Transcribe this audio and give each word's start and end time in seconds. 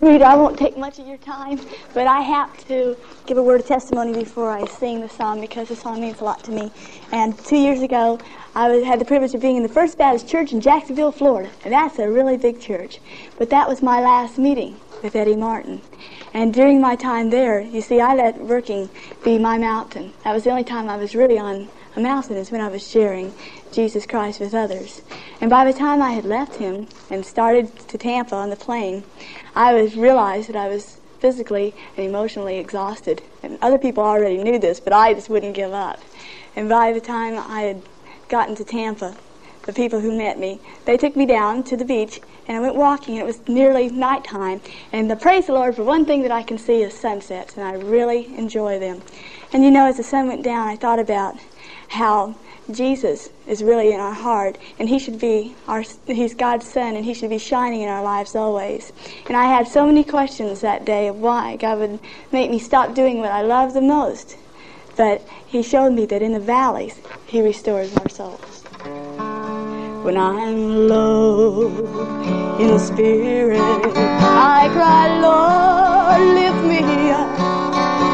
Rita, 0.00 0.24
I 0.24 0.34
won't 0.34 0.58
take 0.58 0.78
much 0.78 0.98
of 0.98 1.06
your 1.06 1.18
time, 1.18 1.60
but 1.92 2.06
I 2.06 2.22
have 2.22 2.66
to 2.68 2.96
give 3.26 3.36
a 3.36 3.42
word 3.42 3.60
of 3.60 3.66
testimony 3.66 4.14
before 4.14 4.50
I 4.50 4.64
sing 4.64 5.02
the 5.02 5.10
song 5.10 5.42
because 5.42 5.68
the 5.68 5.76
song 5.76 6.00
means 6.00 6.22
a 6.22 6.24
lot 6.24 6.42
to 6.44 6.52
me. 6.52 6.72
And 7.12 7.38
two 7.44 7.58
years 7.58 7.82
ago, 7.82 8.18
I 8.54 8.70
was, 8.70 8.82
had 8.82 8.98
the 8.98 9.04
privilege 9.04 9.34
of 9.34 9.42
being 9.42 9.56
in 9.56 9.62
the 9.62 9.68
First 9.68 9.98
Baptist 9.98 10.26
Church 10.26 10.52
in 10.52 10.62
Jacksonville, 10.62 11.12
Florida, 11.12 11.50
and 11.64 11.74
that's 11.74 11.98
a 11.98 12.10
really 12.10 12.38
big 12.38 12.62
church. 12.62 12.98
But 13.36 13.50
that 13.50 13.68
was 13.68 13.82
my 13.82 14.00
last 14.00 14.38
meeting 14.38 14.80
with 15.02 15.14
Eddie 15.14 15.36
Martin. 15.36 15.82
And 16.32 16.54
during 16.54 16.80
my 16.80 16.96
time 16.96 17.28
there, 17.28 17.60
you 17.60 17.82
see, 17.82 18.00
I 18.00 18.14
let 18.14 18.38
working 18.40 18.88
be 19.22 19.38
my 19.38 19.58
mountain. 19.58 20.14
That 20.24 20.32
was 20.32 20.44
the 20.44 20.50
only 20.50 20.64
time 20.64 20.88
I 20.88 20.96
was 20.96 21.14
really 21.14 21.38
on 21.38 21.68
a 21.96 22.00
mountain 22.00 22.36
is 22.36 22.50
when 22.50 22.60
I 22.60 22.68
was 22.68 22.88
sharing 22.88 23.34
Jesus 23.72 24.06
Christ 24.06 24.40
with 24.40 24.54
others. 24.54 25.02
And 25.40 25.50
by 25.50 25.64
the 25.64 25.76
time 25.76 26.00
I 26.00 26.12
had 26.12 26.24
left 26.24 26.56
him 26.56 26.86
and 27.10 27.26
started 27.26 27.76
to 27.88 27.98
Tampa 27.98 28.34
on 28.34 28.50
the 28.50 28.56
plane, 28.56 29.02
I 29.54 29.74
was 29.74 29.96
realized 29.96 30.48
that 30.48 30.56
I 30.56 30.68
was 30.68 31.00
physically 31.18 31.74
and 31.96 32.06
emotionally 32.06 32.58
exhausted. 32.58 33.22
And 33.42 33.58
other 33.60 33.78
people 33.78 34.04
already 34.04 34.42
knew 34.42 34.58
this, 34.58 34.80
but 34.80 34.92
I 34.92 35.14
just 35.14 35.28
wouldn't 35.28 35.54
give 35.54 35.72
up. 35.72 36.00
And 36.56 36.68
by 36.68 36.92
the 36.92 37.00
time 37.00 37.36
I 37.38 37.62
had 37.62 37.82
gotten 38.28 38.54
to 38.56 38.64
Tampa, 38.64 39.16
the 39.64 39.72
people 39.72 40.00
who 40.00 40.16
met 40.16 40.38
me, 40.38 40.60
they 40.84 40.96
took 40.96 41.16
me 41.16 41.26
down 41.26 41.62
to 41.64 41.76
the 41.76 41.84
beach 41.84 42.20
and 42.48 42.56
I 42.56 42.60
went 42.60 42.74
walking 42.74 43.14
and 43.14 43.22
it 43.22 43.26
was 43.26 43.46
nearly 43.46 43.88
nighttime. 43.88 44.60
And 44.92 45.10
the 45.10 45.16
praise 45.16 45.46
the 45.46 45.52
Lord 45.52 45.76
for 45.76 45.84
one 45.84 46.04
thing 46.04 46.22
that 46.22 46.32
I 46.32 46.42
can 46.42 46.58
see 46.58 46.82
is 46.82 46.94
sunsets 46.94 47.56
and 47.56 47.64
I 47.64 47.74
really 47.74 48.26
enjoy 48.36 48.78
them. 48.78 49.02
And 49.52 49.62
you 49.62 49.70
know, 49.70 49.86
as 49.86 49.98
the 49.98 50.02
sun 50.02 50.28
went 50.28 50.42
down, 50.42 50.66
I 50.66 50.76
thought 50.76 50.98
about 50.98 51.36
how 51.90 52.36
Jesus 52.70 53.30
is 53.48 53.64
really 53.64 53.92
in 53.92 53.98
our 53.98 54.14
heart, 54.14 54.56
and 54.78 54.88
He 54.88 55.00
should 55.00 55.18
be 55.18 55.56
our, 55.66 55.82
He's 56.06 56.34
God's 56.34 56.70
Son, 56.70 56.94
and 56.94 57.04
He 57.04 57.14
should 57.14 57.30
be 57.30 57.38
shining 57.38 57.82
in 57.82 57.88
our 57.88 58.02
lives 58.02 58.36
always. 58.36 58.92
And 59.26 59.36
I 59.36 59.46
had 59.46 59.66
so 59.66 59.86
many 59.86 60.04
questions 60.04 60.60
that 60.60 60.84
day 60.84 61.08
of 61.08 61.16
why 61.16 61.56
God 61.56 61.80
would 61.80 61.98
make 62.30 62.48
me 62.48 62.60
stop 62.60 62.94
doing 62.94 63.18
what 63.18 63.32
I 63.32 63.42
love 63.42 63.74
the 63.74 63.80
most. 63.80 64.36
But 64.96 65.26
He 65.48 65.64
showed 65.64 65.90
me 65.90 66.06
that 66.06 66.22
in 66.22 66.32
the 66.32 66.40
valleys, 66.40 67.00
He 67.26 67.42
restores 67.42 67.94
our 67.96 68.08
souls. 68.08 68.62
When 70.04 70.16
I'm 70.16 70.86
low 70.86 71.66
in 72.60 72.68
the 72.68 72.78
spirit, 72.78 73.60
I 73.60 74.70
cry, 74.72 75.18
Lord, 75.18 76.34
lift 76.36 76.64
me 76.64 77.10
up. 77.10 77.40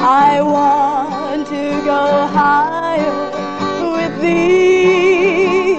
I 0.09 0.41
want 0.41 1.47
to 1.49 1.85
go 1.85 2.27
higher 2.29 3.36
thee. 4.27 5.79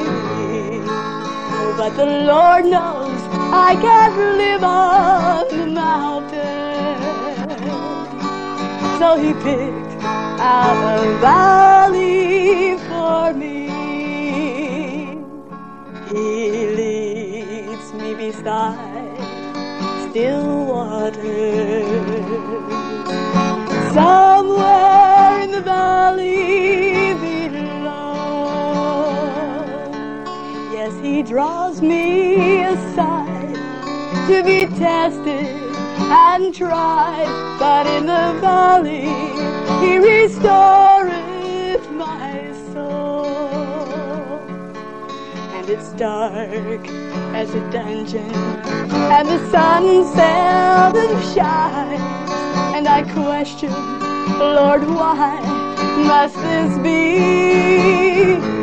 Oh, 1.58 1.74
but 1.78 1.92
the 2.02 2.10
Lord 2.32 2.64
knows 2.66 3.22
I 3.68 3.72
can't 3.86 4.18
live 4.44 4.64
on 4.64 5.44
the 5.58 5.68
mountain. 5.84 6.98
So 9.00 9.08
he 9.24 9.32
picked 9.48 9.94
out 10.40 10.80
a 10.96 11.20
valley 11.20 12.78
for 12.90 13.34
me. 13.34 13.58
He 16.12 16.30
leads 16.80 17.88
me 17.94 18.10
beside 18.16 19.18
still 20.10 20.66
water. 20.66 21.84
Somewhere 23.94 25.42
in 25.44 25.52
the 25.52 25.62
valley 25.62 26.87
draws 31.28 31.82
me 31.82 32.64
aside 32.64 33.54
to 34.28 34.42
be 34.46 34.66
tested 34.78 35.46
and 36.10 36.56
tried, 36.56 37.28
but 37.60 37.86
in 37.86 38.06
the 38.06 38.40
valley 38.40 39.10
he 39.82 39.98
restoreth 39.98 41.92
my 41.92 42.54
soul. 42.72 43.26
And 45.52 45.70
it's 45.70 45.92
dark 45.94 46.88
as 47.36 47.54
a 47.54 47.72
dungeon, 47.72 48.32
and 49.12 49.28
the 49.28 49.52
sun 49.52 50.06
seldom 50.16 51.22
shines, 51.34 52.32
and 52.74 52.88
I 52.88 53.04
question, 53.12 53.74
Lord, 54.40 54.88
why 54.88 55.42
must 56.08 56.36
this 56.36 56.78
be? 56.78 58.57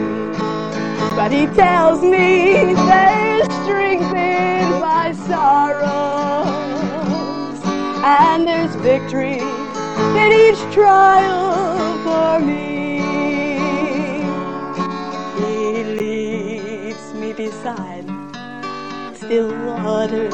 But 1.16 1.30
he 1.30 1.46
tells 1.46 2.02
me 2.02 2.74
there's 2.74 3.44
strength 3.62 4.12
in 4.14 4.80
my 4.80 5.12
sorrows, 5.28 6.44
and 8.04 8.46
there's 8.48 8.74
victory 8.76 9.38
in 10.20 10.32
each 10.32 10.60
trial 10.74 11.54
for 12.04 12.44
me. 12.44 13.00
He 15.38 15.84
leads 16.00 17.14
me 17.14 17.32
beside 17.32 18.04
still 19.14 19.52
water. 19.64 20.30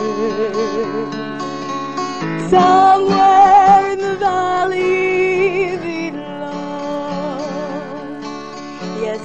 Somewhere 2.48 3.92
in 3.92 3.98
the 3.98 4.16
valley 4.18 5.09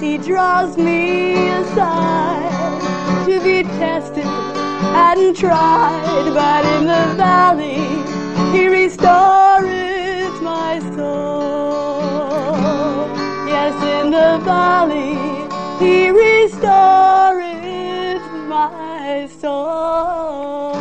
he 0.06 0.20
draws 0.20 0.78
me 0.78 1.48
aside 1.50 3.26
to 3.26 3.40
be 3.44 3.64
tested 3.80 4.24
and 4.24 5.36
tried, 5.36 6.30
but 6.32 6.64
in 6.76 6.86
the 6.86 7.16
valley 7.18 7.82
he 8.56 8.68
restores 8.68 10.42
my 10.42 10.80
soul. 10.96 11.98
Yes, 13.48 13.74
in 14.04 14.12
the 14.12 14.38
valley 14.46 15.18
he 15.84 16.12
restores 16.12 17.42
my 18.48 19.28
soul. 19.42 20.76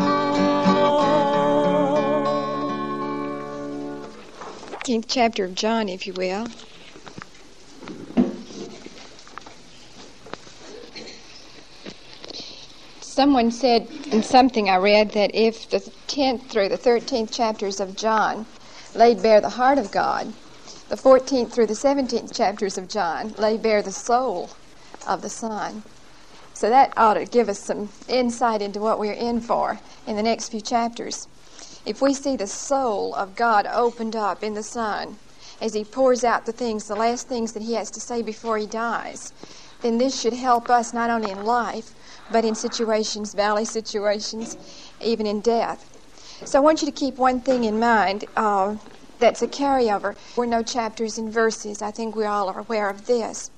15th 4.71 5.07
chapter 5.09 5.47
of 5.47 5.55
John, 5.55 5.89
if 5.89 6.07
you 6.07 6.13
will. 6.13 6.47
Someone 13.15 13.49
said 13.53 13.89
in 14.11 14.25
something 14.25 14.69
I 14.69 14.75
read 14.77 15.13
that 15.13 15.33
if 15.37 15.71
the 15.71 15.79
10th 16.09 16.49
through 16.49 16.69
the 16.69 16.77
13th 16.77 17.33
chapters 17.33 17.79
of 17.79 17.95
John 17.95 18.45
laid 18.93 19.23
bare 19.23 19.41
the 19.41 19.51
heart 19.51 19.79
of 19.79 19.93
God, 19.93 20.33
the 20.89 20.97
14th 20.97 21.53
through 21.53 21.69
the 21.69 21.75
17th 21.75 22.35
chapters 22.35 22.77
of 22.77 22.89
John 22.89 23.33
lay 23.39 23.57
bare 23.57 23.83
the 23.83 23.93
soul 23.93 24.51
of 25.07 25.23
the 25.23 25.29
Son. 25.29 25.85
So 26.55 26.69
that 26.69 26.93
ought 26.97 27.15
to 27.15 27.25
give 27.25 27.49
us 27.49 27.61
some 27.61 27.89
insight 28.09 28.61
into 28.61 28.81
what 28.81 28.99
we're 28.99 29.13
in 29.13 29.41
for 29.41 29.79
in 30.09 30.17
the 30.17 30.23
next 30.23 30.49
few 30.49 30.61
chapters. 30.61 31.29
If 31.87 32.03
we 32.03 32.15
see 32.15 32.35
the 32.37 32.49
soul 32.49 33.15
of 33.15 33.37
God 33.37 33.65
opened 33.67 34.17
up 34.17 34.43
in 34.43 34.55
the 34.55 34.65
Son 34.65 35.19
as 35.61 35.75
He 35.75 35.85
pours 35.85 36.25
out 36.25 36.47
the 36.47 36.53
things, 36.53 36.89
the 36.89 36.97
last 36.97 37.29
things 37.29 37.53
that 37.53 37.63
He 37.63 37.75
has 37.75 37.93
to 37.93 38.01
say 38.01 38.23
before 38.23 38.59
He 38.59 38.67
dies, 38.67 39.33
then 39.83 39.99
this 39.99 40.21
should 40.21 40.33
help 40.33 40.69
us 40.69 40.93
not 40.93 41.11
only 41.11 41.31
in 41.31 41.45
life, 41.45 41.93
but 42.31 42.45
in 42.45 42.55
situations, 42.55 43.35
valley 43.35 43.65
situations, 43.65 44.57
even 45.01 45.27
in 45.27 45.41
death. 45.41 45.91
So 46.45 46.59
I 46.59 46.63
want 46.63 46.83
you 46.83 46.87
to 46.87 46.93
keep 46.93 47.17
one 47.17 47.41
thing 47.41 47.65
in 47.65 47.79
mind 47.79 48.27
uh, 48.37 48.77
that's 49.19 49.43
a 49.43 49.49
carryover. 49.49 50.17
We're 50.37 50.47
no 50.47 50.63
chapters 50.63 51.19
and 51.19 51.33
verses. 51.33 51.83
I 51.83 51.91
think 51.91 52.17
we 52.17 52.25
all 52.25 52.49
are 52.49 52.61
aware 52.61 52.91
of 52.91 53.07
this. 53.07 53.51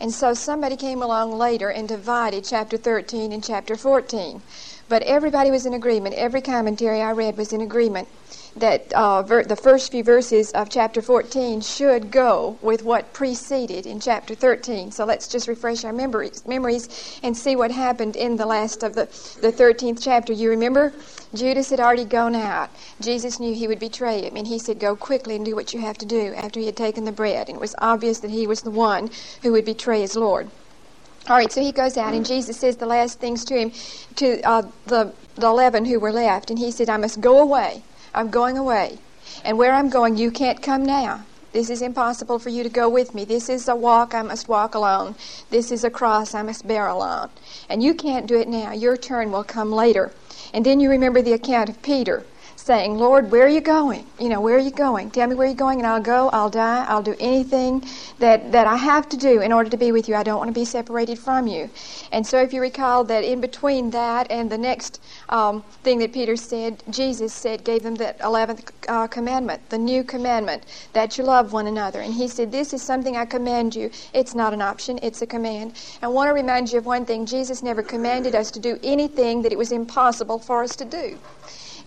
And 0.00 0.12
so 0.12 0.34
somebody 0.34 0.76
came 0.76 1.02
along 1.02 1.32
later 1.32 1.70
and 1.70 1.88
divided 1.88 2.44
chapter 2.44 2.76
13 2.76 3.32
and 3.32 3.44
chapter 3.44 3.76
14. 3.76 4.42
But 4.88 5.02
everybody 5.02 5.50
was 5.50 5.66
in 5.66 5.74
agreement. 5.74 6.14
Every 6.14 6.40
commentary 6.40 7.02
I 7.02 7.12
read 7.12 7.36
was 7.36 7.52
in 7.52 7.60
agreement 7.60 8.08
that 8.56 8.92
uh, 8.92 9.22
ver- 9.22 9.44
the 9.44 9.56
first 9.56 9.90
few 9.92 10.02
verses 10.02 10.50
of 10.52 10.68
chapter 10.68 11.00
14 11.00 11.60
should 11.60 12.10
go 12.10 12.58
with 12.62 12.82
what 12.82 13.12
preceded 13.12 13.86
in 13.86 14.00
chapter 14.00 14.34
13. 14.34 14.90
So 14.90 15.04
let's 15.04 15.28
just 15.28 15.48
refresh 15.48 15.84
our 15.84 15.92
memories, 15.92 16.44
memories 16.46 17.20
and 17.22 17.36
see 17.36 17.54
what 17.56 17.70
happened 17.70 18.16
in 18.16 18.36
the 18.36 18.46
last 18.46 18.82
of 18.82 18.94
the, 18.94 19.06
the 19.40 19.52
13th 19.52 20.02
chapter. 20.02 20.32
You 20.32 20.50
remember? 20.50 20.92
Judas 21.32 21.70
had 21.70 21.78
already 21.78 22.04
gone 22.04 22.34
out. 22.34 22.70
Jesus 23.00 23.38
knew 23.38 23.54
he 23.54 23.68
would 23.68 23.78
betray 23.78 24.22
him, 24.22 24.36
and 24.36 24.46
he 24.46 24.58
said, 24.58 24.80
Go 24.80 24.96
quickly 24.96 25.36
and 25.36 25.44
do 25.44 25.54
what 25.54 25.72
you 25.72 25.80
have 25.80 25.98
to 25.98 26.06
do 26.06 26.34
after 26.34 26.58
he 26.58 26.66
had 26.66 26.76
taken 26.76 27.04
the 27.04 27.12
bread. 27.12 27.48
And 27.48 27.56
it 27.56 27.60
was 27.60 27.74
obvious 27.78 28.18
that 28.20 28.30
he 28.30 28.46
was 28.46 28.62
the 28.62 28.70
one 28.70 29.10
who 29.42 29.52
would 29.52 29.64
betray 29.64 30.00
his 30.00 30.16
Lord. 30.16 30.50
All 31.28 31.36
right, 31.36 31.52
so 31.52 31.60
he 31.60 31.70
goes 31.70 31.96
out, 31.96 32.14
and 32.14 32.26
Jesus 32.26 32.58
says 32.58 32.78
the 32.78 32.86
last 32.86 33.20
things 33.20 33.44
to 33.44 33.54
him, 33.54 33.72
to 34.16 34.40
uh, 34.40 34.62
the, 34.86 35.12
the 35.36 35.46
eleven 35.46 35.84
who 35.84 36.00
were 36.00 36.12
left, 36.12 36.50
and 36.50 36.58
he 36.58 36.72
said, 36.72 36.88
I 36.88 36.96
must 36.96 37.20
go 37.20 37.38
away 37.38 37.84
I'm 38.14 38.30
going 38.30 38.58
away. 38.58 38.98
And 39.44 39.56
where 39.56 39.72
I'm 39.72 39.88
going, 39.88 40.16
you 40.16 40.30
can't 40.30 40.62
come 40.62 40.84
now. 40.84 41.24
This 41.52 41.68
is 41.68 41.82
impossible 41.82 42.38
for 42.38 42.48
you 42.48 42.62
to 42.62 42.68
go 42.68 42.88
with 42.88 43.14
me. 43.14 43.24
This 43.24 43.48
is 43.48 43.66
a 43.68 43.74
walk 43.74 44.14
I 44.14 44.22
must 44.22 44.48
walk 44.48 44.74
alone. 44.74 45.16
This 45.50 45.72
is 45.72 45.82
a 45.82 45.90
cross 45.90 46.34
I 46.34 46.42
must 46.42 46.66
bear 46.66 46.86
alone. 46.86 47.28
And 47.68 47.82
you 47.82 47.92
can't 47.92 48.26
do 48.26 48.38
it 48.38 48.48
now. 48.48 48.72
Your 48.72 48.96
turn 48.96 49.32
will 49.32 49.42
come 49.42 49.72
later. 49.72 50.12
And 50.54 50.64
then 50.64 50.78
you 50.78 50.88
remember 50.88 51.22
the 51.22 51.32
account 51.32 51.68
of 51.68 51.82
Peter 51.82 52.24
saying, 52.60 52.96
Lord, 52.98 53.30
where 53.30 53.44
are 53.46 53.48
you 53.48 53.62
going? 53.62 54.06
You 54.18 54.28
know, 54.28 54.40
where 54.40 54.54
are 54.54 54.60
you 54.60 54.70
going? 54.70 55.10
Tell 55.10 55.26
me 55.26 55.34
where 55.34 55.46
you're 55.46 55.56
going, 55.56 55.78
and 55.78 55.86
I'll 55.86 56.00
go, 56.00 56.28
I'll 56.28 56.50
die, 56.50 56.84
I'll 56.86 57.02
do 57.02 57.16
anything 57.18 57.84
that, 58.18 58.52
that 58.52 58.66
I 58.66 58.76
have 58.76 59.08
to 59.10 59.16
do 59.16 59.40
in 59.40 59.50
order 59.52 59.70
to 59.70 59.76
be 59.78 59.92
with 59.92 60.08
you. 60.08 60.14
I 60.14 60.22
don't 60.22 60.38
want 60.38 60.48
to 60.48 60.60
be 60.60 60.66
separated 60.66 61.18
from 61.18 61.46
you. 61.46 61.70
And 62.12 62.26
so, 62.26 62.40
if 62.42 62.52
you 62.52 62.60
recall 62.60 63.04
that 63.04 63.24
in 63.24 63.40
between 63.40 63.90
that 63.90 64.30
and 64.30 64.50
the 64.50 64.58
next 64.58 65.00
um, 65.30 65.62
thing 65.82 65.98
that 66.00 66.12
Peter 66.12 66.36
said, 66.36 66.82
Jesus 66.90 67.32
said, 67.32 67.64
gave 67.64 67.82
them 67.82 67.94
that 67.96 68.18
11th 68.20 68.70
uh, 68.88 69.06
commandment, 69.06 69.70
the 69.70 69.78
new 69.78 70.04
commandment, 70.04 70.66
that 70.92 71.16
you 71.16 71.24
love 71.24 71.54
one 71.54 71.66
another. 71.66 72.00
And 72.00 72.12
he 72.12 72.28
said, 72.28 72.52
This 72.52 72.74
is 72.74 72.82
something 72.82 73.16
I 73.16 73.24
command 73.24 73.74
you. 73.74 73.90
It's 74.12 74.34
not 74.34 74.52
an 74.52 74.60
option, 74.60 74.98
it's 75.02 75.22
a 75.22 75.26
command. 75.26 75.72
I 76.02 76.08
want 76.08 76.28
to 76.28 76.34
remind 76.34 76.70
you 76.72 76.78
of 76.78 76.84
one 76.86 77.06
thing 77.06 77.24
Jesus 77.24 77.62
never 77.62 77.82
commanded 77.82 78.34
us 78.34 78.50
to 78.52 78.60
do 78.60 78.78
anything 78.82 79.42
that 79.42 79.52
it 79.52 79.58
was 79.58 79.72
impossible 79.72 80.38
for 80.38 80.62
us 80.62 80.76
to 80.76 80.84
do. 80.84 81.18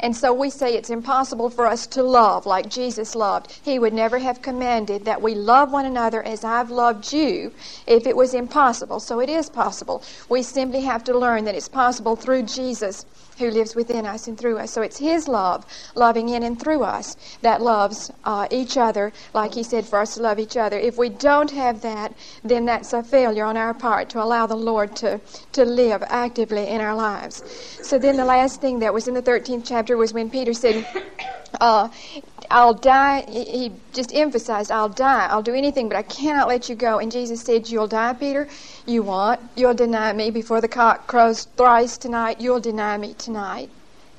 And 0.04 0.14
so 0.14 0.34
we 0.34 0.50
say 0.50 0.76
it's 0.76 0.90
impossible 0.90 1.50
for 1.50 1.66
us 1.66 1.88
to 1.88 2.04
love 2.04 2.46
like 2.46 2.68
Jesus 2.68 3.16
loved. 3.16 3.58
He 3.64 3.80
would 3.80 3.94
never 3.94 4.20
have 4.20 4.42
commanded 4.42 5.06
that 5.06 5.22
we 5.22 5.34
love 5.34 5.72
one 5.72 5.86
another 5.86 6.22
as 6.22 6.44
I've 6.44 6.70
loved 6.70 7.14
you 7.14 7.54
if 7.88 8.06
it 8.06 8.18
was 8.18 8.34
impossible. 8.34 9.00
So 9.00 9.22
it 9.22 9.30
is 9.30 9.50
possible. 9.50 10.04
We 10.28 10.44
simply 10.44 10.82
have 10.82 11.06
to 11.06 11.18
learn 11.18 11.46
that 11.46 11.56
it's 11.56 11.70
possible 11.70 12.18
through 12.18 12.44
Jesus 12.44 13.06
who 13.38 13.50
lives 13.50 13.76
within 13.76 14.06
us 14.06 14.28
and 14.28 14.38
through 14.38 14.58
us. 14.58 14.72
So 14.72 14.82
it's 14.82 14.98
His 14.98 15.28
love, 15.28 15.66
loving 15.96 16.30
in 16.30 16.44
and 16.44 16.60
through 16.60 16.84
us, 16.84 17.16
that 17.42 17.62
loves 17.62 18.12
uh, 18.24 18.48
each 18.52 18.78
other, 18.78 19.12
like 19.34 19.54
He 19.54 19.64
said 19.64 19.86
for 19.86 20.00
us 20.00 20.16
to 20.16 20.22
love 20.22 20.40
each 20.40 20.58
other. 20.58 20.78
If 20.78 20.98
we 20.98 21.10
don't 21.10 21.52
have 21.52 21.82
that, 21.82 22.14
then 22.44 22.66
that's 22.66 22.94
a 22.94 23.04
failure 23.04 23.46
on 23.46 23.58
our 23.58 23.74
part 23.74 24.10
to 24.10 24.22
allow 24.22 24.46
the 24.46 24.56
Lord 24.56 24.96
to, 24.98 25.20
to 25.54 25.66
live 25.66 26.04
actively 26.08 26.68
in 26.68 26.82
our 26.82 26.96
lives. 26.96 27.44
So 27.82 27.98
then 27.98 28.18
the 28.18 28.26
last 28.26 28.62
thing 28.62 28.80
that 28.80 28.94
was 28.94 29.08
in 29.08 29.14
the 29.14 29.22
13th 29.22 29.64
chapter 29.66 29.93
was 29.98 30.14
when 30.14 30.30
Peter 30.30 30.54
said, 30.54 30.86
uh, 31.60 31.90
I'll 32.50 32.74
die. 32.74 33.26
He 33.30 33.72
just 33.94 34.14
emphasized, 34.14 34.72
I'll 34.72 34.90
die. 34.90 35.28
I'll 35.28 35.42
do 35.42 35.54
anything, 35.54 35.88
but 35.90 35.98
I 35.98 36.04
cannot 36.04 36.48
let 36.48 36.70
you 36.70 36.76
go. 36.76 37.00
And 37.00 37.12
Jesus 37.12 37.42
said, 37.42 37.70
You'll 37.70 37.88
die, 37.88 38.14
Peter. 38.14 38.48
You 38.86 39.04
won't. 39.04 39.40
You'll 39.56 39.74
deny 39.74 40.14
me 40.14 40.30
before 40.30 40.62
the 40.62 40.68
cock 40.68 41.08
crows 41.08 41.46
thrice 41.58 41.98
tonight. 41.98 42.42
You'll 42.42 42.60
deny 42.60 42.98
me 42.98 43.14
tonight. 43.14 43.70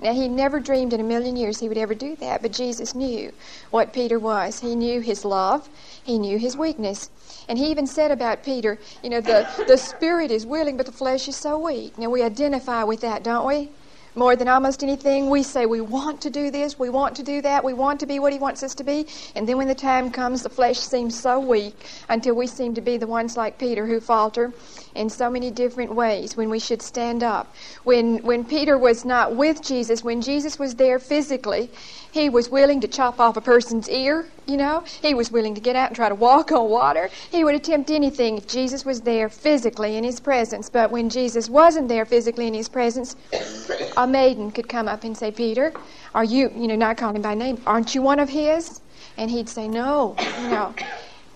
Now, 0.00 0.12
he 0.12 0.28
never 0.28 0.58
dreamed 0.58 0.92
in 0.92 1.00
a 1.00 1.04
million 1.04 1.36
years 1.36 1.60
he 1.60 1.68
would 1.68 1.78
ever 1.78 1.94
do 1.94 2.16
that, 2.16 2.42
but 2.42 2.52
Jesus 2.52 2.94
knew 2.94 3.32
what 3.70 3.92
Peter 3.92 4.18
was. 4.18 4.60
He 4.60 4.74
knew 4.74 5.00
his 5.00 5.24
love, 5.24 5.68
he 6.02 6.18
knew 6.18 6.36
his 6.36 6.56
weakness. 6.56 7.10
And 7.48 7.58
he 7.58 7.70
even 7.70 7.86
said 7.86 8.10
about 8.10 8.42
Peter, 8.42 8.78
you 9.02 9.10
know, 9.10 9.20
the, 9.20 9.48
the 9.68 9.78
spirit 9.78 10.30
is 10.30 10.44
willing, 10.44 10.76
but 10.76 10.86
the 10.86 10.92
flesh 10.92 11.28
is 11.28 11.36
so 11.36 11.58
weak. 11.58 11.96
Now, 11.96 12.10
we 12.10 12.22
identify 12.22 12.82
with 12.82 13.00
that, 13.02 13.22
don't 13.22 13.46
we? 13.46 13.70
More 14.14 14.36
than 14.36 14.48
almost 14.48 14.82
anything. 14.82 15.30
We 15.30 15.42
say 15.42 15.66
we 15.66 15.80
want 15.80 16.20
to 16.22 16.30
do 16.30 16.50
this, 16.50 16.78
we 16.78 16.90
want 16.90 17.16
to 17.16 17.22
do 17.22 17.42
that, 17.42 17.64
we 17.64 17.72
want 17.72 18.00
to 18.00 18.06
be 18.06 18.18
what 18.18 18.32
He 18.32 18.38
wants 18.38 18.62
us 18.62 18.74
to 18.76 18.84
be. 18.84 19.06
And 19.34 19.48
then 19.48 19.56
when 19.56 19.68
the 19.68 19.74
time 19.74 20.10
comes, 20.10 20.42
the 20.42 20.48
flesh 20.48 20.78
seems 20.78 21.18
so 21.18 21.40
weak 21.40 21.76
until 22.08 22.34
we 22.34 22.46
seem 22.46 22.74
to 22.74 22.80
be 22.80 22.96
the 22.96 23.06
ones 23.06 23.36
like 23.36 23.58
Peter 23.58 23.86
who 23.86 24.00
falter 24.00 24.52
in 24.94 25.10
so 25.10 25.28
many 25.28 25.50
different 25.50 25.94
ways 25.94 26.36
when 26.36 26.50
we 26.50 26.58
should 26.58 26.82
stand 26.82 27.22
up. 27.22 27.54
When, 27.82 28.18
when 28.18 28.44
Peter 28.44 28.78
was 28.78 29.04
not 29.04 29.34
with 29.34 29.62
Jesus, 29.62 30.04
when 30.04 30.22
Jesus 30.22 30.58
was 30.58 30.76
there 30.76 30.98
physically, 30.98 31.70
he 32.12 32.28
was 32.28 32.48
willing 32.48 32.80
to 32.80 32.88
chop 32.88 33.18
off 33.18 33.36
a 33.36 33.40
person's 33.40 33.88
ear, 33.88 34.26
you 34.46 34.56
know. 34.56 34.84
He 35.02 35.14
was 35.14 35.30
willing 35.30 35.54
to 35.54 35.60
get 35.60 35.76
out 35.76 35.88
and 35.88 35.96
try 35.96 36.08
to 36.08 36.14
walk 36.14 36.52
on 36.52 36.68
water. 36.68 37.08
He 37.30 37.44
would 37.44 37.54
attempt 37.54 37.90
anything 37.90 38.38
if 38.38 38.46
Jesus 38.46 38.84
was 38.84 39.02
there 39.02 39.28
physically 39.28 39.96
in 39.96 40.04
his 40.04 40.20
presence. 40.20 40.68
But 40.68 40.90
when 40.90 41.08
Jesus 41.10 41.48
wasn't 41.48 41.88
there 41.88 42.04
physically 42.04 42.46
in 42.46 42.54
his 42.54 42.68
presence, 42.68 43.16
a 43.96 44.06
maiden 44.06 44.50
could 44.50 44.68
come 44.68 44.88
up 44.88 45.04
and 45.04 45.16
say, 45.16 45.30
Peter, 45.30 45.72
are 46.14 46.24
you, 46.24 46.50
you 46.54 46.68
know, 46.68 46.76
not 46.76 46.96
calling 46.96 47.16
him 47.16 47.22
by 47.22 47.34
name, 47.34 47.60
aren't 47.66 47.94
you 47.94 48.02
one 48.02 48.20
of 48.20 48.28
his? 48.28 48.80
And 49.16 49.30
he'd 49.30 49.48
say, 49.48 49.68
No, 49.68 50.16
no. 50.42 50.74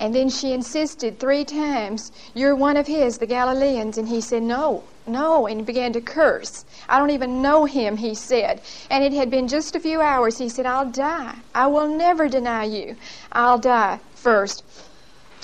And 0.00 0.14
then 0.14 0.28
she 0.28 0.52
insisted 0.52 1.18
three 1.18 1.44
times, 1.44 2.12
You're 2.34 2.54
one 2.54 2.76
of 2.76 2.86
his, 2.86 3.18
the 3.18 3.26
Galileans. 3.26 3.98
And 3.98 4.08
he 4.08 4.20
said, 4.20 4.42
No, 4.42 4.84
no, 5.06 5.46
and 5.46 5.66
began 5.66 5.92
to 5.94 6.00
curse. 6.00 6.64
I 6.88 6.98
don't 6.98 7.10
even 7.10 7.42
know 7.42 7.64
him, 7.64 7.96
he 7.96 8.14
said. 8.14 8.60
And 8.90 9.02
it 9.02 9.12
had 9.12 9.30
been 9.30 9.48
just 9.48 9.74
a 9.74 9.80
few 9.80 10.00
hours. 10.00 10.38
He 10.38 10.48
said, 10.48 10.66
I'll 10.66 10.90
die. 10.90 11.36
I 11.54 11.66
will 11.66 11.88
never 11.88 12.28
deny 12.28 12.64
you. 12.64 12.96
I'll 13.32 13.58
die 13.58 13.98
first. 14.14 14.64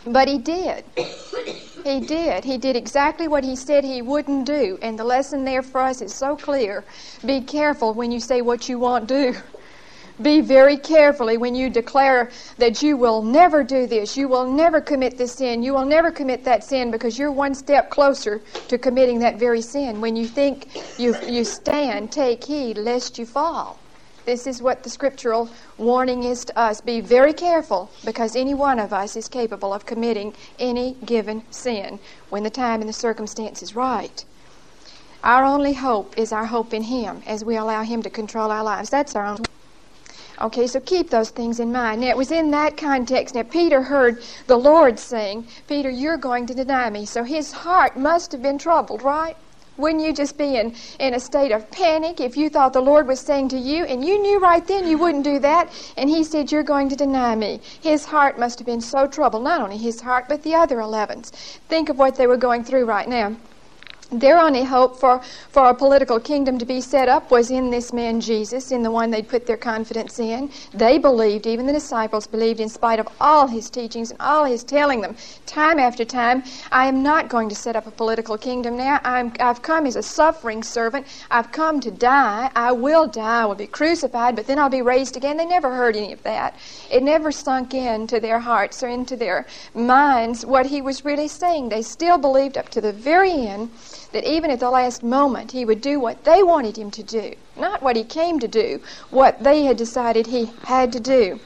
But 0.06 0.28
he 0.28 0.38
did. 0.38 0.84
He 1.84 2.00
did. 2.00 2.44
He 2.44 2.56
did 2.56 2.76
exactly 2.76 3.28
what 3.28 3.44
he 3.44 3.54
said 3.54 3.84
he 3.84 4.00
wouldn't 4.00 4.46
do. 4.46 4.78
And 4.80 4.98
the 4.98 5.04
lesson 5.04 5.44
there 5.44 5.62
for 5.62 5.82
us 5.82 6.00
is 6.00 6.14
so 6.14 6.34
clear. 6.34 6.82
Be 7.26 7.42
careful 7.42 7.92
when 7.92 8.10
you 8.10 8.20
say 8.20 8.40
what 8.40 8.70
you 8.70 8.78
won't 8.78 9.06
do. 9.06 9.36
Be 10.22 10.40
very 10.40 10.76
carefully 10.76 11.36
when 11.36 11.56
you 11.56 11.68
declare 11.68 12.30
that 12.58 12.82
you 12.82 12.96
will 12.96 13.20
never 13.20 13.64
do 13.64 13.86
this, 13.86 14.16
you 14.16 14.28
will 14.28 14.48
never 14.48 14.80
commit 14.80 15.18
this 15.18 15.32
sin, 15.32 15.62
you 15.64 15.74
will 15.74 15.84
never 15.84 16.12
commit 16.12 16.44
that 16.44 16.62
sin 16.62 16.92
because 16.92 17.18
you're 17.18 17.32
one 17.32 17.54
step 17.54 17.90
closer 17.90 18.40
to 18.68 18.78
committing 18.78 19.18
that 19.18 19.40
very 19.40 19.60
sin. 19.60 20.00
When 20.00 20.14
you 20.14 20.26
think 20.26 20.68
you, 21.00 21.16
you 21.26 21.42
stand, 21.42 22.12
take 22.12 22.44
heed 22.44 22.78
lest 22.78 23.18
you 23.18 23.26
fall. 23.26 23.80
This 24.24 24.46
is 24.46 24.62
what 24.62 24.84
the 24.84 24.88
scriptural 24.88 25.50
warning 25.78 26.22
is 26.22 26.44
to 26.46 26.58
us. 26.58 26.80
Be 26.80 27.00
very 27.00 27.32
careful 27.32 27.90
because 28.04 28.36
any 28.36 28.54
one 28.54 28.78
of 28.78 28.92
us 28.92 29.16
is 29.16 29.28
capable 29.28 29.74
of 29.74 29.84
committing 29.84 30.32
any 30.60 30.96
given 31.04 31.42
sin 31.50 31.98
when 32.30 32.44
the 32.44 32.50
time 32.50 32.80
and 32.80 32.88
the 32.88 32.94
circumstance 32.94 33.62
is 33.62 33.74
right. 33.74 34.24
Our 35.24 35.44
only 35.44 35.72
hope 35.72 36.16
is 36.16 36.32
our 36.32 36.46
hope 36.46 36.72
in 36.72 36.84
Him 36.84 37.22
as 37.26 37.44
we 37.44 37.56
allow 37.56 37.82
Him 37.82 38.02
to 38.02 38.10
control 38.10 38.50
our 38.50 38.62
lives. 38.62 38.90
That's 38.90 39.16
our 39.16 39.26
only 39.26 39.44
Okay, 40.40 40.66
so 40.66 40.80
keep 40.80 41.10
those 41.10 41.30
things 41.30 41.60
in 41.60 41.70
mind. 41.70 42.00
Now, 42.00 42.08
it 42.08 42.16
was 42.16 42.32
in 42.32 42.50
that 42.50 42.76
context. 42.76 43.34
Now, 43.34 43.44
Peter 43.44 43.82
heard 43.82 44.22
the 44.46 44.56
Lord 44.56 44.98
saying, 44.98 45.46
Peter, 45.68 45.88
you're 45.88 46.16
going 46.16 46.46
to 46.46 46.54
deny 46.54 46.90
me. 46.90 47.06
So 47.06 47.22
his 47.22 47.52
heart 47.52 47.96
must 47.96 48.32
have 48.32 48.42
been 48.42 48.58
troubled, 48.58 49.02
right? 49.02 49.36
Wouldn't 49.76 50.04
you 50.04 50.12
just 50.12 50.38
be 50.38 50.56
in, 50.56 50.74
in 51.00 51.14
a 51.14 51.20
state 51.20 51.50
of 51.50 51.68
panic 51.70 52.20
if 52.20 52.36
you 52.36 52.48
thought 52.48 52.72
the 52.72 52.80
Lord 52.80 53.08
was 53.08 53.20
saying 53.20 53.48
to 53.50 53.58
you, 53.58 53.84
and 53.84 54.04
you 54.04 54.20
knew 54.20 54.38
right 54.38 54.64
then 54.66 54.86
you 54.86 54.98
wouldn't 54.98 55.24
do 55.24 55.40
that, 55.40 55.72
and 55.96 56.08
He 56.08 56.22
said, 56.22 56.52
You're 56.52 56.62
going 56.62 56.88
to 56.90 56.96
deny 56.96 57.34
me? 57.34 57.60
His 57.80 58.04
heart 58.04 58.38
must 58.38 58.58
have 58.60 58.66
been 58.66 58.80
so 58.80 59.06
troubled, 59.08 59.42
not 59.42 59.60
only 59.60 59.76
his 59.76 60.00
heart, 60.00 60.26
but 60.28 60.42
the 60.42 60.54
other 60.54 60.76
11s. 60.76 61.30
Think 61.68 61.88
of 61.88 61.98
what 61.98 62.14
they 62.16 62.28
were 62.28 62.36
going 62.36 62.62
through 62.62 62.84
right 62.84 63.08
now. 63.08 63.36
Their 64.20 64.38
only 64.38 64.62
hope 64.62 64.96
for, 64.96 65.20
for 65.50 65.68
a 65.70 65.74
political 65.74 66.20
kingdom 66.20 66.56
to 66.58 66.64
be 66.64 66.80
set 66.80 67.08
up 67.08 67.32
was 67.32 67.50
in 67.50 67.70
this 67.70 67.92
man 67.92 68.20
Jesus, 68.20 68.70
in 68.70 68.84
the 68.84 68.90
one 68.90 69.10
they'd 69.10 69.28
put 69.28 69.44
their 69.44 69.56
confidence 69.56 70.20
in. 70.20 70.50
They 70.72 70.98
believed, 70.98 71.48
even 71.48 71.66
the 71.66 71.72
disciples 71.72 72.28
believed, 72.28 72.60
in 72.60 72.68
spite 72.68 73.00
of 73.00 73.08
all 73.20 73.48
his 73.48 73.68
teachings 73.68 74.12
and 74.12 74.20
all 74.20 74.44
his 74.44 74.62
telling 74.62 75.00
them, 75.00 75.16
time 75.46 75.80
after 75.80 76.04
time, 76.04 76.44
I 76.70 76.86
am 76.86 77.02
not 77.02 77.28
going 77.28 77.48
to 77.48 77.56
set 77.56 77.74
up 77.74 77.88
a 77.88 77.90
political 77.90 78.38
kingdom 78.38 78.76
now. 78.76 79.00
i 79.02 79.30
have 79.40 79.62
come 79.62 79.84
as 79.84 79.96
a 79.96 80.02
suffering 80.02 80.62
servant. 80.62 81.06
I've 81.32 81.50
come 81.50 81.80
to 81.80 81.90
die. 81.90 82.50
I 82.54 82.70
will 82.70 83.08
die. 83.08 83.42
I 83.42 83.46
will 83.46 83.56
be 83.56 83.66
crucified, 83.66 84.36
but 84.36 84.46
then 84.46 84.60
I'll 84.60 84.68
be 84.68 84.82
raised 84.82 85.16
again. 85.16 85.36
They 85.36 85.46
never 85.46 85.74
heard 85.74 85.96
any 85.96 86.12
of 86.12 86.22
that. 86.22 86.54
It 86.88 87.02
never 87.02 87.32
sunk 87.32 87.74
into 87.74 88.20
their 88.20 88.38
hearts 88.38 88.82
or 88.82 88.88
into 88.88 89.16
their 89.16 89.46
minds 89.74 90.46
what 90.46 90.66
he 90.66 90.80
was 90.80 91.04
really 91.04 91.28
saying. 91.28 91.68
They 91.68 91.82
still 91.82 92.18
believed 92.18 92.56
up 92.56 92.68
to 92.70 92.80
the 92.80 92.92
very 92.92 93.32
end 93.32 93.70
that 94.14 94.24
even 94.24 94.50
at 94.50 94.60
the 94.60 94.70
last 94.70 95.02
moment 95.02 95.50
he 95.50 95.64
would 95.64 95.80
do 95.80 96.00
what 96.00 96.24
they 96.24 96.42
wanted 96.42 96.78
him 96.78 96.90
to 96.92 97.02
do, 97.02 97.34
not 97.56 97.82
what 97.82 97.96
he 97.96 98.04
came 98.04 98.38
to 98.38 98.48
do, 98.48 98.80
what 99.10 99.42
they 99.42 99.64
had 99.64 99.76
decided 99.76 100.26
he 100.26 100.50
had 100.62 100.92
to 100.92 101.00
do. 101.00 101.40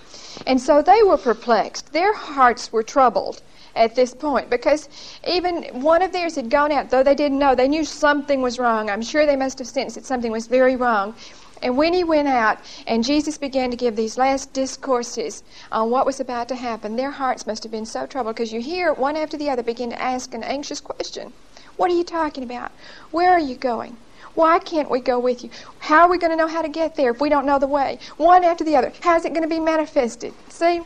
And 0.46 0.60
so 0.60 0.82
they 0.82 1.02
were 1.02 1.16
perplexed. 1.16 1.92
Their 1.92 2.14
hearts 2.14 2.70
were 2.70 2.82
troubled 2.82 3.40
at 3.74 3.94
this 3.94 4.12
point 4.12 4.50
because 4.50 4.88
even 5.26 5.64
one 5.80 6.02
of 6.02 6.12
theirs 6.12 6.36
had 6.36 6.50
gone 6.50 6.70
out, 6.70 6.90
though 6.90 7.02
they 7.02 7.14
didn't 7.14 7.38
know. 7.38 7.54
They 7.54 7.68
knew 7.68 7.84
something 7.84 8.42
was 8.42 8.58
wrong. 8.58 8.90
I'm 8.90 9.02
sure 9.02 9.24
they 9.24 9.36
must 9.36 9.58
have 9.58 9.68
sensed 9.68 9.94
that 9.96 10.04
something 10.04 10.30
was 10.30 10.46
very 10.46 10.76
wrong. 10.76 11.14
And 11.62 11.76
when 11.76 11.92
he 11.92 12.04
went 12.04 12.28
out 12.28 12.58
and 12.86 13.02
Jesus 13.02 13.38
began 13.38 13.70
to 13.70 13.76
give 13.76 13.96
these 13.96 14.18
last 14.18 14.52
discourses 14.52 15.42
on 15.72 15.90
what 15.90 16.06
was 16.06 16.20
about 16.20 16.48
to 16.48 16.54
happen, 16.54 16.96
their 16.96 17.10
hearts 17.10 17.46
must 17.46 17.62
have 17.62 17.72
been 17.72 17.86
so 17.86 18.06
troubled 18.06 18.36
because 18.36 18.52
you 18.52 18.60
hear 18.60 18.92
one 18.92 19.16
after 19.16 19.36
the 19.36 19.50
other 19.50 19.62
begin 19.62 19.90
to 19.90 20.00
ask 20.00 20.34
an 20.34 20.44
anxious 20.44 20.80
question. 20.80 21.32
What 21.78 21.90
are 21.90 21.94
you 21.94 22.04
talking 22.04 22.44
about? 22.44 22.70
Where 23.12 23.32
are 23.32 23.40
you 23.40 23.54
going? 23.54 23.96
Why 24.34 24.58
can't 24.58 24.90
we 24.90 25.00
go 25.00 25.18
with 25.18 25.42
you? 25.42 25.50
How 25.78 26.02
are 26.02 26.10
we 26.10 26.18
going 26.18 26.32
to 26.32 26.36
know 26.36 26.48
how 26.48 26.60
to 26.60 26.68
get 26.68 26.96
there 26.96 27.12
if 27.12 27.20
we 27.20 27.28
don't 27.28 27.46
know 27.46 27.58
the 27.58 27.66
way? 27.66 27.98
One 28.18 28.44
after 28.44 28.64
the 28.64 28.76
other. 28.76 28.92
How's 29.00 29.24
it 29.24 29.30
going 29.30 29.42
to 29.42 29.48
be 29.48 29.60
manifested? 29.60 30.34
See? 30.48 30.82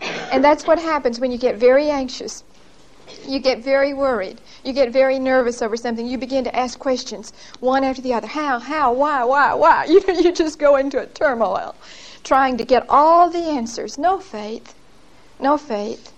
And 0.00 0.42
that's 0.42 0.66
what 0.66 0.78
happens 0.78 1.20
when 1.20 1.32
you 1.32 1.38
get 1.38 1.56
very 1.56 1.90
anxious. 1.90 2.44
You 3.26 3.40
get 3.40 3.64
very 3.64 3.94
worried. 3.94 4.40
You 4.64 4.72
get 4.72 4.92
very 4.92 5.18
nervous 5.18 5.60
over 5.60 5.76
something. 5.76 6.06
You 6.06 6.18
begin 6.18 6.44
to 6.44 6.56
ask 6.56 6.78
questions, 6.78 7.32
one 7.58 7.82
after 7.82 8.00
the 8.00 8.14
other. 8.14 8.28
How, 8.28 8.60
how, 8.60 8.92
why, 8.92 9.24
why, 9.24 9.54
why? 9.54 9.84
You, 9.90 10.00
know, 10.06 10.14
you 10.14 10.32
just 10.32 10.58
go 10.58 10.76
into 10.76 11.00
a 11.00 11.06
turmoil 11.06 11.74
trying 12.22 12.56
to 12.58 12.64
get 12.64 12.86
all 12.88 13.28
the 13.28 13.38
answers. 13.42 13.98
No 13.98 14.18
faith. 14.20 14.74
No 15.40 15.58
faith. 15.58 16.11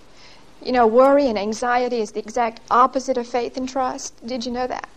You 0.65 0.73
know, 0.73 0.87
worry 0.87 1.27
and 1.27 1.39
anxiety 1.39 2.01
is 2.01 2.13
the 2.13 2.21
exact 2.21 2.61
opposite 2.71 3.19
of 3.19 3.27
faith 3.27 3.59
and 3.59 3.69
trust. 3.69 4.27
Did 4.27 4.47
you 4.47 4.53
know 4.53 4.67
that? 4.67 4.89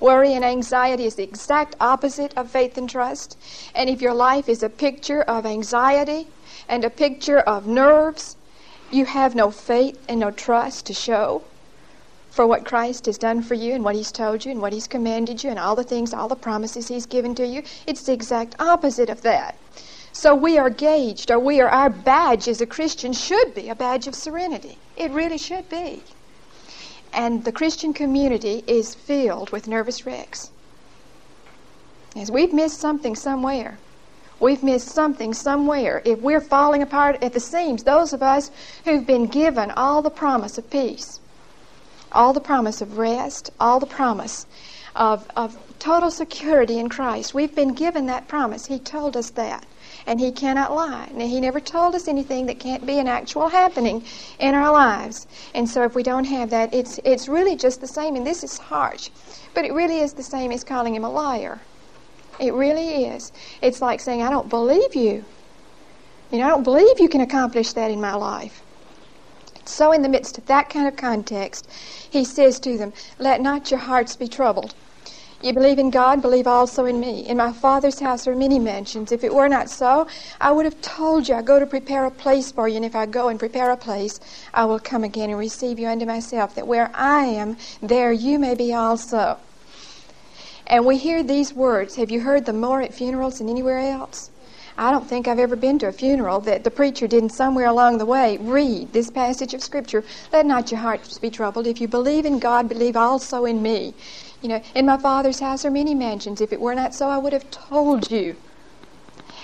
Worry 0.00 0.34
and 0.34 0.44
anxiety 0.44 1.06
is 1.06 1.14
the 1.14 1.22
exact 1.22 1.74
opposite 1.80 2.32
of 2.36 2.50
faith 2.50 2.76
and 2.76 2.88
trust. 2.88 3.38
And 3.74 3.88
if 3.88 4.02
your 4.02 4.12
life 4.12 4.50
is 4.50 4.62
a 4.62 4.68
picture 4.68 5.22
of 5.22 5.46
anxiety 5.46 6.28
and 6.68 6.84
a 6.84 6.90
picture 6.90 7.40
of 7.40 7.66
nerves, 7.66 8.36
you 8.90 9.06
have 9.06 9.34
no 9.34 9.50
faith 9.50 9.98
and 10.08 10.20
no 10.20 10.30
trust 10.30 10.84
to 10.86 10.94
show 10.94 11.42
for 12.30 12.46
what 12.46 12.66
Christ 12.66 13.06
has 13.06 13.16
done 13.18 13.42
for 13.42 13.54
you 13.54 13.74
and 13.74 13.82
what 13.82 13.96
He's 13.96 14.12
told 14.12 14.44
you 14.44 14.52
and 14.52 14.60
what 14.60 14.72
He's 14.74 14.86
commanded 14.86 15.42
you 15.42 15.50
and 15.50 15.58
all 15.58 15.74
the 15.74 15.82
things, 15.82 16.12
all 16.12 16.28
the 16.28 16.36
promises 16.36 16.88
He's 16.88 17.06
given 17.06 17.34
to 17.34 17.46
you. 17.46 17.62
It's 17.86 18.02
the 18.02 18.12
exact 18.12 18.54
opposite 18.60 19.08
of 19.08 19.22
that. 19.22 19.56
So 20.18 20.34
we 20.34 20.58
are 20.58 20.68
gauged, 20.68 21.30
or 21.30 21.38
we 21.38 21.60
are, 21.60 21.68
our 21.68 21.88
badge 21.88 22.48
as 22.48 22.60
a 22.60 22.66
Christian 22.66 23.12
should 23.12 23.54
be 23.54 23.68
a 23.68 23.76
badge 23.76 24.08
of 24.08 24.16
serenity. 24.16 24.76
It 24.96 25.12
really 25.12 25.38
should 25.38 25.68
be. 25.68 26.02
And 27.12 27.44
the 27.44 27.52
Christian 27.52 27.92
community 27.92 28.64
is 28.66 28.96
filled 28.96 29.50
with 29.50 29.68
nervous 29.68 30.04
wrecks. 30.04 30.50
As 32.16 32.32
we've 32.32 32.52
missed 32.52 32.80
something 32.80 33.14
somewhere. 33.14 33.78
We've 34.40 34.64
missed 34.64 34.88
something 34.88 35.34
somewhere. 35.34 36.02
If 36.04 36.18
we're 36.18 36.40
falling 36.40 36.82
apart 36.82 37.22
at 37.22 37.32
the 37.32 37.38
seams, 37.38 37.84
those 37.84 38.12
of 38.12 38.20
us 38.20 38.50
who've 38.84 39.06
been 39.06 39.26
given 39.26 39.70
all 39.70 40.02
the 40.02 40.10
promise 40.10 40.58
of 40.58 40.68
peace, 40.68 41.20
all 42.10 42.32
the 42.32 42.40
promise 42.40 42.80
of 42.80 42.98
rest, 42.98 43.50
all 43.60 43.78
the 43.78 43.86
promise 43.86 44.46
of, 44.96 45.30
of 45.36 45.56
total 45.78 46.10
security 46.10 46.76
in 46.76 46.88
Christ, 46.88 47.34
we've 47.34 47.54
been 47.54 47.72
given 47.72 48.06
that 48.06 48.26
promise. 48.26 48.66
He 48.66 48.80
told 48.80 49.16
us 49.16 49.30
that 49.30 49.64
and 50.08 50.18
he 50.18 50.32
cannot 50.32 50.74
lie. 50.74 51.10
Now, 51.12 51.26
he 51.26 51.38
never 51.38 51.60
told 51.60 51.94
us 51.94 52.08
anything 52.08 52.46
that 52.46 52.58
can't 52.58 52.86
be 52.86 52.98
an 52.98 53.06
actual 53.06 53.48
happening 53.48 54.02
in 54.40 54.54
our 54.54 54.72
lives. 54.72 55.26
And 55.54 55.68
so 55.68 55.84
if 55.84 55.94
we 55.94 56.02
don't 56.02 56.24
have 56.24 56.48
that, 56.48 56.72
it's, 56.72 56.98
it's 57.04 57.28
really 57.28 57.54
just 57.54 57.82
the 57.82 57.86
same, 57.86 58.16
and 58.16 58.26
this 58.26 58.42
is 58.42 58.56
harsh, 58.56 59.10
but 59.54 59.66
it 59.66 59.72
really 59.74 59.98
is 59.98 60.14
the 60.14 60.22
same 60.22 60.50
as 60.50 60.64
calling 60.64 60.94
him 60.94 61.04
a 61.04 61.10
liar. 61.10 61.60
It 62.40 62.54
really 62.54 63.04
is. 63.04 63.32
It's 63.60 63.82
like 63.82 64.00
saying, 64.00 64.22
I 64.22 64.30
don't 64.30 64.48
believe 64.48 64.96
you. 64.96 65.26
You 66.32 66.38
know, 66.38 66.46
I 66.46 66.48
don't 66.48 66.62
believe 66.62 66.98
you 66.98 67.10
can 67.10 67.20
accomplish 67.20 67.74
that 67.74 67.90
in 67.90 68.00
my 68.00 68.14
life. 68.14 68.62
So, 69.66 69.92
in 69.92 70.00
the 70.00 70.08
midst 70.08 70.38
of 70.38 70.46
that 70.46 70.70
kind 70.70 70.88
of 70.88 70.96
context, 70.96 71.68
he 72.08 72.24
says 72.24 72.58
to 72.60 72.78
them, 72.78 72.94
Let 73.18 73.42
not 73.42 73.70
your 73.70 73.80
hearts 73.80 74.16
be 74.16 74.26
troubled. 74.26 74.74
You 75.40 75.52
believe 75.52 75.78
in 75.78 75.90
God, 75.90 76.20
believe 76.20 76.48
also 76.48 76.84
in 76.84 76.98
me. 76.98 77.20
In 77.28 77.36
my 77.36 77.52
Father's 77.52 78.00
house 78.00 78.26
are 78.26 78.34
many 78.34 78.58
mansions. 78.58 79.12
If 79.12 79.22
it 79.22 79.32
were 79.32 79.48
not 79.48 79.70
so, 79.70 80.08
I 80.40 80.50
would 80.50 80.64
have 80.64 80.80
told 80.80 81.28
you, 81.28 81.36
I 81.36 81.42
go 81.42 81.60
to 81.60 81.66
prepare 81.66 82.06
a 82.06 82.10
place 82.10 82.50
for 82.50 82.66
you, 82.66 82.74
and 82.74 82.84
if 82.84 82.96
I 82.96 83.06
go 83.06 83.28
and 83.28 83.38
prepare 83.38 83.70
a 83.70 83.76
place, 83.76 84.18
I 84.52 84.64
will 84.64 84.80
come 84.80 85.04
again 85.04 85.30
and 85.30 85.38
receive 85.38 85.78
you 85.78 85.86
unto 85.86 86.06
myself, 86.06 86.56
that 86.56 86.66
where 86.66 86.90
I 86.92 87.26
am, 87.26 87.56
there 87.80 88.10
you 88.10 88.40
may 88.40 88.56
be 88.56 88.74
also. 88.74 89.38
And 90.66 90.84
we 90.84 90.98
hear 90.98 91.22
these 91.22 91.54
words. 91.54 91.94
Have 91.96 92.10
you 92.10 92.20
heard 92.20 92.44
them 92.44 92.60
more 92.60 92.82
at 92.82 92.92
funerals 92.92 93.38
than 93.38 93.48
anywhere 93.48 93.78
else? 93.78 94.30
I 94.76 94.92
don't 94.92 95.08
think 95.08 95.26
I've 95.26 95.40
ever 95.40 95.56
been 95.56 95.80
to 95.80 95.88
a 95.88 95.92
funeral 95.92 96.38
that 96.40 96.62
the 96.62 96.70
preacher 96.70 97.08
didn't 97.08 97.30
somewhere 97.30 97.66
along 97.66 97.98
the 97.98 98.06
way 98.06 98.38
read 98.38 98.92
this 98.92 99.10
passage 99.10 99.52
of 99.52 99.60
Scripture. 99.60 100.04
Let 100.32 100.46
not 100.46 100.70
your 100.70 100.78
hearts 100.78 101.18
be 101.18 101.30
troubled. 101.30 101.66
If 101.66 101.80
you 101.80 101.88
believe 101.88 102.24
in 102.24 102.38
God, 102.38 102.68
believe 102.68 102.96
also 102.96 103.44
in 103.44 103.60
me. 103.60 103.94
You 104.40 104.48
know, 104.48 104.62
in 104.74 104.86
my 104.86 104.96
Father's 104.96 105.40
house 105.40 105.64
are 105.64 105.70
many 105.70 105.94
mansions. 105.94 106.40
If 106.40 106.52
it 106.52 106.60
were 106.60 106.74
not 106.74 106.94
so, 106.94 107.08
I 107.08 107.18
would 107.18 107.32
have 107.32 107.50
told 107.50 108.10
you. 108.10 108.36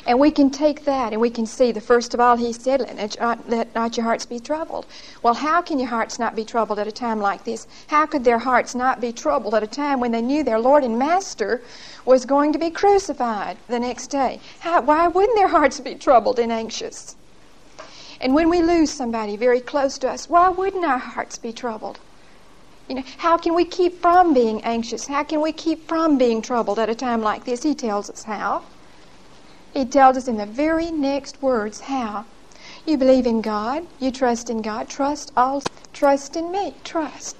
And 0.07 0.21
we 0.21 0.31
can 0.31 0.51
take 0.51 0.85
that 0.85 1.13
and 1.13 1.21
we 1.21 1.31
can 1.31 1.47
see 1.47 1.73
the 1.73 1.81
first 1.81 2.13
of 2.13 2.21
all, 2.21 2.37
he 2.37 2.53
said, 2.53 2.81
let 2.81 3.19
not, 3.19 3.49
let 3.49 3.75
not 3.75 3.97
your 3.97 4.05
hearts 4.05 4.27
be 4.27 4.39
troubled. 4.39 4.87
Well, 5.23 5.35
how 5.35 5.63
can 5.63 5.79
your 5.79 5.89
hearts 5.89 6.19
not 6.19 6.37
be 6.37 6.45
troubled 6.45 6.79
at 6.79 6.87
a 6.87 6.93
time 6.93 7.21
like 7.21 7.45
this? 7.45 7.67
How 7.87 8.05
could 8.05 8.23
their 8.23 8.39
hearts 8.39 8.75
not 8.75 9.01
be 9.01 9.13
troubled 9.13 9.55
at 9.55 9.63
a 9.63 9.67
time 9.67 10.01
when 10.01 10.13
they 10.13 10.21
knew 10.21 10.45
their 10.45 10.59
Lord 10.61 10.85
and 10.85 10.99
Master 10.99 11.63
was 12.05 12.27
going 12.27 12.53
to 12.53 12.59
be 12.59 12.71
crucified 12.71 13.57
the 13.67 13.81
next 13.81 14.09
day? 14.09 14.41
How, 14.61 14.83
why 14.83 15.09
wouldn't 15.09 15.37
their 15.37 15.49
hearts 15.49 15.81
be 15.81 15.95
troubled 15.95 16.39
and 16.39 16.53
anxious? 16.53 17.17
And 18.21 18.35
when 18.35 18.51
we 18.51 18.63
lose 18.63 18.91
somebody 18.91 19.37
very 19.37 19.61
close 19.61 19.97
to 19.99 20.11
us, 20.11 20.29
why 20.29 20.51
wouldn't 20.51 20.85
our 20.85 20.99
hearts 20.99 21.39
be 21.39 21.53
troubled? 21.53 21.99
You 22.89 22.97
know, 22.97 23.05
how 23.17 23.39
can 23.39 23.55
we 23.55 23.65
keep 23.65 24.03
from 24.03 24.35
being 24.35 24.63
anxious? 24.63 25.07
How 25.07 25.25
can 25.25 25.41
we 25.41 25.53
keep 25.53 25.89
from 25.89 26.19
being 26.19 26.43
troubled 26.43 26.79
at 26.79 26.91
a 26.91 26.95
time 26.95 27.23
like 27.23 27.45
this? 27.45 27.63
He 27.63 27.75
tells 27.75 28.11
us 28.11 28.25
how. 28.25 28.63
He 29.73 29.87
tells 29.87 30.19
us 30.19 30.29
in 30.29 30.37
the 30.37 30.47
very 30.47 30.91
next 30.91 31.41
words 31.43 31.81
how. 31.81 32.27
You 32.87 32.99
believe 32.99 33.27
in 33.27 33.41
God, 33.41 33.87
you 33.99 34.11
trust 34.11 34.51
in 34.51 34.61
God, 34.61 34.89
trust 34.89 35.33
all 35.37 35.63
trust 35.95 36.37
in 36.37 36.53
me. 36.53 36.75
Trust. 36.85 37.37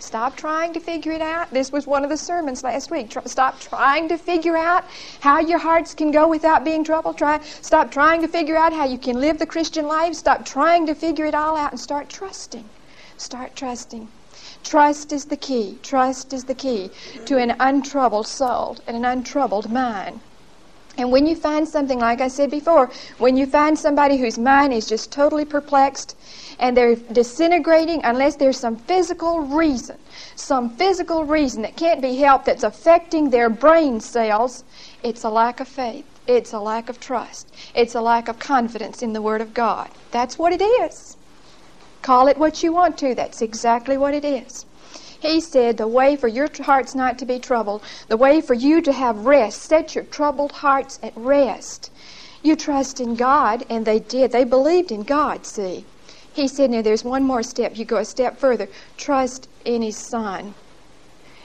Stop 0.00 0.36
trying 0.36 0.72
to 0.72 0.80
figure 0.80 1.12
it 1.12 1.20
out. 1.20 1.52
This 1.52 1.70
was 1.70 1.86
one 1.86 2.02
of 2.02 2.10
the 2.10 2.16
sermons 2.16 2.64
last 2.64 2.90
week. 2.90 3.14
Stop 3.26 3.60
trying 3.60 4.08
to 4.08 4.18
figure 4.18 4.56
out 4.56 4.84
how 5.20 5.38
your 5.38 5.58
hearts 5.58 5.94
can 5.94 6.10
go 6.10 6.26
without 6.26 6.64
being 6.64 6.82
troubled. 6.82 7.18
Try 7.18 7.40
stop 7.62 7.90
trying 7.90 8.20
to 8.22 8.28
figure 8.28 8.56
out 8.56 8.72
how 8.72 8.84
you 8.84 8.98
can 8.98 9.20
live 9.20 9.38
the 9.38 9.46
Christian 9.46 9.86
life. 9.86 10.14
Stop 10.14 10.44
trying 10.44 10.86
to 10.86 10.94
figure 10.94 11.26
it 11.26 11.34
all 11.34 11.56
out 11.56 11.70
and 11.70 11.80
start 11.80 12.08
trusting. 12.08 12.64
Start 13.16 13.54
trusting. 13.54 14.08
Trust 14.64 15.12
is 15.12 15.26
the 15.26 15.36
key. 15.36 15.78
Trust 15.82 16.32
is 16.32 16.44
the 16.44 16.54
key 16.54 16.90
to 17.26 17.38
an 17.38 17.54
untroubled 17.58 18.26
soul 18.26 18.76
and 18.86 18.96
an 18.96 19.04
untroubled 19.04 19.70
mind. 19.70 20.20
And 20.98 21.12
when 21.12 21.28
you 21.28 21.36
find 21.36 21.66
something, 21.66 22.00
like 22.00 22.20
I 22.20 22.26
said 22.26 22.50
before, 22.50 22.90
when 23.18 23.36
you 23.36 23.46
find 23.46 23.78
somebody 23.78 24.16
whose 24.16 24.36
mind 24.36 24.72
is 24.72 24.88
just 24.88 25.12
totally 25.12 25.44
perplexed 25.44 26.16
and 26.58 26.76
they're 26.76 26.96
disintegrating 26.96 28.02
unless 28.02 28.34
there's 28.34 28.58
some 28.58 28.76
physical 28.76 29.40
reason, 29.42 29.96
some 30.34 30.70
physical 30.70 31.24
reason 31.24 31.62
that 31.62 31.76
can't 31.76 32.02
be 32.02 32.16
helped 32.16 32.46
that's 32.46 32.64
affecting 32.64 33.30
their 33.30 33.48
brain 33.48 34.00
cells, 34.00 34.64
it's 35.04 35.22
a 35.22 35.30
lack 35.30 35.60
of 35.60 35.68
faith. 35.68 36.04
It's 36.26 36.52
a 36.52 36.58
lack 36.58 36.88
of 36.88 36.98
trust. 37.00 37.54
It's 37.74 37.94
a 37.94 38.00
lack 38.00 38.28
of 38.28 38.40
confidence 38.40 39.00
in 39.00 39.12
the 39.12 39.22
Word 39.22 39.40
of 39.40 39.54
God. 39.54 39.88
That's 40.10 40.36
what 40.36 40.52
it 40.52 40.60
is. 40.62 41.17
Call 42.02 42.28
it 42.28 42.38
what 42.38 42.62
you 42.62 42.72
want 42.72 42.96
to. 42.98 43.14
That's 43.14 43.42
exactly 43.42 43.96
what 43.96 44.14
it 44.14 44.24
is. 44.24 44.64
He 45.20 45.40
said, 45.40 45.76
The 45.76 45.88
way 45.88 46.14
for 46.14 46.28
your 46.28 46.48
hearts 46.60 46.94
not 46.94 47.18
to 47.18 47.26
be 47.26 47.40
troubled, 47.40 47.82
the 48.06 48.16
way 48.16 48.40
for 48.40 48.54
you 48.54 48.80
to 48.82 48.92
have 48.92 49.26
rest, 49.26 49.62
set 49.62 49.94
your 49.96 50.04
troubled 50.04 50.52
hearts 50.52 51.00
at 51.02 51.12
rest. 51.16 51.90
You 52.40 52.54
trust 52.54 53.00
in 53.00 53.16
God, 53.16 53.66
and 53.68 53.84
they 53.84 53.98
did. 53.98 54.30
They 54.30 54.44
believed 54.44 54.92
in 54.92 55.02
God, 55.02 55.44
see. 55.44 55.84
He 56.32 56.46
said, 56.46 56.70
Now 56.70 56.82
there's 56.82 57.02
one 57.02 57.24
more 57.24 57.42
step. 57.42 57.76
You 57.76 57.84
go 57.84 57.96
a 57.96 58.04
step 58.04 58.38
further. 58.38 58.68
Trust 58.96 59.48
in 59.64 59.82
His 59.82 59.96
Son. 59.96 60.54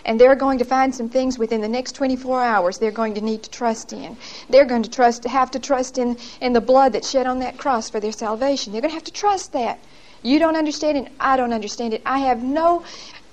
And 0.05 0.19
they're 0.19 0.35
going 0.35 0.59
to 0.59 0.65
find 0.65 0.93
some 0.93 1.09
things 1.09 1.39
within 1.39 1.61
the 1.61 1.67
next 1.67 1.93
24 1.93 2.43
hours 2.43 2.77
they're 2.77 2.91
going 2.91 3.15
to 3.15 3.21
need 3.21 3.41
to 3.41 3.49
trust 3.49 3.91
in. 3.91 4.17
They're 4.49 4.65
going 4.65 4.83
to 4.83 4.89
trust, 4.89 5.23
have 5.23 5.49
to 5.51 5.59
trust 5.59 5.97
in, 5.97 6.17
in 6.41 6.53
the 6.53 6.61
blood 6.61 6.93
that's 6.93 7.09
shed 7.09 7.25
on 7.25 7.39
that 7.39 7.57
cross 7.57 7.89
for 7.89 7.99
their 7.99 8.11
salvation. 8.11 8.71
They're 8.71 8.81
going 8.81 8.91
to 8.91 8.95
have 8.95 9.05
to 9.05 9.11
trust 9.11 9.53
that. 9.53 9.79
You 10.23 10.39
don't 10.39 10.55
understand 10.55 10.97
it. 10.97 11.11
I 11.19 11.35
don't 11.35 11.53
understand 11.53 11.93
it. 11.93 12.01
I 12.05 12.19
have 12.19 12.41
no 12.41 12.83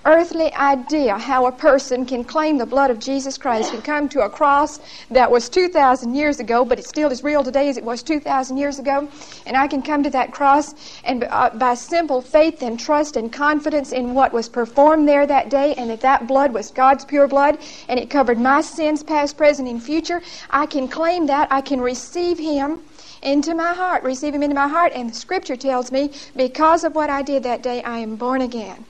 earthly 0.05 0.53
idea 0.55 1.17
how 1.19 1.47
a 1.47 1.53
person 1.53 2.07
can 2.07 2.25
claim 2.25 2.57
the 2.57 2.65
blood 2.65 2.91
of 2.91 2.99
Jesus 2.99 3.37
Christ 3.37 3.75
and 3.75 3.85
come 3.85 4.09
to 4.09 4.23
a 4.23 4.31
cross 4.31 4.81
that 5.11 5.31
was 5.31 5.49
2,000 5.49 6.15
years 6.15 6.41
ago, 6.41 6.65
but 6.65 6.79
it's 6.79 6.89
still 6.89 7.11
as 7.11 7.23
real 7.23 7.45
today 7.45 7.69
as 7.69 7.77
it 7.77 7.85
was 7.85 8.03
2,000 8.03 8.57
years 8.57 8.79
ago. 8.79 9.09
And 9.45 9.57
I 9.57 9.67
can 9.69 9.83
come 9.83 10.03
to 10.03 10.11
that 10.11 10.33
cross 10.33 10.75
and 11.05 11.25
uh, 11.25 11.51
by 11.55 11.75
simple 11.75 12.23
faith 12.23 12.63
and 12.63 12.81
trust 12.81 13.17
and 13.17 13.33
confidence 13.33 13.93
in 13.93 14.15
what 14.15 14.33
was 14.33 14.49
performed 14.49 15.07
there 15.07 15.27
that 15.27 15.51
day 15.51 15.75
and 15.75 15.91
that 15.91 16.01
that 16.01 16.27
blood 16.27 16.55
was 16.55 16.71
God's 16.71 17.05
pure 17.05 17.29
blood 17.29 17.59
and 17.89 18.01
it 18.01 18.09
covered 18.09 18.39
my 18.39 18.63
sins 18.63 19.03
past, 19.03 19.37
present, 19.37 19.69
and 19.69 19.83
future, 19.83 20.23
I 20.49 20.67
can 20.67 20.89
claim 20.89 21.27
that. 21.27 21.49
I 21.51 21.61
can 21.61 21.81
receive 21.81 22.39
Him 22.39 22.81
into 23.23 23.55
my 23.55 23.75
heart, 23.75 24.03
receive 24.03 24.35
Him 24.35 24.43
into 24.43 24.55
my 24.55 24.69
heart. 24.69 24.93
And 24.95 25.11
the 25.11 25.15
Scripture 25.15 25.57
tells 25.57 25.93
me, 25.93 26.13
because 26.35 26.85
of 26.85 26.95
what 26.95 27.11
I 27.11 27.23
did 27.23 27.43
that 27.43 27.63
day, 27.63 27.83
I 27.83 27.99
am 27.99 28.17
born 28.17 28.41
again. 28.41 28.85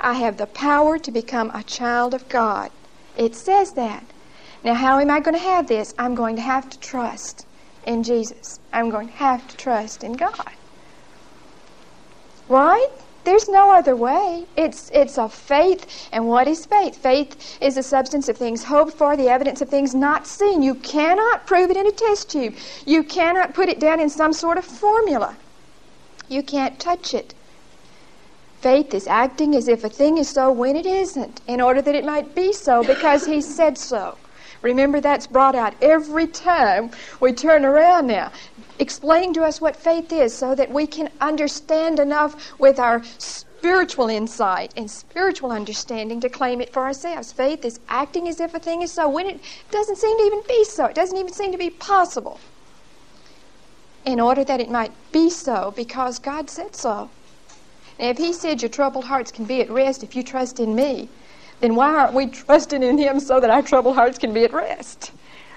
I 0.00 0.14
have 0.14 0.36
the 0.36 0.46
power 0.46 0.98
to 0.98 1.10
become 1.10 1.50
a 1.50 1.62
child 1.62 2.14
of 2.14 2.28
God. 2.28 2.70
It 3.16 3.34
says 3.34 3.72
that. 3.72 4.12
Now, 4.62 4.74
how 4.74 4.98
am 4.98 5.10
I 5.10 5.20
going 5.20 5.34
to 5.36 5.40
have 5.40 5.68
this? 5.68 5.94
I'm 5.98 6.14
going 6.14 6.36
to 6.36 6.42
have 6.42 6.68
to 6.70 6.78
trust 6.80 7.46
in 7.84 8.02
Jesus. 8.02 8.58
I'm 8.72 8.90
going 8.90 9.08
to 9.08 9.14
have 9.14 9.46
to 9.48 9.56
trust 9.56 10.02
in 10.02 10.12
God. 10.14 10.52
Right? 12.48 12.88
There's 13.26 13.48
no 13.48 13.74
other 13.74 13.96
way. 13.96 14.46
It's, 14.56 14.88
it's 14.94 15.18
a 15.18 15.28
faith. 15.28 16.08
And 16.12 16.28
what 16.28 16.46
is 16.46 16.64
faith? 16.64 16.96
Faith 16.96 17.58
is 17.60 17.74
the 17.74 17.82
substance 17.82 18.28
of 18.28 18.36
things 18.36 18.62
hoped 18.62 18.92
for, 18.92 19.16
the 19.16 19.28
evidence 19.28 19.60
of 19.60 19.68
things 19.68 19.96
not 19.96 20.28
seen. 20.28 20.62
You 20.62 20.76
cannot 20.76 21.44
prove 21.44 21.70
it 21.70 21.76
in 21.76 21.88
a 21.88 21.90
test 21.90 22.30
tube. 22.30 22.54
You 22.86 23.02
cannot 23.02 23.52
put 23.52 23.68
it 23.68 23.80
down 23.80 23.98
in 23.98 24.08
some 24.08 24.32
sort 24.32 24.58
of 24.58 24.64
formula. 24.64 25.36
You 26.28 26.44
can't 26.44 26.78
touch 26.78 27.14
it. 27.14 27.34
Faith 28.60 28.94
is 28.94 29.08
acting 29.08 29.56
as 29.56 29.66
if 29.66 29.82
a 29.82 29.88
thing 29.88 30.18
is 30.18 30.28
so 30.28 30.52
when 30.52 30.76
it 30.76 30.86
isn't, 30.86 31.40
in 31.48 31.60
order 31.60 31.82
that 31.82 31.96
it 31.96 32.04
might 32.04 32.32
be 32.32 32.52
so 32.52 32.84
because 32.84 33.26
He 33.26 33.40
said 33.40 33.76
so. 33.76 34.16
Remember, 34.62 35.00
that's 35.00 35.26
brought 35.26 35.56
out 35.56 35.74
every 35.82 36.28
time 36.28 36.90
we 37.20 37.32
turn 37.32 37.64
around 37.64 38.06
now 38.06 38.30
explaining 38.78 39.32
to 39.34 39.42
us 39.42 39.60
what 39.60 39.76
faith 39.76 40.12
is 40.12 40.34
so 40.34 40.54
that 40.54 40.70
we 40.70 40.86
can 40.86 41.10
understand 41.20 41.98
enough 41.98 42.58
with 42.58 42.78
our 42.78 43.02
spiritual 43.18 44.08
insight 44.08 44.72
and 44.76 44.90
spiritual 44.90 45.50
understanding 45.50 46.20
to 46.20 46.28
claim 46.28 46.60
it 46.60 46.72
for 46.72 46.84
ourselves. 46.84 47.32
Faith 47.32 47.64
is 47.64 47.80
acting 47.88 48.28
as 48.28 48.40
if 48.40 48.54
a 48.54 48.60
thing 48.60 48.82
is 48.82 48.92
so 48.92 49.08
when 49.08 49.26
it 49.26 49.40
doesn't 49.70 49.96
seem 49.96 50.16
to 50.18 50.24
even 50.24 50.42
be 50.46 50.64
so. 50.64 50.86
It 50.86 50.94
doesn't 50.94 51.16
even 51.16 51.32
seem 51.32 51.52
to 51.52 51.58
be 51.58 51.70
possible. 51.70 52.38
In 54.04 54.20
order 54.20 54.44
that 54.44 54.60
it 54.60 54.70
might 54.70 54.92
be 55.10 55.30
so 55.30 55.72
because 55.74 56.18
God 56.18 56.48
said 56.48 56.76
so. 56.76 57.10
Now, 57.98 58.10
if 58.10 58.18
He 58.18 58.32
said 58.32 58.62
your 58.62 58.68
troubled 58.68 59.06
hearts 59.06 59.32
can 59.32 59.46
be 59.46 59.60
at 59.60 59.70
rest 59.70 60.04
if 60.04 60.14
you 60.14 60.22
trust 60.22 60.60
in 60.60 60.74
me, 60.74 61.08
then 61.60 61.74
why 61.74 61.94
aren't 61.94 62.14
we 62.14 62.26
trusting 62.44 62.82
in 62.82 62.98
Him 62.98 63.18
so 63.18 63.40
that 63.40 63.50
our 63.50 63.62
troubled 63.62 63.96
hearts 63.96 64.18
can 64.18 64.32
be 64.32 64.44
at 64.44 64.52
rest? 64.52 65.12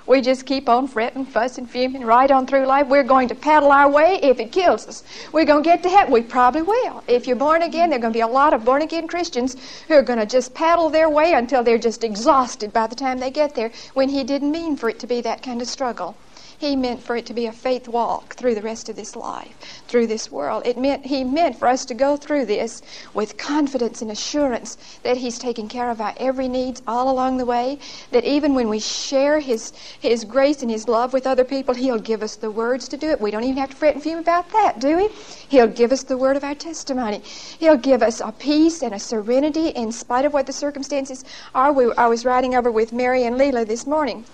We 0.09 0.21
just 0.21 0.47
keep 0.47 0.67
on 0.67 0.87
fretting, 0.87 1.23
fussing, 1.23 1.67
fuming 1.67 2.03
right 2.03 2.31
on 2.31 2.47
through 2.47 2.65
life. 2.65 2.87
We're 2.87 3.03
going 3.03 3.27
to 3.27 3.35
paddle 3.35 3.71
our 3.71 3.87
way 3.87 4.19
if 4.23 4.39
it 4.39 4.51
kills 4.51 4.87
us. 4.87 5.03
We're 5.31 5.45
going 5.45 5.61
to 5.63 5.69
get 5.69 5.83
to 5.83 5.89
heaven. 5.89 6.11
We 6.11 6.23
probably 6.23 6.63
will. 6.63 7.03
If 7.07 7.27
you're 7.27 7.35
born 7.35 7.61
again, 7.61 7.91
there 7.91 7.99
are 7.99 8.01
going 8.01 8.13
to 8.13 8.17
be 8.17 8.21
a 8.21 8.27
lot 8.27 8.55
of 8.55 8.65
born 8.65 8.81
again 8.81 9.07
Christians 9.07 9.55
who 9.87 9.93
are 9.93 10.01
going 10.01 10.17
to 10.17 10.25
just 10.25 10.55
paddle 10.55 10.89
their 10.89 11.11
way 11.11 11.33
until 11.33 11.61
they're 11.61 11.77
just 11.77 12.03
exhausted 12.03 12.73
by 12.73 12.87
the 12.87 12.95
time 12.95 13.19
they 13.19 13.29
get 13.29 13.53
there 13.53 13.71
when 13.93 14.09
He 14.09 14.23
didn't 14.23 14.49
mean 14.49 14.77
for 14.77 14.89
it 14.89 14.97
to 14.97 15.05
be 15.05 15.21
that 15.21 15.43
kind 15.43 15.61
of 15.61 15.67
struggle. 15.67 16.17
He 16.59 16.75
meant 16.75 17.01
for 17.01 17.15
it 17.15 17.25
to 17.27 17.33
be 17.33 17.45
a 17.45 17.53
faith 17.53 17.87
walk 17.87 18.35
through 18.35 18.53
the 18.53 18.61
rest 18.61 18.89
of 18.89 18.97
this 18.97 19.15
life, 19.15 19.81
through 19.87 20.07
this 20.07 20.29
world. 20.29 20.63
It 20.65 20.77
meant 20.77 21.05
He 21.05 21.23
meant 21.23 21.57
for 21.57 21.69
us 21.69 21.85
to 21.85 21.93
go 21.93 22.17
through 22.17 22.47
this 22.47 22.81
with 23.13 23.37
confidence 23.37 24.01
and 24.01 24.11
assurance 24.11 24.75
that 25.03 25.15
He's 25.15 25.39
taking 25.39 25.69
care 25.69 25.89
of 25.89 26.01
our 26.01 26.13
every 26.17 26.49
needs 26.49 26.81
all 26.85 27.09
along 27.09 27.37
the 27.37 27.45
way. 27.45 27.79
That 28.11 28.25
even 28.25 28.55
when 28.55 28.67
we 28.67 28.79
share 28.79 29.39
His 29.39 29.71
His 30.01 30.25
grace 30.25 30.61
and 30.61 30.69
His 30.69 30.89
love 30.89 31.13
with 31.13 31.25
other 31.25 31.45
people, 31.45 31.73
He'll 31.73 31.97
give 31.97 32.21
us 32.21 32.35
the 32.35 32.51
words 32.51 32.89
to 32.89 32.97
do 32.97 33.09
it. 33.09 33.21
We 33.21 33.31
don't 33.31 33.45
even 33.45 33.55
have 33.55 33.69
to 33.69 33.77
fret 33.77 33.93
and 33.93 34.03
fume 34.03 34.19
about 34.19 34.49
that, 34.51 34.81
do 34.81 34.97
we? 34.97 35.07
He'll 35.47 35.67
give 35.67 35.93
us 35.93 36.03
the 36.03 36.17
word 36.17 36.35
of 36.35 36.43
our 36.43 36.55
testimony. 36.55 37.19
He'll 37.59 37.77
give 37.77 38.03
us 38.03 38.19
a 38.19 38.33
peace 38.33 38.83
and 38.83 38.93
a 38.93 38.99
serenity 38.99 39.69
in 39.69 39.93
spite 39.93 40.25
of 40.25 40.33
what 40.33 40.45
the 40.45 40.51
circumstances 40.51 41.23
are. 41.55 41.71
We, 41.71 41.93
I 41.93 42.07
was 42.07 42.25
riding 42.25 42.53
over 42.53 42.69
with 42.69 42.91
Mary 42.91 43.23
and 43.23 43.39
Leela 43.39 43.65
this 43.65 43.87
morning. 43.87 44.25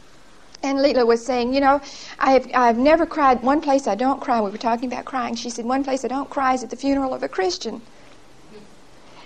And 0.65 0.79
Leela 0.79 1.05
was 1.05 1.23
saying, 1.23 1.53
you 1.53 1.61
know, 1.61 1.79
I've, 2.17 2.49
I've 2.55 2.79
never 2.79 3.05
cried. 3.05 3.43
One 3.43 3.61
place 3.61 3.85
I 3.85 3.93
don't 3.93 4.19
cry. 4.19 4.41
We 4.41 4.49
were 4.49 4.57
talking 4.57 4.91
about 4.91 5.05
crying. 5.05 5.35
She 5.35 5.51
said, 5.51 5.63
one 5.63 5.83
place 5.83 6.03
I 6.03 6.07
don't 6.07 6.27
cry 6.27 6.55
is 6.55 6.63
at 6.63 6.71
the 6.71 6.75
funeral 6.75 7.13
of 7.13 7.21
a 7.21 7.29
Christian. 7.29 7.83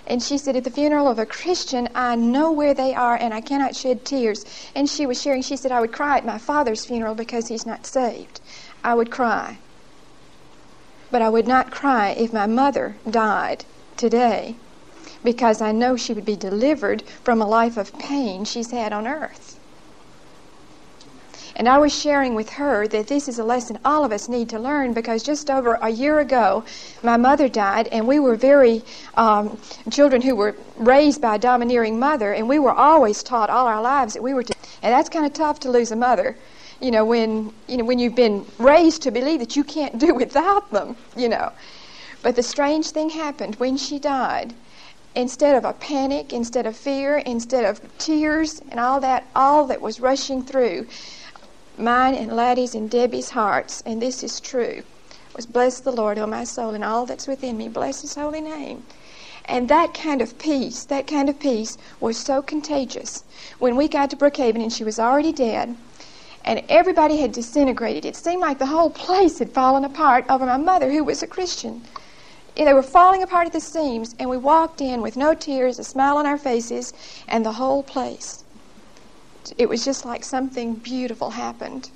And 0.06 0.22
she 0.22 0.36
said, 0.36 0.54
at 0.54 0.64
the 0.64 0.70
funeral 0.70 1.08
of 1.08 1.18
a 1.18 1.24
Christian, 1.24 1.88
I 1.94 2.14
know 2.14 2.52
where 2.52 2.74
they 2.74 2.94
are 2.94 3.16
and 3.16 3.32
I 3.32 3.40
cannot 3.40 3.74
shed 3.74 4.04
tears. 4.04 4.44
And 4.74 4.86
she 4.86 5.06
was 5.06 5.22
sharing, 5.22 5.40
she 5.40 5.56
said, 5.56 5.72
I 5.72 5.80
would 5.80 5.92
cry 5.92 6.18
at 6.18 6.26
my 6.26 6.36
father's 6.36 6.84
funeral 6.84 7.14
because 7.14 7.48
he's 7.48 7.64
not 7.64 7.86
saved. 7.86 8.42
I 8.84 8.92
would 8.92 9.10
cry. 9.10 9.56
But 11.10 11.22
I 11.22 11.30
would 11.30 11.48
not 11.48 11.70
cry 11.70 12.10
if 12.10 12.34
my 12.34 12.46
mother 12.46 12.96
died 13.08 13.64
today 13.96 14.56
because 15.24 15.62
I 15.62 15.72
know 15.72 15.96
she 15.96 16.12
would 16.12 16.26
be 16.26 16.36
delivered 16.36 17.02
from 17.24 17.40
a 17.40 17.48
life 17.48 17.78
of 17.78 17.98
pain 17.98 18.44
she's 18.44 18.72
had 18.72 18.92
on 18.92 19.06
earth. 19.06 19.59
And 21.56 21.68
I 21.68 21.78
was 21.78 21.92
sharing 21.92 22.34
with 22.34 22.50
her 22.50 22.86
that 22.88 23.08
this 23.08 23.28
is 23.28 23.38
a 23.38 23.44
lesson 23.44 23.78
all 23.84 24.04
of 24.04 24.12
us 24.12 24.28
need 24.28 24.48
to 24.50 24.58
learn 24.58 24.92
because 24.92 25.22
just 25.22 25.50
over 25.50 25.74
a 25.82 25.90
year 25.90 26.20
ago, 26.20 26.64
my 27.02 27.16
mother 27.16 27.48
died, 27.48 27.88
and 27.88 28.06
we 28.06 28.18
were 28.18 28.36
very 28.36 28.82
um, 29.14 29.58
children 29.90 30.22
who 30.22 30.34
were 30.34 30.56
raised 30.76 31.20
by 31.20 31.34
a 31.34 31.38
domineering 31.38 31.98
mother, 31.98 32.32
and 32.32 32.48
we 32.48 32.58
were 32.58 32.72
always 32.72 33.22
taught 33.22 33.50
all 33.50 33.66
our 33.66 33.82
lives 33.82 34.14
that 34.14 34.22
we 34.22 34.34
were 34.34 34.42
to. 34.42 34.54
And 34.82 34.92
that's 34.92 35.08
kind 35.08 35.26
of 35.26 35.32
tough 35.32 35.60
to 35.60 35.70
lose 35.70 35.90
a 35.90 35.96
mother. 35.96 36.36
You 36.80 36.90
know, 36.90 37.04
when 37.04 37.52
you 37.66 37.76
know 37.76 37.84
when 37.84 37.98
you've 37.98 38.14
been 38.14 38.46
raised 38.58 39.02
to 39.02 39.10
believe 39.10 39.40
that 39.40 39.56
you 39.56 39.64
can't 39.64 39.98
do 39.98 40.14
without 40.24 40.70
them. 40.70 40.96
You 41.16 41.28
know, 41.28 41.52
but 42.22 42.36
the 42.36 42.42
strange 42.42 42.90
thing 42.90 43.10
happened 43.10 43.56
when 43.56 43.76
she 43.76 43.98
died 43.98 44.54
instead 45.14 45.56
of 45.56 45.64
a 45.64 45.72
panic, 45.72 46.32
instead 46.32 46.66
of 46.66 46.76
fear, 46.76 47.18
instead 47.18 47.64
of 47.64 47.80
tears 47.98 48.62
and 48.70 48.78
all 48.78 49.00
that, 49.00 49.26
all 49.34 49.66
that 49.66 49.80
was 49.80 50.00
rushing 50.00 50.42
through, 50.42 50.86
mine 51.80 52.14
and 52.14 52.32
Laddie's 52.32 52.74
and 52.74 52.90
Debbie's 52.90 53.30
hearts, 53.30 53.82
and 53.86 54.00
this 54.00 54.22
is 54.22 54.40
true, 54.40 54.82
was 55.34 55.46
bless 55.46 55.80
the 55.80 55.90
Lord, 55.90 56.18
O 56.18 56.26
my 56.26 56.44
soul, 56.44 56.74
and 56.74 56.84
all 56.84 57.06
that's 57.06 57.26
within 57.26 57.56
me. 57.56 57.68
Bless 57.68 58.02
his 58.02 58.14
holy 58.14 58.40
name. 58.40 58.84
And 59.46 59.68
that 59.68 59.94
kind 59.94 60.22
of 60.22 60.38
peace, 60.38 60.84
that 60.84 61.06
kind 61.06 61.28
of 61.28 61.40
peace 61.40 61.78
was 61.98 62.16
so 62.16 62.42
contagious. 62.42 63.24
When 63.58 63.76
we 63.76 63.88
got 63.88 64.10
to 64.10 64.16
Brookhaven 64.16 64.62
and 64.62 64.72
she 64.72 64.84
was 64.84 64.98
already 64.98 65.32
dead, 65.32 65.76
and 66.44 66.62
everybody 66.68 67.16
had 67.16 67.32
disintegrated, 67.32 68.04
it 68.04 68.16
seemed 68.16 68.40
like 68.40 68.58
the 68.58 68.66
whole 68.66 68.90
place 68.90 69.38
had 69.38 69.50
fallen 69.50 69.84
apart 69.84 70.24
over 70.28 70.46
my 70.46 70.56
mother, 70.56 70.90
who 70.90 71.04
was 71.04 71.22
a 71.22 71.26
Christian. 71.26 71.82
They 72.56 72.74
were 72.74 72.82
falling 72.82 73.22
apart 73.22 73.46
at 73.46 73.52
the 73.52 73.60
seams, 73.60 74.14
and 74.18 74.28
we 74.28 74.36
walked 74.36 74.80
in 74.80 75.00
with 75.00 75.16
no 75.16 75.34
tears, 75.34 75.78
a 75.78 75.84
smile 75.84 76.16
on 76.16 76.26
our 76.26 76.38
faces, 76.38 76.92
and 77.26 77.44
the 77.44 77.52
whole 77.52 77.82
place 77.82 78.44
it 79.58 79.68
was 79.68 79.84
just 79.84 80.04
like 80.04 80.24
something 80.24 80.76
beautiful 80.76 81.30
happened. 81.30 81.90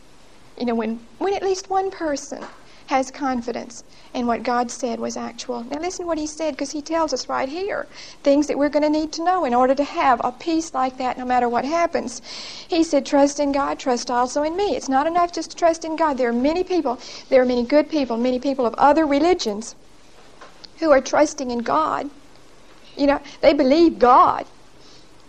You 0.59 0.67
know, 0.67 0.75
when, 0.75 1.01
when 1.19 1.35
at 1.35 1.43
least 1.43 1.69
one 1.69 1.91
person 1.91 2.45
has 2.87 3.11
confidence 3.11 3.83
in 4.13 4.27
what 4.27 4.43
God 4.43 4.71
said 4.71 5.01
was 5.01 5.17
actual. 5.17 5.65
Now, 5.65 5.81
listen 5.81 6.05
to 6.05 6.07
what 6.07 6.19
He 6.19 6.27
said 6.27 6.53
because 6.53 6.71
He 6.71 6.83
tells 6.83 7.13
us 7.13 7.29
right 7.29 7.49
here 7.49 7.89
things 8.23 8.47
that 8.47 8.59
we're 8.59 8.69
going 8.69 8.83
to 8.83 8.91
need 8.91 9.13
to 9.15 9.25
know 9.25 9.45
in 9.45 9.55
order 9.55 9.75
to 9.75 9.85
have 9.85 10.21
a 10.23 10.33
peace 10.33 10.75
like 10.75 10.99
that 10.99 11.19
no 11.19 11.25
matter 11.25 11.49
what 11.49 11.65
happens. 11.65 12.21
He 12.69 12.85
said, 12.85 13.07
Trust 13.07 13.41
in 13.41 13.53
God, 13.53 13.79
trust 13.79 14.11
also 14.11 14.43
in 14.43 14.57
me. 14.57 14.77
It's 14.77 14.89
not 14.89 15.07
enough 15.07 15.33
just 15.33 15.51
to 15.53 15.57
trust 15.57 15.85
in 15.85 15.97
God. 15.97 16.19
There 16.19 16.29
are 16.29 16.33
many 16.33 16.63
people, 16.63 17.01
there 17.31 17.43
are 17.43 17.47
many 17.47 17.65
good 17.65 17.89
people, 17.89 18.17
many 18.17 18.39
people 18.39 18.67
of 18.67 18.75
other 18.75 19.07
religions 19.07 19.75
who 20.79 20.91
are 20.91 21.01
trusting 21.01 21.51
in 21.51 21.61
God. 21.61 22.11
You 22.97 23.07
know, 23.07 23.21
they 23.41 23.55
believe 23.55 23.99
God 23.99 24.47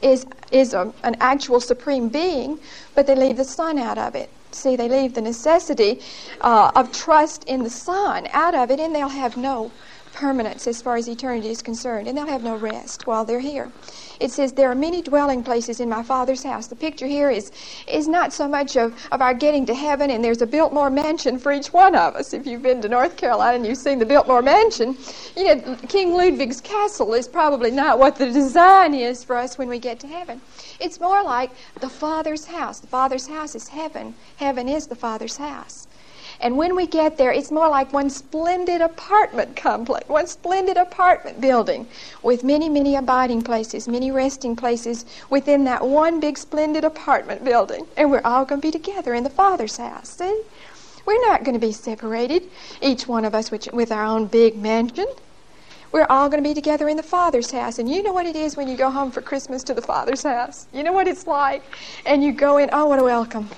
is, 0.01 0.25
is 0.51 0.73
a, 0.73 0.93
an 1.03 1.15
actual 1.19 1.59
supreme 1.59 2.09
being, 2.09 2.59
but 2.93 3.07
they 3.07 3.15
leave 3.15 3.37
the 3.37 3.45
Son 3.45 3.77
out 3.77 3.97
of 3.97 4.15
it. 4.15 4.29
See, 4.51 4.75
they 4.75 4.87
leave 4.87 5.13
the 5.13 5.21
necessity 5.21 6.01
uh, 6.41 6.71
of 6.75 6.91
trust 6.91 7.43
in 7.45 7.63
the 7.63 7.69
Son 7.69 8.27
out 8.31 8.55
of 8.55 8.71
it, 8.71 8.79
and 8.79 8.95
they'll 8.95 9.09
have 9.09 9.35
no 9.35 9.71
permanence 10.15 10.65
as 10.65 10.81
far 10.81 10.95
as 10.95 11.07
eternity 11.07 11.49
is 11.49 11.61
concerned, 11.61 12.07
and 12.07 12.17
they'll 12.17 12.25
have 12.25 12.43
no 12.43 12.55
rest 12.55 13.05
while 13.05 13.25
they're 13.25 13.41
here. 13.41 13.71
It 14.19 14.31
says, 14.31 14.53
There 14.53 14.71
are 14.71 14.75
many 14.75 15.01
dwelling 15.01 15.43
places 15.43 15.79
in 15.79 15.89
my 15.89 16.01
Father's 16.03 16.43
house. 16.43 16.67
The 16.67 16.75
picture 16.75 17.05
here 17.05 17.29
is, 17.29 17.51
is 17.87 18.07
not 18.07 18.33
so 18.33 18.47
much 18.47 18.77
of, 18.77 18.95
of 19.11 19.21
our 19.21 19.33
getting 19.33 19.65
to 19.67 19.75
heaven, 19.75 20.09
and 20.09 20.23
there's 20.23 20.41
a 20.41 20.47
Biltmore 20.47 20.89
mansion 20.89 21.37
for 21.37 21.51
each 21.51 21.73
one 21.73 21.95
of 21.95 22.15
us. 22.15 22.33
If 22.33 22.47
you've 22.47 22.63
been 22.63 22.81
to 22.81 22.89
North 22.89 23.17
Carolina 23.17 23.57
and 23.57 23.65
you've 23.67 23.77
seen 23.77 23.99
the 23.99 24.05
Biltmore 24.05 24.41
mansion, 24.41 24.97
you 25.35 25.55
know, 25.55 25.75
King 25.89 26.13
Ludwig's 26.13 26.61
castle 26.61 27.13
is 27.13 27.27
probably 27.27 27.71
not 27.71 27.99
what 27.99 28.15
the 28.15 28.31
design 28.31 28.93
is 28.93 29.23
for 29.23 29.35
us 29.35 29.57
when 29.57 29.67
we 29.67 29.79
get 29.79 29.99
to 29.99 30.07
heaven. 30.07 30.41
It's 30.79 30.99
more 30.99 31.23
like 31.23 31.51
the 31.79 31.89
Father's 31.89 32.45
house. 32.45 32.79
The 32.79 32.87
Father's 32.87 33.27
house 33.27 33.55
is 33.55 33.67
heaven, 33.67 34.15
heaven 34.37 34.69
is 34.69 34.87
the 34.87 34.95
Father's 34.95 35.37
house. 35.37 35.84
And 36.45 36.57
when 36.57 36.75
we 36.75 36.85
get 36.85 37.17
there, 37.17 37.31
it's 37.31 37.49
more 37.49 37.67
like 37.67 37.91
one 37.91 38.07
splendid 38.07 38.79
apartment 38.79 39.55
complex, 39.55 40.07
one 40.07 40.27
splendid 40.27 40.77
apartment 40.77 41.41
building 41.41 41.87
with 42.21 42.43
many, 42.43 42.69
many 42.69 42.95
abiding 42.95 43.41
places, 43.41 43.87
many 43.87 44.11
resting 44.11 44.55
places 44.55 45.05
within 45.31 45.63
that 45.63 45.83
one 45.83 46.19
big 46.19 46.37
splendid 46.37 46.83
apartment 46.83 47.43
building. 47.43 47.87
And 47.97 48.11
we're 48.11 48.21
all 48.23 48.45
going 48.45 48.61
to 48.61 48.67
be 48.67 48.71
together 48.71 49.15
in 49.15 49.23
the 49.23 49.29
Father's 49.31 49.77
house. 49.77 50.07
See? 50.07 50.43
We're 51.07 51.19
not 51.21 51.45
going 51.45 51.59
to 51.59 51.67
be 51.67 51.71
separated, 51.71 52.43
each 52.79 53.07
one 53.07 53.25
of 53.25 53.33
us 53.33 53.49
with, 53.49 53.91
our 53.91 54.05
own 54.05 54.27
big 54.27 54.55
mansion. 54.55 55.07
We're 55.91 56.05
all 56.11 56.29
going 56.29 56.43
to 56.43 56.47
be 56.47 56.53
together 56.53 56.87
in 56.89 56.97
the 56.97 57.01
Father's 57.01 57.49
house. 57.49 57.79
And 57.79 57.89
you 57.89 58.03
know 58.03 58.13
what 58.13 58.27
it 58.27 58.35
is 58.35 58.55
when 58.55 58.67
you 58.67 58.77
go 58.77 58.91
home 58.91 59.09
for 59.09 59.23
Christmas 59.23 59.63
to 59.63 59.73
the 59.73 59.81
Father's 59.81 60.21
house? 60.21 60.67
You 60.71 60.83
know 60.83 60.93
what 60.93 61.07
it's 61.07 61.25
like? 61.25 61.63
And 62.05 62.23
you 62.23 62.31
go 62.33 62.57
in, 62.59 62.69
oh, 62.71 62.85
what 62.85 62.99
a 62.99 63.03
welcome. 63.03 63.49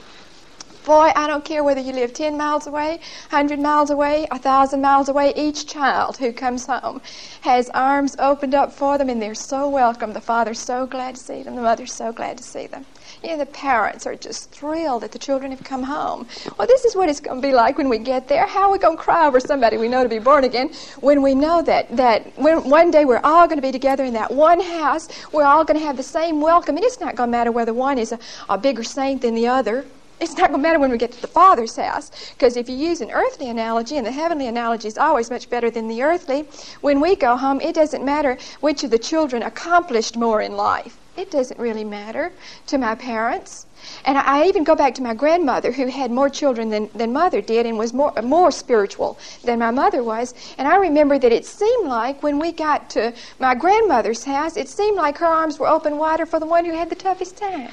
Boy, 0.88 1.12
I 1.18 1.28
don't 1.28 1.44
care 1.44 1.66
whether 1.66 1.82
you 1.82 1.92
live 1.92 2.14
10 2.14 2.38
miles 2.38 2.66
away, 2.66 3.02
100 3.30 3.60
miles 3.60 3.90
away, 3.90 4.26
1,000 4.32 4.80
miles 4.80 5.10
away, 5.10 5.34
each 5.36 5.68
child 5.68 6.16
who 6.16 6.32
comes 6.32 6.66
home 6.66 7.02
has 7.42 7.70
arms 7.72 8.16
opened 8.20 8.56
up 8.56 8.72
for 8.72 8.98
them 8.98 9.10
and 9.10 9.22
they're 9.22 9.36
so 9.36 9.68
welcome. 9.68 10.14
The 10.14 10.22
father's 10.22 10.60
so 10.60 10.86
glad 10.88 11.16
to 11.16 11.22
see 11.22 11.44
them, 11.44 11.58
the 11.58 11.62
mother's 11.62 11.92
so 11.92 12.14
glad 12.14 12.38
to 12.38 12.44
see 12.46 12.68
them. 12.68 12.86
You 13.22 13.32
know, 13.32 13.38
the 13.40 13.48
parents 13.48 14.08
are 14.08 14.16
just 14.16 14.50
thrilled 14.52 15.04
that 15.04 15.12
the 15.12 15.20
children 15.20 15.52
have 15.52 15.62
come 15.62 15.84
home. 15.84 16.26
Well, 16.58 16.70
this 16.70 16.86
is 16.86 16.96
what 16.96 17.10
it's 17.10 17.20
going 17.20 17.42
to 17.42 17.46
be 17.46 17.54
like 17.54 17.78
when 17.78 17.90
we 17.90 17.98
get 17.98 18.30
there. 18.30 18.48
How 18.48 18.70
are 18.70 18.72
we 18.72 18.78
going 18.78 18.96
to 18.96 19.04
cry 19.04 19.28
over 19.28 19.42
somebody 19.42 19.76
we 19.76 19.90
know 19.90 20.04
to 20.04 20.10
be 20.10 20.20
born 20.20 20.46
again 20.46 20.72
when 21.02 21.22
we 21.22 21.36
know 21.36 21.62
that, 21.64 21.94
that 21.98 22.32
when, 22.40 22.70
one 22.70 22.92
day 22.92 23.04
we're 23.04 23.20
all 23.26 23.46
going 23.46 23.58
to 23.58 23.62
be 23.62 23.74
together 23.74 24.06
in 24.06 24.14
that 24.14 24.32
one 24.32 24.62
house? 24.62 25.10
We're 25.34 25.44
all 25.44 25.66
going 25.66 25.82
to 25.82 25.86
have 25.86 25.98
the 25.98 26.04
same 26.04 26.40
welcome. 26.40 26.78
And 26.78 26.86
it's 26.86 27.02
not 27.02 27.18
going 27.18 27.28
to 27.28 27.32
matter 27.32 27.52
whether 27.52 27.74
one 27.74 27.98
is 27.98 28.14
a, 28.14 28.20
a 28.48 28.58
bigger 28.58 28.86
saint 28.86 29.22
than 29.24 29.36
the 29.36 29.48
other. 29.48 29.84
It's 30.20 30.36
not 30.36 30.50
going 30.50 30.60
to 30.62 30.68
matter 30.68 30.80
when 30.80 30.90
we 30.90 30.98
get 30.98 31.12
to 31.12 31.22
the 31.22 31.28
Father's 31.28 31.76
house, 31.76 32.12
because 32.34 32.58
if 32.58 32.68
you 32.68 32.76
use 32.76 33.02
an 33.02 33.12
earthly 33.12 33.50
analogy, 33.50 33.98
and 33.98 34.06
the 34.06 34.12
heavenly 34.12 34.48
analogy 34.48 34.88
is 34.88 34.98
always 34.98 35.30
much 35.30 35.48
better 35.48 35.70
than 35.70 35.88
the 35.88 36.02
earthly, 36.02 36.48
when 36.82 37.00
we 37.00 37.16
go 37.16 37.38
home, 37.38 37.62
it 37.62 37.76
doesn't 37.76 38.04
matter 38.04 38.38
which 38.60 38.84
of 38.84 38.90
the 38.90 38.98
children 38.98 39.44
accomplished 39.44 40.18
more 40.18 40.42
in 40.42 40.58
life. 40.58 40.98
It 41.18 41.30
doesn't 41.30 41.60
really 41.60 41.84
matter 41.84 42.32
to 42.68 42.78
my 42.78 42.96
parents. 42.96 43.66
And 44.06 44.18
I, 44.18 44.46
even 44.46 44.64
go 44.64 44.76
back 44.76 44.96
to 44.96 45.04
my 45.04 45.14
grandmother, 45.14 45.72
who 45.72 45.88
had 45.88 46.12
more 46.12 46.30
children 46.30 46.70
than, 46.70 46.90
than 46.94 47.14
mother 47.14 47.42
did 47.42 47.66
and 47.66 47.78
was 47.78 47.94
more, 47.94 48.14
more 48.24 48.52
spiritual 48.52 49.18
than 49.44 49.60
my 49.60 49.72
mother 49.72 50.04
was. 50.04 50.34
And 50.58 50.68
I 50.68 50.78
remember 50.78 51.18
that 51.20 51.32
it 51.32 51.46
seemed 51.46 51.88
like 51.88 52.22
when 52.24 52.40
we 52.40 52.52
got 52.52 52.90
to 52.92 53.14
my 53.40 53.56
grandmother's 53.56 54.24
house, 54.24 54.58
it 54.58 54.68
seemed 54.68 54.98
like 54.98 55.18
her 55.20 55.28
arms 55.28 55.60
were 55.60 55.68
open 55.68 55.98
wider 55.98 56.26
for 56.26 56.40
the 56.40 56.46
one 56.46 56.66
who 56.66 56.74
had 56.74 56.90
the 56.90 56.96
toughest 56.96 57.38
time. 57.38 57.72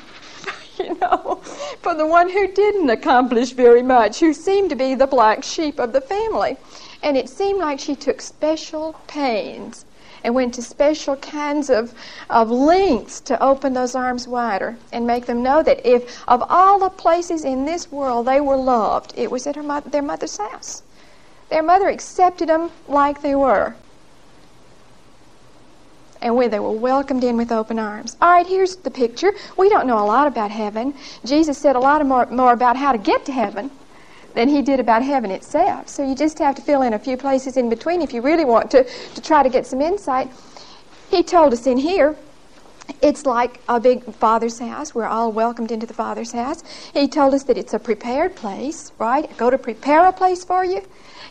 you 0.79 0.95
know, 0.99 1.37
for 1.83 1.95
the 1.95 2.07
one 2.07 2.29
who 2.29 2.49
didn't 2.49 2.91
accomplish 2.91 3.53
very 3.53 3.83
much, 3.83 4.21
who 4.21 4.33
seemed 4.33 4.71
to 4.71 4.77
be 4.77 4.95
the 4.95 5.07
black 5.07 5.45
sheep 5.45 5.79
of 5.79 5.93
the 5.93 6.01
family. 6.01 6.57
And 7.03 7.17
it 7.17 7.29
seemed 7.29 7.61
like 7.61 7.79
she 7.79 7.95
took 7.95 8.21
special 8.21 8.95
pains 9.07 9.85
and 10.25 10.35
went 10.35 10.55
to 10.55 10.63
special 10.63 11.17
kinds 11.17 11.69
of, 11.69 11.93
of 12.31 12.51
lengths 12.51 13.21
to 13.21 13.41
open 13.43 13.75
those 13.75 13.95
arms 13.95 14.27
wider 14.27 14.77
and 14.91 15.07
make 15.07 15.27
them 15.27 15.43
know 15.43 15.63
that 15.63 15.87
if 15.87 16.27
of 16.27 16.43
all 16.49 16.79
the 16.79 16.89
places 16.89 17.45
in 17.45 17.67
this 17.67 17.93
world 17.93 18.27
they 18.27 18.41
were 18.41 18.57
loved, 18.57 19.13
it 19.17 19.31
was 19.31 19.47
at 19.47 19.57
her 19.57 19.63
mo- 19.63 19.81
their 19.81 20.03
mother's 20.03 20.39
house. 20.39 20.83
Their 21.51 21.63
mother 21.63 21.89
accepted 21.89 22.49
them 22.49 22.71
like 22.89 23.21
they 23.21 23.35
were. 23.35 23.77
And 26.25 26.35
when 26.37 26.51
they 26.51 26.59
were 26.59 26.73
welcomed 26.73 27.23
in 27.23 27.37
with 27.37 27.53
open 27.53 27.79
arms. 27.79 28.17
All 28.21 28.31
right, 28.31 28.47
here's 28.47 28.77
the 28.77 28.91
picture. 28.91 29.35
We 29.59 29.69
don't 29.69 29.87
know 29.87 29.99
a 29.99 30.07
lot 30.07 30.27
about 30.27 30.51
heaven. 30.51 30.95
Jesus 31.25 31.59
said 31.59 31.77
a 31.77 31.79
lot 31.79 32.05
more, 32.07 32.25
more 32.27 32.55
about 32.55 32.77
how 32.77 32.93
to 32.93 32.99
get 32.99 33.27
to 33.27 33.33
heaven 33.33 33.71
than 34.35 34.49
he 34.49 34.63
did 34.63 34.81
about 34.81 35.03
heaven 35.03 35.31
itself. 35.31 35.89
So 35.89 36.03
you 36.03 36.15
just 36.15 36.39
have 36.39 36.55
to 36.57 36.63
fill 36.63 36.81
in 36.81 36.95
a 36.95 36.99
few 36.99 37.19
places 37.19 37.59
in 37.59 37.69
between 37.69 38.01
if 38.01 38.15
you 38.15 38.23
really 38.23 38.47
want 38.47 38.71
to, 38.71 38.85
to 38.85 39.21
try 39.21 39.43
to 39.43 39.51
get 39.51 39.67
some 39.67 39.83
insight. 39.83 40.31
He 41.11 41.23
told 41.23 41.53
us 41.53 41.67
in 41.67 41.77
here 41.77 42.17
it's 43.03 43.27
like 43.27 43.61
a 43.69 43.79
big 43.79 44.05
father's 44.15 44.59
house. 44.59 44.95
We're 44.95 45.07
all 45.07 45.31
welcomed 45.31 45.71
into 45.71 45.87
the 45.87 45.95
father's 45.95 46.33
house. 46.33 46.63
He 46.93 47.07
told 47.07 47.35
us 47.35 47.45
that 47.45 47.59
it's 47.59 47.75
a 47.75 47.79
prepared 47.79 48.35
place, 48.35 48.93
right? 48.99 49.35
Go 49.37 49.51
to 49.51 49.59
prepare 49.59 50.07
a 50.07 50.13
place 50.13 50.45
for 50.45 50.65
you. 50.65 50.83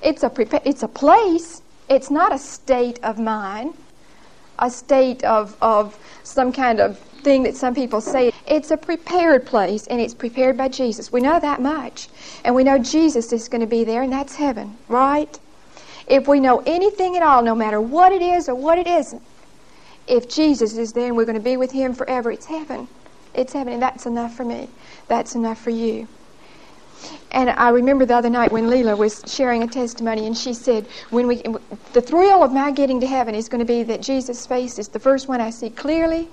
It's 0.01 0.23
a 0.23 0.29
prepa- 0.29 0.61
it's 0.65 0.83
a 0.83 0.87
place. 0.87 1.61
It's 1.89 2.09
not 2.09 2.33
a 2.33 2.37
state 2.37 2.99
of 3.03 3.19
mind, 3.19 3.73
a 4.63 4.69
state 4.69 5.23
of, 5.25 5.55
of 5.61 5.97
some 6.23 6.51
kind 6.53 6.79
of 6.79 6.97
thing 6.97 7.43
that 7.43 7.55
some 7.55 7.75
people 7.75 8.01
say. 8.01 8.31
It's 8.47 8.71
a 8.71 8.77
prepared 8.77 9.45
place, 9.45 9.87
and 9.87 9.99
it's 9.99 10.13
prepared 10.13 10.57
by 10.57 10.69
Jesus. 10.69 11.11
We 11.11 11.21
know 11.21 11.39
that 11.39 11.61
much. 11.61 12.07
And 12.43 12.55
we 12.55 12.63
know 12.63 12.77
Jesus 12.77 13.31
is 13.33 13.49
going 13.49 13.61
to 13.61 13.67
be 13.67 13.83
there, 13.83 14.01
and 14.01 14.11
that's 14.11 14.35
heaven, 14.35 14.77
right? 14.87 15.37
If 16.07 16.27
we 16.27 16.39
know 16.39 16.63
anything 16.65 17.15
at 17.17 17.23
all, 17.23 17.41
no 17.41 17.55
matter 17.55 17.79
what 17.79 18.11
it 18.13 18.21
is 18.21 18.47
or 18.47 18.55
what 18.55 18.77
it 18.77 18.87
isn't, 18.87 19.21
if 20.07 20.29
Jesus 20.29 20.77
is 20.77 20.93
there 20.93 21.07
and 21.07 21.17
we're 21.17 21.25
going 21.25 21.37
to 21.37 21.41
be 21.41 21.57
with 21.57 21.71
Him 21.71 21.93
forever, 21.93 22.31
it's 22.31 22.45
heaven. 22.45 22.87
It's 23.33 23.53
heaven, 23.53 23.73
and 23.73 23.81
that's 23.81 24.05
enough 24.05 24.35
for 24.35 24.45
me. 24.45 24.69
That's 25.07 25.35
enough 25.35 25.59
for 25.59 25.69
you. 25.71 26.07
And 27.33 27.49
I 27.49 27.69
remember 27.69 28.05
the 28.05 28.15
other 28.15 28.29
night 28.29 28.51
when 28.51 28.65
Leela 28.65 28.97
was 28.97 29.23
sharing 29.27 29.63
a 29.63 29.67
testimony, 29.67 30.27
and 30.27 30.37
she 30.37 30.53
said, 30.53 30.87
"When 31.09 31.27
we, 31.27 31.43
the 31.93 32.01
thrill 32.01 32.43
of 32.43 32.53
my 32.53 32.71
getting 32.71 33.01
to 33.01 33.07
heaven 33.07 33.35
is 33.35 33.49
going 33.49 33.59
to 33.59 33.65
be 33.65 33.83
that 33.83 34.01
Jesus' 34.01 34.45
face 34.45 34.79
is 34.79 34.89
the 34.89 34.99
first 34.99 35.27
one 35.27 35.41
I 35.41 35.49
see 35.49 35.69
clearly, 35.71 36.29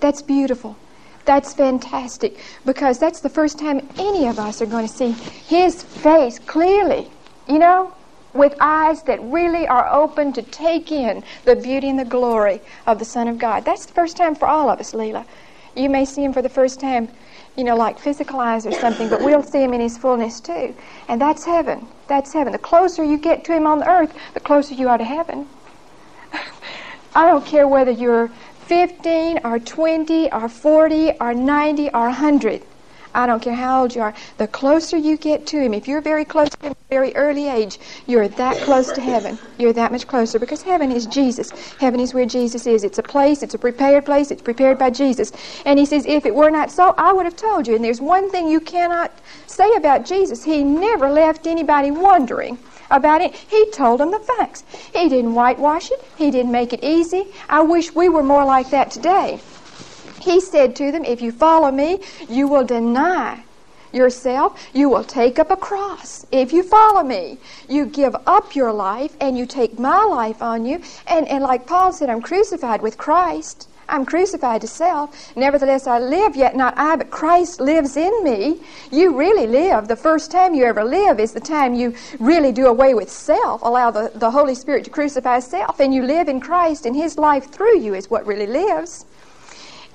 that's 0.00 0.22
beautiful. 0.22 0.78
That's 1.24 1.54
fantastic 1.54 2.38
because 2.64 2.98
that's 2.98 3.20
the 3.20 3.28
first 3.30 3.58
time 3.58 3.88
any 3.98 4.26
of 4.28 4.38
us 4.38 4.62
are 4.62 4.66
going 4.66 4.86
to 4.86 4.92
see 4.92 5.12
His 5.12 5.82
face 5.82 6.38
clearly, 6.38 7.10
you 7.48 7.58
know, 7.58 7.94
with 8.34 8.54
eyes 8.60 9.02
that 9.04 9.20
really 9.22 9.66
are 9.66 9.88
open 9.92 10.32
to 10.34 10.42
take 10.42 10.92
in 10.92 11.24
the 11.44 11.56
beauty 11.56 11.88
and 11.88 11.98
the 11.98 12.04
glory 12.04 12.60
of 12.86 12.98
the 12.98 13.04
Son 13.04 13.28
of 13.28 13.38
God. 13.38 13.64
That's 13.64 13.86
the 13.86 13.94
first 13.94 14.16
time 14.16 14.34
for 14.34 14.46
all 14.46 14.70
of 14.70 14.78
us, 14.78 14.92
Leela. 14.92 15.26
You 15.74 15.90
may 15.90 16.04
see 16.04 16.24
Him 16.24 16.32
for 16.32 16.42
the 16.42 16.48
first 16.48 16.80
time, 16.80 17.08
you 17.56 17.64
know, 17.64 17.76
like 17.76 17.98
physical 17.98 18.40
eyes 18.40 18.66
or 18.66 18.72
something, 18.72 19.08
but 19.08 19.22
we'll 19.22 19.42
see 19.42 19.62
Him 19.62 19.72
in 19.72 19.80
His 19.80 19.96
fullness 19.96 20.40
too. 20.40 20.74
And 21.08 21.20
that's 21.20 21.44
heaven. 21.44 21.86
That's 22.06 22.32
heaven. 22.32 22.52
The 22.52 22.58
closer 22.58 23.02
you 23.02 23.18
get 23.18 23.44
to 23.44 23.52
Him 23.52 23.66
on 23.66 23.78
the 23.78 23.88
earth, 23.88 24.14
the 24.34 24.40
closer 24.40 24.74
you 24.74 24.88
are 24.88 24.98
to 24.98 25.04
heaven. 25.04 25.48
I 27.14 27.26
don't 27.26 27.46
care 27.46 27.66
whether 27.66 27.90
you're 27.90 28.28
15 28.66 29.40
or 29.44 29.58
20 29.58 30.32
or 30.32 30.48
40 30.48 31.12
or 31.20 31.34
90 31.34 31.88
or 31.90 32.06
100. 32.06 32.62
I 33.16 33.26
don't 33.26 33.40
care 33.40 33.54
how 33.54 33.80
old 33.80 33.94
you 33.94 34.02
are. 34.02 34.14
The 34.36 34.46
closer 34.46 34.98
you 34.98 35.16
get 35.16 35.46
to 35.48 35.58
Him, 35.58 35.72
if 35.72 35.88
you're 35.88 36.02
very 36.02 36.24
close 36.24 36.50
to 36.50 36.66
Him 36.68 36.74
very 36.90 37.16
early 37.16 37.48
age, 37.48 37.80
you're 38.06 38.28
that 38.28 38.58
close 38.58 38.92
to 38.92 39.00
heaven. 39.00 39.38
You're 39.58 39.72
that 39.72 39.90
much 39.90 40.06
closer 40.06 40.38
because 40.38 40.62
heaven 40.62 40.92
is 40.92 41.06
Jesus. 41.06 41.50
Heaven 41.78 41.98
is 41.98 42.12
where 42.12 42.26
Jesus 42.26 42.66
is. 42.66 42.84
It's 42.84 42.98
a 42.98 43.02
place, 43.02 43.42
it's 43.42 43.54
a 43.54 43.58
prepared 43.58 44.04
place, 44.04 44.30
it's 44.30 44.42
prepared 44.42 44.78
by 44.78 44.90
Jesus. 44.90 45.32
And 45.64 45.78
He 45.78 45.86
says, 45.86 46.04
if 46.06 46.26
it 46.26 46.34
were 46.34 46.50
not 46.50 46.70
so, 46.70 46.94
I 46.98 47.14
would 47.14 47.24
have 47.24 47.36
told 47.36 47.66
you. 47.66 47.74
And 47.74 47.82
there's 47.82 48.02
one 48.02 48.30
thing 48.30 48.48
you 48.48 48.60
cannot 48.60 49.10
say 49.46 49.74
about 49.76 50.04
Jesus 50.04 50.44
He 50.44 50.62
never 50.62 51.10
left 51.10 51.46
anybody 51.46 51.90
wondering 51.90 52.58
about 52.90 53.22
it. 53.22 53.34
He 53.34 53.70
told 53.70 54.00
them 54.00 54.10
the 54.10 54.20
facts. 54.20 54.62
He 54.92 55.08
didn't 55.08 55.34
whitewash 55.34 55.90
it. 55.90 56.04
He 56.16 56.30
didn't 56.30 56.52
make 56.52 56.72
it 56.72 56.84
easy. 56.84 57.26
I 57.48 57.62
wish 57.62 57.94
we 57.94 58.08
were 58.10 58.22
more 58.22 58.44
like 58.44 58.70
that 58.70 58.90
today. 58.90 59.40
He 60.26 60.40
said 60.40 60.74
to 60.76 60.90
them, 60.90 61.04
If 61.04 61.22
you 61.22 61.30
follow 61.30 61.70
me, 61.70 62.00
you 62.28 62.48
will 62.48 62.64
deny 62.64 63.44
yourself. 63.92 64.68
You 64.74 64.88
will 64.88 65.04
take 65.04 65.38
up 65.38 65.52
a 65.52 65.56
cross. 65.56 66.26
If 66.32 66.52
you 66.52 66.64
follow 66.64 67.04
me, 67.04 67.38
you 67.68 67.86
give 67.86 68.16
up 68.26 68.56
your 68.56 68.72
life 68.72 69.16
and 69.20 69.38
you 69.38 69.46
take 69.46 69.78
my 69.78 70.02
life 70.02 70.42
on 70.42 70.66
you. 70.66 70.82
And, 71.06 71.28
and 71.28 71.44
like 71.44 71.64
Paul 71.64 71.92
said, 71.92 72.10
I'm 72.10 72.20
crucified 72.20 72.82
with 72.82 72.98
Christ. 72.98 73.68
I'm 73.88 74.04
crucified 74.04 74.62
to 74.62 74.66
self. 74.66 75.36
Nevertheless, 75.36 75.86
I 75.86 76.00
live, 76.00 76.34
yet 76.34 76.56
not 76.56 76.76
I, 76.76 76.96
but 76.96 77.12
Christ 77.12 77.60
lives 77.60 77.96
in 77.96 78.24
me. 78.24 78.58
You 78.90 79.16
really 79.16 79.46
live. 79.46 79.86
The 79.86 79.94
first 79.94 80.32
time 80.32 80.56
you 80.56 80.64
ever 80.64 80.82
live 80.82 81.20
is 81.20 81.34
the 81.34 81.38
time 81.40 81.72
you 81.72 81.94
really 82.18 82.50
do 82.50 82.66
away 82.66 82.94
with 82.94 83.08
self, 83.08 83.62
allow 83.62 83.92
the, 83.92 84.10
the 84.12 84.32
Holy 84.32 84.56
Spirit 84.56 84.82
to 84.86 84.90
crucify 84.90 85.38
self, 85.38 85.78
and 85.78 85.94
you 85.94 86.02
live 86.02 86.28
in 86.28 86.40
Christ, 86.40 86.84
and 86.84 86.96
His 86.96 87.16
life 87.16 87.52
through 87.52 87.78
you 87.78 87.94
is 87.94 88.10
what 88.10 88.26
really 88.26 88.48
lives. 88.48 89.06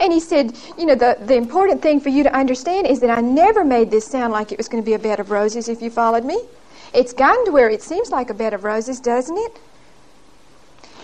And 0.02 0.12
he 0.12 0.20
said, 0.20 0.58
You 0.78 0.88
know, 0.88 0.96
the, 0.96 1.16
the 1.22 1.36
important 1.36 1.82
thing 1.82 2.00
for 2.00 2.10
you 2.10 2.24
to 2.24 2.36
understand 2.36 2.88
is 2.88 3.00
that 3.02 3.16
I 3.16 3.22
never 3.22 3.64
made 3.64 3.92
this 3.92 4.06
sound 4.06 4.34
like 4.34 4.52
it 4.52 4.58
was 4.58 4.68
going 4.68 4.82
to 4.82 4.86
be 4.86 4.96
a 4.96 5.00
bed 5.00 5.20
of 5.20 5.30
roses 5.30 5.70
if 5.70 5.82
you 5.82 5.92
followed 5.92 6.26
me. 6.26 6.42
It's 6.94 7.14
gotten 7.14 7.46
to 7.46 7.52
where 7.52 7.70
it 7.70 7.84
seems 7.84 8.10
like 8.10 8.32
a 8.32 8.34
bed 8.34 8.54
of 8.54 8.64
roses, 8.64 9.00
doesn't 9.00 9.38
it? 9.38 9.60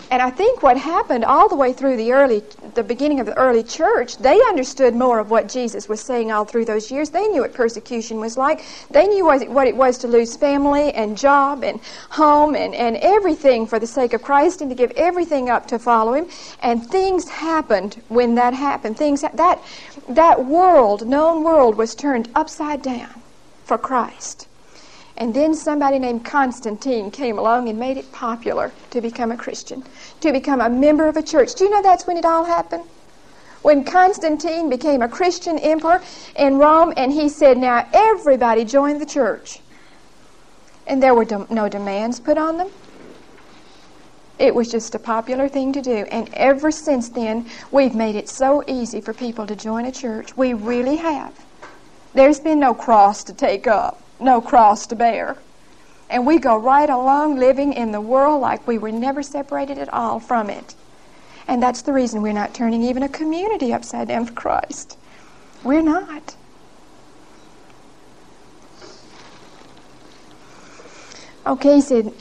And 0.10 0.22
I 0.22 0.30
think 0.30 0.64
what 0.64 0.78
happened 0.78 1.26
all 1.26 1.50
the 1.50 1.56
way 1.56 1.74
through 1.74 1.98
the 1.98 2.14
early, 2.14 2.42
the 2.76 2.84
beginning 2.84 3.20
of 3.20 3.26
the 3.26 3.38
early 3.38 3.64
church, 3.64 4.18
they 4.18 4.40
understood 4.48 4.96
more 4.96 5.20
of 5.20 5.30
what 5.30 5.50
Jesus 5.50 5.90
was 5.90 6.00
saying 6.00 6.32
all 6.32 6.46
through 6.46 6.64
those 6.66 6.90
years. 6.90 7.10
They 7.10 7.28
knew 7.28 7.42
what 7.42 7.54
persecution 7.54 8.20
was 8.20 8.38
like. 8.38 8.64
They 8.90 9.06
knew 9.06 9.26
what 9.26 9.68
it 9.68 9.76
was 9.76 9.98
to 10.00 10.08
lose 10.08 10.38
family 10.38 10.94
and 10.94 11.18
job 11.18 11.64
and 11.64 11.82
home 12.10 12.56
and, 12.56 12.74
and 12.74 12.96
everything 12.98 13.68
for 13.68 13.80
the 13.80 13.88
sake 13.88 14.14
of 14.14 14.22
Christ 14.22 14.62
and 14.62 14.70
to 14.70 14.76
give 14.76 14.92
everything 14.92 15.50
up 15.50 15.68
to 15.68 15.80
follow 15.80 16.14
Him. 16.14 16.28
And 16.62 16.86
things 16.86 17.28
happened 17.28 18.02
when 18.08 18.36
that 18.36 18.54
happened. 18.54 18.98
Things 18.98 19.22
that 19.22 19.62
that 20.08 20.46
world, 20.46 21.06
known 21.06 21.44
world, 21.44 21.76
was 21.76 21.96
turned 21.96 22.30
upside 22.34 22.82
down 22.82 23.22
for 23.66 23.78
Christ. 23.78 24.47
And 25.18 25.34
then 25.34 25.56
somebody 25.56 25.98
named 25.98 26.24
Constantine 26.24 27.10
came 27.10 27.40
along 27.40 27.70
and 27.70 27.80
made 27.80 27.98
it 27.98 28.12
popular 28.12 28.72
to 28.92 29.02
become 29.02 29.32
a 29.32 29.38
Christian, 29.38 29.84
to 30.22 30.32
become 30.32 30.62
a 30.62 30.70
member 30.70 31.08
of 31.08 31.18
a 31.18 31.24
church. 31.24 31.56
Do 31.56 31.64
you 31.64 31.72
know 31.72 31.82
that's 31.82 32.06
when 32.06 32.18
it 32.18 32.26
all 32.26 32.46
happened? 32.46 32.84
When 33.64 33.84
Constantine 33.84 34.70
became 34.70 35.02
a 35.02 35.10
Christian 35.10 35.58
emperor 35.58 36.04
in 36.36 36.60
Rome, 36.60 36.94
and 36.96 37.12
he 37.12 37.30
said, 37.30 37.58
Now 37.58 37.88
everybody 37.92 38.64
join 38.64 39.00
the 39.00 39.08
church. 39.08 39.60
And 40.86 41.02
there 41.02 41.16
were 41.16 41.26
no 41.50 41.68
demands 41.68 42.20
put 42.20 42.38
on 42.38 42.58
them. 42.58 42.70
It 44.38 44.54
was 44.54 44.70
just 44.70 44.94
a 44.94 45.00
popular 45.00 45.50
thing 45.50 45.74
to 45.74 45.82
do. 45.82 46.06
And 46.12 46.30
ever 46.36 46.70
since 46.70 47.10
then, 47.10 47.50
we've 47.72 47.96
made 47.96 48.16
it 48.16 48.30
so 48.30 48.64
easy 48.68 49.02
for 49.02 49.14
people 49.14 49.48
to 49.48 49.56
join 49.56 49.86
a 49.86 49.92
church. 49.92 50.38
We 50.38 50.54
really 50.54 50.98
have. 50.98 51.34
There's 52.14 52.40
been 52.40 52.60
no 52.60 52.76
cross 52.76 53.24
to 53.26 53.34
take 53.34 53.66
up 53.66 54.04
no 54.20 54.42
cross 54.42 54.88
to 54.88 54.96
bear. 54.96 55.38
And 56.10 56.26
we 56.26 56.40
go 56.40 56.58
right 56.58 56.90
along 56.90 57.38
living 57.38 57.74
in 57.74 57.92
the 57.92 58.02
world 58.02 58.42
like 58.42 58.66
we 58.68 58.78
were 58.78 58.92
never 58.92 59.22
separated 59.22 59.78
at 59.78 59.94
all 59.94 60.20
from 60.20 60.50
it. 60.50 60.76
And 61.48 61.62
that's 61.62 61.82
the 61.82 61.94
reason 61.94 62.22
we're 62.22 62.34
not 62.34 62.54
turning 62.54 62.84
even 62.84 63.04
a 63.04 63.10
community 63.10 63.74
upside 63.74 64.08
down 64.08 64.26
for 64.26 64.34
Christ. 64.34 64.98
We're 65.64 65.82
not. 65.82 66.36
Okay, 71.46 71.76
he 71.76 71.82
said, 71.82 72.14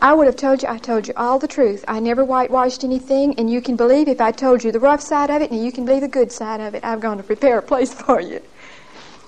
I 0.00 0.14
would 0.14 0.26
have 0.26 0.36
told 0.36 0.62
you, 0.62 0.68
I 0.68 0.78
told 0.78 1.06
you 1.06 1.14
all 1.16 1.38
the 1.38 1.46
truth. 1.46 1.84
I 1.86 2.00
never 2.00 2.24
whitewashed 2.24 2.84
anything, 2.84 3.34
and 3.38 3.50
you 3.50 3.60
can 3.60 3.76
believe 3.76 4.08
if 4.08 4.20
I 4.20 4.32
told 4.32 4.64
you 4.64 4.72
the 4.72 4.80
rough 4.80 5.02
side 5.02 5.30
of 5.30 5.42
it, 5.42 5.50
and 5.50 5.64
you 5.64 5.70
can 5.70 5.84
believe 5.84 6.00
the 6.00 6.08
good 6.08 6.32
side 6.32 6.60
of 6.60 6.74
it. 6.74 6.82
I've 6.82 7.00
gone 7.00 7.18
to 7.18 7.22
prepare 7.22 7.58
a 7.58 7.62
place 7.62 7.92
for 7.94 8.20
you 8.20 8.40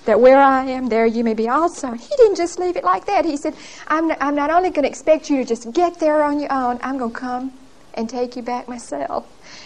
that 0.05 0.19
where 0.19 0.39
I 0.39 0.65
am, 0.65 0.87
there 0.87 1.05
you 1.05 1.23
may 1.23 1.33
be 1.33 1.49
also. 1.49 1.91
He 1.91 2.15
didn't 2.17 2.35
just 2.35 2.59
leave 2.59 2.75
it 2.75 2.83
like 2.83 3.05
that. 3.05 3.25
He 3.25 3.37
said, 3.37 3.55
I'm 3.87 4.07
not, 4.07 4.17
I'm 4.21 4.35
not 4.35 4.49
only 4.49 4.69
going 4.69 4.83
to 4.83 4.89
expect 4.89 5.29
you 5.29 5.37
to 5.37 5.45
just 5.45 5.71
get 5.73 5.99
there 5.99 6.23
on 6.23 6.39
your 6.39 6.51
own, 6.51 6.79
I'm 6.81 6.97
going 6.97 7.13
to 7.13 7.19
come 7.19 7.53
and 7.95 8.09
take 8.09 8.35
you 8.35 8.41
back 8.41 8.67
myself. 8.67 9.25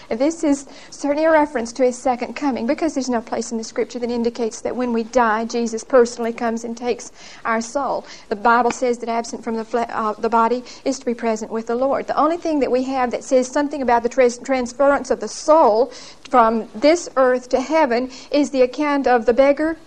This 0.10 0.44
is 0.44 0.68
certainly 0.92 1.26
a 1.26 1.32
reference 1.32 1.72
to 1.74 1.84
his 1.84 1.98
second 1.98 2.36
coming 2.36 2.68
because 2.68 2.94
there's 2.94 3.10
no 3.10 3.22
place 3.22 3.52
in 3.52 3.58
the 3.58 3.64
scripture 3.64 4.00
that 4.00 4.10
indicates 4.10 4.62
that 4.62 4.76
when 4.76 4.94
we 4.94 5.04
die, 5.04 5.46
Jesus 5.46 5.84
personally 5.84 6.34
comes 6.34 6.64
and 6.64 6.78
takes 6.78 7.12
our 7.44 7.62
soul. 7.62 8.06
The 8.30 8.36
Bible 8.36 8.72
says 8.72 9.00
that 9.00 9.10
absent 9.10 9.44
from 9.44 9.56
the, 9.56 9.66
fle- 9.66 9.90
uh, 9.90 10.14
the 10.14 10.30
body 10.30 10.64
is 10.86 11.00
to 11.00 11.06
be 11.06 11.14
present 11.14 11.52
with 11.52 11.68
the 11.68 11.76
Lord. 11.76 12.08
The 12.08 12.18
only 12.18 12.38
thing 12.38 12.60
that 12.60 12.72
we 12.72 12.84
have 12.84 13.12
that 13.12 13.24
says 13.24 13.48
something 13.48 13.82
about 13.82 14.04
the 14.04 14.10
trans- 14.10 14.38
transference 14.40 15.12
of 15.12 15.20
the 15.20 15.28
soul 15.28 15.88
from 16.30 16.70
this 16.76 17.10
earth 17.16 17.50
to 17.50 17.62
heaven 17.62 18.12
is 18.32 18.52
the 18.52 18.62
account 18.62 19.08
of 19.08 19.26
the 19.26 19.34
beggar 19.34 19.78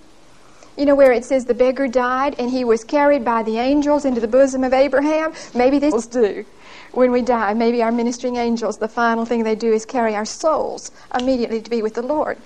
you 0.76 0.84
know 0.84 0.94
where 0.94 1.12
it 1.12 1.24
says 1.24 1.44
the 1.44 1.54
beggar 1.54 1.88
died 1.88 2.34
and 2.38 2.50
he 2.50 2.64
was 2.64 2.84
carried 2.84 3.24
by 3.24 3.42
the 3.42 3.58
angels 3.58 4.04
into 4.04 4.20
the 4.20 4.28
bosom 4.28 4.64
of 4.64 4.72
Abraham? 4.72 5.32
Maybe 5.54 5.78
this 5.78 5.92
will 5.92 6.22
do 6.22 6.44
when 6.92 7.10
we 7.10 7.22
die, 7.22 7.54
maybe 7.54 7.82
our 7.82 7.92
ministering 7.92 8.36
angels, 8.36 8.78
the 8.78 8.88
final 8.88 9.24
thing 9.24 9.44
they 9.44 9.54
do 9.54 9.72
is 9.72 9.86
carry 9.86 10.14
our 10.14 10.24
souls 10.24 10.90
immediately 11.18 11.60
to 11.60 11.70
be 11.70 11.82
with 11.82 11.94
the 11.94 12.02
Lord. 12.02 12.38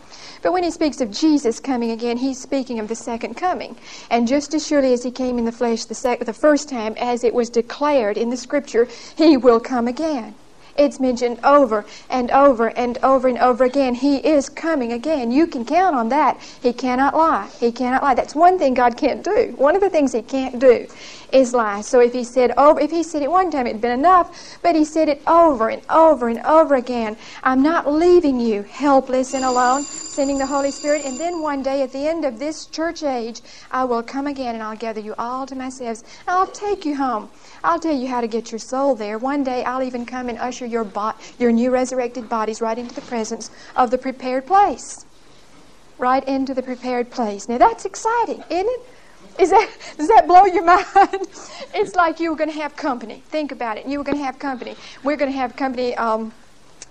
But 0.43 0.53
when 0.53 0.62
he 0.62 0.71
speaks 0.71 1.01
of 1.01 1.11
Jesus 1.11 1.59
coming 1.59 1.91
again, 1.91 2.17
he's 2.17 2.41
speaking 2.41 2.79
of 2.79 2.89
the 2.89 2.95
second 2.95 3.35
coming. 3.35 3.77
And 4.11 4.29
just 4.29 4.55
as 4.55 4.67
surely 4.67 4.93
as 4.93 5.03
he 5.03 5.11
came 5.11 5.39
in 5.39 5.45
the 5.45 5.53
flesh 5.53 5.85
the, 5.85 5.95
sec- 5.95 6.21
the 6.21 6.33
first 6.33 6.69
time, 6.69 6.95
as 6.99 7.25
it 7.25 7.35
was 7.35 7.51
declared 7.51 8.17
in 8.17 8.31
the 8.31 8.37
scripture, 8.37 8.87
he 9.17 9.37
will 9.37 9.61
come 9.61 9.89
again. 9.89 10.35
It's 10.79 11.01
mentioned 11.01 11.41
over 11.45 11.85
and 12.11 12.31
over 12.31 12.69
and 12.69 12.99
over 13.03 13.29
and 13.29 13.39
over 13.39 13.65
again. 13.65 13.95
He 13.95 14.17
is 14.17 14.49
coming 14.49 14.93
again. 14.93 15.33
You 15.33 15.47
can 15.47 15.65
count 15.65 15.97
on 15.97 16.09
that. 16.11 16.39
He 16.62 16.73
cannot 16.73 17.15
lie. 17.15 17.49
He 17.59 17.73
cannot 17.73 18.03
lie. 18.03 18.15
That's 18.15 18.35
one 18.35 18.59
thing 18.59 18.75
God 18.75 18.97
can't 18.97 19.23
do. 19.23 19.55
One 19.57 19.75
of 19.75 19.81
the 19.81 19.91
things 19.91 20.12
He 20.12 20.23
can't 20.23 20.59
do 20.59 20.87
is 21.33 21.55
lie. 21.55 21.81
So 21.81 22.01
if 22.01 22.12
He 22.12 22.25
said 22.25 22.53
over, 22.57 22.81
if 22.81 22.91
He 22.91 23.03
said 23.03 23.23
it 23.23 23.31
one 23.31 23.51
time, 23.51 23.67
it'd 23.67 23.81
been 23.81 23.99
enough. 23.99 24.59
But 24.62 24.75
He 24.77 24.85
said 24.85 25.09
it 25.09 25.23
over 25.27 25.69
and 25.69 25.83
over 25.91 26.29
and 26.29 26.41
over 26.41 26.75
again. 26.75 27.17
I'm 27.43 27.62
not 27.62 27.91
leaving 27.91 28.41
you 28.41 28.62
helpless 28.62 29.35
and 29.35 29.45
alone, 29.45 29.87
sending 30.07 30.39
the 30.39 30.47
Holy 30.47 30.71
Spirit. 30.71 31.03
And 31.05 31.19
then 31.19 31.41
one 31.43 31.62
day 31.62 31.83
at 31.83 31.93
the 31.93 32.07
end 32.07 32.25
of 32.25 32.39
this 32.39 32.67
church 32.67 33.03
age, 33.03 33.41
I 33.71 33.85
will 33.85 34.03
come 34.03 34.27
again 34.27 34.55
and 34.55 34.62
I'll 34.62 34.77
gather 34.77 35.01
you 35.01 35.15
all 35.19 35.47
to 35.47 35.55
myself. 35.55 36.03
I'll 36.27 36.47
take 36.47 36.85
you 36.85 36.97
home. 36.97 37.31
I'll 37.62 37.81
tell 37.81 37.97
you 37.97 38.09
how 38.09 38.21
to 38.21 38.29
get 38.29 38.53
your 38.53 38.59
soul 38.59 38.95
there. 38.95 39.19
One 39.19 39.45
day 39.45 39.65
I'll 39.65 39.83
even 39.83 40.07
come 40.07 40.29
and 40.29 40.39
usher 40.39 40.67
your, 40.67 40.85
bo- 40.85 41.15
your 41.39 41.53
new 41.53 41.71
resurrected 41.71 42.29
bodies 42.29 42.61
right 42.61 42.79
into 42.79 42.95
the 42.95 43.03
presence 43.03 43.51
of 43.77 43.91
the 43.91 43.99
prepared 43.99 44.47
place. 44.47 45.07
Right 45.99 46.27
into 46.29 46.55
the 46.55 46.62
prepared 46.62 47.11
place. 47.11 47.49
Now 47.49 47.59
that's 47.59 47.85
exciting, 47.85 48.45
isn't 48.51 48.67
it? 48.69 48.95
Is 49.38 49.51
that, 49.51 49.68
does 49.96 50.09
that 50.09 50.27
blow 50.27 50.44
your 50.44 50.64
mind? 50.75 51.29
it's 51.75 51.94
like 51.94 52.20
you 52.20 52.31
were 52.31 52.37
going 52.37 52.51
to 52.51 52.61
have 52.61 52.77
company. 52.77 53.22
Think 53.27 53.53
about 53.53 53.79
it. 53.79 53.87
You 53.87 53.99
were 53.99 54.05
going 54.05 54.18
to 54.18 54.25
have 54.25 54.38
company. 54.38 54.77
We're 55.03 55.16
going 55.16 55.31
to 55.31 55.38
have 55.38 55.57
company. 55.57 55.94
Um, 55.96 56.33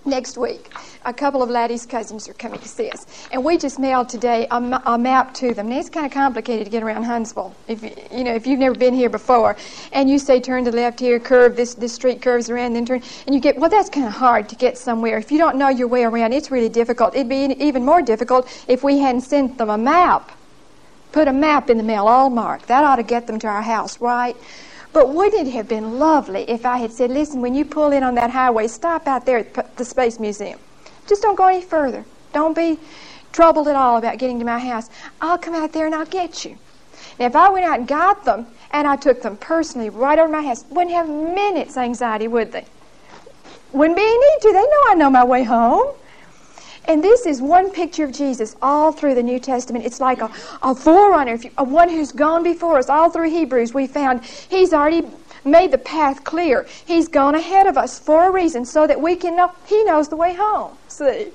next 0.06 0.38
week. 0.38 0.70
A 1.04 1.12
couple 1.12 1.42
of 1.42 1.50
Laddie's 1.50 1.84
cousins 1.84 2.28
are 2.28 2.34
coming 2.34 2.60
to 2.60 2.68
see 2.68 2.90
us. 2.90 3.28
And 3.32 3.44
we 3.44 3.58
just 3.58 3.78
mailed 3.78 4.08
today 4.08 4.46
a, 4.50 4.82
a 4.86 4.98
map 4.98 5.34
to 5.34 5.52
them. 5.52 5.68
Now, 5.68 5.78
it's 5.78 5.90
kind 5.90 6.06
of 6.06 6.12
complicated 6.12 6.64
to 6.64 6.70
get 6.70 6.82
around 6.82 7.04
Huntsville. 7.04 7.54
If 7.68 7.82
you, 7.82 7.90
you 8.12 8.24
know, 8.24 8.34
if 8.34 8.46
you've 8.46 8.58
never 8.58 8.74
been 8.74 8.94
here 8.94 9.10
before, 9.10 9.56
and 9.92 10.08
you 10.08 10.18
say 10.18 10.40
turn 10.40 10.64
to 10.64 10.70
the 10.70 10.76
left 10.76 11.00
here, 11.00 11.18
curve, 11.18 11.56
this, 11.56 11.74
this 11.74 11.92
street 11.92 12.22
curves 12.22 12.48
around, 12.48 12.74
then 12.74 12.86
turn, 12.86 13.02
and 13.26 13.34
you 13.34 13.40
get, 13.40 13.58
well, 13.58 13.70
that's 13.70 13.90
kind 13.90 14.06
of 14.06 14.12
hard 14.12 14.48
to 14.48 14.56
get 14.56 14.78
somewhere. 14.78 15.18
If 15.18 15.30
you 15.30 15.38
don't 15.38 15.56
know 15.56 15.68
your 15.68 15.88
way 15.88 16.04
around, 16.04 16.32
it's 16.32 16.50
really 16.50 16.68
difficult. 16.68 17.14
It'd 17.14 17.28
be 17.28 17.54
even 17.58 17.84
more 17.84 18.02
difficult 18.02 18.48
if 18.68 18.82
we 18.82 18.98
hadn't 18.98 19.22
sent 19.22 19.58
them 19.58 19.70
a 19.70 19.78
map. 19.78 20.32
Put 21.16 21.28
a 21.28 21.32
map 21.32 21.70
in 21.70 21.78
the 21.78 21.82
mail, 21.82 22.08
all 22.08 22.28
marked. 22.28 22.66
That 22.66 22.84
ought 22.84 22.96
to 22.96 23.02
get 23.02 23.26
them 23.26 23.38
to 23.38 23.46
our 23.46 23.62
house, 23.62 24.02
right? 24.02 24.36
But 24.92 25.14
wouldn't 25.14 25.48
it 25.48 25.52
have 25.52 25.66
been 25.66 25.98
lovely 25.98 26.42
if 26.42 26.66
I 26.66 26.76
had 26.76 26.92
said, 26.92 27.10
listen, 27.10 27.40
when 27.40 27.54
you 27.54 27.64
pull 27.64 27.92
in 27.92 28.02
on 28.02 28.16
that 28.16 28.28
highway, 28.28 28.66
stop 28.66 29.06
out 29.06 29.24
there 29.24 29.38
at 29.38 29.76
the 29.78 29.84
Space 29.86 30.20
Museum. 30.20 30.58
Just 31.08 31.22
don't 31.22 31.34
go 31.34 31.46
any 31.46 31.62
further. 31.62 32.04
Don't 32.34 32.54
be 32.54 32.78
troubled 33.32 33.66
at 33.66 33.76
all 33.76 33.96
about 33.96 34.18
getting 34.18 34.38
to 34.40 34.44
my 34.44 34.58
house. 34.58 34.90
I'll 35.22 35.38
come 35.38 35.54
out 35.54 35.72
there 35.72 35.86
and 35.86 35.94
I'll 35.94 36.04
get 36.04 36.44
you. 36.44 36.58
Now, 37.18 37.24
if 37.24 37.34
I 37.34 37.48
went 37.48 37.64
out 37.64 37.78
and 37.78 37.88
got 37.88 38.26
them 38.26 38.46
and 38.72 38.86
I 38.86 38.96
took 38.96 39.22
them 39.22 39.38
personally 39.38 39.88
right 39.88 40.18
over 40.18 40.30
my 40.30 40.42
house, 40.42 40.66
wouldn't 40.68 40.94
have 40.94 41.08
minutes 41.08 41.78
anxiety, 41.78 42.28
would 42.28 42.52
they? 42.52 42.66
Wouldn't 43.72 43.96
be 43.96 44.02
any 44.02 44.18
need 44.18 44.42
to. 44.42 44.48
They 44.48 44.52
know 44.52 44.82
I 44.88 44.94
know 44.96 45.08
my 45.08 45.24
way 45.24 45.44
home. 45.44 45.94
And 46.88 47.02
this 47.02 47.26
is 47.26 47.42
one 47.42 47.70
picture 47.70 48.04
of 48.04 48.12
Jesus 48.12 48.56
all 48.62 48.92
through 48.92 49.14
the 49.14 49.22
New 49.22 49.40
Testament. 49.40 49.84
It's 49.84 50.00
like 50.00 50.20
a, 50.20 50.30
a 50.62 50.74
forerunner, 50.74 51.34
you, 51.34 51.50
a 51.58 51.64
one 51.64 51.88
who's 51.88 52.12
gone 52.12 52.42
before 52.42 52.78
us. 52.78 52.88
All 52.88 53.10
through 53.10 53.30
Hebrews, 53.30 53.74
we 53.74 53.86
found 53.86 54.24
he's 54.24 54.72
already 54.72 55.02
made 55.44 55.70
the 55.70 55.78
path 55.78 56.24
clear. 56.24 56.66
He's 56.86 57.08
gone 57.08 57.34
ahead 57.34 57.66
of 57.66 57.76
us 57.76 57.98
for 57.98 58.28
a 58.28 58.32
reason, 58.32 58.64
so 58.64 58.86
that 58.86 59.00
we 59.00 59.16
can 59.16 59.36
know 59.36 59.52
he 59.66 59.82
knows 59.84 60.08
the 60.08 60.16
way 60.16 60.34
home. 60.34 60.76
See? 60.96 61.28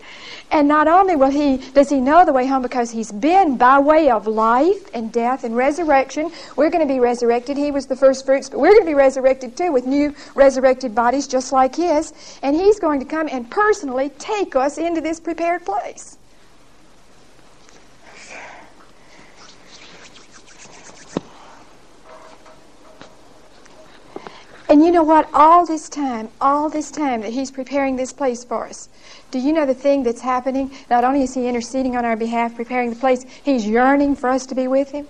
And 0.49 0.67
not 0.67 0.87
only 0.87 1.15
will 1.15 1.29
he 1.29 1.57
does 1.57 1.87
he 1.87 2.01
know 2.01 2.25
the 2.25 2.33
way 2.33 2.47
home 2.47 2.63
because 2.63 2.89
he's 2.89 3.11
been 3.11 3.57
by 3.57 3.77
way 3.77 4.09
of 4.09 4.25
life 4.25 4.89
and 4.91 5.11
death 5.11 5.43
and 5.43 5.55
resurrection. 5.55 6.31
We're 6.55 6.71
going 6.71 6.85
to 6.85 6.91
be 6.91 6.99
resurrected. 6.99 7.57
He 7.57 7.69
was 7.69 7.85
the 7.85 7.95
first 7.95 8.25
fruits, 8.25 8.49
but 8.49 8.59
we're 8.59 8.71
going 8.71 8.81
to 8.81 8.89
be 8.89 8.95
resurrected 8.95 9.55
too 9.55 9.71
with 9.71 9.85
new 9.85 10.15
resurrected 10.33 10.95
bodies 10.95 11.27
just 11.27 11.53
like 11.53 11.75
his. 11.75 12.11
And 12.41 12.55
he's 12.55 12.79
going 12.79 12.99
to 13.01 13.05
come 13.05 13.29
and 13.31 13.51
personally 13.51 14.09
take 14.17 14.55
us 14.55 14.79
into 14.79 14.99
this 14.99 15.19
prepared 15.19 15.63
place. 15.63 16.17
And 24.71 24.85
you 24.85 24.89
know 24.89 25.03
what? 25.03 25.27
All 25.33 25.65
this 25.65 25.89
time, 25.89 26.29
all 26.39 26.69
this 26.69 26.91
time 26.91 27.19
that 27.23 27.33
He's 27.33 27.51
preparing 27.51 27.97
this 27.97 28.13
place 28.13 28.45
for 28.45 28.67
us, 28.67 28.87
do 29.29 29.37
you 29.37 29.51
know 29.51 29.65
the 29.65 29.73
thing 29.73 30.01
that's 30.01 30.21
happening? 30.21 30.71
Not 30.89 31.03
only 31.03 31.23
is 31.23 31.33
He 31.33 31.45
interceding 31.45 31.97
on 31.97 32.05
our 32.05 32.15
behalf, 32.15 32.55
preparing 32.55 32.89
the 32.89 32.95
place, 32.95 33.25
He's 33.43 33.67
yearning 33.67 34.15
for 34.15 34.29
us 34.29 34.45
to 34.45 34.55
be 34.55 34.69
with 34.69 34.91
Him. 34.91 35.09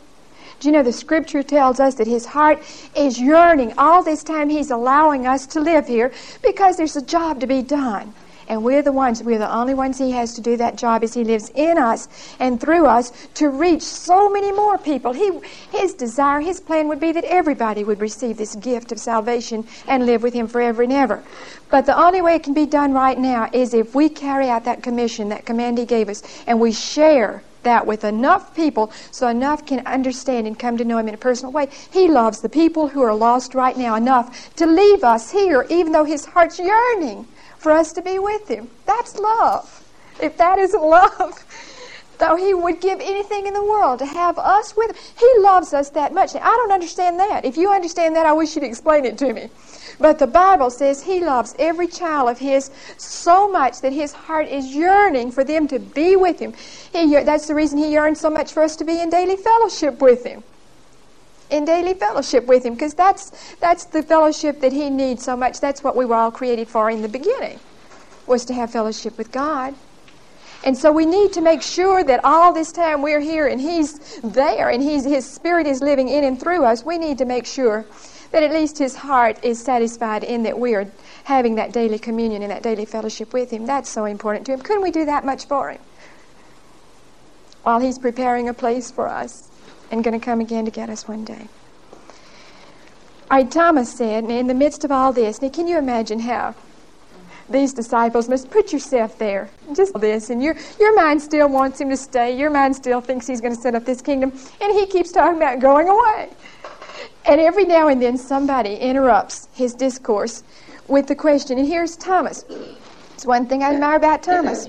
Do 0.59 0.67
you 0.67 0.71
know 0.71 0.81
the 0.81 0.91
scripture 0.91 1.43
tells 1.43 1.79
us 1.79 1.93
that 1.95 2.07
his 2.07 2.25
heart 2.25 2.59
is 2.95 3.19
yearning 3.19 3.73
all 3.77 4.03
this 4.03 4.23
time 4.23 4.49
he's 4.49 4.69
allowing 4.69 5.27
us 5.27 5.45
to 5.47 5.59
live 5.59 5.87
here 5.87 6.11
because 6.43 6.77
there's 6.77 6.95
a 6.95 7.01
job 7.01 7.39
to 7.39 7.47
be 7.47 7.63
done. 7.63 8.13
And 8.51 8.65
we're 8.65 8.81
the 8.81 8.91
ones, 8.91 9.23
we're 9.23 9.37
the 9.37 9.49
only 9.49 9.73
ones 9.73 9.97
he 9.97 10.11
has 10.11 10.33
to 10.33 10.41
do 10.41 10.57
that 10.57 10.75
job 10.75 11.05
as 11.05 11.13
he 11.13 11.23
lives 11.23 11.49
in 11.55 11.77
us 11.77 12.09
and 12.37 12.59
through 12.59 12.85
us 12.85 13.13
to 13.35 13.47
reach 13.47 13.81
so 13.81 14.29
many 14.29 14.51
more 14.51 14.77
people. 14.77 15.13
He, 15.13 15.31
his 15.71 15.93
desire, 15.93 16.41
his 16.41 16.59
plan 16.59 16.89
would 16.89 16.99
be 16.99 17.13
that 17.13 17.23
everybody 17.23 17.85
would 17.85 18.01
receive 18.01 18.35
this 18.35 18.57
gift 18.57 18.91
of 18.91 18.99
salvation 18.99 19.65
and 19.87 20.05
live 20.05 20.21
with 20.21 20.33
him 20.33 20.49
forever 20.49 20.83
and 20.83 20.91
ever. 20.91 21.23
But 21.69 21.85
the 21.85 21.97
only 21.97 22.21
way 22.21 22.35
it 22.35 22.43
can 22.43 22.53
be 22.53 22.65
done 22.65 22.91
right 22.91 23.17
now 23.17 23.49
is 23.53 23.73
if 23.73 23.95
we 23.95 24.09
carry 24.09 24.49
out 24.49 24.65
that 24.65 24.83
commission, 24.83 25.29
that 25.29 25.45
command 25.45 25.77
he 25.77 25.85
gave 25.85 26.09
us, 26.09 26.21
and 26.45 26.59
we 26.59 26.73
share 26.73 27.43
that 27.63 27.87
with 27.87 28.03
enough 28.03 28.53
people 28.53 28.91
so 29.11 29.29
enough 29.29 29.65
can 29.65 29.87
understand 29.87 30.45
and 30.45 30.59
come 30.59 30.75
to 30.75 30.83
know 30.83 30.97
him 30.97 31.07
in 31.07 31.13
a 31.13 31.17
personal 31.17 31.53
way. 31.53 31.69
He 31.93 32.09
loves 32.09 32.41
the 32.41 32.49
people 32.49 32.89
who 32.89 33.01
are 33.01 33.15
lost 33.15 33.55
right 33.55 33.77
now 33.77 33.95
enough 33.95 34.53
to 34.57 34.65
leave 34.65 35.05
us 35.05 35.31
here, 35.31 35.65
even 35.69 35.93
though 35.93 36.03
his 36.03 36.25
heart's 36.25 36.59
yearning 36.59 37.27
for 37.61 37.71
us 37.71 37.93
to 37.93 38.01
be 38.01 38.17
with 38.17 38.47
him. 38.47 38.69
That's 38.87 39.17
love. 39.17 39.87
If 40.21 40.35
that 40.37 40.57
isn't 40.57 40.81
love, 40.97 41.45
though 42.17 42.35
he 42.35 42.53
would 42.53 42.81
give 42.81 42.99
anything 42.99 43.45
in 43.45 43.53
the 43.53 43.63
world 43.63 43.99
to 43.99 44.05
have 44.05 44.39
us 44.39 44.75
with 44.75 44.91
him. 44.91 44.97
He 45.19 45.39
loves 45.39 45.73
us 45.73 45.89
that 45.91 46.13
much. 46.13 46.33
Now, 46.33 46.41
I 46.41 46.55
don't 46.55 46.71
understand 46.71 47.19
that. 47.19 47.45
If 47.45 47.57
you 47.57 47.71
understand 47.71 48.15
that, 48.15 48.25
I 48.25 48.33
wish 48.33 48.55
you'd 48.55 48.63
explain 48.63 49.05
it 49.05 49.17
to 49.19 49.31
me. 49.31 49.49
But 49.99 50.17
the 50.17 50.27
Bible 50.27 50.71
says 50.71 51.03
he 51.03 51.19
loves 51.19 51.55
every 51.59 51.87
child 51.87 52.29
of 52.29 52.39
his 52.39 52.71
so 52.97 53.51
much 53.51 53.81
that 53.81 53.93
his 53.93 54.13
heart 54.13 54.47
is 54.47 54.73
yearning 54.73 55.31
for 55.31 55.43
them 55.43 55.67
to 55.67 55.77
be 55.77 56.15
with 56.15 56.39
him. 56.39 56.53
He, 56.91 57.13
that's 57.23 57.47
the 57.47 57.55
reason 57.55 57.77
he 57.77 57.91
yearns 57.91 58.19
so 58.19 58.31
much 58.31 58.53
for 58.53 58.63
us 58.63 58.75
to 58.77 58.83
be 58.83 58.99
in 58.99 59.11
daily 59.11 59.37
fellowship 59.37 60.01
with 60.01 60.25
him. 60.25 60.43
In 61.51 61.65
daily 61.65 61.93
fellowship 61.93 62.45
with 62.45 62.65
him, 62.65 62.73
because 62.73 62.93
that's, 62.93 63.55
that's 63.55 63.85
the 63.85 64.01
fellowship 64.01 64.61
that 64.61 64.71
he 64.71 64.89
needs 64.89 65.23
so 65.23 65.35
much. 65.35 65.59
That's 65.59 65.83
what 65.83 65.97
we 65.97 66.05
were 66.05 66.15
all 66.15 66.31
created 66.31 66.69
for 66.69 66.89
in 66.89 67.01
the 67.01 67.09
beginning, 67.09 67.59
was 68.25 68.45
to 68.45 68.53
have 68.53 68.71
fellowship 68.71 69.17
with 69.17 69.31
God. 69.33 69.75
And 70.63 70.77
so 70.77 70.91
we 70.91 71.05
need 71.05 71.33
to 71.33 71.41
make 71.41 71.61
sure 71.61 72.03
that 72.03 72.23
all 72.23 72.53
this 72.53 72.71
time 72.71 73.01
we're 73.01 73.19
here 73.19 73.47
and 73.47 73.59
He's 73.59 74.19
there 74.21 74.69
and 74.69 74.81
he's, 74.81 75.03
His 75.03 75.29
Spirit 75.29 75.67
is 75.67 75.81
living 75.81 76.07
in 76.07 76.23
and 76.23 76.39
through 76.39 76.63
us. 76.63 76.85
We 76.85 76.97
need 76.97 77.17
to 77.17 77.25
make 77.25 77.45
sure 77.45 77.85
that 78.31 78.43
at 78.43 78.51
least 78.51 78.77
His 78.77 78.95
heart 78.95 79.43
is 79.43 79.61
satisfied 79.61 80.23
in 80.23 80.43
that 80.43 80.57
we 80.57 80.75
are 80.75 80.87
having 81.23 81.55
that 81.55 81.73
daily 81.73 81.99
communion 81.99 82.43
and 82.43 82.51
that 82.51 82.63
daily 82.63 82.85
fellowship 82.85 83.33
with 83.33 83.49
Him. 83.49 83.65
That's 83.65 83.89
so 83.89 84.05
important 84.05 84.45
to 84.45 84.53
Him. 84.53 84.61
Couldn't 84.61 84.83
we 84.83 84.91
do 84.91 85.05
that 85.05 85.25
much 85.25 85.47
for 85.47 85.71
Him? 85.71 85.81
While 87.63 87.79
He's 87.79 87.97
preparing 87.97 88.47
a 88.47 88.53
place 88.53 88.91
for 88.91 89.09
us 89.09 89.50
and 89.91 90.03
going 90.03 90.19
to 90.19 90.23
come 90.23 90.41
again 90.41 90.65
to 90.65 90.71
get 90.71 90.89
us 90.89 91.07
one 91.07 91.23
day. 91.25 91.47
All 93.29 93.37
right, 93.37 93.51
Thomas 93.51 93.93
said, 93.93 94.25
in 94.25 94.47
the 94.47 94.53
midst 94.53 94.83
of 94.83 94.91
all 94.91 95.13
this, 95.13 95.41
now 95.41 95.49
can 95.49 95.67
you 95.67 95.77
imagine 95.77 96.19
how 96.19 96.55
these 97.51 97.73
disciples 97.73 98.29
must 98.29 98.49
put 98.49 98.71
yourself 98.71 99.17
there. 99.17 99.49
Just 99.73 99.93
this, 99.99 100.29
and 100.29 100.41
your 100.41 100.55
your 100.79 100.95
mind 100.95 101.21
still 101.21 101.49
wants 101.49 101.81
him 101.81 101.89
to 101.89 101.97
stay. 101.97 102.37
Your 102.37 102.49
mind 102.49 102.75
still 102.75 103.01
thinks 103.01 103.27
he's 103.27 103.41
going 103.41 103.53
to 103.53 103.61
set 103.61 103.75
up 103.75 103.85
this 103.85 104.01
kingdom, 104.01 104.31
and 104.61 104.73
he 104.73 104.85
keeps 104.85 105.11
talking 105.11 105.37
about 105.37 105.59
going 105.59 105.89
away. 105.89 106.29
And 107.25 107.39
every 107.39 107.65
now 107.65 107.87
and 107.87 108.01
then, 108.01 108.17
somebody 108.17 108.75
interrupts 108.75 109.47
his 109.53 109.73
discourse 109.73 110.43
with 110.87 111.07
the 111.07 111.15
question. 111.15 111.57
And 111.57 111.67
here's 111.67 111.95
Thomas. 111.95 112.45
It's 113.13 113.25
one 113.25 113.45
thing 113.47 113.63
I 113.63 113.73
admire 113.73 113.97
about 113.97 114.23
Thomas. 114.23 114.67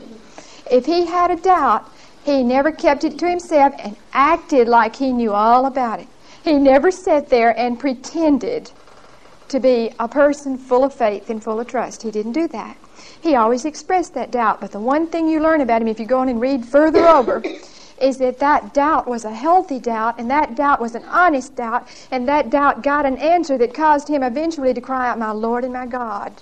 If 0.71 0.85
he 0.85 1.07
had 1.07 1.31
a 1.31 1.37
doubt, 1.37 1.89
he 2.25 2.43
never 2.43 2.71
kept 2.71 3.05
it 3.05 3.19
to 3.19 3.29
himself 3.29 3.75
and 3.79 3.97
acted 4.13 4.69
like 4.69 4.97
he 4.97 5.13
knew 5.13 5.33
all 5.33 5.67
about 5.67 6.01
it. 6.01 6.09
He 6.45 6.55
never 6.55 6.91
sat 6.91 7.29
there 7.29 7.57
and 7.59 7.79
pretended 7.79 8.71
to 9.49 9.61
be 9.61 9.93
a 9.99 10.09
person 10.09 10.57
full 10.57 10.85
of 10.85 10.95
faith 10.95 11.31
and 11.31 11.43
full 11.43 11.61
of 11.61 11.67
trust. 11.67 12.03
He 12.03 12.11
didn't 12.11 12.33
do 12.33 12.49
that. 12.49 12.77
He 13.21 13.35
always 13.35 13.65
expressed 13.65 14.15
that 14.15 14.31
doubt. 14.31 14.61
But 14.61 14.73
the 14.73 14.81
one 14.81 15.09
thing 15.09 15.29
you 15.29 15.41
learn 15.41 15.61
about 15.61 15.83
him, 15.83 15.89
if 15.89 16.01
you 16.01 16.07
go 16.07 16.21
on 16.21 16.29
and 16.29 16.41
read 16.41 16.65
further 16.65 17.07
over, 17.07 17.43
is 18.01 18.19
that 18.19 18.39
that 18.39 18.73
doubt 18.73 19.07
was 19.07 19.25
a 19.25 19.33
healthy 19.33 19.79
doubt, 19.79 20.19
and 20.19 20.31
that 20.31 20.57
doubt 20.57 20.81
was 20.81 20.95
an 20.95 21.05
honest 21.05 21.55
doubt, 21.55 21.87
and 22.11 22.27
that 22.29 22.51
doubt 22.51 22.83
got 22.83 23.07
an 23.07 23.17
answer 23.19 23.59
that 23.59 23.75
caused 23.75 24.09
him 24.09 24.23
eventually 24.23 24.75
to 24.75 24.81
cry 24.81 25.09
out, 25.09 25.19
My 25.19 25.31
Lord 25.31 25.65
and 25.65 25.73
my 25.73 25.87
God. 25.87 26.33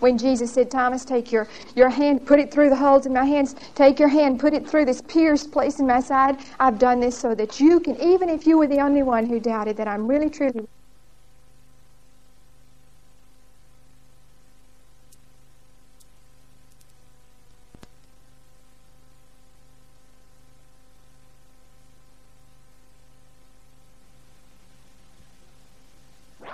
When 0.00 0.16
Jesus 0.16 0.52
said, 0.52 0.70
Thomas, 0.70 1.04
take 1.04 1.30
your, 1.30 1.46
your 1.76 1.90
hand, 1.90 2.26
put 2.26 2.40
it 2.40 2.50
through 2.50 2.70
the 2.70 2.76
holes 2.76 3.04
in 3.04 3.12
my 3.12 3.24
hands, 3.24 3.54
take 3.74 3.98
your 3.98 4.08
hand, 4.08 4.40
put 4.40 4.54
it 4.54 4.66
through 4.66 4.86
this 4.86 5.02
pierced 5.02 5.52
place 5.52 5.78
in 5.78 5.86
my 5.86 6.00
side, 6.00 6.38
I've 6.58 6.78
done 6.78 7.00
this 7.00 7.16
so 7.16 7.34
that 7.34 7.60
you 7.60 7.80
can, 7.80 8.00
even 8.00 8.30
if 8.30 8.46
you 8.46 8.56
were 8.56 8.66
the 8.66 8.80
only 8.80 9.02
one 9.02 9.26
who 9.26 9.38
doubted, 9.38 9.76
that 9.76 9.86
I'm 9.86 10.08
really 10.08 10.30
truly. 10.30 10.66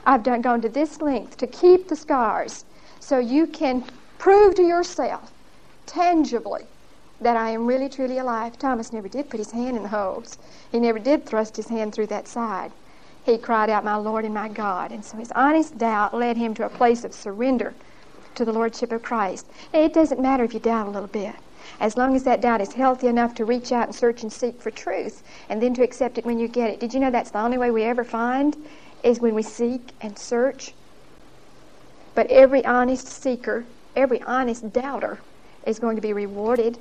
I've 0.09 0.22
done, 0.22 0.40
gone 0.40 0.61
to 0.62 0.68
this 0.68 1.00
length 1.00 1.37
to 1.38 1.48
keep 1.48 1.88
the 1.88 1.96
scars 1.96 2.64
so 3.07 3.21
you 3.21 3.47
can 3.47 3.85
prove 4.19 4.57
to 4.57 4.64
yourself 4.64 5.31
tangibly 5.87 6.66
that 7.21 7.37
I 7.37 7.51
am 7.51 7.64
really 7.64 7.88
truly 7.88 8.19
alive. 8.19 8.59
Thomas 8.59 8.92
never 8.92 9.07
did 9.07 9.31
put 9.31 9.38
his 9.38 9.53
hand 9.53 9.77
in 9.77 9.85
the 9.85 9.90
holes. 9.90 10.38
He 10.73 10.81
never 10.81 10.99
did 10.99 11.25
thrust 11.25 11.57
his 11.57 11.69
hand 11.69 11.95
through 11.95 12.09
that 12.09 12.27
side. 12.27 12.73
He 13.25 13.38
cried 13.38 13.71
out, 13.71 13.85
My 13.85 13.95
Lord 13.95 14.25
and 14.25 14.35
my 14.35 14.49
God. 14.49 14.90
And 14.90 15.05
so 15.05 15.19
his 15.19 15.31
honest 15.37 15.79
doubt 15.79 16.14
led 16.14 16.37
him 16.37 16.53
to 16.55 16.66
a 16.66 16.69
place 16.69 17.05
of 17.05 17.14
surrender 17.14 17.75
to 18.35 18.45
the 18.45 18.53
Lordship 18.53 18.90
of 18.90 19.05
Christ. 19.05 19.47
It 19.73 19.92
doesn't 19.92 20.21
matter 20.21 20.42
if 20.42 20.53
you 20.53 20.59
doubt 20.59 20.88
a 20.88 20.90
little 20.90 21.07
bit. 21.07 21.37
As 21.79 21.97
long 21.97 22.16
as 22.16 22.25
that 22.25 22.40
doubt 22.40 22.61
is 22.61 22.73
healthy 22.73 23.07
enough 23.07 23.37
to 23.37 23.45
reach 23.45 23.71
out 23.71 23.87
and 23.87 23.95
search 23.95 24.25
and 24.25 24.33
seek 24.33 24.61
for 24.61 24.73
truth, 24.73 25.23
and 25.49 25.62
then 25.62 25.75
to 25.75 25.85
accept 25.85 26.19
it 26.19 26.25
when 26.25 26.40
you 26.40 26.49
get 26.49 26.71
it. 26.71 26.81
Did 26.81 26.92
you 26.92 26.99
know 26.99 27.12
that's 27.12 27.31
the 27.31 27.40
only 27.40 27.57
way 27.57 27.71
we 27.71 27.85
ever 27.85 28.03
find 28.03 28.57
is 29.05 29.21
when 29.21 29.37
we 29.37 29.45
seek 29.45 29.92
and 30.01 30.19
search. 30.19 30.75
But 32.16 32.29
every 32.31 32.64
honest 32.64 33.07
seeker, 33.07 33.66
every 33.94 34.22
honest 34.22 34.72
doubter 34.72 35.20
is 35.66 35.79
going 35.79 35.96
to 35.96 36.02
be 36.02 36.14
rewarded. 36.14 36.79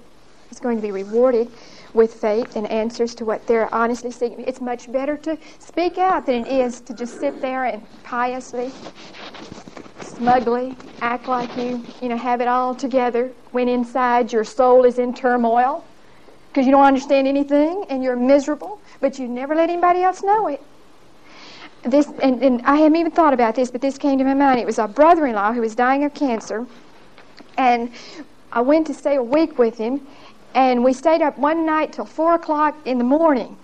Is 0.50 0.60
going 0.62 0.78
to 0.78 0.82
be 0.82 0.92
rewarded 0.92 1.50
with 1.94 2.14
faith 2.14 2.56
and 2.56 2.66
answers 2.72 3.14
to 3.16 3.26
what 3.26 3.46
they're 3.46 3.74
honestly 3.76 4.12
seeking. 4.12 4.46
It's 4.48 4.62
much 4.62 4.90
better 4.90 5.18
to 5.18 5.38
speak 5.60 5.98
out 5.98 6.26
than 6.26 6.46
it 6.46 6.48
is 6.48 6.80
to 6.82 6.94
just 6.94 7.20
sit 7.20 7.42
there 7.42 7.66
and 7.66 7.84
piously, 8.04 8.72
smugly 10.02 10.78
act 11.02 11.28
like 11.28 11.54
you, 11.58 11.84
you 12.02 12.08
know, 12.08 12.16
have 12.16 12.40
it 12.40 12.48
all 12.48 12.74
together 12.74 13.34
when 13.52 13.68
inside 13.68 14.32
your 14.32 14.46
soul 14.46 14.86
is 14.86 15.00
in 15.00 15.14
turmoil 15.14 15.84
because 16.48 16.66
you 16.66 16.72
don't 16.72 16.86
understand 16.86 17.28
anything 17.28 17.86
and 17.90 18.02
you're 18.02 18.16
miserable, 18.16 18.80
but 19.02 19.20
you 19.20 19.28
never 19.28 19.56
let 19.56 19.70
anybody 19.70 20.04
else 20.04 20.24
know 20.24 20.48
it 20.48 20.62
this, 21.86 22.08
and, 22.22 22.42
and 22.42 22.62
I 22.64 22.78
hadn't 22.78 22.98
even 22.98 23.12
thought 23.12 23.34
about 23.34 23.56
this, 23.56 23.72
but 23.72 23.82
this 23.82 23.98
came 23.98 24.18
to 24.18 24.24
my 24.24 24.34
mind. 24.34 24.60
It 24.60 24.66
was 24.66 24.80
a 24.80 24.88
brother 24.88 25.26
in 25.26 25.36
law 25.36 25.54
who 25.54 25.62
was 25.62 25.76
dying 25.76 26.04
of 26.04 26.14
cancer, 26.14 26.66
and 27.58 27.92
I 28.52 28.62
went 28.62 28.88
to 28.88 28.94
stay 28.94 29.16
a 29.16 29.24
week 29.24 29.58
with 29.58 29.78
him, 29.78 30.06
and 30.54 30.84
we 30.84 30.94
stayed 30.94 31.22
up 31.22 31.38
one 31.38 31.66
night 31.66 31.94
till 31.94 32.06
4 32.06 32.36
o'clock 32.36 32.76
in 32.86 32.98
the 32.98 33.04
morning. 33.04 33.58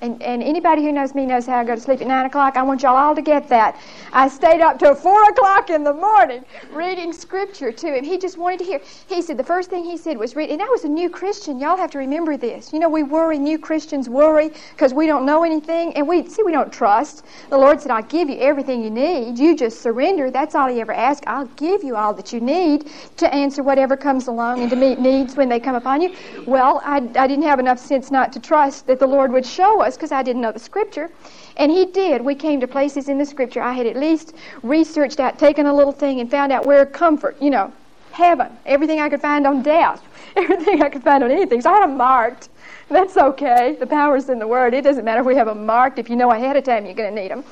And, 0.00 0.22
and 0.22 0.44
anybody 0.44 0.82
who 0.84 0.92
knows 0.92 1.12
me 1.14 1.26
knows 1.26 1.44
how 1.44 1.58
I 1.58 1.64
go 1.64 1.74
to 1.74 1.80
sleep 1.80 2.00
at 2.00 2.06
9 2.06 2.26
o'clock. 2.26 2.56
I 2.56 2.62
want 2.62 2.82
y'all 2.82 2.94
all 2.94 3.16
to 3.16 3.22
get 3.22 3.48
that. 3.48 3.76
I 4.12 4.28
stayed 4.28 4.60
up 4.60 4.78
till 4.78 4.94
4 4.94 5.24
o'clock 5.30 5.70
in 5.70 5.82
the 5.82 5.92
morning 5.92 6.44
reading 6.72 7.12
scripture 7.12 7.72
to 7.72 7.96
him. 7.96 8.04
He 8.04 8.16
just 8.16 8.38
wanted 8.38 8.60
to 8.60 8.64
hear. 8.64 8.80
He 9.08 9.20
said, 9.22 9.36
the 9.36 9.44
first 9.44 9.70
thing 9.70 9.84
he 9.84 9.96
said 9.96 10.16
was 10.16 10.36
read. 10.36 10.50
And 10.50 10.62
I 10.62 10.68
was 10.68 10.84
a 10.84 10.88
new 10.88 11.10
Christian. 11.10 11.58
Y'all 11.58 11.76
have 11.76 11.90
to 11.90 11.98
remember 11.98 12.36
this. 12.36 12.72
You 12.72 12.78
know, 12.78 12.88
we 12.88 13.02
worry, 13.02 13.38
new 13.38 13.58
Christians 13.58 14.08
worry 14.08 14.52
because 14.70 14.94
we 14.94 15.06
don't 15.06 15.26
know 15.26 15.42
anything. 15.42 15.92
And 15.94 16.06
we, 16.06 16.28
see, 16.28 16.44
we 16.44 16.52
don't 16.52 16.72
trust. 16.72 17.24
The 17.50 17.58
Lord 17.58 17.80
said, 17.80 17.90
I'll 17.90 18.02
give 18.02 18.28
you 18.28 18.38
everything 18.38 18.84
you 18.84 18.90
need. 18.90 19.36
You 19.36 19.56
just 19.56 19.82
surrender. 19.82 20.30
That's 20.30 20.54
all 20.54 20.68
he 20.68 20.80
ever 20.80 20.92
asked. 20.92 21.24
I'll 21.26 21.46
give 21.56 21.82
you 21.82 21.96
all 21.96 22.14
that 22.14 22.32
you 22.32 22.40
need 22.40 22.88
to 23.16 23.34
answer 23.34 23.64
whatever 23.64 23.96
comes 23.96 24.28
along 24.28 24.60
and 24.60 24.70
to 24.70 24.76
meet 24.76 25.00
needs 25.00 25.36
when 25.36 25.48
they 25.48 25.58
come 25.58 25.74
upon 25.74 26.02
you. 26.02 26.14
Well, 26.46 26.80
I, 26.84 26.98
I 26.98 27.26
didn't 27.26 27.42
have 27.42 27.58
enough 27.58 27.80
sense 27.80 28.12
not 28.12 28.32
to 28.34 28.40
trust 28.40 28.86
that 28.86 29.00
the 29.00 29.06
Lord 29.06 29.32
would 29.32 29.44
show 29.44 29.82
us 29.82 29.87
was 29.88 29.96
because 29.96 30.12
I 30.12 30.22
didn't 30.22 30.42
know 30.42 30.52
the 30.52 30.58
scripture. 30.58 31.10
And 31.56 31.72
he 31.72 31.86
did. 31.86 32.22
We 32.22 32.34
came 32.34 32.60
to 32.60 32.68
places 32.68 33.08
in 33.08 33.18
the 33.18 33.24
scripture. 33.24 33.62
I 33.62 33.72
had 33.72 33.86
at 33.86 33.96
least 33.96 34.34
researched 34.62 35.18
out, 35.18 35.38
taken 35.38 35.66
a 35.66 35.74
little 35.74 35.92
thing, 35.92 36.20
and 36.20 36.30
found 36.30 36.52
out 36.52 36.66
where 36.66 36.84
comfort, 36.84 37.36
you 37.40 37.50
know, 37.50 37.72
heaven, 38.12 38.50
everything 38.66 39.00
I 39.00 39.08
could 39.08 39.20
find 39.20 39.46
on 39.46 39.62
death, 39.62 40.02
everything 40.36 40.82
I 40.82 40.88
could 40.88 41.02
find 41.02 41.24
on 41.24 41.30
anything. 41.30 41.60
So 41.62 41.70
I 41.70 41.80
had 41.80 41.88
them 41.88 41.96
marked. 41.96 42.50
That's 42.90 43.16
okay. 43.16 43.76
The 43.78 43.86
power's 43.86 44.28
in 44.28 44.38
the 44.38 44.46
Word. 44.46 44.72
It 44.74 44.82
doesn't 44.82 45.04
matter 45.04 45.20
if 45.20 45.26
we 45.26 45.34
have 45.36 45.46
them 45.46 45.66
marked. 45.66 45.98
If 45.98 46.08
you 46.08 46.16
know 46.16 46.30
ahead 46.30 46.56
of 46.56 46.64
time 46.64 46.84
you're 46.84 46.94
going 46.94 47.14
to 47.14 47.20
need 47.20 47.30
them. 47.30 47.44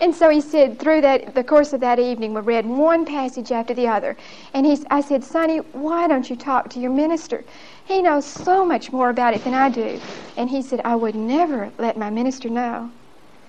And 0.00 0.14
so 0.14 0.28
he 0.28 0.40
said, 0.40 0.78
through 0.78 1.02
that, 1.02 1.34
the 1.34 1.44
course 1.44 1.72
of 1.72 1.80
that 1.80 1.98
evening, 1.98 2.34
we 2.34 2.40
read 2.40 2.66
one 2.66 3.04
passage 3.04 3.52
after 3.52 3.74
the 3.74 3.86
other. 3.86 4.16
And 4.52 4.66
he, 4.66 4.78
I 4.90 5.00
said, 5.00 5.22
Sonny, 5.22 5.58
why 5.58 6.08
don't 6.08 6.28
you 6.28 6.36
talk 6.36 6.68
to 6.70 6.80
your 6.80 6.90
minister? 6.90 7.44
He 7.84 8.02
knows 8.02 8.26
so 8.26 8.64
much 8.64 8.92
more 8.92 9.10
about 9.10 9.34
it 9.34 9.44
than 9.44 9.54
I 9.54 9.68
do. 9.70 10.02
And 10.36 10.50
he 10.50 10.62
said, 10.62 10.80
I 10.84 10.96
would 10.96 11.14
never 11.16 11.72
let 11.78 11.98
my 11.98 12.10
minister 12.10 12.48
know 12.50 12.92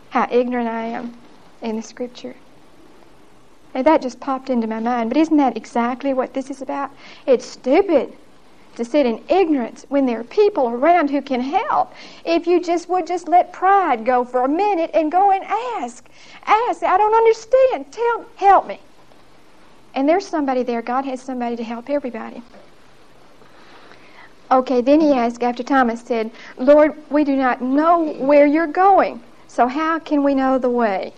how 0.10 0.28
ignorant 0.32 0.69
I 0.69 0.86
am 0.88 1.15
in 1.62 1.78
the 1.78 1.82
scripture. 1.84 2.38
And 3.74 3.86
that 3.88 4.02
just 4.02 4.19
popped 4.19 4.50
into 4.50 4.67
my 4.67 4.80
mind. 4.80 5.10
But 5.10 5.17
isn't 5.17 5.38
that 5.38 5.58
exactly 5.58 6.13
what 6.13 6.34
this 6.34 6.50
is 6.52 6.62
about? 6.62 6.91
It's 7.28 7.45
stupid 7.45 8.17
to 8.76 8.86
sit 8.86 9.06
in 9.06 9.26
ignorance 9.30 9.86
when 9.89 10.06
there 10.06 10.19
are 10.21 10.26
people 10.26 10.69
around 10.69 11.10
who 11.10 11.21
can 11.21 11.41
help. 11.41 11.93
If 12.26 12.48
you 12.48 12.62
just 12.62 12.89
would 12.89 13.08
just 13.08 13.28
let 13.30 13.54
pride 13.54 14.06
go 14.06 14.26
for 14.26 14.45
a 14.45 14.50
minute 14.50 14.91
and 14.93 15.12
go 15.12 15.32
and 15.32 15.43
ask. 15.45 16.10
Ask. 16.45 16.84
I 16.84 16.98
don't 16.98 17.15
understand. 17.15 17.91
Tell 17.93 18.26
help 18.36 18.67
me. 18.67 18.82
And 19.93 20.10
there's 20.10 20.28
somebody 20.28 20.63
there. 20.63 20.82
God 20.82 21.06
has 21.06 21.21
somebody 21.21 21.56
to 21.58 21.63
help 21.63 21.89
everybody. 21.89 22.43
Okay, 24.51 24.81
then 24.81 25.01
he 25.01 25.12
asked 25.12 25.41
after 25.41 25.63
Thomas 25.63 26.01
said, 26.01 26.31
Lord, 26.58 26.93
we 27.10 27.23
do 27.23 27.36
not 27.36 27.62
know 27.62 28.13
where 28.13 28.45
you're 28.45 28.67
going, 28.67 29.21
so 29.47 29.67
how 29.67 29.97
can 29.99 30.23
we 30.23 30.36
know 30.36 30.60
the 30.60 30.69
way? 30.69 31.13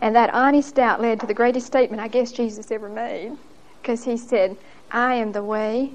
And 0.00 0.14
that 0.14 0.34
honest 0.34 0.74
doubt 0.74 1.00
led 1.00 1.20
to 1.20 1.26
the 1.26 1.34
greatest 1.34 1.66
statement 1.66 2.02
I 2.02 2.08
guess 2.08 2.32
Jesus 2.32 2.70
ever 2.70 2.88
made, 2.88 3.38
because 3.80 4.04
he 4.04 4.16
said, 4.16 4.56
I 4.90 5.14
am 5.14 5.32
the 5.32 5.42
way, 5.42 5.92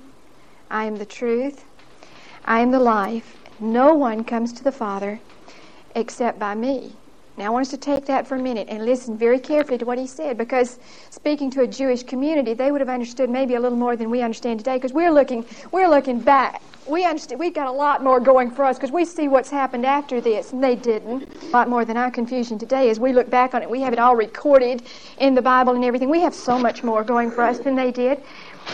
I 0.71 0.85
am 0.85 0.95
the 0.95 1.05
truth, 1.05 1.63
I 2.45 2.61
am 2.61 2.71
the 2.71 2.79
life. 2.79 3.37
No 3.59 3.93
one 3.93 4.23
comes 4.23 4.53
to 4.53 4.63
the 4.63 4.71
Father 4.71 5.19
except 5.93 6.39
by 6.39 6.55
me. 6.55 6.93
Now, 7.37 7.45
I 7.45 7.49
want 7.49 7.67
us 7.67 7.69
to 7.69 7.77
take 7.77 8.07
that 8.07 8.25
for 8.25 8.35
a 8.35 8.39
minute 8.39 8.67
and 8.67 8.83
listen 8.83 9.15
very 9.15 9.37
carefully 9.37 9.77
to 9.77 9.85
what 9.85 9.99
he 9.99 10.07
said 10.07 10.39
because 10.39 10.79
speaking 11.11 11.51
to 11.51 11.61
a 11.61 11.67
Jewish 11.67 12.01
community, 12.01 12.55
they 12.55 12.71
would 12.71 12.81
have 12.81 12.89
understood 12.89 13.29
maybe 13.29 13.53
a 13.53 13.59
little 13.59 13.77
more 13.77 13.95
than 13.95 14.09
we 14.09 14.23
understand 14.23 14.59
today 14.59 14.77
because 14.77 14.91
we're 14.91 15.11
looking, 15.11 15.45
we're 15.71 15.87
looking 15.87 16.19
back. 16.19 16.63
We 16.87 17.05
understand, 17.05 17.39
we've 17.39 17.53
got 17.53 17.67
a 17.67 17.71
lot 17.71 18.03
more 18.03 18.19
going 18.19 18.49
for 18.49 18.63
us 18.63 18.77
because 18.77 18.91
we 18.91 19.05
see 19.05 19.27
what's 19.27 19.51
happened 19.51 19.85
after 19.85 20.19
this, 20.19 20.51
and 20.51 20.63
they 20.63 20.75
didn't. 20.75 21.31
A 21.43 21.49
lot 21.49 21.69
more 21.69 21.85
than 21.85 21.95
our 21.95 22.09
confusion 22.09 22.57
today 22.57 22.89
as 22.89 22.99
we 22.99 23.13
look 23.13 23.29
back 23.29 23.53
on 23.53 23.61
it. 23.61 23.69
We 23.69 23.81
have 23.81 23.93
it 23.93 23.99
all 23.99 24.15
recorded 24.15 24.81
in 25.19 25.35
the 25.35 25.41
Bible 25.41 25.75
and 25.75 25.85
everything. 25.85 26.09
We 26.09 26.21
have 26.21 26.33
so 26.33 26.57
much 26.57 26.83
more 26.83 27.03
going 27.03 27.29
for 27.29 27.43
us 27.43 27.59
than 27.59 27.75
they 27.75 27.91
did. 27.91 28.23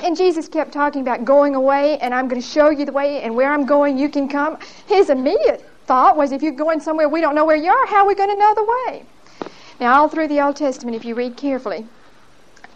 And 0.04 0.15
Jesus 0.15 0.47
kept 0.47 0.71
talking 0.71 1.02
about 1.02 1.26
going 1.26 1.56
away, 1.56 1.97
and 1.97 2.13
I'm 2.13 2.30
going 2.30 2.41
to 2.41 2.47
show 2.47 2.69
you 2.69 2.86
the 2.86 2.93
way, 2.93 3.21
and 3.23 3.36
where 3.36 3.52
I'm 3.52 3.65
going, 3.65 3.97
you 3.97 4.08
can 4.08 4.30
come. 4.30 4.58
His 4.88 5.10
immediate 5.10 5.65
thought 5.85 6.17
was 6.17 6.31
if 6.31 6.41
you're 6.41 6.51
going 6.51 6.79
somewhere 6.79 7.09
we 7.09 7.21
don't 7.21 7.35
know 7.35 7.45
where 7.45 7.55
you 7.55 7.71
are, 7.71 7.87
how 7.87 8.03
are 8.03 8.07
we 8.07 8.15
going 8.15 8.29
to 8.29 8.35
know 8.35 8.53
the 8.55 8.63
way? 8.63 9.05
Now, 9.79 9.99
all 9.99 10.09
through 10.09 10.27
the 10.27 10.41
Old 10.41 10.55
Testament, 10.55 10.95
if 10.95 11.03
you 11.05 11.15
read 11.15 11.36
carefully, 11.36 11.88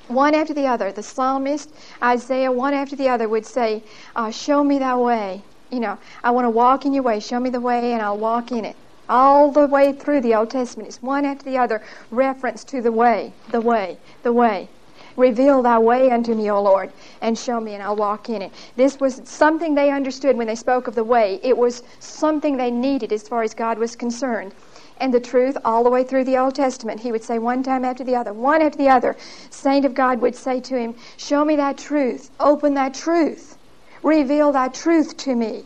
one 0.07 0.33
after 0.35 0.53
the 0.53 0.67
other, 0.67 0.91
the 0.91 1.03
psalmist, 1.03 1.73
Isaiah, 2.01 2.51
one 2.51 2.73
after 2.73 2.95
the 2.95 3.09
other 3.09 3.27
would 3.27 3.45
say, 3.45 3.83
uh, 4.15 4.31
Show 4.31 4.63
me 4.63 4.79
thy 4.79 4.95
way. 4.95 5.43
You 5.69 5.81
know, 5.81 5.97
I 6.23 6.31
want 6.31 6.45
to 6.45 6.49
walk 6.49 6.85
in 6.85 6.93
your 6.93 7.03
way. 7.03 7.19
Show 7.19 7.39
me 7.39 7.49
the 7.49 7.59
way, 7.59 7.91
and 7.91 8.01
I'll 8.01 8.17
walk 8.17 8.51
in 8.51 8.63
it. 8.63 8.77
All 9.09 9.51
the 9.51 9.67
way 9.67 9.93
through 9.93 10.21
the 10.21 10.35
Old 10.35 10.49
Testament, 10.49 10.87
it's 10.87 11.01
one 11.01 11.25
after 11.25 11.43
the 11.43 11.57
other 11.57 11.81
reference 12.09 12.63
to 12.65 12.81
the 12.81 12.91
way, 12.91 13.33
the 13.51 13.61
way, 13.61 13.99
the 14.23 14.33
way. 14.33 14.69
Reveal 15.17 15.63
thy 15.63 15.79
way 15.79 16.11
unto 16.11 16.33
me, 16.35 16.49
O 16.51 16.61
Lord, 16.61 16.91
and 17.21 17.37
show 17.37 17.59
me, 17.59 17.73
and 17.73 17.83
I'll 17.83 17.95
walk 17.95 18.29
in 18.29 18.41
it. 18.43 18.51
This 18.75 18.99
was 18.99 19.21
something 19.25 19.75
they 19.75 19.89
understood 19.91 20.37
when 20.37 20.47
they 20.47 20.55
spoke 20.55 20.87
of 20.87 20.95
the 20.95 21.03
way. 21.03 21.39
It 21.43 21.57
was 21.57 21.83
something 21.99 22.55
they 22.55 22.71
needed 22.71 23.11
as 23.11 23.27
far 23.27 23.43
as 23.43 23.53
God 23.53 23.79
was 23.79 23.95
concerned. 23.95 24.53
and 24.99 25.13
the 25.13 25.19
truth 25.19 25.57
all 25.65 25.83
the 25.83 25.89
way 25.89 26.03
through 26.03 26.23
the 26.23 26.37
Old 26.37 26.55
Testament. 26.55 26.99
He 26.99 27.11
would 27.11 27.23
say 27.23 27.39
one 27.39 27.63
time 27.63 27.85
after 27.85 28.03
the 28.03 28.15
other, 28.15 28.33
one 28.33 28.61
after 28.61 28.77
the 28.77 28.89
other. 28.89 29.15
Saint 29.49 29.85
of 29.85 29.93
God 29.93 30.21
would 30.21 30.35
say 30.35 30.59
to 30.61 30.77
him, 30.77 30.95
Show 31.17 31.45
me 31.45 31.55
that 31.55 31.77
truth, 31.77 32.31
open 32.39 32.73
that 32.75 32.93
truth, 32.93 33.57
reveal 34.03 34.51
that 34.53 34.73
truth 34.73 35.17
to 35.17 35.35
me, 35.35 35.65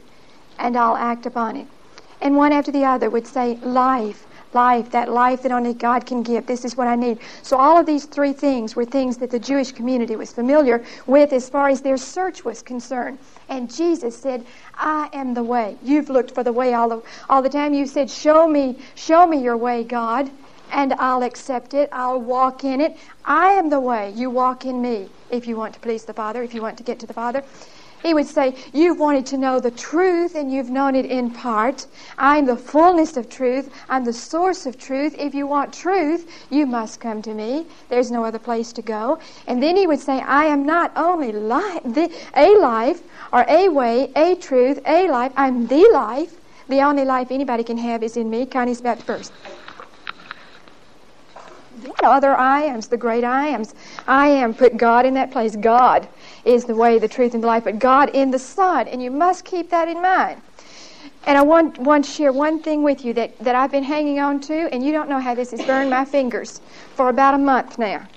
and 0.60 0.76
I'll 0.78 0.98
act 0.98 1.26
upon 1.26 1.56
it. 1.56 1.68
And 2.22 2.36
one 2.36 2.52
after 2.52 2.72
the 2.72 2.86
other 2.86 3.10
would 3.10 3.28
say, 3.28 3.58
Life, 3.64 4.28
life, 4.54 4.92
that 4.92 5.10
life 5.12 5.42
that 5.44 5.52
only 5.52 5.74
God 5.74 6.06
can 6.06 6.24
give. 6.24 6.46
This 6.46 6.66
is 6.66 6.76
what 6.78 6.88
I 6.88 6.96
need. 6.96 7.20
So 7.42 7.58
all 7.58 7.78
of 7.78 7.86
these 7.86 8.06
three 8.06 8.34
things 8.34 8.76
were 8.76 8.86
things 8.86 9.18
that 9.18 9.32
the 9.32 9.40
Jewish 9.40 9.72
community 9.72 10.16
was 10.16 10.32
familiar 10.32 10.84
with 11.08 11.34
as 11.34 11.50
far 11.50 11.70
as 11.70 11.82
their 11.82 11.98
search 11.98 12.44
was 12.46 12.62
concerned. 12.62 13.20
And 13.50 13.74
Jesus 13.74 14.18
said, 14.18 14.46
I 14.76 15.10
am 15.14 15.34
the 15.34 15.44
way. 15.44 15.78
You've 15.82 16.10
looked 16.10 16.34
for 16.34 16.44
the 16.44 16.54
way 16.54 16.74
all 16.74 16.90
the, 16.90 17.02
all 17.30 17.42
the 17.42 17.50
time. 17.50 17.74
You 17.74 17.86
said, 17.86 18.10
Show 18.10 18.48
me, 18.48 18.80
show 18.96 19.26
me 19.28 19.42
your 19.42 19.58
way, 19.58 19.84
God, 19.84 20.32
and 20.72 20.94
I'll 20.94 21.24
accept 21.24 21.74
it. 21.74 21.90
I'll 21.92 22.22
walk 22.22 22.64
in 22.64 22.82
it. 22.82 22.98
I 23.26 23.52
am 23.52 23.70
the 23.70 23.80
way. 23.80 24.12
You 24.16 24.30
walk 24.30 24.66
in 24.66 24.82
me 24.82 25.10
if 25.30 25.48
you 25.48 25.56
want 25.56 25.74
to 25.74 25.80
please 25.80 26.06
the 26.06 26.14
Father, 26.14 26.44
if 26.44 26.54
you 26.54 26.62
want 26.62 26.78
to 26.78 26.84
get 26.84 27.00
to 27.00 27.08
the 27.08 27.14
Father. 27.14 27.44
He 28.02 28.14
would 28.14 28.28
say, 28.28 28.56
You've 28.74 29.00
wanted 29.00 29.26
to 29.28 29.38
know 29.38 29.60
the 29.60 29.72
truth 29.72 30.36
and 30.36 30.52
you've 30.52 30.70
known 30.70 30.96
it 30.96 31.06
in 31.06 31.32
part. 31.32 31.88
I'm 32.18 32.46
the 32.46 32.58
fullness 32.58 33.18
of 33.18 33.30
truth. 33.30 33.74
I'm 33.90 34.04
the 34.04 34.14
source 34.14 34.66
of 34.66 34.78
truth. 34.78 35.16
If 35.18 35.34
you 35.34 35.48
want 35.48 35.74
truth, 35.74 36.30
you 36.50 36.66
must 36.66 37.00
come 37.00 37.22
to 37.22 37.34
me. 37.34 37.66
There's 37.90 38.12
no 38.12 38.26
other 38.26 38.40
place 38.40 38.74
to 38.74 38.82
go. 38.82 39.20
And 39.48 39.62
then 39.62 39.76
he 39.76 39.88
would 39.88 40.00
say, 40.00 40.20
I 40.22 40.46
am 40.46 40.66
not 40.66 40.92
only 40.96 41.32
the, 41.32 42.12
a 42.36 42.58
life 42.58 43.02
or 43.32 43.46
a 43.48 43.70
way, 43.70 44.12
a 44.16 44.36
truth, 44.36 44.80
a 44.86 45.08
life. 45.10 45.32
I'm 45.36 45.68
the 45.68 45.90
life. 45.94 46.38
The 46.70 46.82
only 46.82 47.06
life 47.06 47.32
anybody 47.32 47.64
can 47.64 47.78
have 47.78 48.02
is 48.04 48.18
in 48.18 48.30
me. 48.30 48.46
Connie's 48.46 48.80
about 48.80 49.00
to 49.00 49.06
burst 49.06 49.34
the 51.82 52.08
other 52.08 52.38
I 52.38 52.64
ams, 52.64 52.88
the 52.88 52.98
great 52.98 53.24
I 53.24 53.48
ams. 53.50 53.74
I 54.08 54.28
am, 54.28 54.54
put 54.54 54.78
God 54.78 55.06
in 55.06 55.14
that 55.16 55.32
place. 55.32 55.56
God 55.56 56.08
is 56.46 56.66
the 56.66 56.76
way, 56.76 57.00
the 57.00 57.08
truth, 57.08 57.34
and 57.34 57.44
the 57.44 57.48
life, 57.48 57.64
but 57.64 57.80
God 57.80 58.10
in 58.10 58.32
the 58.32 58.40
Son. 58.40 58.88
And 58.88 59.02
you 59.02 59.12
must 59.12 59.46
keep 59.46 59.70
that 59.70 59.88
in 59.88 60.02
mind. 60.02 60.42
And 61.26 61.38
I 61.38 61.42
want, 61.42 61.78
want 61.78 62.06
to 62.06 62.12
share 62.12 62.32
one 62.32 62.62
thing 62.62 62.82
with 62.82 63.06
you 63.06 63.14
that, 63.14 63.38
that 63.40 63.54
I've 63.54 63.72
been 63.72 63.84
hanging 63.84 64.20
on 64.20 64.40
to, 64.42 64.74
and 64.74 64.84
you 64.84 64.92
don't 64.92 65.10
know 65.10 65.20
how 65.20 65.36
this 65.36 65.52
has 65.52 65.62
burned 65.64 65.90
my 65.90 66.04
fingers 66.04 66.62
for 66.96 67.10
about 67.10 67.36
a 67.36 67.38
month 67.38 67.78
now 67.78 68.08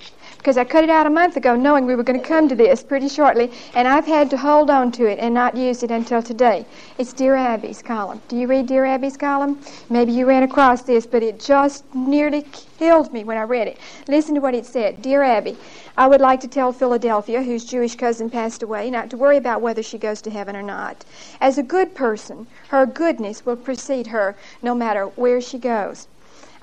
because 0.45 0.59
I 0.59 0.63
cut 0.63 0.83
it 0.83 0.91
out 0.91 1.07
a 1.07 1.09
month 1.09 1.37
ago 1.37 1.55
knowing 1.55 1.87
we 1.87 1.95
were 1.95 2.03
going 2.03 2.21
to 2.21 2.27
come 2.27 2.47
to 2.49 2.55
this 2.55 2.83
pretty 2.83 3.09
shortly, 3.09 3.51
and 3.73 3.87
I've 3.87 4.05
had 4.05 4.29
to 4.29 4.37
hold 4.37 4.69
on 4.69 4.91
to 4.91 5.07
it 5.07 5.17
and 5.17 5.33
not 5.33 5.57
use 5.57 5.81
it 5.81 5.89
until 5.89 6.21
today. 6.21 6.67
It's 6.99 7.13
Dear 7.13 7.33
Abby's 7.33 7.81
column. 7.81 8.21
Do 8.27 8.37
you 8.37 8.45
read 8.45 8.67
Dear 8.67 8.85
Abby's 8.85 9.17
column? 9.17 9.59
Maybe 9.89 10.11
you 10.11 10.27
ran 10.27 10.43
across 10.43 10.83
this, 10.83 11.07
but 11.07 11.23
it 11.23 11.39
just 11.39 11.83
nearly 11.95 12.45
killed 12.77 13.11
me 13.11 13.23
when 13.23 13.37
I 13.37 13.41
read 13.41 13.67
it. 13.67 13.79
Listen 14.07 14.35
to 14.35 14.39
what 14.41 14.53
it 14.53 14.67
said 14.67 15.01
Dear 15.01 15.23
Abby, 15.23 15.57
I 15.97 16.05
would 16.05 16.21
like 16.21 16.41
to 16.41 16.47
tell 16.47 16.71
Philadelphia, 16.71 17.41
whose 17.41 17.65
Jewish 17.65 17.95
cousin 17.95 18.29
passed 18.29 18.61
away, 18.61 18.91
not 18.91 19.09
to 19.09 19.17
worry 19.17 19.37
about 19.37 19.63
whether 19.63 19.81
she 19.81 19.97
goes 19.97 20.21
to 20.21 20.29
heaven 20.29 20.55
or 20.55 20.61
not. 20.61 21.05
As 21.41 21.57
a 21.57 21.63
good 21.63 21.95
person, 21.95 22.45
her 22.67 22.85
goodness 22.85 23.47
will 23.47 23.55
precede 23.55 24.05
her 24.07 24.35
no 24.61 24.75
matter 24.75 25.05
where 25.07 25.41
she 25.41 25.57
goes. 25.57 26.07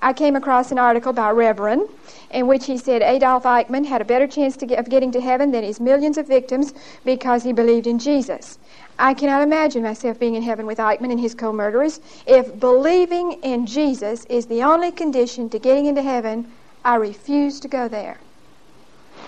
I 0.05 0.13
came 0.13 0.35
across 0.35 0.73
an 0.73 0.81
article 0.81 1.13
by 1.13 1.31
Reverend 1.31 1.89
in 2.33 2.47
which 2.47 2.67
he 2.67 2.79
said 2.79 3.03
Adolf 3.03 3.45
Eichmann 3.45 3.87
had 3.87 4.01
a 4.01 4.05
better 4.05 4.27
chance 4.27 4.57
get, 4.57 4.79
of 4.79 4.89
getting 4.89 5.13
to 5.13 5.21
heaven 5.21 5.51
than 5.51 5.63
his 5.65 5.81
millions 5.81 6.19
of 6.19 6.27
victims 6.27 6.73
because 7.05 7.43
he 7.43 7.53
believed 7.53 7.87
in 7.87 7.99
Jesus. 7.99 8.59
I 8.99 9.15
cannot 9.15 9.43
imagine 9.43 9.83
myself 9.83 10.19
being 10.19 10.35
in 10.35 10.43
heaven 10.43 10.67
with 10.67 10.79
Eichmann 10.79 11.11
and 11.11 11.21
his 11.21 11.35
co 11.35 11.53
murderers. 11.53 12.01
If 12.27 12.59
believing 12.59 13.33
in 13.43 13.67
Jesus 13.67 14.25
is 14.27 14.47
the 14.47 14.63
only 14.63 14.93
condition 14.93 15.49
to 15.51 15.59
getting 15.59 15.87
into 15.87 16.03
heaven, 16.03 16.53
I 16.85 16.97
refuse 16.97 17.61
to 17.61 17.69
go 17.69 17.89
there. 17.89 18.21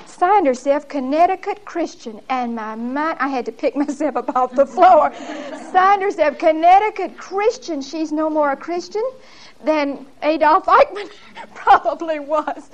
Signed 0.07 0.47
herself 0.47 0.89
Connecticut 0.89 1.65
Christian, 1.65 2.21
and 2.29 2.55
my 2.55 2.75
mind, 2.75 3.19
I 3.21 3.29
had 3.29 3.45
to 3.47 3.53
pick 3.53 3.77
myself 3.85 4.17
up 4.17 4.35
off 4.37 4.55
the 4.55 4.67
floor. 4.67 5.13
Signed 5.73 6.03
herself 6.03 6.39
Connecticut 6.39 7.19
Christian. 7.19 7.83
She's 7.83 8.13
no 8.13 8.31
more 8.31 8.53
a 8.53 8.57
Christian 8.57 9.03
than 9.65 10.07
Adolf 10.23 10.67
Eichmann 10.67 11.11
probably 11.55 12.19
was. 12.19 12.71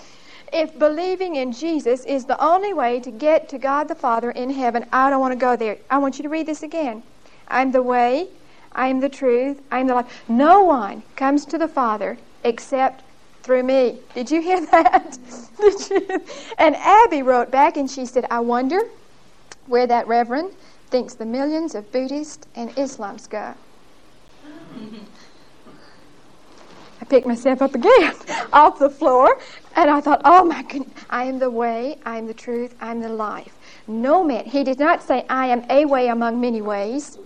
If 0.53 0.79
believing 0.79 1.37
in 1.37 1.53
Jesus 1.53 2.05
is 2.05 2.25
the 2.25 2.43
only 2.43 2.75
way 2.75 3.01
to 3.01 3.11
get 3.11 3.49
to 3.51 3.59
God 3.59 3.89
the 3.89 3.95
Father 3.95 4.31
in 4.31 4.51
heaven, 4.51 4.87
I 4.93 5.11
don't 5.11 5.21
want 5.21 5.33
to 5.33 5.39
go 5.39 5.57
there. 5.57 5.79
I 5.89 5.99
want 5.99 6.19
you 6.19 6.23
to 6.25 6.29
read 6.29 6.47
this 6.47 6.63
again. 6.63 7.03
I'm 7.49 7.73
the 7.73 7.83
way, 7.83 8.29
I'm 8.73 9.01
the 9.01 9.09
truth, 9.09 9.61
I'm 9.71 9.87
the 9.87 9.95
life. 9.95 10.25
No 10.29 10.65
one 10.65 11.03
comes 11.17 11.45
to 11.47 11.59
the 11.59 11.69
Father 11.69 12.19
except 12.45 13.05
through 13.43 13.63
me. 13.63 13.99
Did 14.15 14.31
you 14.31 14.41
hear 14.41 14.61
that? 14.67 15.19
Did 15.61 15.91
you? 15.91 16.23
And 16.59 16.77
Abby 16.77 17.23
wrote 17.23 17.51
back 17.51 17.77
and 17.77 17.91
she 17.91 18.07
said, 18.07 18.27
I 18.31 18.41
wonder 18.41 18.81
where 19.67 19.87
that 19.87 20.07
reverend 20.07 20.53
thinks 20.89 21.15
the 21.15 21.27
millions 21.27 21.75
of 21.75 21.91
Buddhists 21.93 22.47
and 22.57 22.71
Islams 22.77 23.29
go. 23.29 23.55
Picked 27.11 27.27
myself 27.27 27.61
up 27.61 27.75
again 27.75 28.15
off 28.53 28.79
the 28.79 28.89
floor, 28.89 29.37
and 29.75 29.91
I 29.91 30.01
thought, 30.01 30.21
oh 30.25 30.45
my 30.45 30.63
goodness, 30.63 30.95
I 31.11 31.25
am 31.25 31.41
the 31.41 31.51
way, 31.51 31.99
I 32.07 32.19
am 32.19 32.29
the 32.29 32.35
truth, 32.35 32.77
I 32.81 32.93
am 32.93 33.01
the 33.01 33.09
life. 33.09 33.53
No 33.89 34.23
man, 34.23 34.45
he 34.45 34.63
did 34.63 34.79
not 34.79 35.03
say, 35.03 35.27
I 35.29 35.49
am 35.49 35.65
a 35.69 35.87
way 35.87 36.07
among 36.07 36.41
many 36.41 36.63
ways. 36.63 37.19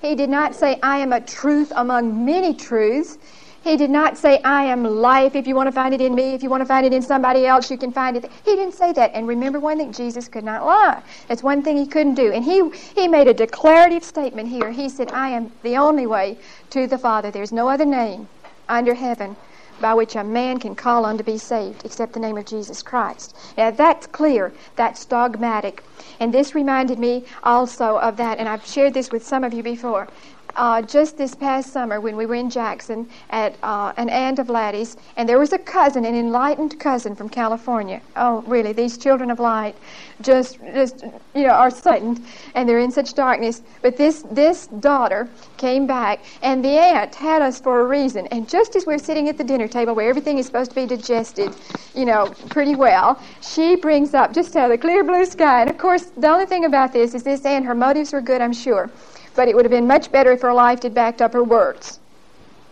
He 0.00 0.14
did 0.14 0.30
not 0.30 0.54
say, 0.54 0.80
I 0.82 1.00
am 1.00 1.12
a 1.12 1.20
truth 1.20 1.70
among 1.76 2.24
many 2.24 2.54
truths. 2.54 3.18
He 3.62 3.76
did 3.76 3.90
not 3.90 4.16
say, 4.16 4.40
I 4.40 4.64
am 4.64 4.84
life. 4.84 5.36
If 5.36 5.46
you 5.46 5.54
want 5.54 5.66
to 5.66 5.72
find 5.72 5.92
it 5.92 6.00
in 6.00 6.14
me, 6.14 6.32
if 6.32 6.42
you 6.42 6.48
want 6.48 6.62
to 6.62 6.66
find 6.66 6.86
it 6.86 6.94
in 6.94 7.02
somebody 7.02 7.44
else, 7.44 7.70
you 7.70 7.76
can 7.76 7.92
find 7.92 8.16
it. 8.16 8.24
He 8.46 8.56
didn't 8.56 8.72
say 8.72 8.94
that. 8.94 9.10
And 9.12 9.28
remember 9.28 9.60
one 9.60 9.76
thing 9.76 9.92
Jesus 9.92 10.28
could 10.28 10.44
not 10.44 10.64
lie. 10.64 11.02
That's 11.28 11.42
one 11.42 11.62
thing 11.62 11.76
he 11.76 11.86
couldn't 11.86 12.14
do. 12.14 12.32
And 12.32 12.42
he, 12.42 12.70
he 12.94 13.06
made 13.06 13.28
a 13.28 13.34
declarative 13.34 14.02
statement 14.02 14.48
here. 14.48 14.70
He 14.70 14.88
said, 14.88 15.12
I 15.12 15.28
am 15.28 15.52
the 15.62 15.76
only 15.76 16.06
way 16.06 16.38
to 16.70 16.86
the 16.86 16.96
Father. 16.96 17.30
There's 17.30 17.52
no 17.52 17.68
other 17.68 17.84
name 17.84 18.26
under 18.70 18.94
heaven 18.94 19.36
by 19.80 19.94
which 19.94 20.14
a 20.14 20.22
man 20.22 20.58
can 20.58 20.74
call 20.74 21.04
on 21.04 21.16
to 21.16 21.24
be 21.24 21.38
saved 21.38 21.84
except 21.84 22.12
the 22.12 22.20
name 22.20 22.36
of 22.36 22.44
Jesus 22.44 22.82
Christ. 22.82 23.34
Now 23.56 23.70
that's 23.70 24.06
clear, 24.06 24.52
that's 24.76 25.04
dogmatic. 25.04 25.82
And 26.18 26.34
this 26.34 26.54
reminded 26.54 26.98
me 26.98 27.24
also 27.42 27.98
of 27.98 28.16
that, 28.18 28.38
and 28.38 28.48
I've 28.48 28.66
shared 28.66 28.94
this 28.94 29.10
with 29.10 29.26
some 29.26 29.42
of 29.42 29.54
you 29.54 29.62
before 29.62 30.08
uh, 30.56 30.82
just 30.82 31.16
this 31.16 31.34
past 31.34 31.72
summer 31.72 32.00
when 32.00 32.16
we 32.16 32.26
were 32.26 32.34
in 32.34 32.50
Jackson 32.50 33.08
at 33.30 33.54
uh, 33.62 33.92
an 33.96 34.08
aunt 34.08 34.38
of 34.38 34.48
Laddie's, 34.48 34.96
and 35.16 35.28
there 35.28 35.38
was 35.38 35.52
a 35.52 35.58
cousin, 35.58 36.04
an 36.04 36.14
enlightened 36.14 36.78
cousin 36.80 37.14
from 37.14 37.28
California. 37.28 38.00
Oh, 38.16 38.42
really? 38.46 38.72
These 38.72 38.98
children 38.98 39.30
of 39.30 39.40
light 39.40 39.76
just, 40.22 40.58
just 40.74 41.04
you 41.34 41.46
know, 41.46 41.50
are 41.50 41.68
enlightened, 41.68 42.24
and 42.54 42.68
they're 42.68 42.78
in 42.78 42.90
such 42.90 43.14
darkness. 43.14 43.62
But 43.82 43.96
this 43.96 44.22
this 44.30 44.66
daughter 44.66 45.28
came 45.56 45.86
back, 45.86 46.20
and 46.42 46.64
the 46.64 46.78
aunt 46.78 47.14
had 47.14 47.42
us 47.42 47.60
for 47.60 47.80
a 47.80 47.84
reason. 47.84 48.26
And 48.28 48.48
just 48.48 48.76
as 48.76 48.86
we're 48.86 48.98
sitting 48.98 49.28
at 49.28 49.38
the 49.38 49.44
dinner 49.44 49.68
table 49.68 49.94
where 49.94 50.08
everything 50.08 50.38
is 50.38 50.46
supposed 50.46 50.70
to 50.70 50.74
be 50.74 50.86
digested, 50.86 51.54
you 51.94 52.04
know, 52.04 52.32
pretty 52.48 52.74
well, 52.74 53.20
she 53.40 53.76
brings 53.76 54.14
up 54.14 54.32
just 54.32 54.56
out 54.56 54.70
of 54.70 54.78
the 54.78 54.78
clear 54.78 55.04
blue 55.04 55.24
sky. 55.24 55.62
And 55.62 55.70
of 55.70 55.78
course, 55.78 56.04
the 56.16 56.28
only 56.28 56.46
thing 56.46 56.64
about 56.64 56.92
this 56.92 57.14
is 57.14 57.22
this 57.22 57.44
aunt, 57.44 57.64
her 57.64 57.74
motives 57.74 58.12
were 58.12 58.20
good, 58.20 58.40
I'm 58.40 58.52
sure 58.52 58.90
but 59.34 59.48
it 59.48 59.54
would 59.54 59.64
have 59.64 59.72
been 59.72 59.86
much 59.86 60.10
better 60.12 60.32
if 60.32 60.42
her 60.42 60.52
life 60.52 60.82
had 60.82 60.94
backed 60.94 61.22
up 61.22 61.32
her 61.32 61.44
words. 61.44 62.00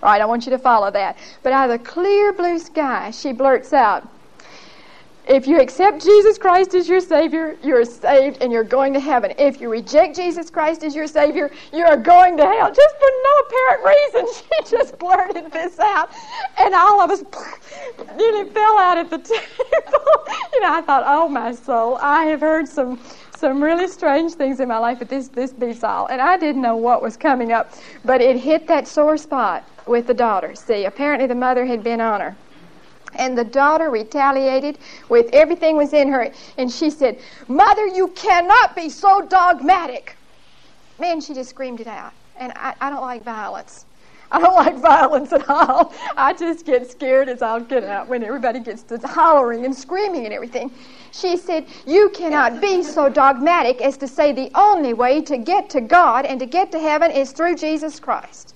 Right, 0.01 0.21
I 0.21 0.27
want 0.27 0.47
you 0.47 0.51
to 0.51 0.59
follow 0.59 0.91
that. 0.93 1.17
But 1.43 1.53
out 1.53 1.71
of 1.71 1.79
the 1.79 1.85
clear 1.85 2.33
blue 2.33 2.59
sky, 2.59 3.11
she 3.11 3.33
blurts 3.33 3.73
out, 3.73 4.09
if 5.29 5.47
you 5.47 5.61
accept 5.61 6.03
Jesus 6.03 6.39
Christ 6.39 6.75
as 6.75 6.89
your 6.89 7.01
Savior, 7.01 7.59
you're 7.63 7.85
saved 7.85 8.39
and 8.41 8.51
you're 8.51 8.65
going 8.65 8.95
to 8.95 9.01
heaven. 9.01 9.35
If 9.39 9.61
you 9.61 9.69
reject 9.69 10.17
Jesus 10.17 10.49
Christ 10.49 10.83
as 10.83 10.97
your 10.97 11.07
Savior, 11.07 11.51
you're 11.71 11.99
going 11.99 12.39
to 12.39 12.47
hell. 12.47 12.73
Just 12.73 12.97
for 12.97 13.09
no 13.25 13.39
apparent 13.47 13.85
reason, 13.85 14.43
she 14.67 14.77
just 14.77 14.99
blurted 14.99 15.53
this 15.53 15.79
out. 15.81 16.11
And 16.59 16.75
all 16.75 17.03
of 17.03 17.11
us 17.11 17.23
nearly 18.17 18.49
fell 18.49 18.79
out 18.79 18.97
at 18.97 19.11
the 19.11 19.19
table. 19.19 20.27
you 20.55 20.61
know, 20.63 20.73
I 20.73 20.81
thought, 20.81 21.03
oh, 21.07 21.29
my 21.29 21.53
soul, 21.53 21.99
I 22.01 22.25
have 22.25 22.41
heard 22.41 22.67
some 22.67 22.99
some 23.39 23.63
really 23.63 23.87
strange 23.87 24.33
things 24.33 24.59
in 24.59 24.69
my 24.69 24.79
life, 24.79 24.99
but 24.99 25.09
this 25.09 25.29
this 25.29 25.53
beats 25.53 25.85
all. 25.85 26.07
And 26.07 26.21
I 26.21 26.37
didn't 26.37 26.61
know 26.61 26.77
what 26.77 27.01
was 27.01 27.17
coming 27.17 27.53
up, 27.53 27.73
but 28.05 28.21
it 28.21 28.37
hit 28.37 28.67
that 28.67 28.89
sore 28.89 29.17
spot 29.17 29.65
with 29.87 30.09
the 30.09 30.15
daughter. 30.15 30.55
See, 30.57 30.85
apparently 30.85 31.29
the 31.29 31.37
mother 31.37 31.65
had 31.65 31.85
been 31.85 32.01
on 32.01 32.21
her. 32.21 32.37
And 33.15 33.39
the 33.39 33.45
daughter 33.45 33.91
retaliated 33.91 34.79
with 35.09 35.31
everything 35.33 35.77
was 35.77 35.93
in 35.93 36.09
her. 36.09 36.31
And 36.59 36.71
she 36.71 36.91
said, 36.91 37.21
Mother, 37.47 37.87
you 37.87 38.09
cannot 38.09 38.77
be 38.77 38.89
so 38.89 39.23
dogmatic. 39.23 40.17
Man, 40.99 41.21
she 41.21 41.33
just 41.33 41.51
screamed 41.51 41.81
it 41.81 41.87
out. 41.87 42.13
And 42.37 42.53
I, 42.57 42.75
I 42.81 42.91
don't 42.91 43.01
like 43.01 43.23
violence. 43.23 43.87
I 44.31 44.41
don't 44.41 44.55
like 44.55 44.77
violence 44.77 45.33
at 45.33 45.49
all. 45.49 45.93
I 46.17 46.35
just 46.35 46.67
get 46.67 46.91
scared 46.91 47.29
as 47.29 47.41
I'll 47.41 47.61
get 47.61 47.85
out 47.85 48.09
when 48.09 48.23
everybody 48.23 48.61
gets 48.61 48.83
to 48.85 48.99
hollering 48.99 49.65
and 49.65 49.75
screaming 49.75 50.25
and 50.27 50.35
everything. 50.35 50.71
She 51.13 51.37
said, 51.37 51.67
You 51.87 52.11
cannot 52.11 52.61
be 52.61 52.83
so 52.83 53.09
dogmatic 53.09 53.81
as 53.81 53.97
to 53.99 54.09
say 54.09 54.33
the 54.33 54.51
only 54.55 54.93
way 54.93 55.23
to 55.23 55.39
get 55.39 55.71
to 55.71 55.81
God 55.81 56.27
and 56.27 56.39
to 56.41 56.47
get 56.47 56.71
to 56.73 56.79
heaven 56.79 57.11
is 57.11 57.33
through 57.33 57.57
Jesus 57.57 57.99
Christ. 57.99 58.55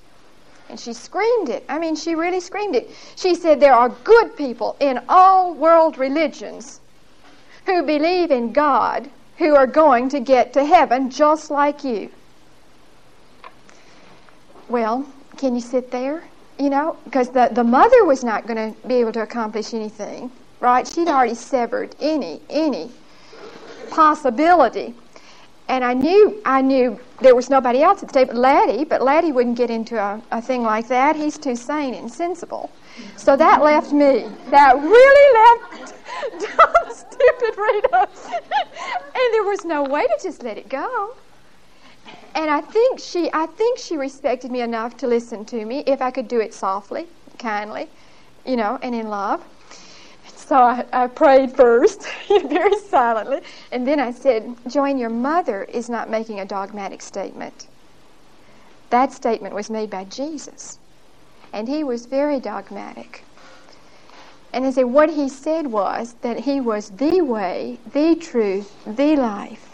And 0.69 0.79
she 0.79 0.93
screamed 0.93 1.49
it. 1.49 1.65
I 1.69 1.79
mean, 1.79 1.97
she 1.97 2.15
really 2.15 2.41
screamed 2.41 2.77
it. 2.77 2.91
She 3.17 3.35
said, 3.35 3.59
There 3.59 3.75
are 3.75 3.89
good 3.89 4.37
people 4.37 4.77
in 4.81 5.01
all 5.09 5.55
world 5.55 5.97
religions 5.97 6.81
who 7.67 7.83
believe 7.83 8.31
in 8.31 8.53
God 8.53 9.09
who 9.39 9.55
are 9.55 9.67
going 9.67 10.09
to 10.11 10.21
get 10.21 10.53
to 10.53 10.65
heaven 10.65 11.11
just 11.11 11.51
like 11.51 11.83
you. 11.83 12.11
Well, 14.69 15.07
can 15.37 15.55
you 15.55 15.61
sit 15.61 15.91
there? 15.91 16.25
You 16.59 16.71
know, 16.71 16.97
because 17.05 17.31
the, 17.31 17.49
the 17.53 17.65
mother 17.65 18.05
was 18.05 18.23
not 18.23 18.47
going 18.47 18.75
to 18.75 18.89
be 18.89 18.95
able 18.97 19.13
to 19.13 19.23
accomplish 19.23 19.75
anything, 19.75 20.31
right? 20.61 20.87
She'd 20.87 21.09
already 21.09 21.35
severed 21.35 21.97
any, 22.01 22.41
any 22.51 22.91
possibility. 23.91 24.95
And 25.69 25.85
I 25.85 25.95
knew, 25.95 26.41
I 26.45 26.61
knew 26.61 27.01
there 27.21 27.35
was 27.35 27.49
nobody 27.49 27.83
else 27.83 28.03
at 28.03 28.09
the 28.09 28.15
table, 28.15 28.35
Laddie, 28.35 28.85
but 28.85 29.01
Laddie 29.03 29.33
wouldn't 29.33 29.57
get 29.57 29.71
into 29.71 29.99
a, 29.99 30.21
a 30.31 30.43
thing 30.43 30.63
like 30.63 30.89
that. 30.89 31.17
He's 31.17 31.39
too 31.39 31.57
sane 31.57 31.95
and 31.95 32.13
sensible. 32.13 32.71
So 33.17 33.37
that 33.37 33.63
left 33.63 33.93
me. 33.93 34.27
That 34.51 34.77
really 34.77 35.69
left 35.71 35.95
dumb, 36.41 36.95
stupid 36.95 37.57
Rita. 37.57 38.09
and 39.15 39.35
there 39.35 39.45
was 39.45 39.65
no 39.65 39.85
way 39.85 40.03
to 40.03 40.19
just 40.23 40.43
let 40.43 40.59
it 40.59 40.69
go. 40.69 41.15
And 42.35 42.51
I 42.51 42.61
think 42.63 43.01
she, 43.01 43.31
I 43.33 43.47
think 43.47 43.79
she 43.79 43.97
respected 43.97 44.51
me 44.51 44.63
enough 44.63 44.97
to 44.99 45.07
listen 45.07 45.45
to 45.47 45.65
me 45.65 45.81
if 45.87 46.03
I 46.03 46.11
could 46.11 46.29
do 46.29 46.41
it 46.41 46.55
softly, 46.55 47.07
kindly, 47.39 47.89
you 48.47 48.57
know, 48.57 48.79
and 48.83 48.95
in 48.95 49.09
love. 49.09 49.43
So 50.27 50.57
I, 50.57 50.85
I 50.93 51.07
prayed 51.09 51.55
first, 51.57 52.07
very 52.29 52.77
silently, 52.79 53.41
and 53.71 53.87
then 53.87 54.01
I 54.01 54.13
said, 54.13 54.57
Joanne, 54.69 54.99
your 54.99 55.11
mother 55.11 55.65
is 55.65 55.91
not 55.91 56.11
making 56.11 56.41
a 56.41 56.45
dogmatic 56.45 57.03
statement. 57.03 57.69
That 58.91 59.13
statement 59.13 59.55
was 59.55 59.71
made 59.71 59.91
by 59.91 60.05
Jesus, 60.05 60.79
and 61.53 61.69
he 61.69 61.85
was 61.85 62.07
very 62.07 62.41
dogmatic. 62.41 63.25
And 64.53 64.67
I 64.67 64.71
said, 64.71 64.85
what 64.87 65.11
he 65.11 65.29
said 65.29 65.69
was 65.69 66.15
that 66.23 66.41
he 66.41 66.61
was 66.61 66.91
the 66.91 67.23
way, 67.23 67.79
the 67.93 68.17
truth, 68.17 68.75
the 68.87 69.17
life, 69.17 69.72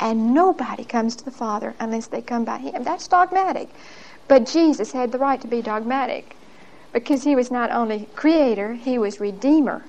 and 0.00 0.32
nobody 0.32 0.84
comes 0.84 1.16
to 1.16 1.24
the 1.24 1.30
Father 1.30 1.74
unless 1.80 2.06
they 2.06 2.22
come 2.22 2.44
by 2.44 2.58
him. 2.58 2.84
That's 2.84 3.08
dogmatic. 3.08 3.68
But 4.28 4.46
Jesus 4.46 4.92
had 4.92 5.12
the 5.12 5.18
right 5.18 5.40
to 5.40 5.48
be 5.48 5.62
dogmatic 5.62 6.36
because 6.92 7.24
he 7.24 7.34
was 7.34 7.50
not 7.50 7.70
only 7.70 8.08
creator, 8.14 8.74
he 8.74 8.98
was 8.98 9.20
redeemer. 9.20 9.84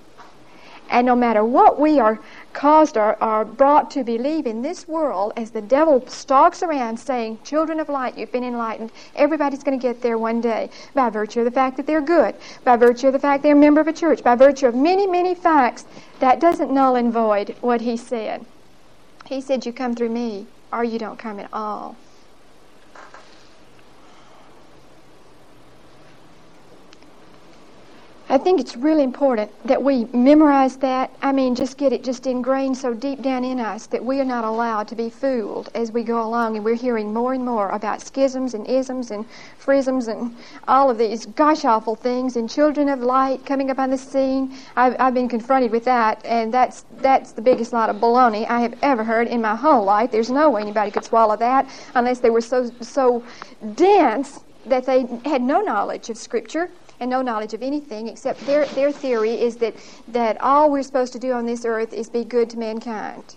And 0.89 1.05
no 1.05 1.15
matter 1.15 1.43
what 1.43 1.79
we 1.79 1.99
are 1.99 2.19
caused 2.53 2.97
or 2.97 3.21
are 3.21 3.45
brought 3.45 3.91
to 3.91 4.03
believe 4.03 4.47
in 4.47 4.63
this 4.63 4.87
world, 4.87 5.33
as 5.37 5.51
the 5.51 5.61
devil 5.61 6.03
stalks 6.07 6.63
around 6.63 6.99
saying, 6.99 7.39
Children 7.43 7.79
of 7.79 7.89
light, 7.89 8.17
you've 8.17 8.31
been 8.31 8.43
enlightened, 8.43 8.91
everybody's 9.15 9.63
going 9.63 9.79
to 9.79 9.81
get 9.81 10.01
there 10.01 10.17
one 10.17 10.41
day 10.41 10.71
by 10.95 11.09
virtue 11.11 11.41
of 11.41 11.45
the 11.45 11.51
fact 11.51 11.77
that 11.77 11.85
they're 11.85 12.01
good, 12.01 12.33
by 12.63 12.75
virtue 12.75 13.07
of 13.07 13.13
the 13.13 13.19
fact 13.19 13.43
they're 13.43 13.55
a 13.55 13.59
member 13.59 13.81
of 13.81 13.87
a 13.87 13.93
church, 13.93 14.23
by 14.23 14.33
virtue 14.33 14.65
of 14.65 14.73
many, 14.73 15.05
many 15.05 15.35
facts, 15.35 15.85
that 16.19 16.39
doesn't 16.39 16.71
null 16.71 16.95
and 16.95 17.13
void 17.13 17.55
what 17.61 17.81
he 17.81 17.95
said. 17.95 18.43
He 19.29 19.41
said, 19.41 19.63
You 19.67 19.73
come 19.73 19.93
through 19.93 20.09
me, 20.09 20.49
or 20.73 20.83
you 20.83 20.97
don't 20.97 21.19
come 21.19 21.39
at 21.39 21.49
all. 21.53 21.99
I 28.31 28.37
think 28.37 28.59
it's 28.59 28.77
really 28.77 29.01
important 29.01 29.49
that 29.65 29.81
we 29.81 30.05
memorize 30.05 30.77
that. 30.77 31.09
I 31.19 31.31
mean, 31.31 31.55
just 31.55 31.79
get 31.79 31.91
it 31.91 32.03
just 32.03 32.27
ingrained 32.27 32.77
so 32.77 32.93
deep 32.93 33.23
down 33.23 33.43
in 33.43 33.59
us 33.59 33.87
that 33.87 34.05
we 34.05 34.21
are 34.21 34.25
not 34.25 34.43
allowed 34.43 34.87
to 34.89 34.95
be 34.95 35.09
fooled 35.09 35.71
as 35.73 35.91
we 35.91 36.03
go 36.03 36.21
along. 36.21 36.55
And 36.55 36.63
we're 36.63 36.75
hearing 36.75 37.11
more 37.11 37.33
and 37.33 37.43
more 37.43 37.69
about 37.69 38.03
schisms 38.03 38.53
and 38.53 38.67
isms 38.67 39.09
and 39.09 39.25
frisms 39.59 40.09
and 40.09 40.35
all 40.67 40.91
of 40.91 40.99
these 40.99 41.25
gosh 41.25 41.65
awful 41.65 41.95
things 41.95 42.35
and 42.35 42.47
children 42.47 42.87
of 42.87 42.99
light 42.99 43.47
coming 43.47 43.71
up 43.71 43.79
on 43.79 43.89
the 43.89 43.97
scene. 43.97 44.55
I've, 44.75 44.95
I've 44.99 45.15
been 45.15 45.27
confronted 45.27 45.71
with 45.71 45.85
that, 45.85 46.23
and 46.23 46.53
that's 46.53 46.85
that's 46.97 47.31
the 47.31 47.41
biggest 47.41 47.73
lot 47.73 47.89
of 47.89 47.95
baloney 47.95 48.47
I 48.47 48.59
have 48.59 48.77
ever 48.83 49.03
heard 49.03 49.27
in 49.27 49.41
my 49.41 49.55
whole 49.55 49.83
life. 49.83 50.11
There's 50.11 50.29
no 50.29 50.51
way 50.51 50.61
anybody 50.61 50.91
could 50.91 51.03
swallow 51.03 51.35
that 51.37 51.67
unless 51.95 52.19
they 52.19 52.29
were 52.29 52.41
so 52.41 52.69
so 52.79 53.23
dense 53.73 54.41
that 54.67 54.85
they 54.85 55.07
had 55.25 55.41
no 55.41 55.61
knowledge 55.61 56.11
of 56.11 56.17
Scripture 56.17 56.69
and 56.99 57.09
no 57.09 57.21
knowledge 57.21 57.53
of 57.53 57.63
anything 57.63 58.07
except 58.07 58.45
their, 58.45 58.65
their 58.67 58.91
theory 58.91 59.39
is 59.41 59.57
that, 59.57 59.75
that 60.07 60.39
all 60.41 60.71
we're 60.71 60.83
supposed 60.83 61.13
to 61.13 61.19
do 61.19 61.31
on 61.31 61.45
this 61.45 61.65
earth 61.65 61.93
is 61.93 62.09
be 62.09 62.23
good 62.23 62.49
to 62.49 62.57
mankind. 62.57 63.35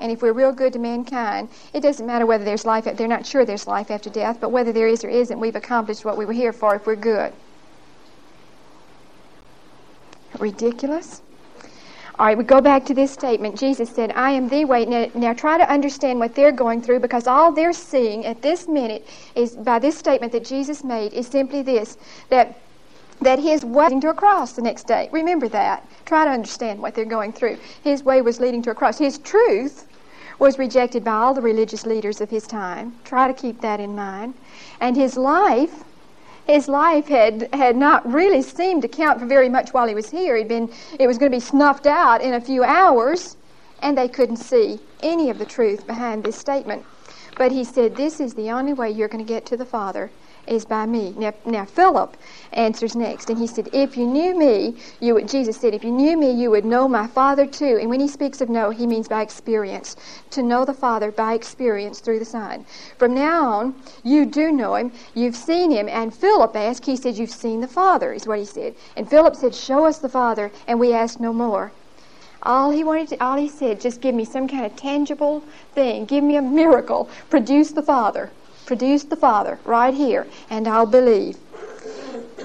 And 0.00 0.12
if 0.12 0.22
we're 0.22 0.32
real 0.32 0.52
good 0.52 0.72
to 0.74 0.78
mankind, 0.78 1.48
it 1.72 1.80
doesn't 1.80 2.06
matter 2.06 2.24
whether 2.24 2.44
there's 2.44 2.64
life, 2.64 2.84
they're 2.84 3.08
not 3.08 3.26
sure 3.26 3.44
there's 3.44 3.66
life 3.66 3.90
after 3.90 4.10
death, 4.10 4.38
but 4.40 4.50
whether 4.50 4.72
there 4.72 4.86
is 4.86 5.02
or 5.02 5.08
isn't, 5.08 5.38
we've 5.40 5.56
accomplished 5.56 6.04
what 6.04 6.16
we 6.16 6.24
were 6.24 6.32
here 6.32 6.52
for 6.52 6.76
if 6.76 6.86
we're 6.86 6.96
good. 6.96 7.32
Ridiculous? 10.38 11.22
All 12.18 12.26
right, 12.26 12.36
we 12.36 12.42
go 12.42 12.60
back 12.60 12.84
to 12.86 12.94
this 12.94 13.12
statement. 13.12 13.56
Jesus 13.56 13.88
said, 13.90 14.12
I 14.12 14.32
am 14.32 14.48
the 14.48 14.64
way. 14.64 14.84
Now, 14.84 15.06
now, 15.14 15.32
try 15.32 15.56
to 15.56 15.70
understand 15.70 16.18
what 16.18 16.34
they're 16.34 16.50
going 16.50 16.82
through 16.82 16.98
because 16.98 17.28
all 17.28 17.52
they're 17.52 17.72
seeing 17.72 18.26
at 18.26 18.42
this 18.42 18.66
minute 18.66 19.06
is 19.36 19.54
by 19.54 19.78
this 19.78 19.96
statement 19.96 20.32
that 20.32 20.44
Jesus 20.44 20.82
made 20.82 21.12
is 21.12 21.28
simply 21.28 21.62
this 21.62 21.96
that 22.28 22.58
that 23.20 23.38
his 23.38 23.64
way 23.64 23.84
leading 23.84 24.00
to 24.02 24.10
a 24.10 24.14
cross 24.14 24.52
the 24.52 24.62
next 24.62 24.86
day. 24.86 25.08
Remember 25.12 25.48
that. 25.48 25.86
Try 26.04 26.24
to 26.24 26.30
understand 26.30 26.80
what 26.80 26.94
they're 26.94 27.04
going 27.04 27.32
through. 27.32 27.58
His 27.82 28.04
way 28.04 28.22
was 28.22 28.38
leading 28.38 28.62
to 28.62 28.70
a 28.70 28.74
cross. 28.74 28.98
His 28.98 29.18
truth 29.18 29.86
was 30.38 30.58
rejected 30.58 31.02
by 31.02 31.12
all 31.12 31.34
the 31.34 31.40
religious 31.40 31.84
leaders 31.84 32.20
of 32.20 32.30
his 32.30 32.46
time. 32.46 32.94
Try 33.04 33.26
to 33.26 33.34
keep 33.34 33.60
that 33.60 33.80
in 33.80 33.96
mind. 33.96 34.34
And 34.80 34.96
his 34.96 35.16
life, 35.16 35.84
his 36.46 36.68
life 36.68 37.08
had, 37.08 37.48
had 37.52 37.76
not 37.76 38.10
really 38.10 38.42
seemed 38.42 38.82
to 38.82 38.88
count 38.88 39.18
for 39.18 39.26
very 39.26 39.48
much 39.48 39.70
while 39.70 39.88
he 39.88 39.94
was 39.94 40.10
here. 40.10 40.36
He'd 40.36 40.48
been, 40.48 40.70
it 40.98 41.06
was 41.06 41.18
going 41.18 41.32
to 41.32 41.36
be 41.36 41.40
snuffed 41.40 41.86
out 41.86 42.20
in 42.20 42.34
a 42.34 42.40
few 42.40 42.62
hours, 42.62 43.36
and 43.82 43.98
they 43.98 44.08
couldn't 44.08 44.36
see 44.36 44.78
any 45.02 45.28
of 45.30 45.38
the 45.38 45.46
truth 45.46 45.86
behind 45.86 46.22
this 46.22 46.36
statement. 46.36 46.84
But 47.36 47.52
he 47.52 47.64
said, 47.64 47.96
This 47.96 48.20
is 48.20 48.34
the 48.34 48.50
only 48.50 48.74
way 48.74 48.90
you're 48.90 49.08
going 49.08 49.24
to 49.24 49.28
get 49.28 49.46
to 49.46 49.56
the 49.56 49.64
Father 49.64 50.10
is 50.48 50.64
by 50.64 50.86
me. 50.86 51.14
Now, 51.16 51.34
now 51.44 51.64
Philip 51.64 52.16
answers 52.52 52.96
next, 52.96 53.30
and 53.30 53.38
he 53.38 53.46
said, 53.46 53.68
If 53.72 53.96
you 53.96 54.06
knew 54.06 54.36
me, 54.36 54.76
you 55.00 55.14
would, 55.14 55.28
Jesus 55.28 55.56
said, 55.56 55.74
if 55.74 55.84
you 55.84 55.90
knew 55.90 56.16
me, 56.16 56.30
you 56.30 56.50
would 56.50 56.64
know 56.64 56.88
my 56.88 57.06
Father 57.06 57.46
too. 57.46 57.78
And 57.80 57.90
when 57.90 58.00
he 58.00 58.08
speaks 58.08 58.40
of 58.40 58.48
know, 58.48 58.70
he 58.70 58.86
means 58.86 59.08
by 59.08 59.22
experience. 59.22 59.96
To 60.30 60.42
know 60.42 60.64
the 60.64 60.74
Father 60.74 61.12
by 61.12 61.34
experience 61.34 62.00
through 62.00 62.18
the 62.18 62.24
Son. 62.24 62.64
From 62.98 63.14
now 63.14 63.48
on, 63.48 63.74
you 64.02 64.24
do 64.26 64.50
know 64.50 64.74
him, 64.74 64.92
you've 65.14 65.36
seen 65.36 65.70
him. 65.70 65.88
And 65.88 66.14
Philip 66.14 66.56
asked, 66.56 66.86
he 66.86 66.96
said, 66.96 67.16
You've 67.16 67.30
seen 67.30 67.60
the 67.60 67.68
Father, 67.68 68.12
is 68.12 68.26
what 68.26 68.38
he 68.38 68.44
said. 68.44 68.74
And 68.96 69.08
Philip 69.08 69.36
said, 69.36 69.54
Show 69.54 69.84
us 69.84 69.98
the 69.98 70.08
Father, 70.08 70.50
and 70.66 70.80
we 70.80 70.92
ask 70.92 71.20
no 71.20 71.32
more. 71.32 71.72
All 72.42 72.70
he 72.70 72.84
wanted, 72.84 73.08
to, 73.08 73.24
all 73.24 73.36
he 73.36 73.48
said, 73.48 73.80
just 73.80 74.00
give 74.00 74.14
me 74.14 74.24
some 74.24 74.46
kind 74.46 74.64
of 74.64 74.76
tangible 74.76 75.42
thing. 75.74 76.04
Give 76.04 76.22
me 76.22 76.36
a 76.36 76.42
miracle. 76.42 77.10
Produce 77.30 77.72
the 77.72 77.82
Father. 77.82 78.30
Produce 78.68 79.04
the 79.04 79.16
Father 79.16 79.58
right 79.64 79.94
here, 79.94 80.26
and 80.50 80.68
I'll 80.68 80.84
believe. 80.84 81.38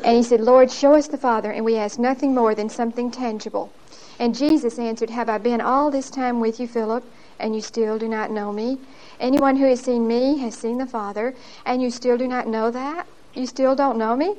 And 0.06 0.16
he 0.16 0.24
said, 0.24 0.40
Lord, 0.40 0.72
show 0.72 0.94
us 0.94 1.10
the 1.10 1.18
Father, 1.18 1.52
and 1.52 1.66
we 1.66 1.76
ask 1.76 2.00
nothing 2.00 2.34
more 2.34 2.56
than 2.56 2.70
something 2.70 3.12
tangible. 3.12 3.74
And 4.20 4.34
Jesus 4.34 4.80
answered, 4.80 5.10
Have 5.10 5.28
I 5.28 5.38
been 5.38 5.60
all 5.60 5.92
this 5.92 6.10
time 6.10 6.40
with 6.40 6.62
you, 6.62 6.68
Philip, 6.70 7.04
and 7.40 7.54
you 7.54 7.60
still 7.60 8.00
do 8.00 8.08
not 8.08 8.32
know 8.32 8.54
me? 8.54 8.78
Anyone 9.20 9.58
who 9.58 9.66
has 9.66 9.82
seen 9.82 10.08
me 10.08 10.38
has 10.38 10.56
seen 10.56 10.78
the 10.78 10.86
Father, 10.86 11.36
and 11.66 11.82
you 11.82 11.92
still 11.92 12.18
do 12.18 12.26
not 12.26 12.48
know 12.48 12.72
that? 12.72 13.06
You 13.34 13.46
still 13.46 13.76
don't 13.76 13.98
know 13.98 14.16
me? 14.16 14.36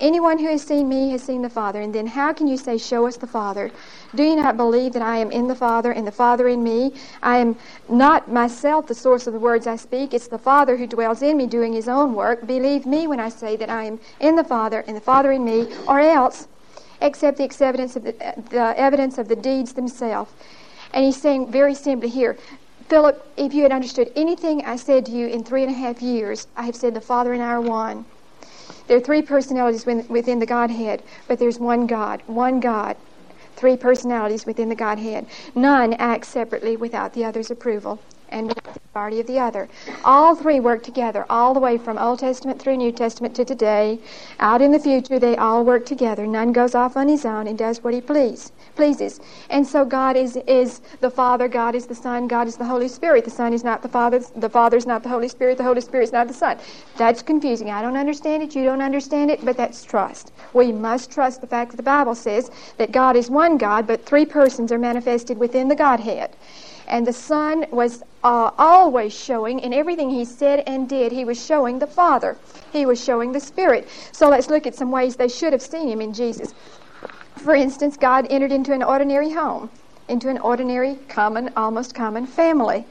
Anyone 0.00 0.38
who 0.38 0.46
has 0.46 0.62
seen 0.62 0.88
me 0.88 1.10
has 1.10 1.22
seen 1.22 1.42
the 1.42 1.50
Father. 1.50 1.80
And 1.80 1.92
then 1.92 2.06
how 2.06 2.32
can 2.32 2.46
you 2.46 2.56
say, 2.56 2.78
Show 2.78 3.06
us 3.06 3.16
the 3.16 3.26
Father? 3.26 3.70
Do 4.14 4.22
you 4.22 4.36
not 4.36 4.56
believe 4.56 4.92
that 4.92 5.02
I 5.02 5.16
am 5.16 5.32
in 5.32 5.48
the 5.48 5.56
Father 5.56 5.90
and 5.90 6.06
the 6.06 6.12
Father 6.12 6.46
in 6.46 6.62
me? 6.62 6.92
I 7.20 7.38
am 7.38 7.56
not 7.88 8.30
myself 8.30 8.86
the 8.86 8.94
source 8.94 9.26
of 9.26 9.32
the 9.32 9.40
words 9.40 9.66
I 9.66 9.74
speak. 9.76 10.14
It's 10.14 10.28
the 10.28 10.38
Father 10.38 10.76
who 10.76 10.86
dwells 10.86 11.20
in 11.22 11.36
me 11.36 11.46
doing 11.46 11.72
his 11.72 11.88
own 11.88 12.14
work. 12.14 12.46
Believe 12.46 12.86
me 12.86 13.08
when 13.08 13.18
I 13.18 13.28
say 13.28 13.56
that 13.56 13.70
I 13.70 13.84
am 13.84 13.98
in 14.20 14.36
the 14.36 14.44
Father 14.44 14.84
and 14.86 14.96
the 14.96 15.00
Father 15.00 15.32
in 15.32 15.44
me, 15.44 15.66
or 15.88 15.98
else 15.98 16.46
accept 17.00 17.38
the 17.38 17.64
evidence 17.64 17.96
of 17.96 18.04
the, 18.04 18.12
the 18.50 18.74
evidence 18.78 19.18
of 19.18 19.26
the 19.26 19.36
deeds 19.36 19.72
themselves. 19.72 20.32
And 20.92 21.04
he's 21.04 21.20
saying 21.20 21.50
very 21.50 21.74
simply 21.74 22.08
here, 22.08 22.36
Philip, 22.88 23.26
if 23.36 23.52
you 23.52 23.64
had 23.64 23.72
understood 23.72 24.10
anything 24.16 24.64
I 24.64 24.76
said 24.76 25.04
to 25.06 25.12
you 25.12 25.26
in 25.26 25.44
three 25.44 25.62
and 25.62 25.72
a 25.72 25.76
half 25.76 26.00
years, 26.00 26.46
I 26.56 26.62
have 26.62 26.76
said 26.76 26.94
the 26.94 27.00
Father 27.00 27.32
and 27.32 27.42
I 27.42 27.48
are 27.48 27.60
one. 27.60 28.06
There 28.88 28.96
are 28.96 29.00
three 29.00 29.22
personalities 29.22 29.86
within 29.86 30.38
the 30.40 30.46
Godhead, 30.46 31.02
but 31.28 31.38
there's 31.38 31.58
one 31.58 31.86
God, 31.86 32.22
one 32.26 32.58
God, 32.58 32.96
three 33.54 33.76
personalities 33.76 34.46
within 34.46 34.70
the 34.70 34.74
Godhead. 34.74 35.26
None 35.54 35.94
acts 35.94 36.28
separately 36.28 36.76
without 36.76 37.12
the 37.12 37.24
other's 37.24 37.50
approval. 37.50 38.00
And 38.30 38.50
the 38.50 38.56
authority 38.68 39.20
of 39.20 39.26
the 39.26 39.38
other. 39.38 39.68
All 40.04 40.34
three 40.34 40.60
work 40.60 40.82
together, 40.82 41.24
all 41.30 41.54
the 41.54 41.60
way 41.60 41.78
from 41.78 41.98
Old 41.98 42.18
Testament 42.18 42.60
through 42.60 42.76
New 42.76 42.90
Testament 42.92 43.34
to 43.36 43.44
today. 43.44 44.00
Out 44.40 44.60
in 44.60 44.72
the 44.72 44.78
future, 44.78 45.18
they 45.18 45.36
all 45.36 45.64
work 45.64 45.86
together. 45.86 46.26
None 46.26 46.52
goes 46.52 46.74
off 46.74 46.96
on 46.96 47.08
his 47.08 47.24
own 47.24 47.46
and 47.46 47.56
does 47.56 47.84
what 47.84 47.94
he 47.94 48.00
please, 48.00 48.52
pleases. 48.74 49.20
And 49.50 49.66
so 49.66 49.84
God 49.84 50.16
is, 50.16 50.36
is 50.46 50.80
the 51.00 51.10
Father, 51.10 51.48
God 51.48 51.74
is 51.74 51.86
the 51.86 51.94
Son, 51.94 52.26
God 52.26 52.48
is 52.48 52.56
the 52.56 52.64
Holy 52.64 52.88
Spirit. 52.88 53.24
The 53.24 53.30
Son 53.30 53.52
is 53.52 53.62
not 53.62 53.82
the 53.82 53.88
Father, 53.88 54.20
the 54.36 54.50
Father 54.50 54.76
is 54.76 54.86
not 54.86 55.02
the 55.02 55.08
Holy 55.08 55.28
Spirit, 55.28 55.58
the 55.58 55.64
Holy 55.64 55.80
Spirit 55.80 56.04
is 56.04 56.12
not 56.12 56.26
the 56.26 56.34
Son. 56.34 56.58
That's 56.96 57.22
confusing. 57.22 57.70
I 57.70 57.82
don't 57.82 57.96
understand 57.96 58.42
it, 58.42 58.54
you 58.54 58.64
don't 58.64 58.82
understand 58.82 59.30
it, 59.30 59.44
but 59.44 59.56
that's 59.56 59.84
trust. 59.84 60.32
We 60.52 60.72
must 60.72 61.10
trust 61.10 61.40
the 61.40 61.46
fact 61.46 61.70
that 61.70 61.76
the 61.76 61.82
Bible 61.82 62.14
says 62.14 62.50
that 62.78 62.90
God 62.92 63.16
is 63.16 63.30
one 63.30 63.58
God, 63.58 63.86
but 63.86 64.04
three 64.04 64.26
persons 64.26 64.72
are 64.72 64.78
manifested 64.78 65.38
within 65.38 65.68
the 65.68 65.76
Godhead. 65.76 66.36
And 66.88 67.06
the 67.06 67.12
Son 67.12 67.66
was 67.70 68.02
uh, 68.24 68.50
always 68.58 69.12
showing, 69.12 69.60
in 69.60 69.72
everything 69.72 70.10
he 70.10 70.24
said 70.24 70.64
and 70.66 70.88
did, 70.88 71.12
he 71.12 71.24
was 71.24 71.44
showing 71.44 71.78
the 71.78 71.86
Father. 71.86 72.36
He 72.72 72.84
was 72.86 73.02
showing 73.02 73.32
the 73.32 73.40
Spirit. 73.40 73.88
So 74.12 74.28
let's 74.28 74.48
look 74.48 74.66
at 74.66 74.74
some 74.74 74.90
ways 74.90 75.16
they 75.16 75.28
should 75.28 75.52
have 75.52 75.62
seen 75.62 75.88
him 75.88 76.00
in 76.00 76.12
Jesus. 76.12 76.54
For 77.36 77.54
instance, 77.54 77.96
God 77.96 78.26
entered 78.30 78.52
into 78.52 78.72
an 78.72 78.82
ordinary 78.82 79.30
home, 79.30 79.70
into 80.08 80.28
an 80.28 80.38
ordinary, 80.38 80.96
common, 81.08 81.50
almost 81.56 81.94
common 81.94 82.26
family. 82.26 82.84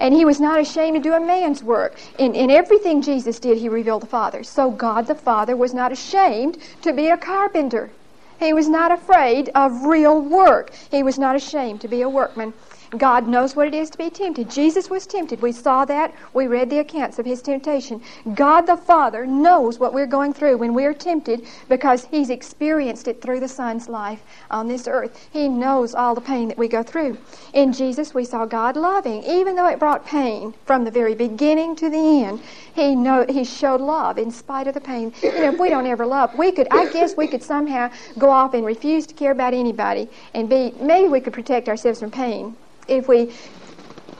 And 0.00 0.12
he 0.12 0.24
was 0.24 0.40
not 0.40 0.60
ashamed 0.60 0.96
to 0.96 1.02
do 1.02 1.14
a 1.14 1.20
man's 1.20 1.62
work. 1.62 1.98
In, 2.18 2.34
in 2.34 2.50
everything 2.50 3.00
Jesus 3.00 3.38
did, 3.38 3.58
he 3.58 3.68
revealed 3.68 4.02
the 4.02 4.06
Father. 4.06 4.42
So 4.42 4.70
God 4.70 5.06
the 5.06 5.14
Father 5.14 5.56
was 5.56 5.72
not 5.72 5.92
ashamed 5.92 6.58
to 6.82 6.92
be 6.92 7.08
a 7.08 7.16
carpenter. 7.16 7.90
He 8.38 8.52
was 8.52 8.68
not 8.68 8.92
afraid 8.92 9.48
of 9.54 9.84
real 9.84 10.20
work. 10.20 10.74
He 10.90 11.02
was 11.02 11.18
not 11.18 11.36
ashamed 11.36 11.80
to 11.80 11.88
be 11.88 12.02
a 12.02 12.08
workman. 12.08 12.52
God 12.90 13.26
knows 13.26 13.56
what 13.56 13.66
it 13.66 13.74
is 13.74 13.90
to 13.90 13.98
be 13.98 14.10
tempted. 14.10 14.48
Jesus 14.48 14.88
was 14.88 15.06
tempted. 15.06 15.42
We 15.42 15.52
saw 15.52 15.84
that. 15.86 16.14
We 16.32 16.46
read 16.46 16.70
the 16.70 16.78
accounts 16.78 17.18
of 17.18 17.26
his 17.26 17.42
temptation. 17.42 18.00
God 18.34 18.62
the 18.62 18.76
Father 18.76 19.26
knows 19.26 19.78
what 19.78 19.92
we're 19.92 20.06
going 20.06 20.32
through 20.32 20.58
when 20.58 20.72
we're 20.72 20.94
tempted 20.94 21.46
because 21.68 22.04
he's 22.04 22.30
experienced 22.30 23.08
it 23.08 23.20
through 23.20 23.40
the 23.40 23.48
Son's 23.48 23.88
life 23.88 24.22
on 24.50 24.68
this 24.68 24.86
earth. 24.86 25.28
He 25.32 25.48
knows 25.48 25.94
all 25.94 26.14
the 26.14 26.20
pain 26.20 26.48
that 26.48 26.58
we 26.58 26.68
go 26.68 26.82
through. 26.82 27.18
In 27.52 27.72
Jesus, 27.72 28.14
we 28.14 28.24
saw 28.24 28.46
God 28.46 28.76
loving, 28.76 29.24
even 29.24 29.56
though 29.56 29.68
it 29.68 29.80
brought 29.80 30.06
pain 30.06 30.54
from 30.64 30.84
the 30.84 30.90
very 30.90 31.14
beginning 31.14 31.74
to 31.76 31.90
the 31.90 32.24
end. 32.24 32.40
He 32.74 32.94
know 32.94 33.26
he 33.28 33.44
showed 33.44 33.80
love 33.80 34.18
in 34.18 34.30
spite 34.30 34.68
of 34.68 34.74
the 34.74 34.80
pain. 34.80 35.12
You 35.22 35.32
know, 35.32 35.52
if 35.52 35.58
we 35.58 35.70
don't 35.70 35.86
ever 35.86 36.06
love, 36.06 36.36
we 36.38 36.52
could. 36.52 36.68
I 36.70 36.92
guess 36.92 37.16
we 37.16 37.26
could 37.26 37.42
somehow 37.42 37.90
go 38.18 38.30
off 38.30 38.54
and 38.54 38.64
refuse 38.64 39.06
to 39.06 39.14
care 39.14 39.32
about 39.32 39.54
anybody 39.54 40.08
and 40.34 40.48
be. 40.48 40.72
Maybe 40.80 41.08
we 41.08 41.20
could 41.20 41.32
protect 41.32 41.68
ourselves 41.68 42.00
from 42.00 42.10
pain 42.10 42.54
if 42.88 43.08
we 43.08 43.34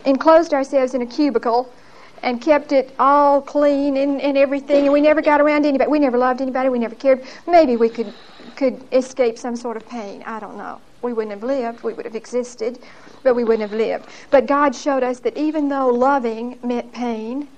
enclosed 0.04 0.54
ourselves 0.54 0.94
in 0.94 1.02
a 1.02 1.06
cubicle 1.06 1.74
and 2.22 2.40
kept 2.40 2.72
it 2.72 2.94
all 2.98 3.42
clean 3.42 3.96
and, 3.96 4.20
and 4.20 4.36
everything, 4.38 4.86
and 4.86 4.92
we 4.92 5.00
never 5.00 5.22
got 5.22 5.40
around 5.40 5.66
anybody, 5.66 5.90
we 5.90 5.98
never 5.98 6.18
loved 6.18 6.40
anybody, 6.40 6.68
we 6.68 6.78
never 6.78 6.94
cared, 6.94 7.24
maybe 7.46 7.76
we 7.76 7.90
could, 7.90 8.14
could 8.56 8.86
escape 8.92 9.38
some 9.38 9.56
sort 9.56 9.76
of 9.76 9.86
pain. 9.86 10.22
I 10.26 10.40
don't 10.40 10.56
know. 10.56 10.82
We 11.02 11.12
wouldn't 11.12 11.32
have 11.32 11.42
lived, 11.44 11.82
we 11.82 11.94
would 11.94 12.06
have 12.06 12.16
existed, 12.16 12.80
but 13.22 13.34
we 13.36 13.44
wouldn't 13.44 13.70
have 13.70 13.78
lived. 13.78 14.06
But 14.30 14.46
God 14.46 14.74
showed 14.74 15.02
us 15.02 15.20
that 15.20 15.36
even 15.36 15.68
though 15.68 15.88
loving 15.90 16.58
meant 16.62 16.92
pain, 16.92 17.48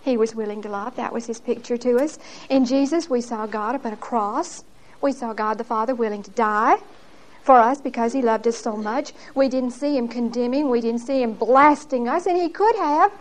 He 0.00 0.16
was 0.16 0.34
willing 0.34 0.62
to 0.62 0.68
love. 0.68 0.96
That 0.96 1.12
was 1.12 1.26
His 1.26 1.40
picture 1.40 1.76
to 1.78 1.98
us. 1.98 2.18
In 2.50 2.64
Jesus, 2.64 3.10
we 3.10 3.20
saw 3.20 3.46
God 3.46 3.74
upon 3.74 3.92
a 3.92 3.96
cross. 3.96 4.64
We 5.02 5.12
saw 5.12 5.34
God 5.34 5.58
the 5.58 5.64
Father 5.64 5.94
willing 5.94 6.22
to 6.24 6.30
die 6.30 6.78
for 7.44 7.58
us 7.58 7.80
because 7.80 8.14
he 8.14 8.22
loved 8.22 8.48
us 8.48 8.56
so 8.56 8.74
much. 8.74 9.12
We 9.34 9.48
didn't 9.48 9.72
see 9.72 9.96
him 9.96 10.08
condemning, 10.08 10.70
we 10.70 10.80
didn't 10.80 11.02
see 11.02 11.22
him 11.22 11.34
blasting 11.34 12.08
us, 12.08 12.26
and 12.26 12.36
he 12.36 12.48
could 12.48 12.74
have. 12.76 13.12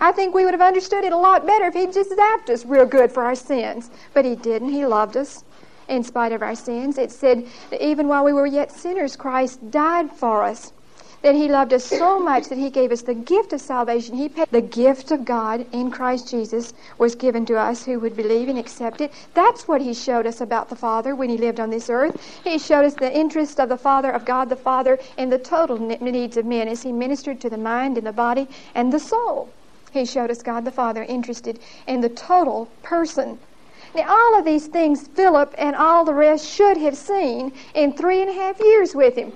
I 0.00 0.12
think 0.12 0.34
we 0.34 0.44
would 0.44 0.54
have 0.54 0.60
understood 0.60 1.04
it 1.04 1.12
a 1.12 1.16
lot 1.16 1.44
better 1.44 1.66
if 1.66 1.74
he'd 1.74 1.92
just 1.92 2.10
zapped 2.10 2.50
us 2.50 2.64
real 2.64 2.86
good 2.86 3.10
for 3.10 3.24
our 3.24 3.34
sins. 3.34 3.90
But 4.12 4.24
he 4.24 4.36
didn't. 4.36 4.70
He 4.70 4.86
loved 4.86 5.16
us 5.16 5.44
in 5.88 6.04
spite 6.04 6.32
of 6.32 6.40
our 6.40 6.54
sins. 6.54 6.98
It 6.98 7.10
said 7.10 7.46
even 7.80 8.06
while 8.06 8.24
we 8.24 8.32
were 8.32 8.46
yet 8.46 8.70
sinners, 8.70 9.16
Christ 9.16 9.70
died 9.70 10.10
for 10.12 10.42
us 10.44 10.72
that 11.24 11.34
he 11.34 11.48
loved 11.48 11.72
us 11.72 11.86
so 11.86 12.20
much 12.20 12.48
that 12.48 12.58
he 12.58 12.68
gave 12.68 12.92
us 12.92 13.00
the 13.00 13.14
gift 13.14 13.54
of 13.54 13.60
salvation. 13.60 14.14
He 14.14 14.28
paid 14.28 14.46
the 14.50 14.60
gift 14.60 15.10
of 15.10 15.24
God 15.24 15.64
in 15.72 15.90
Christ 15.90 16.28
Jesus 16.28 16.74
was 16.98 17.14
given 17.14 17.46
to 17.46 17.58
us 17.58 17.82
who 17.82 17.98
would 18.00 18.14
believe 18.14 18.50
and 18.50 18.58
accept 18.58 19.00
it. 19.00 19.10
That's 19.32 19.66
what 19.66 19.80
he 19.80 19.94
showed 19.94 20.26
us 20.26 20.42
about 20.42 20.68
the 20.68 20.76
Father 20.76 21.14
when 21.14 21.30
he 21.30 21.38
lived 21.38 21.60
on 21.60 21.70
this 21.70 21.88
earth. 21.88 22.14
He 22.44 22.58
showed 22.58 22.84
us 22.84 22.92
the 22.92 23.10
interest 23.10 23.58
of 23.58 23.70
the 23.70 23.78
Father, 23.78 24.10
of 24.10 24.26
God 24.26 24.50
the 24.50 24.56
Father, 24.56 24.98
in 25.16 25.30
the 25.30 25.38
total 25.38 25.78
needs 25.78 26.36
of 26.36 26.44
men 26.44 26.68
as 26.68 26.82
he 26.82 26.92
ministered 26.92 27.40
to 27.40 27.48
the 27.48 27.56
mind 27.56 27.96
and 27.96 28.06
the 28.06 28.12
body 28.12 28.46
and 28.74 28.92
the 28.92 29.00
soul. 29.00 29.48
He 29.92 30.04
showed 30.04 30.30
us 30.30 30.42
God 30.42 30.66
the 30.66 30.70
Father 30.70 31.04
interested 31.04 31.58
in 31.86 32.02
the 32.02 32.10
total 32.10 32.66
person 32.82 33.38
now, 33.94 34.08
all 34.08 34.38
of 34.38 34.44
these 34.44 34.66
things 34.66 35.06
Philip 35.06 35.54
and 35.56 35.76
all 35.76 36.04
the 36.04 36.14
rest 36.14 36.46
should 36.48 36.76
have 36.78 36.96
seen 36.96 37.52
in 37.74 37.92
three 37.92 38.20
and 38.20 38.28
a 38.28 38.32
half 38.32 38.58
years 38.58 38.94
with 38.94 39.14
him. 39.14 39.32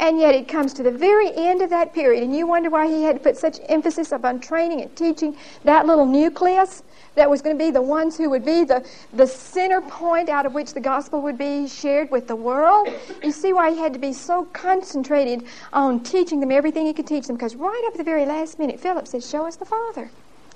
And 0.00 0.20
yet 0.20 0.34
it 0.34 0.46
comes 0.46 0.72
to 0.74 0.82
the 0.84 0.92
very 0.92 1.34
end 1.34 1.60
of 1.60 1.70
that 1.70 1.92
period, 1.92 2.22
and 2.22 2.34
you 2.34 2.46
wonder 2.46 2.70
why 2.70 2.86
he 2.86 3.02
had 3.02 3.16
to 3.16 3.20
put 3.20 3.36
such 3.36 3.58
emphasis 3.68 4.12
upon 4.12 4.38
training 4.38 4.80
and 4.80 4.94
teaching 4.94 5.36
that 5.64 5.86
little 5.86 6.06
nucleus 6.06 6.84
that 7.16 7.28
was 7.28 7.42
going 7.42 7.58
to 7.58 7.64
be 7.64 7.72
the 7.72 7.82
ones 7.82 8.16
who 8.16 8.30
would 8.30 8.44
be 8.44 8.62
the, 8.62 8.86
the 9.12 9.26
center 9.26 9.80
point 9.80 10.28
out 10.28 10.46
of 10.46 10.54
which 10.54 10.72
the 10.72 10.80
gospel 10.80 11.20
would 11.20 11.36
be 11.36 11.66
shared 11.66 12.10
with 12.12 12.28
the 12.28 12.36
world. 12.36 12.88
You 13.24 13.32
see 13.32 13.52
why 13.52 13.72
he 13.72 13.78
had 13.78 13.92
to 13.92 13.98
be 13.98 14.12
so 14.12 14.44
concentrated 14.52 15.44
on 15.72 16.00
teaching 16.00 16.38
them 16.38 16.52
everything 16.52 16.86
he 16.86 16.92
could 16.92 17.08
teach 17.08 17.26
them, 17.26 17.34
because 17.34 17.56
right 17.56 17.84
up 17.88 17.94
at 17.94 17.98
the 17.98 18.04
very 18.04 18.24
last 18.24 18.58
minute, 18.58 18.78
Philip 18.78 19.08
said, 19.08 19.24
Show 19.24 19.46
us 19.46 19.56
the 19.56 19.64
Father. 19.64 20.10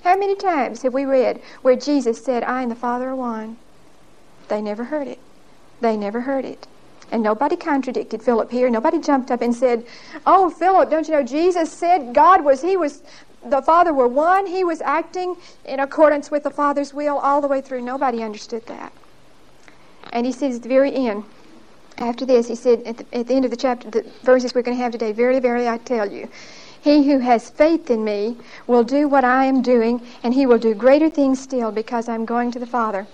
How 0.04 0.16
many 0.16 0.36
times 0.36 0.82
have 0.82 0.94
we 0.94 1.04
read 1.04 1.40
where 1.62 1.76
Jesus 1.76 2.24
said, 2.24 2.44
I 2.44 2.62
and 2.62 2.70
the 2.70 2.76
Father 2.76 3.10
are 3.10 3.16
one? 3.16 3.56
They 4.48 4.62
never 4.62 4.84
heard 4.84 5.08
it. 5.08 5.18
They 5.80 5.96
never 5.96 6.20
heard 6.20 6.44
it. 6.44 6.66
And 7.12 7.22
nobody 7.22 7.56
contradicted 7.56 8.22
Philip 8.22 8.50
here. 8.50 8.70
Nobody 8.70 8.98
jumped 8.98 9.30
up 9.30 9.42
and 9.42 9.54
said, 9.54 9.86
Oh, 10.26 10.48
Philip, 10.48 10.90
don't 10.90 11.06
you 11.06 11.12
know 11.12 11.22
Jesus 11.22 11.70
said 11.70 12.14
God 12.14 12.42
was, 12.42 12.62
he 12.62 12.74
was, 12.74 13.02
the 13.44 13.60
Father 13.60 13.92
were 13.92 14.08
one. 14.08 14.46
He 14.46 14.64
was 14.64 14.80
acting 14.80 15.36
in 15.66 15.78
accordance 15.78 16.30
with 16.30 16.42
the 16.42 16.50
Father's 16.50 16.94
will 16.94 17.18
all 17.18 17.42
the 17.42 17.48
way 17.48 17.60
through. 17.60 17.82
Nobody 17.82 18.22
understood 18.22 18.66
that. 18.66 18.94
And 20.10 20.24
he 20.24 20.32
says 20.32 20.56
at 20.56 20.62
the 20.62 20.70
very 20.70 20.94
end, 20.94 21.24
after 21.98 22.24
this, 22.24 22.48
he 22.48 22.54
said 22.54 22.82
at 22.84 22.96
the, 22.96 23.14
at 23.14 23.26
the 23.26 23.34
end 23.34 23.44
of 23.44 23.50
the 23.50 23.58
chapter, 23.58 23.90
the 23.90 24.10
verses 24.22 24.54
we're 24.54 24.62
going 24.62 24.76
to 24.78 24.82
have 24.82 24.92
today, 24.92 25.12
Verily, 25.12 25.38
verily, 25.38 25.68
I 25.68 25.76
tell 25.76 26.10
you, 26.10 26.30
he 26.80 27.10
who 27.10 27.18
has 27.18 27.50
faith 27.50 27.90
in 27.90 28.04
me 28.04 28.38
will 28.66 28.84
do 28.84 29.06
what 29.06 29.22
I 29.22 29.44
am 29.44 29.60
doing, 29.60 30.00
and 30.22 30.32
he 30.32 30.46
will 30.46 30.58
do 30.58 30.74
greater 30.74 31.10
things 31.10 31.40
still 31.40 31.70
because 31.70 32.08
I'm 32.08 32.24
going 32.24 32.50
to 32.52 32.58
the 32.58 32.66
Father 32.66 33.06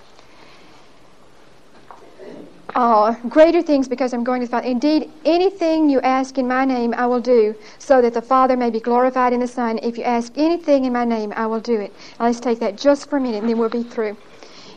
uh, 2.75 3.14
greater 3.29 3.62
things 3.62 3.89
because 3.89 4.12
I'm 4.12 4.25
going 4.25 4.41
to 4.41 4.47
the 4.47 4.51
Father. 4.51 4.66
Indeed, 4.69 5.11
anything 5.25 5.89
you 5.89 6.01
ask 6.01 6.39
in 6.39 6.47
my 6.47 6.64
name, 6.64 6.95
I 6.95 7.07
will 7.07 7.21
do, 7.21 7.55
so 7.79 8.01
that 8.03 8.14
the 8.14 8.23
Father 8.23 8.57
may 8.57 8.71
be 8.71 8.81
glorified 8.81 9.33
in 9.33 9.41
the 9.41 9.49
Son. 9.49 9.79
If 9.83 9.99
you 9.99 10.05
ask 10.05 10.33
anything 10.37 10.85
in 10.85 10.93
my 10.93 11.05
name, 11.05 11.33
I 11.37 11.47
will 11.47 11.61
do 11.61 11.81
it. 11.81 11.95
Now, 12.19 12.27
let's 12.27 12.41
take 12.41 12.61
that 12.61 12.77
just 12.77 13.09
for 13.09 13.16
a 13.16 13.21
minute, 13.21 13.39
and 13.39 13.49
then 13.49 13.59
we'll 13.59 13.69
be 13.69 13.83
through. 13.83 14.16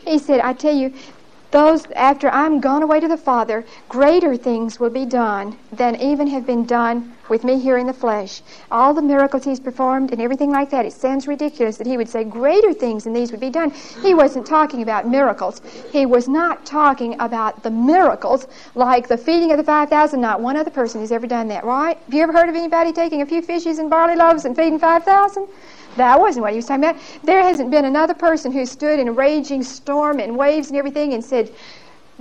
He 0.06 0.18
said, 0.18 0.40
I 0.40 0.52
tell 0.52 0.74
you, 0.74 0.92
those 1.52 1.86
after 1.90 2.30
I'm 2.30 2.60
gone 2.60 2.82
away 2.82 2.98
to 3.00 3.08
the 3.08 3.16
Father, 3.18 3.64
greater 3.88 4.36
things 4.36 4.80
will 4.80 4.90
be 4.90 5.04
done 5.04 5.58
than 5.70 6.00
even 6.00 6.26
have 6.28 6.46
been 6.46 6.64
done 6.64 7.14
with 7.32 7.44
me 7.44 7.58
here 7.58 7.78
in 7.78 7.86
the 7.86 7.94
flesh. 7.94 8.42
All 8.70 8.92
the 8.92 9.00
miracles 9.00 9.42
he's 9.42 9.58
performed 9.58 10.12
and 10.12 10.20
everything 10.20 10.50
like 10.50 10.68
that, 10.68 10.84
it 10.84 10.92
sounds 10.92 11.26
ridiculous 11.26 11.78
that 11.78 11.86
he 11.86 11.96
would 11.96 12.10
say 12.10 12.24
greater 12.24 12.74
things 12.74 13.04
than 13.04 13.14
these 13.14 13.30
would 13.30 13.40
be 13.40 13.48
done. 13.48 13.70
He 14.02 14.12
wasn't 14.12 14.46
talking 14.46 14.82
about 14.82 15.08
miracles. 15.08 15.62
He 15.90 16.04
was 16.04 16.28
not 16.28 16.66
talking 16.66 17.18
about 17.20 17.62
the 17.62 17.70
miracles 17.70 18.46
like 18.74 19.08
the 19.08 19.16
feeding 19.16 19.50
of 19.50 19.56
the 19.56 19.64
5,000. 19.64 20.20
Not 20.20 20.42
one 20.42 20.58
other 20.58 20.70
person 20.70 21.00
has 21.00 21.10
ever 21.10 21.26
done 21.26 21.48
that, 21.48 21.64
right? 21.64 21.96
Have 21.96 22.12
you 22.12 22.22
ever 22.22 22.34
heard 22.34 22.50
of 22.50 22.54
anybody 22.54 22.92
taking 22.92 23.22
a 23.22 23.26
few 23.26 23.40
fishes 23.40 23.78
and 23.78 23.88
barley 23.88 24.14
loaves 24.14 24.44
and 24.44 24.54
feeding 24.54 24.78
5,000? 24.78 25.48
That 25.96 26.20
wasn't 26.20 26.42
what 26.42 26.52
he 26.52 26.56
was 26.56 26.66
talking 26.66 26.84
about. 26.84 27.00
There 27.24 27.42
hasn't 27.42 27.70
been 27.70 27.86
another 27.86 28.14
person 28.14 28.52
who 28.52 28.66
stood 28.66 29.00
in 29.00 29.08
a 29.08 29.12
raging 29.12 29.62
storm 29.62 30.20
and 30.20 30.36
waves 30.36 30.68
and 30.68 30.76
everything 30.76 31.14
and 31.14 31.24
said, 31.24 31.50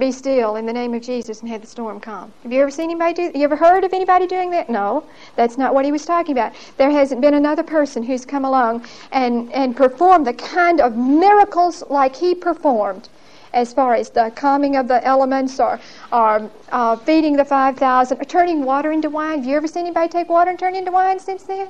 Be 0.01 0.11
still 0.11 0.55
in 0.55 0.65
the 0.65 0.73
name 0.73 0.95
of 0.95 1.03
Jesus 1.03 1.41
and 1.41 1.49
had 1.49 1.61
the 1.61 1.67
storm 1.67 1.99
calm. 1.99 2.33
Have 2.41 2.51
you 2.51 2.59
ever 2.59 2.71
seen 2.71 2.85
anybody 2.85 3.13
do 3.13 3.37
You 3.37 3.43
ever 3.43 3.55
heard 3.55 3.83
of 3.83 3.93
anybody 3.93 4.25
doing 4.25 4.49
that? 4.49 4.67
No. 4.67 5.03
That's 5.35 5.59
not 5.59 5.75
what 5.75 5.85
he 5.85 5.91
was 5.91 6.05
talking 6.05 6.31
about. 6.31 6.53
There 6.77 6.89
hasn't 6.89 7.21
been 7.21 7.35
another 7.35 7.61
person 7.61 8.01
who's 8.01 8.25
come 8.25 8.43
along 8.43 8.83
and, 9.11 9.53
and 9.53 9.77
performed 9.77 10.25
the 10.25 10.33
kind 10.33 10.81
of 10.81 10.97
miracles 10.97 11.83
like 11.87 12.15
he 12.15 12.33
performed 12.33 13.09
as 13.53 13.73
far 13.73 13.93
as 13.93 14.09
the 14.09 14.31
calming 14.35 14.75
of 14.75 14.87
the 14.87 15.05
elements 15.05 15.59
or, 15.59 15.79
or 16.11 16.49
uh, 16.71 16.95
feeding 16.95 17.35
the 17.35 17.45
5,000 17.45 18.19
or 18.19 18.25
turning 18.25 18.63
water 18.65 18.91
into 18.91 19.11
wine. 19.11 19.37
Have 19.37 19.45
you 19.45 19.55
ever 19.55 19.67
seen 19.67 19.85
anybody 19.85 20.09
take 20.09 20.29
water 20.29 20.49
and 20.49 20.57
turn 20.57 20.73
it 20.73 20.79
into 20.79 20.91
wine 20.91 21.19
since 21.19 21.43
then? 21.43 21.67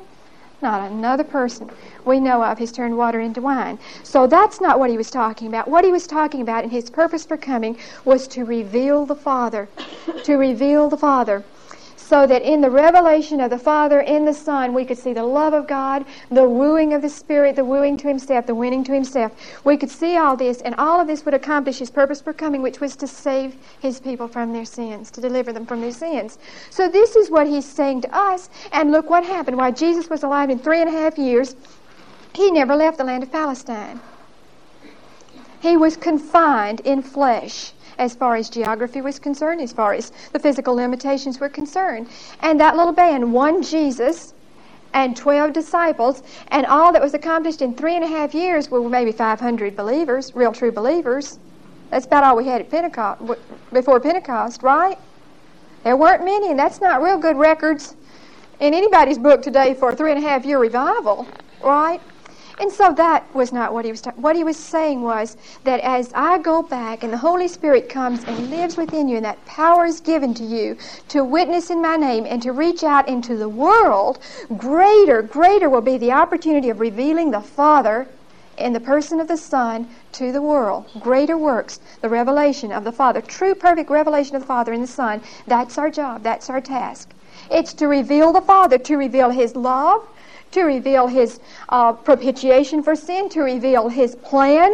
Not 0.62 0.92
another 0.92 1.24
person 1.24 1.72
we 2.06 2.20
know 2.20 2.44
of 2.44 2.60
has 2.60 2.72
turned 2.72 2.98
water 2.98 3.20
into 3.20 3.42
wine. 3.42 3.80
So 4.04 4.28
that's 4.28 4.62
not 4.62 4.80
what 4.80 4.90
he 4.90 4.98
was 4.98 5.10
talking 5.10 5.48
about. 5.48 5.68
What 5.68 5.86
he 5.86 5.92
was 5.92 6.06
talking 6.06 6.42
about 6.42 6.64
and 6.64 6.72
his 6.72 6.90
purpose 6.90 7.26
for 7.26 7.38
coming 7.38 7.78
was 8.06 8.28
to 8.30 8.46
reveal 8.46 9.06
the 9.06 9.16
Father. 9.16 9.68
to 10.24 10.36
reveal 10.36 10.90
the 10.90 10.98
Father. 10.98 11.44
So 12.12 12.28
that 12.28 12.42
in 12.42 12.60
the 12.60 12.70
revelation 12.70 13.40
of 13.40 13.50
the 13.50 13.58
Father 13.58 14.02
in 14.02 14.26
the 14.26 14.34
Son, 14.34 14.74
we 14.74 14.84
could 14.84 14.98
see 14.98 15.14
the 15.14 15.24
love 15.24 15.54
of 15.54 15.66
God, 15.66 16.04
the 16.30 16.44
wooing 16.44 16.94
of 16.94 17.02
the 17.02 17.08
Spirit, 17.08 17.56
the 17.56 17.64
wooing 17.64 17.96
to 17.96 18.10
Himself, 18.10 18.46
the 18.46 18.54
winning 18.54 18.84
to 18.84 18.92
Himself. 18.92 19.32
We 19.64 19.78
could 19.78 19.90
see 19.90 20.18
all 20.18 20.36
this, 20.36 20.60
and 20.60 20.76
all 20.76 21.00
of 21.00 21.08
this 21.08 21.24
would 21.24 21.34
accomplish 21.34 21.80
His 21.80 21.90
purpose 21.90 22.20
for 22.20 22.34
coming, 22.34 22.62
which 22.62 22.82
was 22.82 22.98
to 22.98 23.08
save 23.08 23.56
His 23.80 24.02
people 24.02 24.28
from 24.28 24.52
their 24.52 24.66
sins, 24.66 25.10
to 25.12 25.22
deliver 25.22 25.54
them 25.54 25.66
from 25.66 25.80
their 25.80 25.94
sins. 25.94 26.38
So 26.70 26.90
this 26.90 27.16
is 27.16 27.32
what 27.32 27.48
He's 27.48 27.66
saying 27.66 28.02
to 28.02 28.14
us, 28.14 28.50
and 28.74 28.92
look 28.92 29.10
what 29.10 29.24
happened. 29.24 29.56
While 29.56 29.72
Jesus 29.72 30.10
was 30.10 30.24
alive 30.24 30.50
in 30.50 30.60
three 30.60 30.82
and 30.82 30.90
a 30.90 30.92
half 30.92 31.18
years, 31.18 31.56
He 32.36 32.52
never 32.52 32.76
left 32.76 32.98
the 32.98 33.06
land 33.06 33.24
of 33.24 33.32
Palestine. 33.32 34.02
He 35.62 35.78
was 35.78 35.96
confined 35.96 36.82
in 36.82 37.04
flesh 37.04 37.72
as 38.02 38.16
far 38.16 38.36
as 38.36 38.50
geography 38.50 39.00
was 39.02 39.20
concerned, 39.20 39.62
as 39.62 39.72
far 39.74 39.94
as 39.94 40.12
the 40.34 40.40
physical 40.40 40.76
limitations 40.76 41.40
were 41.40 41.50
concerned. 41.50 42.10
And 42.42 42.60
that 42.60 42.76
little 42.76 42.94
band, 42.94 43.32
one 43.32 43.62
Jesus 43.62 44.34
and 44.94 45.16
12 45.16 45.54
disciples, 45.54 46.24
and 46.50 46.66
all 46.66 46.92
that 46.94 47.02
was 47.02 47.14
accomplished 47.14 47.62
in 47.62 47.76
three 47.76 47.96
and 47.96 48.04
a 48.04 48.08
half 48.08 48.34
years 48.34 48.70
were 48.72 48.90
maybe 48.90 49.12
500 49.14 49.76
believers, 49.78 50.34
real 50.36 50.52
true 50.52 50.72
believers. 50.72 51.40
That's 51.92 52.08
about 52.08 52.24
all 52.26 52.38
we 52.38 52.48
had 52.48 52.62
at 52.62 52.72
Pentecost, 52.72 53.22
before 53.72 54.00
Pentecost, 54.02 54.64
right? 54.64 54.98
There 55.84 55.98
weren't 55.98 56.26
many, 56.26 56.52
and 56.52 56.60
that's 56.60 56.82
not 56.82 57.04
real 57.04 57.20
good 57.20 57.38
records 57.38 57.96
in 58.60 58.74
anybody's 58.74 59.20
book 59.20 59.44
today 59.44 59.76
for 59.76 59.92
a 59.92 59.96
three 59.96 60.12
and 60.12 60.24
a 60.24 60.28
half 60.28 60.46
year 60.46 60.60
revival, 60.60 61.28
right? 61.62 62.02
And 62.60 62.72
so 62.72 62.94
that 62.94 63.34
was 63.34 63.52
not 63.52 63.74
what 63.74 63.86
he 63.86 63.92
was 63.92 64.02
talking. 64.02 64.22
What 64.22 64.36
he 64.36 64.44
was 64.44 64.58
saying 64.58 65.02
was 65.02 65.38
that 65.64 65.80
as 65.82 66.12
I 66.14 66.38
go 66.38 66.62
back 66.62 67.04
and 67.04 67.12
the 67.12 67.18
Holy 67.18 67.48
Spirit 67.48 67.90
comes 67.90 68.24
and 68.26 68.50
lives 68.50 68.78
within 68.78 69.08
you, 69.08 69.18
and 69.18 69.26
that 69.26 69.44
power 69.46 69.86
is 69.86 70.00
given 70.00 70.34
to 70.36 70.44
you 70.44 70.78
to 71.10 71.24
witness 71.24 71.70
in 71.70 71.82
my 71.82 71.96
name 71.96 72.26
and 72.28 72.42
to 72.42 72.52
reach 72.52 72.84
out 72.84 73.08
into 73.08 73.38
the 73.38 73.50
world, 73.50 74.20
greater, 74.58 75.22
greater 75.22 75.70
will 75.70 75.82
be 75.82 75.98
the 75.98 76.12
opportunity 76.12 76.70
of 76.70 76.80
revealing 76.80 77.32
the 77.32 77.42
Father 77.42 78.08
in 78.58 78.74
the 78.74 78.80
person 78.80 79.20
of 79.20 79.28
the 79.28 79.38
Son 79.38 79.88
to 80.12 80.32
the 80.32 80.42
world. 80.42 80.86
Greater 81.00 81.38
works, 81.38 81.80
the 82.02 82.10
revelation 82.10 82.72
of 82.72 82.84
the 82.84 82.92
Father, 82.92 83.22
true, 83.22 83.56
perfect 83.56 83.90
revelation 83.90 84.36
of 84.36 84.42
the 84.42 84.48
Father 84.48 84.74
in 84.74 84.82
the 84.82 84.88
Son. 84.88 85.22
That's 85.48 85.78
our 85.78 85.90
job. 85.90 86.22
That's 86.24 86.50
our 86.50 86.62
task. 86.62 87.10
It's 87.50 87.74
to 87.76 87.88
reveal 87.88 88.34
the 88.34 88.42
Father, 88.42 88.78
to 88.78 88.98
reveal 88.98 89.30
His 89.30 89.56
love, 89.56 90.08
to 90.52 90.64
reveal 90.64 91.08
his 91.08 91.40
uh, 91.70 91.94
propitiation 91.94 92.84
for 92.84 92.96
sin, 92.96 93.30
to 93.30 93.42
reveal 93.42 93.90
his 93.90 94.16
plan 94.16 94.72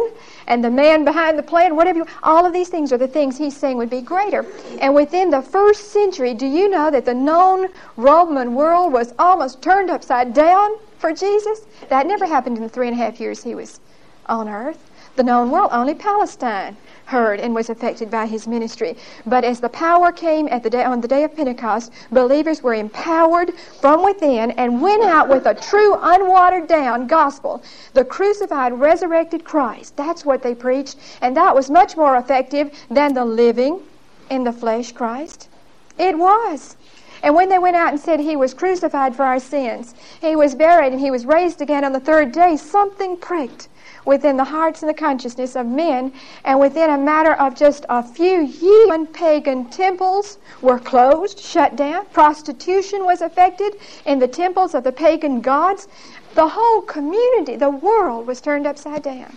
and 0.48 0.64
the 0.64 0.70
man 0.70 1.04
behind 1.04 1.38
the 1.38 1.42
plan, 1.42 1.76
whatever 1.76 1.98
you, 1.98 2.06
all 2.22 2.44
of 2.44 2.52
these 2.52 2.68
things 2.68 2.90
are 2.92 2.98
the 2.98 3.06
things 3.06 3.36
he's 3.36 3.56
saying 3.56 3.76
would 3.76 3.90
be 3.90 4.00
greater. 4.00 4.46
And 4.80 4.94
within 4.94 5.30
the 5.30 5.42
first 5.42 5.92
century, 5.92 6.34
do 6.34 6.46
you 6.46 6.68
know 6.68 6.90
that 6.90 7.04
the 7.04 7.14
known 7.14 7.68
Roman 7.96 8.54
world 8.54 8.92
was 8.92 9.14
almost 9.18 9.62
turned 9.62 9.90
upside 9.90 10.32
down 10.32 10.70
for 10.98 11.12
Jesus? 11.12 11.66
That 11.90 12.06
never 12.06 12.26
happened 12.26 12.56
in 12.56 12.62
the 12.62 12.68
three 12.68 12.88
and 12.88 12.98
a 12.98 13.02
half 13.02 13.20
years 13.20 13.44
he 13.44 13.54
was 13.54 13.78
on 14.26 14.48
earth. 14.48 14.90
The 15.16 15.22
known 15.22 15.50
world, 15.50 15.70
only 15.72 15.94
Palestine 15.94 16.76
heard 17.08 17.40
and 17.40 17.54
was 17.54 17.70
affected 17.70 18.10
by 18.10 18.26
his 18.26 18.46
ministry. 18.46 18.94
But 19.24 19.42
as 19.42 19.60
the 19.60 19.68
power 19.70 20.12
came 20.12 20.46
at 20.48 20.62
the 20.62 20.68
day, 20.68 20.84
on 20.84 21.00
the 21.00 21.08
day 21.08 21.24
of 21.24 21.34
Pentecost, 21.34 21.90
believers 22.12 22.62
were 22.62 22.74
empowered 22.74 23.54
from 23.80 24.04
within 24.04 24.50
and 24.52 24.82
went 24.82 25.02
out 25.02 25.28
with 25.28 25.46
a 25.46 25.54
true, 25.54 25.96
unwatered 26.00 26.68
down 26.68 27.06
gospel. 27.06 27.62
The 27.94 28.04
crucified, 28.04 28.78
resurrected 28.78 29.42
Christ. 29.42 29.96
That's 29.96 30.26
what 30.26 30.42
they 30.42 30.54
preached. 30.54 30.96
And 31.22 31.34
that 31.34 31.54
was 31.54 31.70
much 31.70 31.96
more 31.96 32.16
effective 32.18 32.72
than 32.90 33.14
the 33.14 33.24
living 33.24 33.80
in 34.28 34.44
the 34.44 34.52
flesh 34.52 34.92
Christ. 34.92 35.48
It 35.98 36.18
was. 36.18 36.76
And 37.22 37.34
when 37.34 37.48
they 37.48 37.58
went 37.58 37.76
out 37.76 37.90
and 37.90 38.00
said 38.00 38.20
he 38.20 38.36
was 38.36 38.54
crucified 38.54 39.14
for 39.14 39.24
our 39.24 39.40
sins, 39.40 39.94
he 40.20 40.36
was 40.36 40.54
buried, 40.54 40.92
and 40.92 41.00
he 41.00 41.10
was 41.10 41.26
raised 41.26 41.60
again 41.60 41.84
on 41.84 41.92
the 41.92 42.00
third 42.00 42.32
day, 42.32 42.56
something 42.56 43.16
pricked 43.16 43.68
within 44.04 44.36
the 44.36 44.44
hearts 44.44 44.82
and 44.82 44.88
the 44.88 44.94
consciousness 44.94 45.54
of 45.54 45.66
men, 45.66 46.12
and 46.44 46.58
within 46.58 46.90
a 46.90 46.96
matter 46.96 47.34
of 47.34 47.54
just 47.54 47.84
a 47.88 48.02
few 48.02 48.42
years, 48.42 49.06
pagan 49.12 49.66
temples 49.66 50.38
were 50.62 50.78
closed, 50.78 51.38
shut 51.38 51.76
down, 51.76 52.06
prostitution 52.06 53.04
was 53.04 53.20
affected 53.20 53.74
in 54.06 54.18
the 54.18 54.28
temples 54.28 54.74
of 54.74 54.84
the 54.84 54.92
pagan 54.92 55.40
gods. 55.40 55.88
The 56.34 56.48
whole 56.48 56.82
community, 56.82 57.56
the 57.56 57.70
world, 57.70 58.26
was 58.26 58.40
turned 58.40 58.66
upside 58.66 59.02
down. 59.02 59.36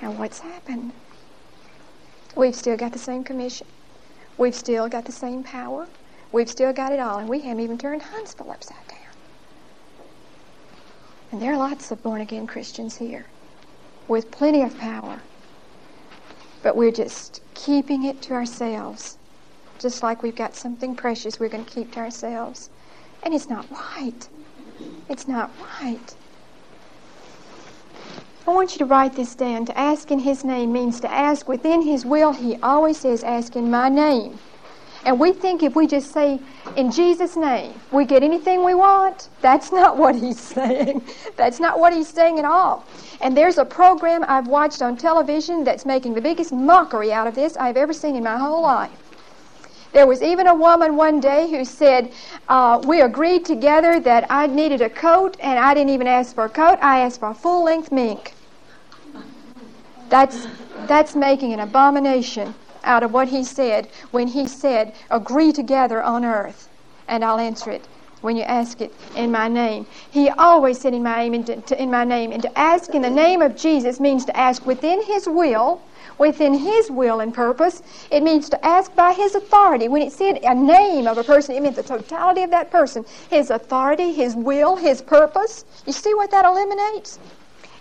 And 0.00 0.18
what's 0.18 0.38
happened? 0.40 0.92
We've 2.36 2.54
still 2.54 2.76
got 2.76 2.92
the 2.92 2.98
same 2.98 3.24
commission. 3.24 3.66
We've 4.38 4.54
still 4.54 4.88
got 4.88 5.04
the 5.04 5.12
same 5.12 5.42
power. 5.44 5.86
We've 6.34 6.50
still 6.50 6.72
got 6.72 6.92
it 6.92 6.98
all, 6.98 7.18
and 7.18 7.28
we 7.28 7.38
haven't 7.42 7.62
even 7.62 7.78
turned 7.78 8.02
Huntsville 8.02 8.50
upside 8.50 8.88
down. 8.88 8.98
And 11.30 11.40
there 11.40 11.52
are 11.52 11.56
lots 11.56 11.92
of 11.92 12.02
born 12.02 12.20
again 12.20 12.48
Christians 12.48 12.96
here 12.96 13.26
with 14.08 14.32
plenty 14.32 14.62
of 14.62 14.76
power. 14.76 15.20
But 16.60 16.74
we're 16.74 16.90
just 16.90 17.40
keeping 17.54 18.02
it 18.02 18.20
to 18.22 18.34
ourselves. 18.34 19.16
Just 19.78 20.02
like 20.02 20.24
we've 20.24 20.34
got 20.34 20.56
something 20.56 20.96
precious 20.96 21.38
we're 21.38 21.48
going 21.48 21.64
to 21.64 21.70
keep 21.70 21.92
to 21.92 22.00
ourselves. 22.00 22.68
And 23.22 23.32
it's 23.32 23.48
not 23.48 23.70
right. 23.70 24.28
It's 25.08 25.28
not 25.28 25.52
right. 25.80 26.16
I 28.44 28.50
want 28.50 28.72
you 28.72 28.78
to 28.78 28.86
write 28.86 29.14
this 29.14 29.36
down. 29.36 29.66
To 29.66 29.78
ask 29.78 30.10
in 30.10 30.18
His 30.18 30.42
name 30.42 30.72
means 30.72 30.98
to 30.98 31.12
ask 31.12 31.46
within 31.48 31.82
His 31.82 32.04
will. 32.04 32.32
He 32.32 32.56
always 32.56 32.98
says, 32.98 33.22
ask 33.22 33.54
in 33.54 33.70
my 33.70 33.88
name. 33.88 34.40
And 35.04 35.20
we 35.20 35.32
think 35.32 35.62
if 35.62 35.76
we 35.76 35.86
just 35.86 36.12
say, 36.12 36.40
in 36.76 36.90
Jesus' 36.90 37.36
name, 37.36 37.74
we 37.92 38.06
get 38.06 38.22
anything 38.22 38.64
we 38.64 38.74
want. 38.74 39.28
That's 39.42 39.70
not 39.70 39.96
what 40.02 40.14
he's 40.14 40.40
saying. 40.40 41.02
That's 41.36 41.60
not 41.60 41.78
what 41.78 41.92
he's 41.92 42.08
saying 42.08 42.38
at 42.38 42.44
all. 42.44 42.84
And 43.20 43.36
there's 43.36 43.58
a 43.58 43.64
program 43.64 44.24
I've 44.26 44.48
watched 44.48 44.82
on 44.82 44.96
television 44.96 45.62
that's 45.64 45.84
making 45.84 46.14
the 46.14 46.20
biggest 46.20 46.52
mockery 46.52 47.12
out 47.12 47.26
of 47.26 47.34
this 47.34 47.56
I've 47.56 47.76
ever 47.76 47.92
seen 47.92 48.16
in 48.16 48.24
my 48.24 48.38
whole 48.38 48.62
life. 48.62 48.90
There 49.92 50.06
was 50.06 50.22
even 50.22 50.48
a 50.48 50.54
woman 50.54 50.96
one 50.96 51.20
day 51.20 51.48
who 51.48 51.64
said, 51.64 52.10
uh, 52.48 52.82
We 52.84 53.00
agreed 53.02 53.44
together 53.44 54.00
that 54.00 54.26
I 54.28 54.48
needed 54.48 54.80
a 54.80 54.90
coat, 54.90 55.36
and 55.38 55.56
I 55.56 55.72
didn't 55.72 55.90
even 55.90 56.08
ask 56.08 56.34
for 56.34 56.46
a 56.46 56.48
coat, 56.48 56.78
I 56.82 57.00
asked 57.00 57.20
for 57.20 57.28
a 57.28 57.34
full 57.34 57.62
length 57.62 57.92
mink. 57.92 58.34
That's, 60.08 60.48
that's 60.86 61.14
making 61.14 61.52
an 61.52 61.60
abomination 61.60 62.54
out 62.84 63.02
of 63.02 63.12
what 63.12 63.28
he 63.28 63.44
said 63.44 63.88
when 64.10 64.28
he 64.28 64.46
said, 64.46 64.94
Agree 65.10 65.52
together 65.52 66.02
on 66.02 66.24
earth, 66.24 66.68
and 67.08 67.24
I'll 67.24 67.38
answer 67.38 67.70
it 67.70 67.88
when 68.20 68.36
you 68.36 68.42
ask 68.44 68.80
it 68.80 68.94
in 69.14 69.30
my 69.30 69.48
name. 69.48 69.86
He 70.10 70.30
always 70.30 70.80
said 70.80 70.94
in 70.94 71.02
my 71.02 71.28
name, 71.28 71.44
in 71.78 71.90
my 71.90 72.04
name, 72.04 72.32
and 72.32 72.42
to 72.42 72.58
ask 72.58 72.94
in 72.94 73.02
the 73.02 73.10
name 73.10 73.42
of 73.42 73.56
Jesus 73.56 74.00
means 74.00 74.24
to 74.26 74.36
ask 74.36 74.66
within 74.66 75.02
His 75.02 75.28
will, 75.28 75.82
within 76.18 76.54
His 76.54 76.90
will 76.90 77.20
and 77.20 77.34
purpose. 77.34 77.82
It 78.10 78.22
means 78.22 78.48
to 78.50 78.66
ask 78.66 78.94
by 78.96 79.12
His 79.12 79.34
authority. 79.34 79.88
When 79.88 80.02
it 80.02 80.12
said 80.12 80.40
a 80.42 80.54
name 80.54 81.06
of 81.06 81.18
a 81.18 81.24
person, 81.24 81.54
it 81.56 81.62
meant 81.62 81.76
the 81.76 81.82
totality 81.82 82.42
of 82.42 82.50
that 82.50 82.70
person, 82.70 83.04
His 83.28 83.50
authority, 83.50 84.12
His 84.12 84.34
will, 84.36 84.76
His 84.76 85.02
purpose. 85.02 85.64
You 85.86 85.92
see 85.92 86.14
what 86.14 86.30
that 86.30 86.46
eliminates? 86.46 87.20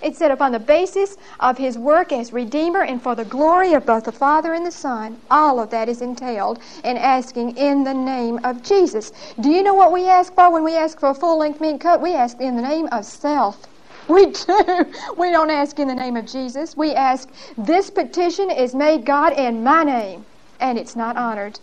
It 0.04 0.16
said, 0.18 0.32
upon 0.32 0.52
the 0.52 0.60
basis 0.60 1.18
of 1.40 1.58
his 1.58 1.78
work 1.78 2.12
as 2.12 2.34
Redeemer 2.34 2.84
and 2.84 3.02
for 3.02 3.16
the 3.16 3.26
glory 3.26 3.74
of 3.74 3.86
both 3.86 4.06
the 4.06 4.12
Father 4.12 4.54
and 4.54 4.66
the 4.66 4.72
Son, 4.72 5.22
all 5.32 5.60
of 5.60 5.72
that 5.72 5.90
is 5.90 6.02
entailed 6.02 6.62
in 6.84 6.98
asking 6.98 7.58
in 7.58 7.86
the 7.86 7.94
name 7.96 8.40
of 8.44 8.64
Jesus. 8.64 9.12
Do 9.40 9.50
you 9.50 9.64
know 9.64 9.74
what 9.76 9.94
we 9.94 10.08
ask 10.10 10.36
for 10.36 10.52
when 10.52 10.64
we 10.64 10.76
ask 10.76 11.00
for 11.00 11.10
a 11.10 11.16
full 11.16 11.40
length 11.40 11.62
mink 11.62 11.82
coat? 11.82 12.02
We 12.02 12.14
ask 12.16 12.40
in 12.42 12.58
the 12.58 12.62
name 12.64 12.90
of 12.92 13.06
self. 13.06 13.68
We 14.08 14.28
do. 14.28 14.94
We 15.18 15.32
don't 15.32 15.50
ask 15.52 15.80
in 15.80 15.88
the 15.88 15.96
name 15.96 16.18
of 16.18 16.26
Jesus. 16.28 16.78
We 16.78 16.94
ask, 16.94 17.30
This 17.58 17.90
petition 17.90 18.52
is 18.52 18.76
made, 18.76 19.06
God, 19.06 19.34
in 19.34 19.64
my 19.64 19.84
name. 19.84 20.26
And 20.60 20.78
it's 20.78 20.96
not 20.96 21.18
honored. 21.18 21.60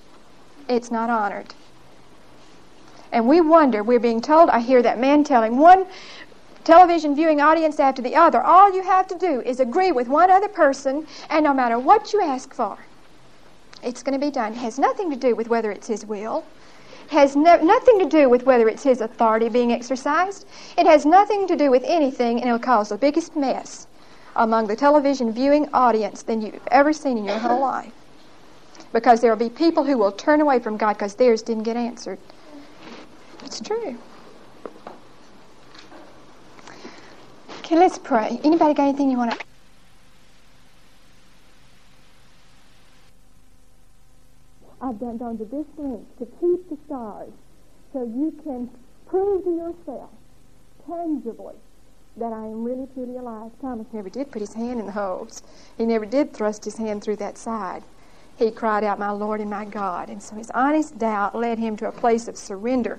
It's 0.69 0.91
not 0.91 1.11
honored. 1.11 1.55
And 3.13 3.29
we 3.29 3.41
wonder, 3.41 3.83
we're 3.83 4.01
being 4.01 4.21
told, 4.21 4.51
I 4.51 4.61
hear 4.61 4.83
that 4.83 4.99
man 4.99 5.25
telling 5.25 5.59
one 5.59 5.87
television 6.65 7.15
viewing 7.15 7.41
audience 7.41 7.81
after 7.81 8.03
the 8.03 8.15
other. 8.17 8.41
All 8.41 8.75
you 8.75 8.83
have 8.83 9.07
to 9.09 9.19
do 9.19 9.41
is 9.43 9.61
agree 9.61 9.93
with 9.93 10.09
one 10.09 10.31
other 10.31 10.49
person, 10.49 11.07
and 11.29 11.45
no 11.45 11.55
matter 11.55 11.79
what 11.79 12.13
you 12.13 12.21
ask 12.21 12.53
for, 12.53 12.79
it's 13.83 14.03
going 14.03 14.19
to 14.19 14.25
be 14.25 14.31
done. 14.31 14.53
It 14.53 14.59
has 14.59 14.79
nothing 14.79 15.11
to 15.11 15.17
do 15.17 15.35
with 15.35 15.49
whether 15.49 15.71
it's 15.71 15.87
His 15.87 16.05
will. 16.05 16.45
It 17.07 17.13
has 17.13 17.35
no, 17.35 17.57
nothing 17.57 17.99
to 17.99 18.07
do 18.07 18.29
with 18.29 18.45
whether 18.45 18.69
it's 18.69 18.83
His 18.83 19.01
authority 19.01 19.49
being 19.49 19.73
exercised. 19.73 20.47
It 20.77 20.87
has 20.87 21.07
nothing 21.07 21.47
to 21.49 21.57
do 21.57 21.71
with 21.71 21.83
anything, 21.87 22.41
and 22.41 22.47
it'll 22.47 22.59
cause 22.59 22.91
the 22.91 22.99
biggest 22.99 23.37
mess 23.37 23.87
among 24.37 24.67
the 24.67 24.77
television 24.77 25.33
viewing 25.33 25.69
audience 25.73 26.23
than 26.23 26.41
you've 26.41 26.61
ever 26.71 26.93
seen 26.93 27.19
in 27.19 27.25
your 27.25 27.39
whole 27.39 27.61
life. 27.77 27.93
Because 28.93 29.21
there 29.21 29.31
will 29.31 29.49
be 29.49 29.51
people 29.51 29.85
who 29.85 29.97
will 29.97 30.13
turn 30.13 30.41
away 30.41 30.59
from 30.59 30.77
God 30.77 30.95
because 30.95 31.15
theirs 31.15 31.43
didn't 31.43 31.63
get 31.63 31.77
answered. 31.77 32.19
It's 33.45 33.61
true. 33.61 33.97
Okay, 37.71 37.79
let's 37.79 37.99
pray. 37.99 38.41
Anybody 38.43 38.75
got 38.75 38.89
anything 38.89 39.13
you 39.13 39.17
want 39.17 39.31
to? 39.31 39.39
I've 44.83 44.99
done 44.99 45.19
gone 45.19 45.39
to 45.39 45.45
this 45.45 45.67
length 45.77 46.19
to 46.19 46.27
keep 46.41 46.69
the 46.69 46.77
stars 46.87 47.31
so 47.93 48.03
you 48.03 48.35
can 48.43 48.69
prove 49.07 49.45
to 49.45 49.51
yourself 49.51 50.11
tangibly 50.85 51.55
that 52.17 52.33
I 52.33 52.47
am 52.47 52.65
really 52.65 52.89
truly 52.93 53.17
alive. 53.19 53.53
Thomas 53.61 53.87
never 53.93 54.11
did 54.11 54.33
put 54.33 54.41
his 54.41 54.55
hand 54.55 54.81
in 54.81 54.87
the 54.87 54.93
holes. 54.93 55.45
He 55.79 55.87
never 55.87 56.07
did 56.07 56.33
thrust 56.33 56.65
his 56.65 56.77
hand 56.77 57.05
through 57.05 57.17
that 57.17 57.39
side. 57.39 57.85
He 58.37 58.51
cried 58.51 58.83
out, 58.83 58.99
My 58.99 59.13
Lord 59.13 59.41
and 59.41 59.49
my 59.49 59.65
God. 59.65 60.09
And 60.09 60.21
so 60.21 60.35
his 60.35 60.51
honest 60.57 60.99
doubt 60.99 61.37
led 61.37 61.61
him 61.61 61.77
to 61.77 61.87
a 61.87 61.93
place 61.93 62.27
of 62.27 62.37
surrender 62.37 62.99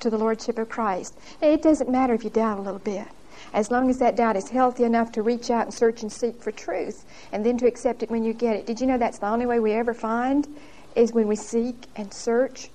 to 0.00 0.08
the 0.08 0.16
Lordship 0.16 0.56
of 0.56 0.70
Christ. 0.70 1.18
It 1.42 1.60
doesn't 1.60 1.90
matter 1.90 2.14
if 2.14 2.24
you 2.24 2.30
doubt 2.30 2.56
a 2.56 2.62
little 2.62 2.80
bit. 2.80 3.06
As 3.52 3.70
long 3.70 3.88
as 3.90 3.98
that 3.98 4.16
doubt 4.16 4.36
is 4.36 4.50
healthy 4.50 4.84
enough 4.84 5.12
to 5.12 5.22
reach 5.22 5.50
out 5.50 5.66
and 5.66 5.74
search 5.74 6.02
and 6.02 6.12
seek 6.12 6.42
for 6.42 6.50
truth, 6.50 7.04
and 7.32 7.44
then 7.44 7.58
to 7.58 7.66
accept 7.66 8.02
it 8.02 8.10
when 8.10 8.24
you 8.24 8.32
get 8.32 8.56
it. 8.56 8.66
Did 8.66 8.80
you 8.80 8.86
know 8.86 8.98
that's 8.98 9.18
the 9.18 9.28
only 9.28 9.46
way 9.46 9.58
we 9.58 9.72
ever 9.72 9.94
find 9.94 10.46
is 10.94 11.12
when 11.12 11.28
we 11.28 11.36
seek 11.36 11.86
and 11.96 12.12
search? 12.12 12.70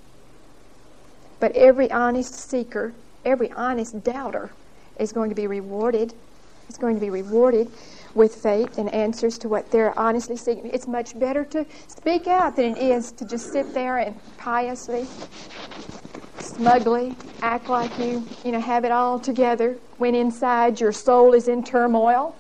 But 1.40 1.52
every 1.56 1.92
honest 1.92 2.34
seeker, 2.34 2.94
every 3.26 3.52
honest 3.52 4.04
doubter, 4.04 4.52
is 5.00 5.12
going 5.12 5.30
to 5.30 5.36
be 5.36 5.48
rewarded. 5.48 6.14
Is 6.70 6.78
going 6.78 6.96
to 6.96 7.02
be 7.02 7.10
rewarded 7.10 7.70
with 8.16 8.36
faith 8.36 8.78
and 8.78 8.94
answers 8.94 9.38
to 9.40 9.50
what 9.50 9.72
they're 9.72 9.98
honestly 9.98 10.36
seeking. 10.36 10.70
It's 10.72 10.88
much 10.88 11.18
better 11.18 11.44
to 11.46 11.66
speak 11.88 12.28
out 12.28 12.56
than 12.56 12.76
it 12.76 12.78
is 12.78 13.12
to 13.14 13.26
just 13.26 13.52
sit 13.52 13.74
there 13.74 13.98
and 13.98 14.20
piously, 14.38 15.08
smugly 16.40 17.16
act 17.42 17.70
like 17.70 17.98
you, 18.00 18.24
you 18.46 18.52
know, 18.52 18.60
have 18.60 18.86
it 18.86 18.92
all 18.92 19.20
together 19.20 19.78
when 19.98 20.16
inside 20.16 20.80
your 20.80 20.92
soul 20.92 21.34
is 21.34 21.48
in 21.48 21.64
turmoil 21.64 22.36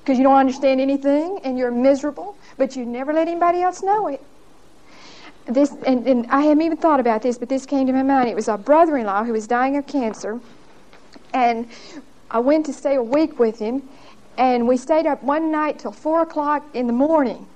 because 0.00 0.18
you 0.18 0.24
don't 0.24 0.36
understand 0.36 0.80
anything 0.80 1.38
and 1.44 1.56
you're 1.58 1.70
miserable, 1.70 2.36
but 2.56 2.74
you 2.74 2.84
never 2.84 3.12
let 3.12 3.28
anybody 3.28 3.62
else 3.62 3.82
know 3.82 4.08
it. 4.08 4.20
This 5.46 5.72
and, 5.86 6.06
and 6.06 6.26
I 6.28 6.42
haven't 6.42 6.62
even 6.62 6.76
thought 6.76 7.00
about 7.00 7.22
this, 7.22 7.36
but 7.36 7.48
this 7.48 7.66
came 7.66 7.86
to 7.86 7.92
my 7.92 8.02
mind. 8.02 8.28
It 8.28 8.36
was 8.36 8.48
a 8.48 8.56
brother-in-law 8.56 9.24
who 9.24 9.32
was 9.32 9.46
dying 9.46 9.76
of 9.76 9.86
cancer 9.86 10.40
and 11.34 11.68
I 12.30 12.38
went 12.38 12.66
to 12.66 12.72
stay 12.72 12.94
a 12.94 13.02
week 13.02 13.38
with 13.38 13.58
him, 13.58 13.88
and 14.36 14.66
we 14.66 14.76
stayed 14.76 15.06
up 15.06 15.22
one 15.22 15.50
night 15.50 15.78
till 15.78 15.92
4 15.92 16.22
o'clock 16.22 16.64
in 16.74 16.86
the 16.86 16.92
morning. 16.92 17.46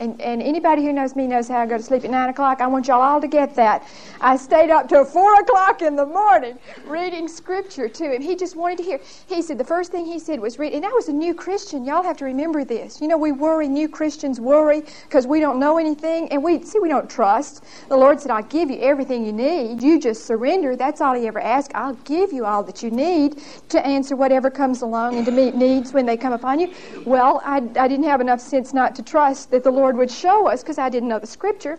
And, 0.00 0.20
and 0.20 0.42
anybody 0.42 0.82
who 0.82 0.92
knows 0.92 1.14
me 1.14 1.26
knows 1.28 1.46
how 1.46 1.60
I 1.60 1.66
go 1.66 1.76
to 1.76 1.82
sleep 1.82 2.04
at 2.04 2.10
9 2.10 2.28
o'clock. 2.30 2.60
I 2.60 2.66
want 2.66 2.88
y'all 2.88 3.00
all 3.00 3.20
to 3.20 3.28
get 3.28 3.54
that. 3.54 3.86
I 4.20 4.36
stayed 4.36 4.70
up 4.70 4.88
till 4.88 5.04
4 5.04 5.40
o'clock 5.42 5.80
in 5.80 5.94
the 5.94 6.06
morning 6.06 6.58
reading 6.86 7.28
scripture 7.28 7.88
to 7.88 8.12
him. 8.12 8.20
He 8.20 8.34
just 8.34 8.56
wanted 8.56 8.78
to 8.78 8.84
hear. 8.84 9.00
He 9.28 9.42
said, 9.42 9.58
the 9.58 9.64
first 9.64 9.92
thing 9.92 10.04
he 10.04 10.18
said 10.18 10.40
was 10.40 10.58
read. 10.58 10.72
And 10.72 10.84
I 10.84 10.88
was 10.88 11.08
a 11.08 11.12
new 11.12 11.34
Christian. 11.34 11.84
Y'all 11.84 12.02
have 12.02 12.16
to 12.16 12.24
remember 12.24 12.64
this. 12.64 13.00
You 13.00 13.06
know, 13.06 13.16
we 13.16 13.30
worry, 13.30 13.68
new 13.68 13.88
Christians 13.88 14.40
worry 14.40 14.82
because 15.04 15.26
we 15.26 15.40
don't 15.40 15.60
know 15.60 15.78
anything. 15.78 16.28
And 16.32 16.42
we, 16.42 16.64
see, 16.64 16.80
we 16.80 16.88
don't 16.88 17.08
trust. 17.08 17.64
The 17.88 17.96
Lord 17.96 18.20
said, 18.20 18.32
I'll 18.32 18.42
give 18.42 18.70
you 18.70 18.80
everything 18.80 19.24
you 19.24 19.32
need. 19.32 19.82
You 19.82 20.00
just 20.00 20.26
surrender. 20.26 20.74
That's 20.74 21.00
all 21.00 21.14
he 21.14 21.26
ever 21.28 21.40
asked. 21.40 21.72
I'll 21.74 21.94
give 21.94 22.32
you 22.32 22.44
all 22.44 22.62
that 22.64 22.82
you 22.82 22.90
need 22.90 23.40
to 23.68 23.86
answer 23.86 24.16
whatever 24.16 24.50
comes 24.50 24.82
along 24.82 25.16
and 25.16 25.26
to 25.26 25.32
meet 25.32 25.54
needs 25.54 25.92
when 25.92 26.06
they 26.06 26.16
come 26.16 26.32
upon 26.32 26.58
you. 26.58 26.72
Well, 27.04 27.40
I, 27.44 27.58
I 27.76 27.86
didn't 27.86 28.04
have 28.04 28.20
enough 28.20 28.40
sense 28.40 28.72
not 28.72 28.94
to 28.96 29.02
trust 29.02 29.50
that 29.50 29.62
the 29.62 29.70
Lord 29.70 29.81
Lord 29.82 29.96
would 29.96 30.12
show 30.12 30.46
us 30.46 30.62
because 30.62 30.78
I 30.78 30.88
didn't 30.88 31.08
know 31.08 31.18
the 31.18 31.26
scripture. 31.26 31.76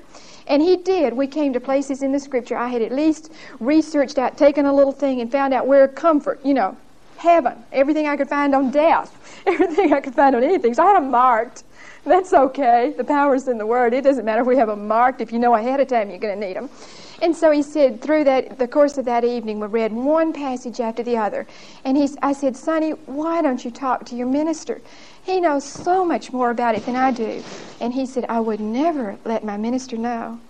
And 0.47 0.61
He 0.61 0.75
did. 0.75 1.13
We 1.13 1.25
came 1.25 1.53
to 1.53 1.61
places 1.61 2.03
in 2.03 2.11
the 2.11 2.19
scripture. 2.19 2.57
I 2.57 2.67
had 2.67 2.81
at 2.81 2.91
least 2.91 3.31
researched 3.61 4.17
out, 4.17 4.37
taken 4.37 4.65
a 4.65 4.73
little 4.73 4.91
thing, 4.91 5.21
and 5.21 5.31
found 5.31 5.53
out 5.53 5.67
where 5.67 5.87
comfort, 5.87 6.41
you 6.43 6.53
know, 6.53 6.75
heaven, 7.23 7.63
everything 7.71 8.07
I 8.07 8.17
could 8.17 8.29
find 8.29 8.53
on 8.53 8.69
death, 8.69 9.41
everything 9.47 9.93
I 9.93 10.01
could 10.01 10.13
find 10.13 10.35
on 10.35 10.43
anything. 10.43 10.73
So 10.73 10.83
I 10.83 10.87
had 10.87 10.97
them 10.97 11.09
marked. 11.09 11.63
That's 12.05 12.33
okay. 12.33 12.93
The 12.97 13.03
power's 13.03 13.47
in 13.47 13.57
the 13.57 13.65
Word. 13.65 13.93
It 13.93 14.03
doesn't 14.03 14.25
matter 14.25 14.41
if 14.41 14.47
we 14.47 14.57
have 14.57 14.67
them 14.67 14.87
marked. 14.87 15.21
If 15.21 15.31
you 15.31 15.39
know 15.39 15.55
ahead 15.55 15.79
of 15.79 15.87
time 15.87 16.09
you're 16.09 16.19
going 16.19 16.39
to 16.39 16.47
need 16.47 16.57
them. 16.57 16.69
And 17.21 17.33
so 17.33 17.51
he 17.51 17.63
said, 17.63 18.01
through 18.01 18.25
that, 18.25 18.59
the 18.59 18.67
course 18.67 18.97
of 18.97 19.05
that 19.05 19.23
evening, 19.23 19.61
we 19.61 19.67
read 19.67 19.93
one 19.93 20.33
passage 20.33 20.81
after 20.81 21.01
the 21.01 21.15
other. 21.15 21.47
And 21.85 21.95
he, 21.95 22.09
I 22.21 22.33
said, 22.33 22.57
Sonny, 22.57 22.91
why 22.91 23.41
don't 23.41 23.63
you 23.63 23.71
talk 23.71 24.05
to 24.07 24.15
your 24.15 24.27
minister? 24.27 24.81
He 25.23 25.39
knows 25.39 25.63
so 25.63 26.03
much 26.03 26.33
more 26.33 26.49
about 26.49 26.75
it 26.75 26.85
than 26.85 26.97
I 26.97 27.11
do. 27.11 27.41
And 27.79 27.93
he 27.93 28.05
said, 28.05 28.25
I 28.27 28.41
would 28.41 28.59
never 28.59 29.17
let 29.23 29.45
my 29.45 29.55
minister 29.55 29.95
know 29.95 30.41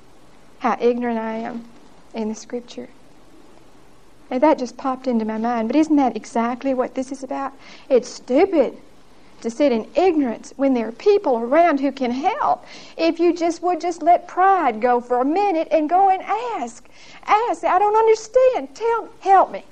how 0.58 0.78
ignorant 0.82 1.20
I 1.20 1.36
am 1.36 1.66
in 2.16 2.30
the 2.30 2.36
scripture. 2.36 2.90
And 4.34 4.42
that 4.42 4.58
just 4.58 4.78
popped 4.78 5.06
into 5.06 5.26
my 5.26 5.38
mind. 5.38 5.70
But 5.70 5.76
isn't 5.76 5.96
that 5.96 6.16
exactly 6.16 6.74
what 6.74 6.96
this 6.96 7.12
is 7.12 7.22
about? 7.22 7.54
It's 7.88 8.10
stupid 8.10 8.76
to 9.42 9.52
sit 9.52 9.72
in 9.72 9.88
ignorance 9.94 10.54
when 10.56 10.74
there 10.74 10.88
are 10.88 10.92
people 10.92 11.38
around 11.38 11.80
who 11.80 11.92
can 11.92 12.10
help. 12.10 12.66
If 12.98 13.20
you 13.20 13.36
just 13.36 13.62
would 13.62 13.80
just 13.80 14.02
let 14.02 14.28
pride 14.28 14.82
go 14.82 15.00
for 15.00 15.22
a 15.22 15.26
minute 15.26 15.68
and 15.70 15.88
go 15.88 16.10
and 16.10 16.24
ask. 16.24 16.84
Ask. 17.28 17.64
I 17.64 17.78
don't 17.78 17.96
understand. 17.96 18.74
Tell 18.74 19.08
help 19.20 19.52
me. 19.52 19.66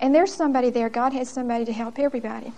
And 0.00 0.14
there's 0.14 0.32
somebody 0.32 0.70
there. 0.70 0.88
God 0.88 1.12
has 1.12 1.28
somebody 1.28 1.66
to 1.66 1.74
help 1.74 1.98
everybody. 1.98 2.54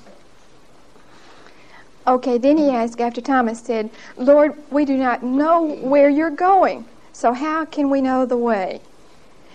Okay, 2.07 2.38
then 2.38 2.57
he 2.57 2.70
asked 2.70 3.01
after 3.01 3.20
Thomas 3.20 3.59
said, 3.59 3.90
Lord, 4.16 4.55
we 4.70 4.84
do 4.84 4.97
not 4.97 5.24
know 5.24 5.74
where 5.74 6.09
you're 6.09 6.30
going, 6.30 6.84
so 7.12 7.32
how 7.32 7.64
can 7.64 7.90
we 7.90 8.01
know 8.01 8.26
the 8.26 8.36
way? 8.36 8.80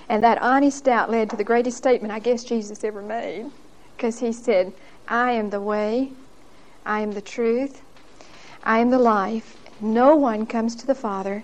And 0.10 0.24
that 0.24 0.42
honest 0.42 0.84
doubt 0.86 1.12
led 1.12 1.30
to 1.30 1.36
the 1.36 1.44
greatest 1.44 1.78
statement 1.78 2.12
I 2.12 2.18
guess 2.18 2.44
Jesus 2.44 2.84
ever 2.84 3.02
made, 3.02 3.52
because 3.96 4.20
he 4.20 4.34
said, 4.34 4.74
I 5.08 5.32
am 5.34 5.52
the 5.52 5.62
way, 5.62 6.12
I 6.84 7.02
am 7.02 7.12
the 7.12 7.22
truth, 7.22 7.84
I 8.64 8.80
am 8.80 8.90
the 8.90 9.00
life. 9.00 9.56
No 9.80 10.16
one 10.16 10.48
comes 10.48 10.76
to 10.78 10.88
the 10.88 10.96
Father 10.96 11.44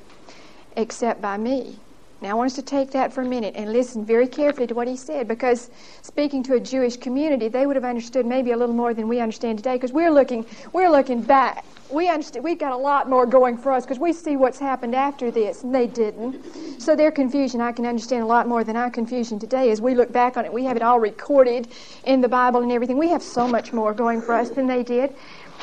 except 0.75 1.21
by 1.21 1.37
me. 1.37 1.79
Now, 2.21 2.31
I 2.31 2.33
want 2.33 2.47
us 2.47 2.55
to 2.55 2.61
take 2.61 2.91
that 2.91 3.11
for 3.11 3.21
a 3.21 3.25
minute 3.25 3.55
and 3.57 3.73
listen 3.73 4.05
very 4.05 4.27
carefully 4.27 4.67
to 4.67 4.73
what 4.73 4.87
he 4.87 4.95
said 4.95 5.27
because 5.27 5.69
speaking 6.01 6.43
to 6.43 6.53
a 6.53 6.59
Jewish 6.59 6.95
community, 6.95 7.49
they 7.49 7.65
would 7.67 7.75
have 7.75 7.83
understood 7.83 8.25
maybe 8.25 8.51
a 8.51 8.57
little 8.57 8.73
more 8.73 8.93
than 8.93 9.09
we 9.09 9.19
understand 9.19 9.59
today 9.59 9.75
because 9.75 9.91
we're 9.91 10.09
looking, 10.11 10.45
we're 10.71 10.89
looking 10.89 11.21
back. 11.21 11.65
We 11.91 12.09
understand, 12.09 12.45
we've 12.45 12.57
got 12.57 12.71
a 12.71 12.77
lot 12.77 13.09
more 13.09 13.25
going 13.25 13.57
for 13.57 13.71
us 13.71 13.83
because 13.83 13.99
we 13.99 14.13
see 14.13 14.37
what's 14.37 14.57
happened 14.57 14.95
after 14.95 15.29
this, 15.29 15.63
and 15.63 15.75
they 15.75 15.87
didn't. 15.87 16.81
So 16.81 16.95
their 16.95 17.11
confusion, 17.11 17.61
I 17.61 17.73
can 17.73 17.85
understand 17.85 18.23
a 18.23 18.25
lot 18.25 18.47
more 18.47 18.63
than 18.63 18.75
our 18.75 18.89
confusion 18.89 19.37
today 19.37 19.69
as 19.69 19.81
we 19.81 19.93
look 19.93 20.11
back 20.11 20.37
on 20.37 20.45
it. 20.45 20.53
We 20.53 20.63
have 20.63 20.77
it 20.77 20.81
all 20.81 20.99
recorded 20.99 21.67
in 22.05 22.21
the 22.21 22.29
Bible 22.29 22.63
and 22.63 22.71
everything. 22.71 22.97
We 22.97 23.09
have 23.09 23.21
so 23.21 23.47
much 23.47 23.71
more 23.71 23.93
going 23.93 24.21
for 24.21 24.33
us 24.33 24.49
than 24.49 24.67
they 24.67 24.83
did. 24.83 25.13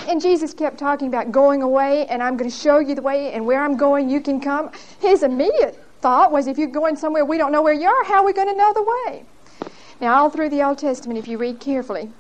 And 0.07 0.21
Jesus 0.21 0.55
kept 0.55 0.79
talking 0.79 1.09
about 1.09 1.33
going 1.33 1.63
away, 1.63 2.07
and 2.07 2.23
I'm 2.23 2.37
going 2.37 2.51
to 2.51 2.57
show 2.57 2.79
you 2.79 2.95
the 2.95 3.03
way, 3.03 3.33
and 3.33 3.45
where 3.47 3.63
I'm 3.65 3.77
going, 3.77 4.09
you 4.09 4.21
can 4.21 4.41
come. 4.41 4.71
His 5.01 5.23
immediate 5.23 5.77
thought 6.03 6.33
was 6.33 6.47
if 6.47 6.59
you're 6.59 6.69
going 6.69 6.97
somewhere 6.97 7.25
we 7.25 7.39
don't 7.39 7.53
know 7.53 7.63
where 7.63 7.73
you 7.73 7.89
are, 7.89 8.05
how 8.05 8.17
are 8.17 8.27
we 8.27 8.33
going 8.33 8.49
to 8.49 8.57
know 8.57 8.73
the 8.75 8.83
way? 8.83 9.25
Now, 10.01 10.15
all 10.15 10.31
through 10.31 10.51
the 10.51 10.63
Old 10.63 10.79
Testament, 10.79 11.19
if 11.19 11.29
you 11.29 11.39
read 11.39 11.61
carefully, 11.61 12.11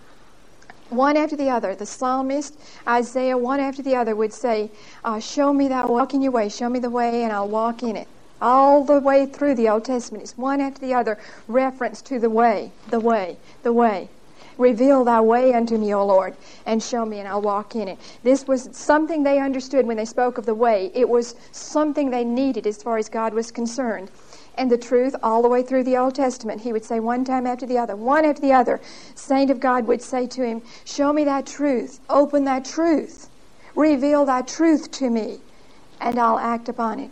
one 0.89 1.17
after 1.17 1.37
the 1.37 1.51
other, 1.51 1.75
the 1.75 1.87
psalmist, 1.87 2.59
Isaiah, 2.87 3.37
one 3.37 3.61
after 3.61 3.83
the 3.83 3.97
other 3.97 4.15
would 4.15 4.33
say, 4.33 4.71
uh, 5.05 5.19
Show 5.19 5.53
me 5.53 5.69
that 5.69 5.89
walk 5.89 6.15
in 6.15 6.23
your 6.23 6.33
way, 6.33 6.49
show 6.49 6.69
me 6.69 6.79
the 6.79 6.91
way, 6.91 7.25
and 7.25 7.33
I'll 7.33 7.49
walk 7.49 7.83
in 7.83 7.97
it. 7.97 8.09
All 8.41 8.85
the 8.85 9.01
way 9.01 9.27
through 9.27 9.55
the 9.55 9.69
Old 9.69 9.85
Testament, 9.85 10.23
it's 10.23 10.37
one 10.37 10.61
after 10.61 10.81
the 10.81 10.95
other 10.95 11.19
reference 11.49 12.03
to 12.03 12.19
the 12.19 12.31
way, 12.31 12.73
the 12.89 13.01
way, 13.01 13.39
the 13.63 13.73
way. 13.73 14.11
Reveal 14.63 15.03
thy 15.03 15.21
way 15.21 15.53
unto 15.53 15.77
me, 15.77 15.93
O 15.93 16.07
Lord, 16.07 16.37
and 16.67 16.81
show 16.81 17.05
me, 17.05 17.19
and 17.19 17.27
I'll 17.27 17.43
walk 17.43 17.75
in 17.75 17.89
it. 17.89 17.99
This 18.23 18.47
was 18.47 18.69
something 18.71 19.25
they 19.25 19.41
understood 19.41 19.89
when 19.89 19.97
they 19.97 20.05
spoke 20.05 20.39
of 20.39 20.47
the 20.47 20.55
way. 20.55 20.93
It 20.95 21.09
was 21.09 21.35
something 21.51 22.11
they 22.11 22.23
needed 22.23 22.65
as 22.69 22.81
far 22.81 22.97
as 22.97 23.09
God 23.09 23.35
was 23.35 23.51
concerned. 23.51 24.09
And 24.57 24.71
the 24.71 24.79
truth, 24.79 25.17
all 25.21 25.43
the 25.43 25.49
way 25.49 25.65
through 25.65 25.83
the 25.83 25.97
Old 25.97 26.15
Testament, 26.15 26.61
he 26.61 26.73
would 26.73 26.85
say 26.85 27.01
one 27.01 27.25
time 27.25 27.45
after 27.45 27.67
the 27.67 27.77
other, 27.77 27.97
one 27.97 28.25
after 28.25 28.41
the 28.41 28.53
other. 28.53 28.81
Saint 29.17 29.51
of 29.51 29.59
God 29.59 29.89
would 29.89 30.01
say 30.01 30.29
to 30.29 30.47
him, 30.47 30.63
Show 30.85 31.13
me 31.13 31.25
thy 31.25 31.43
truth, 31.43 31.99
open 32.09 32.45
thy 32.45 32.61
truth, 32.61 33.29
reveal 33.75 34.25
thy 34.25 34.43
truth 34.43 34.93
to 34.93 35.11
me, 35.11 35.41
and 36.01 36.21
I'll 36.21 36.39
act 36.39 36.69
upon 36.69 37.01
it. 37.01 37.11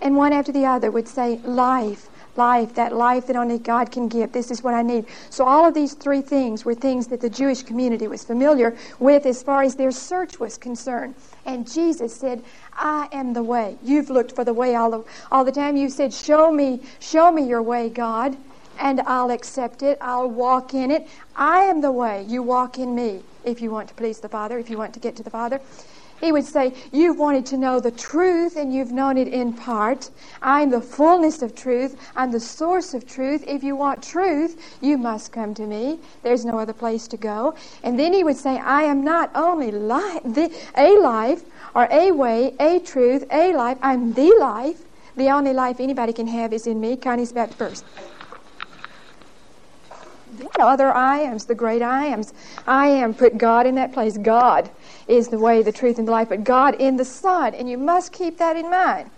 And 0.00 0.16
one 0.16 0.32
after 0.32 0.50
the 0.50 0.66
other 0.66 0.90
would 0.90 1.06
say, 1.06 1.38
Life, 1.44 2.08
life, 2.38 2.74
that 2.76 2.94
life 2.94 3.26
that 3.26 3.36
only 3.36 3.58
God 3.58 3.90
can 3.90 4.08
give. 4.08 4.32
This 4.32 4.50
is 4.50 4.62
what 4.62 4.72
I 4.72 4.82
need. 4.82 5.04
So 5.28 5.44
all 5.44 5.66
of 5.66 5.74
these 5.74 5.92
three 5.92 6.22
things 6.22 6.64
were 6.64 6.74
things 6.74 7.08
that 7.08 7.20
the 7.20 7.28
Jewish 7.28 7.62
community 7.62 8.08
was 8.08 8.24
familiar 8.24 8.76
with 8.98 9.26
as 9.26 9.42
far 9.42 9.62
as 9.62 9.76
their 9.76 9.90
search 9.90 10.40
was 10.40 10.56
concerned. 10.56 11.14
And 11.44 11.70
Jesus 11.70 12.14
said, 12.14 12.42
I 12.72 13.08
am 13.12 13.34
the 13.34 13.42
way. 13.42 13.76
You've 13.82 14.08
looked 14.08 14.34
for 14.34 14.44
the 14.44 14.54
way 14.54 14.74
all 14.74 14.90
the, 14.90 15.04
all 15.30 15.44
the 15.44 15.52
time. 15.52 15.76
You 15.76 15.90
said, 15.90 16.14
Show 16.14 16.50
me, 16.50 16.80
show 17.00 17.30
me 17.30 17.46
your 17.46 17.62
way, 17.62 17.90
God, 17.90 18.36
and 18.78 19.00
I'll 19.00 19.30
accept 19.30 19.82
it. 19.82 19.98
I'll 20.00 20.30
walk 20.30 20.74
in 20.74 20.90
it. 20.90 21.08
I 21.36 21.62
am 21.62 21.80
the 21.80 21.92
way. 21.92 22.24
You 22.28 22.42
walk 22.42 22.78
in 22.78 22.94
me 22.94 23.22
if 23.44 23.60
you 23.60 23.70
want 23.70 23.88
to 23.88 23.94
please 23.94 24.20
the 24.20 24.28
Father, 24.28 24.58
if 24.58 24.70
you 24.70 24.78
want 24.78 24.94
to 24.94 25.00
get 25.00 25.16
to 25.16 25.22
the 25.22 25.30
Father. 25.30 25.60
He 26.20 26.32
would 26.32 26.44
say, 26.44 26.74
You've 26.92 27.18
wanted 27.18 27.46
to 27.46 27.56
know 27.56 27.80
the 27.80 27.90
truth 27.90 28.56
and 28.56 28.74
you've 28.74 28.92
known 28.92 29.16
it 29.16 29.28
in 29.28 29.52
part. 29.52 30.10
I'm 30.42 30.70
the 30.70 30.80
fullness 30.80 31.42
of 31.42 31.54
truth. 31.54 31.96
I'm 32.16 32.32
the 32.32 32.40
source 32.40 32.94
of 32.94 33.06
truth. 33.06 33.44
If 33.46 33.62
you 33.62 33.76
want 33.76 34.02
truth, 34.02 34.78
you 34.80 34.98
must 34.98 35.32
come 35.32 35.54
to 35.54 35.66
me. 35.66 35.98
There's 36.22 36.44
no 36.44 36.58
other 36.58 36.72
place 36.72 37.06
to 37.08 37.16
go. 37.16 37.54
And 37.82 37.98
then 37.98 38.12
he 38.12 38.24
would 38.24 38.36
say, 38.36 38.58
I 38.58 38.82
am 38.82 39.04
not 39.04 39.30
only 39.34 39.70
the, 39.70 40.52
a 40.76 40.98
life 40.98 41.42
or 41.74 41.86
a 41.90 42.10
way, 42.10 42.54
a 42.58 42.80
truth, 42.80 43.24
a 43.30 43.52
life. 43.54 43.78
I'm 43.82 44.12
the 44.12 44.36
life. 44.40 44.82
The 45.16 45.30
only 45.30 45.52
life 45.52 45.80
anybody 45.80 46.12
can 46.12 46.28
have 46.28 46.52
is 46.52 46.66
in 46.66 46.80
me. 46.80 46.96
Connie's 46.96 47.32
about 47.32 47.50
to 47.52 47.56
burst. 47.56 47.84
The 50.38 50.62
other 50.62 50.92
I 50.92 51.20
ams, 51.20 51.46
the 51.46 51.54
great 51.54 51.82
I 51.82 52.06
ams. 52.06 52.32
I 52.66 52.88
am 52.88 53.14
put 53.14 53.38
God 53.38 53.66
in 53.66 53.74
that 53.74 53.92
place. 53.92 54.16
God 54.18 54.70
is 55.06 55.28
the 55.28 55.38
way, 55.38 55.62
the 55.62 55.72
truth, 55.72 55.98
and 55.98 56.06
the 56.06 56.12
life, 56.12 56.28
but 56.28 56.44
God 56.44 56.74
in 56.76 56.96
the 56.96 57.04
Son. 57.04 57.54
And 57.54 57.68
you 57.68 57.78
must 57.78 58.12
keep 58.12 58.38
that 58.38 58.56
in 58.56 58.70
mind. 58.70 59.10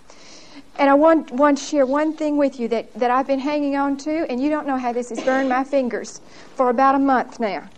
And 0.79 0.89
I 0.89 0.95
want, 0.95 1.31
want 1.31 1.59
to 1.59 1.65
share 1.65 1.85
one 1.85 2.17
thing 2.17 2.37
with 2.37 2.59
you 2.59 2.69
that, 2.69 2.93
that 2.95 3.11
I've 3.11 3.27
been 3.27 3.41
hanging 3.41 3.77
on 3.77 3.97
to, 3.99 4.31
and 4.31 4.43
you 4.43 4.49
don't 4.49 4.67
know 4.67 4.79
how 4.79 4.93
this 4.93 5.11
has 5.11 5.23
burned 5.23 5.49
my 5.49 5.65
fingers 5.65 6.21
for 6.55 6.71
about 6.71 6.95
a 6.95 6.99
month 6.99 7.39
now 7.39 7.69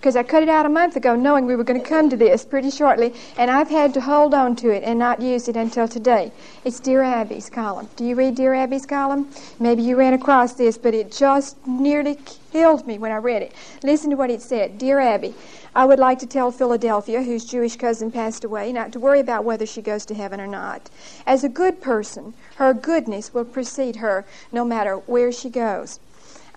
because 0.00 0.16
I 0.16 0.22
cut 0.22 0.42
it 0.42 0.48
out 0.48 0.64
a 0.64 0.70
month 0.70 0.96
ago 0.96 1.14
knowing 1.14 1.44
we 1.44 1.54
were 1.54 1.62
going 1.62 1.78
to 1.78 1.86
come 1.86 2.08
to 2.08 2.16
this 2.16 2.42
pretty 2.42 2.70
shortly, 2.70 3.12
and 3.36 3.50
I've 3.50 3.68
had 3.68 3.92
to 3.92 4.00
hold 4.00 4.32
on 4.32 4.56
to 4.56 4.70
it 4.70 4.82
and 4.82 4.98
not 4.98 5.20
use 5.20 5.46
it 5.46 5.56
until 5.56 5.86
today. 5.86 6.32
It's 6.64 6.80
Dear 6.80 7.02
Abby's 7.02 7.50
column. 7.50 7.86
Do 7.96 8.06
you 8.06 8.14
read 8.14 8.34
Dear 8.34 8.54
Abby's 8.54 8.86
column? 8.86 9.28
Maybe 9.58 9.82
you 9.82 9.96
ran 9.96 10.14
across 10.14 10.54
this, 10.54 10.78
but 10.78 10.94
it 10.94 11.12
just 11.12 11.58
nearly 11.66 12.16
killed 12.50 12.86
me 12.86 12.96
when 12.96 13.12
I 13.12 13.16
read 13.16 13.42
it. 13.42 13.52
Listen 13.82 14.08
to 14.08 14.16
what 14.16 14.30
it 14.30 14.40
said 14.40 14.78
Dear 14.78 15.00
Abby, 15.00 15.34
I 15.74 15.84
would 15.84 15.98
like 15.98 16.18
to 16.20 16.26
tell 16.26 16.50
Philadelphia, 16.50 17.22
whose 17.22 17.44
Jewish 17.44 17.76
cousin 17.76 18.10
passed 18.10 18.42
away, 18.42 18.72
not 18.72 18.92
to 18.92 19.00
worry 19.00 19.20
about 19.20 19.44
whether 19.44 19.66
she 19.66 19.82
goes 19.82 20.06
to 20.06 20.14
heaven 20.14 20.40
or 20.40 20.46
not. 20.46 20.88
As 21.26 21.44
a 21.44 21.48
good 21.50 21.82
person, 21.82 22.32
her 22.56 22.72
goodness 22.72 23.34
will 23.34 23.44
precede 23.44 23.96
her 23.96 24.24
no 24.50 24.64
matter 24.64 24.96
where 24.96 25.30
she 25.30 25.50
goes. 25.50 26.00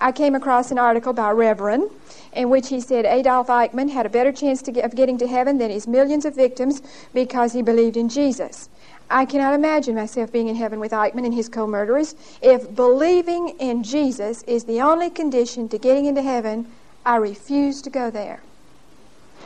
I 0.04 0.12
came 0.12 0.36
across 0.36 0.70
an 0.70 0.78
article 0.78 1.14
by 1.14 1.32
Reverend 1.32 1.90
in 2.34 2.50
which 2.50 2.68
he 2.68 2.82
said 2.82 3.06
Adolf 3.06 3.48
Eichmann 3.48 3.90
had 3.90 4.06
a 4.06 4.10
better 4.10 4.34
chance 4.34 4.62
get, 4.62 4.84
of 4.84 4.96
getting 4.96 5.18
to 5.20 5.28
heaven 5.28 5.60
than 5.60 5.72
his 5.72 5.88
millions 5.88 6.26
of 6.26 6.36
victims 6.36 6.82
because 7.14 7.54
he 7.54 7.62
believed 7.62 7.96
in 7.96 8.10
Jesus. 8.10 8.68
I 9.10 9.24
cannot 9.24 9.54
imagine 9.54 9.96
myself 9.96 10.30
being 10.30 10.50
in 10.50 10.58
heaven 10.58 10.82
with 10.82 10.92
Eichmann 10.92 11.24
and 11.24 11.34
his 11.34 11.48
co 11.48 11.66
murderers. 11.66 12.16
If 12.42 12.76
believing 12.76 13.56
in 13.62 13.82
Jesus 13.82 14.44
is 14.44 14.66
the 14.66 14.82
only 14.82 15.10
condition 15.10 15.70
to 15.70 15.78
getting 15.78 16.04
into 16.04 16.22
heaven, 16.22 16.70
I 17.06 17.16
refuse 17.16 17.82
to 17.84 17.90
go 17.90 18.12
there. 18.12 18.42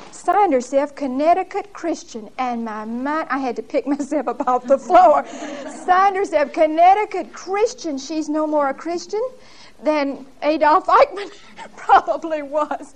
Signed 0.10 0.53
herself 0.53 0.95
Connecticut 0.95 1.72
Christian, 1.72 2.32
and 2.39 2.66
my 2.66 2.84
mind, 2.84 3.28
I 3.30 3.38
had 3.38 3.55
to 3.58 3.62
pick 3.62 3.86
myself 3.95 4.28
up 4.28 4.47
off 4.47 4.66
the 4.66 4.80
floor. 4.80 5.24
Signed 5.68 6.16
herself 6.16 6.51
Connecticut 6.51 7.32
Christian. 7.32 7.99
She's 7.99 8.28
no 8.28 8.47
more 8.47 8.70
a 8.70 8.74
Christian 8.74 9.22
than 9.82 10.26
Adolf 10.42 10.88
Eichmann 10.88 11.32
probably 11.76 12.42
was. 12.42 12.96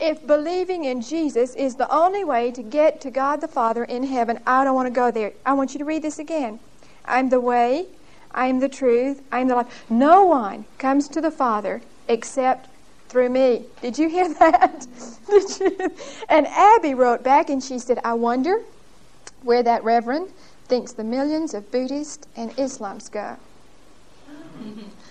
If 0.00 0.26
believing 0.26 0.84
in 0.84 1.00
Jesus 1.00 1.54
is 1.54 1.76
the 1.76 1.92
only 1.94 2.24
way 2.24 2.50
to 2.52 2.62
get 2.62 3.00
to 3.02 3.10
God 3.10 3.40
the 3.40 3.48
Father 3.48 3.84
in 3.84 4.04
heaven, 4.04 4.40
I 4.46 4.64
don't 4.64 4.74
want 4.74 4.86
to 4.86 4.92
go 4.92 5.10
there. 5.10 5.32
I 5.44 5.54
want 5.54 5.72
you 5.72 5.78
to 5.78 5.84
read 5.84 6.02
this 6.02 6.18
again. 6.18 6.58
I'm 7.04 7.30
the 7.30 7.40
way, 7.40 7.86
I 8.32 8.48
am 8.48 8.60
the 8.60 8.68
truth, 8.68 9.22
I 9.32 9.40
am 9.40 9.48
the 9.48 9.56
life. 9.56 9.84
No 9.88 10.24
one 10.24 10.66
comes 10.78 11.08
to 11.08 11.20
the 11.20 11.30
Father 11.30 11.80
except 12.08 12.68
through 13.08 13.30
me. 13.30 13.64
Did 13.80 13.98
you 13.98 14.08
hear 14.08 14.32
that? 14.38 14.86
Did 15.28 15.60
you? 15.60 15.92
And 16.28 16.46
Abby 16.48 16.94
wrote 16.94 17.22
back 17.22 17.48
and 17.48 17.62
she 17.62 17.78
said, 17.78 17.98
I 18.04 18.12
wonder 18.14 18.62
where 19.42 19.62
that 19.62 19.82
reverend 19.84 20.30
thinks 20.66 20.92
the 20.92 21.04
millions 21.04 21.54
of 21.54 21.70
Buddhists 21.70 22.26
and 22.36 22.50
Islams 22.56 23.10
go. 23.10 23.36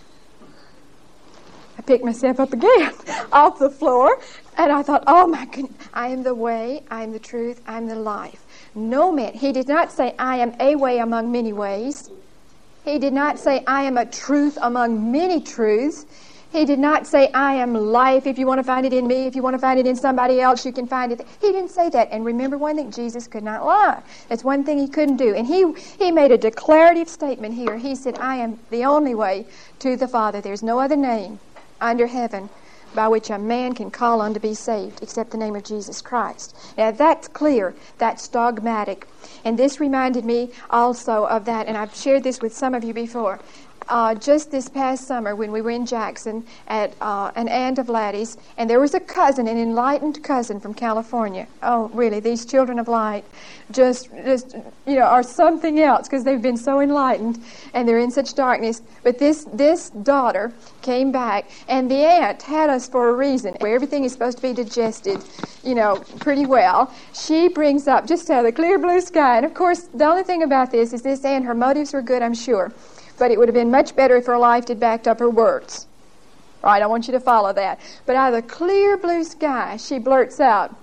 I 1.77 1.81
picked 1.81 2.03
myself 2.03 2.39
up 2.39 2.53
again 2.53 2.93
off 3.31 3.59
the 3.59 3.69
floor, 3.69 4.19
and 4.57 4.71
I 4.71 4.81
thought, 4.81 5.03
oh 5.07 5.27
my 5.27 5.45
goodness, 5.45 5.87
I 5.93 6.07
am 6.07 6.23
the 6.23 6.35
way, 6.35 6.83
I 6.89 7.03
am 7.03 7.11
the 7.11 7.19
truth, 7.19 7.61
I 7.67 7.77
am 7.77 7.87
the 7.87 7.95
life. 7.95 8.45
No 8.73 9.11
man, 9.11 9.33
he 9.33 9.51
did 9.51 9.67
not 9.67 9.91
say, 9.91 10.15
I 10.17 10.37
am 10.37 10.55
a 10.59 10.75
way 10.75 10.99
among 10.99 11.31
many 11.31 11.53
ways. 11.53 12.09
He 12.85 12.99
did 12.99 13.13
not 13.13 13.39
say, 13.39 13.63
I 13.65 13.83
am 13.83 13.97
a 13.97 14.05
truth 14.05 14.57
among 14.61 15.11
many 15.11 15.41
truths. 15.41 16.05
He 16.51 16.63
did 16.63 16.79
not 16.79 17.05
say, 17.05 17.29
I 17.33 17.55
am 17.55 17.73
life. 17.73 18.27
If 18.27 18.37
you 18.37 18.47
want 18.47 18.59
to 18.59 18.63
find 18.63 18.85
it 18.85 18.93
in 18.93 19.07
me, 19.07 19.25
if 19.25 19.35
you 19.35 19.41
want 19.41 19.55
to 19.55 19.59
find 19.59 19.77
it 19.77 19.85
in 19.85 19.95
somebody 19.95 20.39
else, 20.39 20.65
you 20.65 20.71
can 20.71 20.87
find 20.87 21.11
it. 21.11 21.27
He 21.41 21.51
didn't 21.51 21.71
say 21.71 21.89
that. 21.89 22.09
And 22.11 22.23
remember 22.23 22.57
one 22.57 22.77
thing 22.77 22.91
Jesus 22.91 23.27
could 23.27 23.43
not 23.43 23.65
lie. 23.65 24.01
That's 24.29 24.43
one 24.43 24.63
thing 24.63 24.77
he 24.77 24.87
couldn't 24.87 25.17
do. 25.17 25.33
And 25.35 25.45
he, 25.45 25.65
he 25.97 26.11
made 26.11 26.31
a 26.31 26.37
declarative 26.37 27.09
statement 27.09 27.55
here. 27.55 27.75
He 27.77 27.95
said, 27.95 28.17
I 28.19 28.37
am 28.37 28.59
the 28.69 28.85
only 28.85 29.15
way 29.15 29.47
to 29.79 29.97
the 29.97 30.07
Father. 30.07 30.39
There's 30.39 30.63
no 30.63 30.79
other 30.79 30.95
name 30.95 31.39
under 31.81 32.07
heaven 32.07 32.49
by 32.93 33.07
which 33.07 33.29
a 33.29 33.37
man 33.37 33.75
can 33.75 33.91
call 33.91 34.21
on 34.21 34.33
to 34.33 34.39
be 34.39 34.53
saved 34.53 35.03
except 35.03 35.31
the 35.31 35.37
name 35.37 35.55
of 35.55 35.63
Jesus 35.63 36.01
Christ. 36.01 36.55
Now 36.77 36.91
that's 36.91 37.27
clear, 37.27 37.75
that's 37.97 38.27
dogmatic. 38.27 39.07
And 39.43 39.59
this 39.59 39.79
reminded 39.79 40.23
me 40.23 40.51
also 40.69 41.25
of 41.25 41.45
that, 41.45 41.67
and 41.67 41.77
I've 41.77 41.95
shared 41.95 42.23
this 42.23 42.41
with 42.41 42.55
some 42.55 42.73
of 42.73 42.83
you 42.83 42.93
before 42.93 43.39
uh, 43.87 44.15
just 44.15 44.51
this 44.51 44.69
past 44.69 45.05
summer 45.07 45.35
when 45.35 45.51
we 45.51 45.61
were 45.61 45.71
in 45.71 45.85
Jackson 45.85 46.45
at 46.67 46.93
uh, 47.01 47.31
an 47.35 47.47
aunt 47.47 47.79
of 47.79 47.89
Laddie's, 47.89 48.37
and 48.57 48.69
there 48.69 48.79
was 48.79 48.93
a 48.93 48.99
cousin, 48.99 49.47
an 49.47 49.57
enlightened 49.57 50.23
cousin 50.23 50.59
from 50.59 50.73
California. 50.73 51.47
Oh, 51.61 51.89
really? 51.93 52.19
These 52.19 52.45
children 52.45 52.79
of 52.79 52.87
light 52.87 53.23
just, 53.71 54.09
just 54.23 54.55
you 54.85 54.95
know, 54.95 55.05
are 55.05 55.23
something 55.23 55.79
else 55.79 56.07
because 56.07 56.23
they've 56.23 56.41
been 56.41 56.57
so 56.57 56.79
enlightened 56.81 57.43
and 57.73 57.87
they're 57.87 57.99
in 57.99 58.11
such 58.11 58.35
darkness. 58.35 58.81
But 59.03 59.17
this 59.17 59.45
this 59.53 59.89
daughter 59.89 60.53
came 60.81 61.11
back, 61.11 61.49
and 61.67 61.89
the 61.89 62.05
aunt 62.05 62.41
had 62.41 62.69
us 62.69 62.87
for 62.87 63.09
a 63.09 63.13
reason, 63.13 63.55
where 63.59 63.73
everything 63.73 64.03
is 64.03 64.11
supposed 64.11 64.37
to 64.37 64.41
be 64.41 64.53
digested, 64.53 65.23
you 65.63 65.75
know, 65.75 65.97
pretty 66.19 66.45
well. 66.45 66.93
She 67.13 67.47
brings 67.47 67.87
up 67.87 68.07
just 68.07 68.29
out 68.29 68.39
of 68.39 68.45
the 68.45 68.51
clear 68.51 68.77
blue 68.77 69.01
sky, 69.01 69.37
and 69.37 69.45
of 69.45 69.53
course, 69.53 69.81
the 69.93 70.05
only 70.05 70.23
thing 70.23 70.43
about 70.43 70.71
this 70.71 70.93
is 70.93 71.01
this 71.01 71.25
aunt, 71.25 71.45
her 71.45 71.55
motives 71.55 71.93
were 71.93 72.01
good, 72.01 72.21
I'm 72.21 72.35
sure 72.35 72.71
but 73.17 73.31
it 73.31 73.39
would 73.39 73.47
have 73.47 73.55
been 73.55 73.71
much 73.71 73.95
better 73.95 74.15
if 74.15 74.25
her 74.25 74.37
life 74.37 74.67
had 74.67 74.79
backed 74.79 75.07
up 75.07 75.19
her 75.19 75.29
words. 75.29 75.87
Right, 76.61 76.81
I 76.81 76.87
want 76.87 77.07
you 77.07 77.11
to 77.13 77.19
follow 77.19 77.53
that. 77.53 77.79
But 78.05 78.15
out 78.15 78.33
of 78.33 78.41
the 78.41 78.47
clear 78.47 78.97
blue 78.97 79.23
sky, 79.23 79.77
she 79.77 79.99
blurts 79.99 80.39
out, 80.39 80.75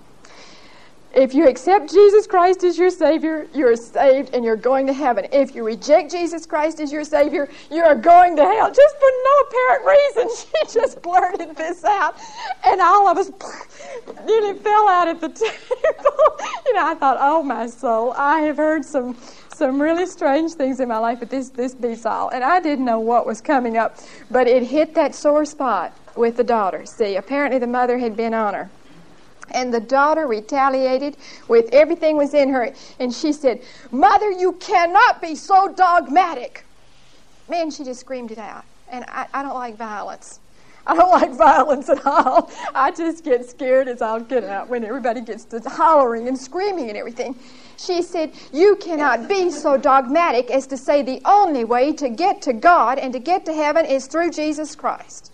if 1.15 1.35
you 1.35 1.47
accept 1.47 1.91
Jesus 1.91 2.27
Christ 2.27 2.65
as 2.65 2.79
your 2.79 2.89
Savior, 2.89 3.47
you're 3.53 3.77
saved 3.77 4.35
and 4.35 4.43
you're 4.45 4.57
going 4.57 4.87
to 4.87 4.95
heaven. 4.95 5.27
If 5.31 5.55
you 5.55 5.63
reject 5.63 6.11
Jesus 6.11 6.47
Christ 6.47 6.81
as 6.81 6.91
your 6.91 7.05
Savior, 7.05 7.51
you 7.71 7.83
are 7.83 7.95
going 7.95 8.35
to 8.37 8.43
hell. 8.43 8.73
Just 8.73 8.97
for 8.97 9.11
no 9.25 9.41
apparent 9.41 9.85
reason, 9.87 10.47
she 10.71 10.73
just 10.73 11.03
blurted 11.03 11.55
this 11.55 11.85
out. 11.85 12.17
And 12.65 12.81
all 12.81 13.09
of 13.09 13.19
us 13.19 13.31
nearly 14.27 14.59
fell 14.59 14.89
out 14.89 15.07
at 15.09 15.21
the 15.21 15.29
table. 15.29 16.49
you 16.67 16.73
know, 16.73 16.87
I 16.87 16.95
thought, 16.95 17.19
oh, 17.21 17.43
my 17.43 17.67
soul, 17.67 18.15
I 18.17 18.41
have 18.41 18.57
heard 18.57 18.83
some 18.83 19.15
some 19.55 19.81
really 19.81 20.07
strange 20.07 20.53
things 20.53 20.81
in 20.81 20.89
my 20.89 20.99
life, 20.99 21.19
but 21.21 21.31
this, 21.31 21.51
this 21.51 21.75
beats 21.75 22.07
all. 22.07 22.31
And 22.31 22.43
I 22.43 22.61
didn't 22.61 22.85
know 22.85 23.01
what 23.01 23.27
was 23.27 23.41
coming 23.41 23.77
up, 23.77 23.97
but 24.31 24.47
it 24.47 24.63
hit 24.63 24.95
that 24.95 25.15
sore 25.15 25.45
spot 25.45 25.97
with 26.17 26.37
the 26.37 26.45
daughter. 26.45 26.85
See, 26.87 27.17
apparently 27.17 27.59
the 27.59 27.67
mother 27.67 27.99
had 27.99 28.17
been 28.17 28.35
on 28.35 28.55
her. 28.55 28.71
And 29.51 29.73
the 29.73 29.81
daughter 29.81 30.27
retaliated 30.27 31.17
with 31.49 31.69
everything 31.73 32.17
was 32.17 32.33
in 32.33 32.49
her. 32.51 32.73
And 32.99 33.13
she 33.13 33.33
said, 33.33 33.63
Mother, 33.91 34.31
you 34.31 34.53
cannot 34.55 35.21
be 35.21 35.35
so 35.35 35.73
dogmatic. 35.73 36.65
Man, 37.49 37.71
she 37.71 37.85
just 37.85 38.01
screamed 38.01 38.31
it 38.31 38.39
out. 38.39 38.65
And 38.91 39.05
I, 39.09 39.27
I 39.35 39.43
don't 39.43 39.55
like 39.55 39.77
violence. 39.77 40.41
I 40.87 40.97
don't 40.97 41.11
like 41.11 41.33
violence 41.33 41.89
at 41.89 42.05
all. 42.07 42.51
I 42.75 42.91
just 42.91 43.25
get 43.25 43.49
scared 43.49 43.89
as 43.89 44.03
I'll 44.03 44.21
get 44.21 44.45
out 44.45 44.69
when 44.69 44.85
everybody 44.85 45.21
gets 45.21 45.45
to 45.47 45.61
hollering 45.61 46.29
and 46.29 46.39
screaming 46.39 46.89
and 46.89 46.97
everything. 46.97 47.37
She 47.85 48.03
said, 48.03 48.33
You 48.53 48.77
cannot 48.77 49.29
be 49.29 49.51
so 49.51 49.77
dogmatic 49.77 50.51
as 50.51 50.69
to 50.69 50.77
say 50.77 51.03
the 51.03 51.21
only 51.25 51.65
way 51.65 51.93
to 51.95 52.09
get 52.09 52.43
to 52.43 52.53
God 52.53 52.99
and 52.99 53.13
to 53.13 53.19
get 53.19 53.45
to 53.47 53.53
heaven 53.53 53.87
is 53.87 54.07
through 54.07 54.31
Jesus 54.31 54.77
Christ. 54.77 55.33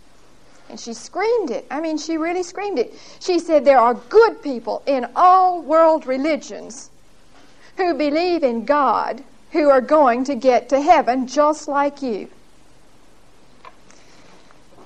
And 0.71 0.81
she 0.81 0.95
screamed 0.95 1.51
it. 1.51 1.67
I 1.71 1.81
mean, 1.81 1.99
she 1.99 2.17
really 2.17 2.43
screamed 2.43 2.79
it. 2.79 2.95
She 3.21 3.39
said, 3.39 3.65
There 3.65 3.79
are 3.79 3.95
good 3.95 4.43
people 4.43 4.83
in 4.87 5.07
all 5.15 5.61
world 5.61 6.07
religions 6.07 6.91
who 7.77 7.95
believe 7.95 8.43
in 8.43 8.65
God 8.65 9.23
who 9.53 9.69
are 9.69 9.81
going 9.83 10.25
to 10.25 10.35
get 10.35 10.71
to 10.71 10.81
heaven 10.81 11.27
just 11.27 11.69
like 11.69 12.01
you. 12.01 12.29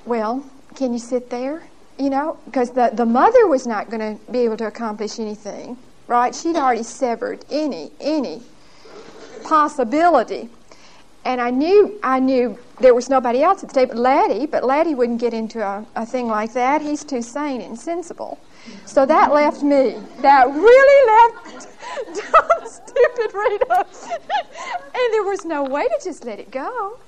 Well, 0.04 0.44
can 0.74 0.92
you 0.92 0.98
sit 0.98 1.30
there? 1.30 1.62
You 1.98 2.10
know, 2.10 2.38
because 2.44 2.70
the, 2.70 2.90
the 2.92 3.06
mother 3.06 3.46
was 3.46 3.66
not 3.66 3.88
going 3.88 4.18
to 4.18 4.32
be 4.32 4.40
able 4.40 4.56
to 4.56 4.66
accomplish 4.66 5.20
anything, 5.20 5.76
right? 6.06 6.34
She'd 6.34 6.56
already 6.56 6.82
severed 6.82 7.44
any, 7.50 7.90
any 8.00 8.42
possibility. 9.44 10.48
And 11.24 11.40
I 11.40 11.50
knew, 11.50 11.98
I 12.02 12.18
knew 12.18 12.58
there 12.80 12.94
was 12.94 13.08
nobody 13.08 13.42
else 13.42 13.62
at 13.62 13.68
the 13.68 13.74
table, 13.74 13.94
but 13.94 14.00
Laddie, 14.00 14.46
but 14.46 14.64
Laddie 14.64 14.94
wouldn't 14.94 15.20
get 15.20 15.32
into 15.32 15.64
a, 15.64 15.86
a 15.94 16.04
thing 16.04 16.26
like 16.26 16.52
that. 16.54 16.82
He's 16.82 17.04
too 17.04 17.22
sane 17.22 17.60
and 17.60 17.78
sensible. 17.78 18.38
So 18.86 19.06
that 19.06 19.32
left 19.32 19.62
me. 19.62 19.96
That 20.20 20.48
really 20.48 21.06
left 21.12 21.68
dumb, 22.32 22.68
stupid 22.68 23.34
Rita. 23.34 23.86
and 24.94 25.12
there 25.12 25.24
was 25.24 25.44
no 25.44 25.64
way 25.64 25.84
to 25.84 25.98
just 26.02 26.24
let 26.24 26.40
it 26.40 26.50
go 26.50 26.98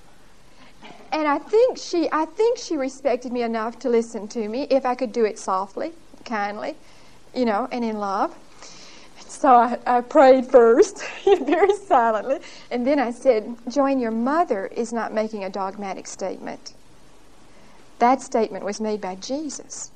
and 1.14 1.28
I 1.28 1.38
think 1.38 1.78
she 1.78 2.08
I 2.10 2.24
think 2.24 2.58
she 2.58 2.76
respected 2.76 3.32
me 3.32 3.42
enough 3.42 3.78
to 3.80 3.88
listen 3.88 4.26
to 4.28 4.48
me 4.48 4.66
if 4.68 4.84
I 4.84 4.96
could 4.96 5.12
do 5.12 5.24
it 5.24 5.38
softly, 5.38 5.92
kindly, 6.24 6.74
you 7.34 7.44
know, 7.44 7.68
and 7.70 7.84
in 7.84 7.98
love. 7.98 8.34
So 9.44 9.56
I, 9.56 9.78
I 9.84 10.00
prayed 10.00 10.46
first, 10.46 11.04
very 11.42 11.74
silently, 11.74 12.38
and 12.70 12.86
then 12.86 12.98
I 12.98 13.10
said, 13.10 13.54
Joanne, 13.68 13.98
your 13.98 14.10
mother 14.10 14.68
is 14.68 14.90
not 14.90 15.12
making 15.12 15.44
a 15.44 15.50
dogmatic 15.50 16.06
statement. 16.06 16.72
That 17.98 18.22
statement 18.22 18.64
was 18.64 18.80
made 18.80 19.02
by 19.02 19.16
Jesus, 19.16 19.90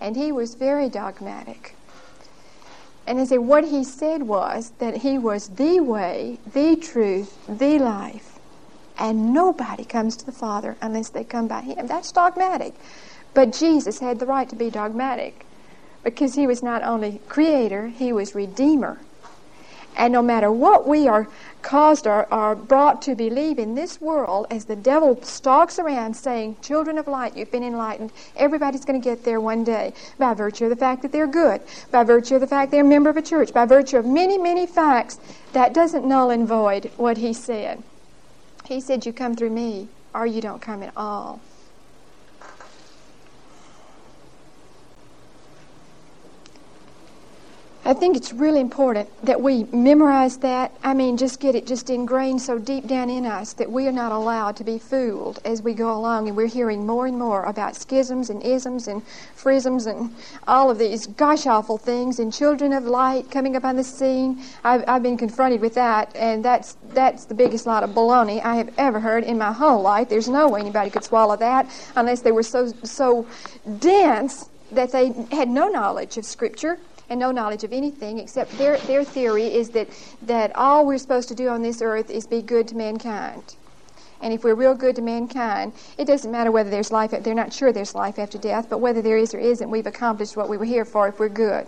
and 0.00 0.14
he 0.14 0.30
was 0.30 0.54
very 0.54 0.88
dogmatic. 0.88 1.74
And 3.04 3.18
I 3.18 3.24
said, 3.24 3.40
what 3.40 3.64
he 3.64 3.82
said 3.82 4.22
was 4.22 4.70
that 4.78 4.98
he 4.98 5.18
was 5.18 5.48
the 5.48 5.80
way, 5.80 6.38
the 6.52 6.76
truth, 6.76 7.36
the 7.48 7.80
life, 7.80 8.38
and 8.96 9.34
nobody 9.34 9.84
comes 9.84 10.16
to 10.18 10.24
the 10.24 10.30
Father 10.30 10.76
unless 10.80 11.08
they 11.08 11.24
come 11.24 11.48
by 11.48 11.62
him. 11.62 11.88
That's 11.88 12.12
dogmatic. 12.12 12.74
But 13.34 13.52
Jesus 13.54 13.98
had 13.98 14.20
the 14.20 14.26
right 14.26 14.48
to 14.48 14.54
be 14.54 14.70
dogmatic 14.70 15.47
because 16.02 16.34
he 16.34 16.46
was 16.46 16.62
not 16.62 16.82
only 16.82 17.20
creator, 17.28 17.88
he 17.88 18.12
was 18.12 18.34
redeemer. 18.34 18.98
And 19.96 20.12
no 20.12 20.22
matter 20.22 20.50
what 20.52 20.86
we 20.86 21.08
are 21.08 21.26
caused 21.60 22.06
or 22.06 22.32
are 22.32 22.54
brought 22.54 23.02
to 23.02 23.16
believe 23.16 23.58
in 23.58 23.74
this 23.74 24.00
world, 24.00 24.46
as 24.48 24.66
the 24.66 24.76
devil 24.76 25.20
stalks 25.22 25.76
around 25.76 26.14
saying, 26.14 26.56
Children 26.62 26.98
of 26.98 27.08
light, 27.08 27.36
you've 27.36 27.50
been 27.50 27.64
enlightened, 27.64 28.12
everybody's 28.36 28.84
going 28.84 29.00
to 29.00 29.04
get 29.04 29.24
there 29.24 29.40
one 29.40 29.64
day 29.64 29.92
by 30.16 30.34
virtue 30.34 30.64
of 30.64 30.70
the 30.70 30.76
fact 30.76 31.02
that 31.02 31.10
they're 31.10 31.26
good, 31.26 31.60
by 31.90 32.04
virtue 32.04 32.36
of 32.36 32.40
the 32.40 32.46
fact 32.46 32.70
they're 32.70 32.84
a 32.84 32.88
member 32.88 33.10
of 33.10 33.16
a 33.16 33.22
church, 33.22 33.52
by 33.52 33.66
virtue 33.66 33.96
of 33.96 34.06
many, 34.06 34.38
many 34.38 34.66
facts, 34.66 35.18
that 35.52 35.74
doesn't 35.74 36.06
null 36.06 36.30
and 36.30 36.46
void 36.46 36.92
what 36.96 37.16
he 37.16 37.32
said. 37.32 37.82
He 38.66 38.80
said, 38.80 39.04
You 39.04 39.12
come 39.12 39.34
through 39.34 39.50
me, 39.50 39.88
or 40.14 40.26
you 40.26 40.40
don't 40.40 40.62
come 40.62 40.84
at 40.84 40.92
all. 40.96 41.40
I 47.84 47.94
think 47.94 48.16
it's 48.16 48.32
really 48.34 48.60
important 48.60 49.08
that 49.24 49.40
we 49.40 49.64
memorize 49.64 50.36
that. 50.38 50.72
I 50.82 50.92
mean, 50.92 51.16
just 51.16 51.40
get 51.40 51.54
it 51.54 51.66
just 51.66 51.88
ingrained 51.88 52.42
so 52.42 52.58
deep 52.58 52.86
down 52.86 53.08
in 53.08 53.24
us 53.24 53.54
that 53.54 53.70
we 53.70 53.86
are 53.86 53.92
not 53.92 54.12
allowed 54.12 54.56
to 54.56 54.64
be 54.64 54.78
fooled 54.78 55.40
as 55.44 55.62
we 55.62 55.72
go 55.72 55.92
along 55.92 56.28
and 56.28 56.36
we're 56.36 56.48
hearing 56.48 56.84
more 56.84 57.06
and 57.06 57.18
more 57.18 57.44
about 57.44 57.76
schisms 57.76 58.28
and 58.28 58.42
isms 58.42 58.88
and 58.88 59.02
frisms 59.36 59.86
and 59.86 60.14
all 60.46 60.70
of 60.70 60.78
these 60.78 61.06
gosh 61.06 61.46
awful 61.46 61.78
things 61.78 62.18
and 62.18 62.32
children 62.32 62.72
of 62.72 62.84
light 62.84 63.30
coming 63.30 63.56
up 63.56 63.64
on 63.64 63.76
the 63.76 63.84
scene. 63.84 64.42
I've, 64.64 64.84
I've 64.86 65.02
been 65.02 65.16
confronted 65.16 65.60
with 65.60 65.74
that, 65.74 66.14
and 66.14 66.44
that's, 66.44 66.76
that's 66.90 67.24
the 67.24 67.34
biggest 67.34 67.64
lot 67.64 67.84
of 67.84 67.90
baloney 67.90 68.44
I 68.44 68.56
have 68.56 68.74
ever 68.76 69.00
heard 69.00 69.24
in 69.24 69.38
my 69.38 69.52
whole 69.52 69.80
life. 69.80 70.08
There's 70.08 70.28
no 70.28 70.48
way 70.48 70.60
anybody 70.60 70.90
could 70.90 71.04
swallow 71.04 71.36
that 71.36 71.66
unless 71.96 72.20
they 72.20 72.32
were 72.32 72.42
so, 72.42 72.66
so 72.82 73.26
dense 73.78 74.50
that 74.72 74.92
they 74.92 75.12
had 75.30 75.48
no 75.48 75.68
knowledge 75.68 76.18
of 76.18 76.26
Scripture 76.26 76.78
and 77.08 77.18
no 77.18 77.30
knowledge 77.30 77.64
of 77.64 77.72
anything 77.72 78.18
except 78.18 78.56
their, 78.58 78.76
their 78.78 79.04
theory 79.04 79.54
is 79.54 79.70
that, 79.70 79.88
that 80.22 80.54
all 80.54 80.86
we're 80.86 80.98
supposed 80.98 81.28
to 81.28 81.34
do 81.34 81.48
on 81.48 81.62
this 81.62 81.80
earth 81.80 82.10
is 82.10 82.26
be 82.26 82.42
good 82.42 82.68
to 82.68 82.76
mankind. 82.76 83.56
And 84.20 84.32
if 84.32 84.42
we're 84.44 84.54
real 84.54 84.74
good 84.74 84.96
to 84.96 85.02
mankind, 85.02 85.72
it 85.96 86.06
doesn't 86.06 86.30
matter 86.30 86.50
whether 86.50 86.70
there's 86.70 86.90
life, 86.90 87.12
they're 87.12 87.34
not 87.34 87.52
sure 87.52 87.72
there's 87.72 87.94
life 87.94 88.18
after 88.18 88.36
death, 88.36 88.68
but 88.68 88.78
whether 88.78 89.00
there 89.00 89.16
is 89.16 89.32
or 89.32 89.38
isn't, 89.38 89.70
we've 89.70 89.86
accomplished 89.86 90.36
what 90.36 90.48
we 90.48 90.56
were 90.56 90.64
here 90.64 90.84
for 90.84 91.08
if 91.08 91.18
we're 91.20 91.28
good. 91.28 91.66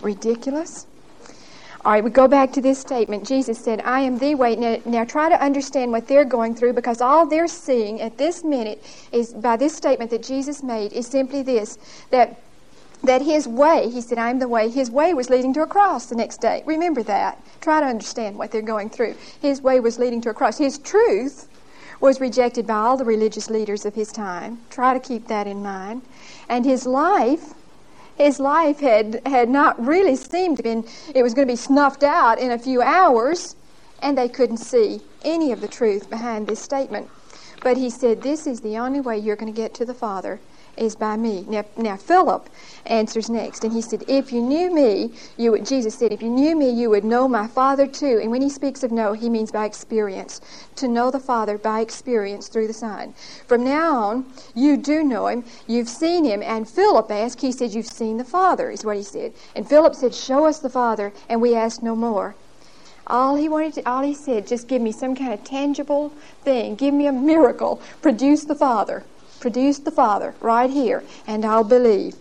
Ridiculous? 0.00 0.86
All 1.84 1.90
right, 1.90 2.04
we 2.04 2.10
go 2.10 2.28
back 2.28 2.52
to 2.52 2.60
this 2.60 2.78
statement. 2.78 3.26
Jesus 3.26 3.58
said, 3.58 3.80
I 3.80 4.00
am 4.00 4.18
the 4.18 4.36
way. 4.36 4.54
Now, 4.54 4.78
now 4.84 5.04
try 5.04 5.28
to 5.28 5.42
understand 5.42 5.90
what 5.90 6.06
they're 6.06 6.24
going 6.24 6.54
through 6.54 6.74
because 6.74 7.00
all 7.00 7.26
they're 7.26 7.48
seeing 7.48 8.00
at 8.00 8.18
this 8.18 8.44
minute 8.44 8.84
is 9.10 9.34
by 9.34 9.56
this 9.56 9.74
statement 9.74 10.12
that 10.12 10.22
Jesus 10.22 10.62
made 10.62 10.92
is 10.92 11.08
simply 11.08 11.42
this 11.42 11.78
that 12.10 12.38
that 13.02 13.20
his 13.20 13.48
way, 13.48 13.90
he 13.90 14.00
said, 14.00 14.16
I 14.16 14.30
am 14.30 14.38
the 14.38 14.46
way, 14.46 14.68
his 14.68 14.88
way 14.88 15.12
was 15.12 15.28
leading 15.28 15.52
to 15.54 15.62
a 15.62 15.66
cross 15.66 16.06
the 16.06 16.14
next 16.14 16.40
day. 16.40 16.62
Remember 16.66 17.02
that. 17.02 17.44
Try 17.60 17.80
to 17.80 17.86
understand 17.86 18.38
what 18.38 18.52
they're 18.52 18.62
going 18.62 18.90
through. 18.90 19.16
His 19.40 19.60
way 19.60 19.80
was 19.80 19.98
leading 19.98 20.20
to 20.20 20.30
a 20.30 20.34
cross. 20.34 20.58
His 20.58 20.78
truth 20.78 21.48
was 22.00 22.20
rejected 22.20 22.64
by 22.64 22.74
all 22.74 22.96
the 22.96 23.04
religious 23.04 23.50
leaders 23.50 23.84
of 23.84 23.96
his 23.96 24.12
time. 24.12 24.60
Try 24.70 24.94
to 24.94 25.00
keep 25.00 25.26
that 25.26 25.48
in 25.48 25.64
mind. 25.64 26.02
And 26.48 26.64
his 26.64 26.86
life 26.86 27.54
his 28.16 28.38
life 28.38 28.80
had, 28.80 29.20
had 29.26 29.48
not 29.48 29.84
really 29.84 30.16
seemed 30.16 30.56
to 30.58 30.62
been, 30.62 30.84
it 31.14 31.22
was 31.22 31.34
going 31.34 31.46
to 31.46 31.52
be 31.52 31.56
snuffed 31.56 32.02
out 32.02 32.38
in 32.38 32.50
a 32.50 32.58
few 32.58 32.82
hours, 32.82 33.56
and 34.00 34.16
they 34.16 34.28
couldn't 34.28 34.58
see 34.58 35.00
any 35.24 35.52
of 35.52 35.60
the 35.60 35.68
truth 35.68 36.10
behind 36.10 36.46
this 36.46 36.60
statement. 36.60 37.08
But 37.62 37.76
he 37.76 37.90
said, 37.90 38.22
This 38.22 38.46
is 38.46 38.60
the 38.60 38.76
only 38.78 39.00
way 39.00 39.18
you're 39.18 39.36
going 39.36 39.52
to 39.52 39.56
get 39.56 39.74
to 39.74 39.84
the 39.84 39.94
Father 39.94 40.40
is 40.76 40.96
by 40.96 41.16
me. 41.16 41.44
Now, 41.48 41.64
now 41.76 41.96
Philip 41.96 42.48
answers 42.86 43.28
next, 43.28 43.64
and 43.64 43.72
he 43.72 43.80
said, 43.80 44.04
If 44.08 44.32
you 44.32 44.40
knew 44.40 44.72
me, 44.72 45.12
you 45.36 45.52
would, 45.52 45.66
Jesus 45.66 45.94
said, 45.94 46.12
if 46.12 46.22
you 46.22 46.30
knew 46.30 46.56
me, 46.56 46.70
you 46.70 46.90
would 46.90 47.04
know 47.04 47.28
my 47.28 47.46
Father 47.46 47.86
too. 47.86 48.18
And 48.22 48.30
when 48.30 48.42
he 48.42 48.48
speaks 48.48 48.82
of 48.82 48.90
know, 48.90 49.12
he 49.12 49.28
means 49.28 49.52
by 49.52 49.66
experience. 49.66 50.40
To 50.76 50.88
know 50.88 51.10
the 51.10 51.20
Father 51.20 51.58
by 51.58 51.80
experience 51.80 52.48
through 52.48 52.66
the 52.66 52.72
Son. 52.72 53.14
From 53.46 53.64
now 53.64 53.96
on, 53.96 54.32
you 54.54 54.76
do 54.76 55.04
know 55.04 55.26
him, 55.26 55.44
you've 55.66 55.88
seen 55.88 56.24
him. 56.24 56.42
And 56.42 56.68
Philip 56.68 57.10
asked, 57.10 57.40
he 57.40 57.52
said, 57.52 57.72
You've 57.72 57.86
seen 57.86 58.16
the 58.16 58.24
Father, 58.24 58.70
is 58.70 58.84
what 58.84 58.96
he 58.96 59.02
said. 59.02 59.32
And 59.54 59.68
Philip 59.68 59.94
said, 59.94 60.14
Show 60.14 60.46
us 60.46 60.58
the 60.58 60.70
Father, 60.70 61.12
and 61.28 61.40
we 61.40 61.54
ask 61.54 61.82
no 61.82 61.94
more. 61.94 62.34
All 63.06 63.34
he 63.34 63.48
wanted 63.48 63.74
to, 63.74 63.88
all 63.88 64.02
he 64.02 64.14
said, 64.14 64.46
just 64.46 64.68
give 64.68 64.80
me 64.80 64.92
some 64.92 65.16
kind 65.16 65.32
of 65.32 65.42
tangible 65.42 66.10
thing. 66.42 66.76
Give 66.76 66.94
me 66.94 67.06
a 67.06 67.12
miracle. 67.12 67.82
Produce 68.00 68.44
the 68.44 68.54
Father. 68.54 69.04
Produce 69.42 69.80
the 69.80 69.90
Father 69.90 70.36
right 70.40 70.70
here, 70.70 71.02
and 71.26 71.44
I'll 71.44 71.64
believe. 71.64 72.14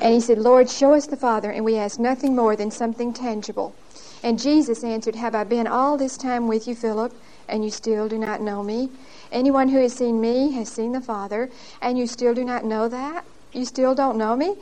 And 0.00 0.14
he 0.14 0.20
said, 0.20 0.38
Lord, 0.38 0.70
show 0.70 0.94
us 0.94 1.08
the 1.08 1.16
Father, 1.16 1.50
and 1.50 1.64
we 1.64 1.76
ask 1.76 1.98
nothing 1.98 2.36
more 2.36 2.54
than 2.54 2.70
something 2.70 3.12
tangible. 3.12 3.74
And 4.22 4.40
Jesus 4.40 4.84
answered, 4.84 5.16
Have 5.16 5.34
I 5.34 5.42
been 5.42 5.66
all 5.66 5.96
this 5.96 6.16
time 6.16 6.46
with 6.46 6.68
you, 6.68 6.76
Philip, 6.76 7.12
and 7.48 7.64
you 7.64 7.70
still 7.72 8.06
do 8.08 8.16
not 8.16 8.40
know 8.40 8.62
me? 8.62 8.90
Anyone 9.32 9.70
who 9.70 9.78
has 9.78 9.92
seen 9.92 10.20
me 10.20 10.52
has 10.52 10.68
seen 10.68 10.92
the 10.92 11.00
Father, 11.00 11.50
and 11.82 11.98
you 11.98 12.06
still 12.06 12.32
do 12.32 12.44
not 12.44 12.64
know 12.64 12.86
that? 12.88 13.24
You 13.52 13.64
still 13.64 13.96
don't 13.96 14.16
know 14.16 14.36
me? 14.36 14.54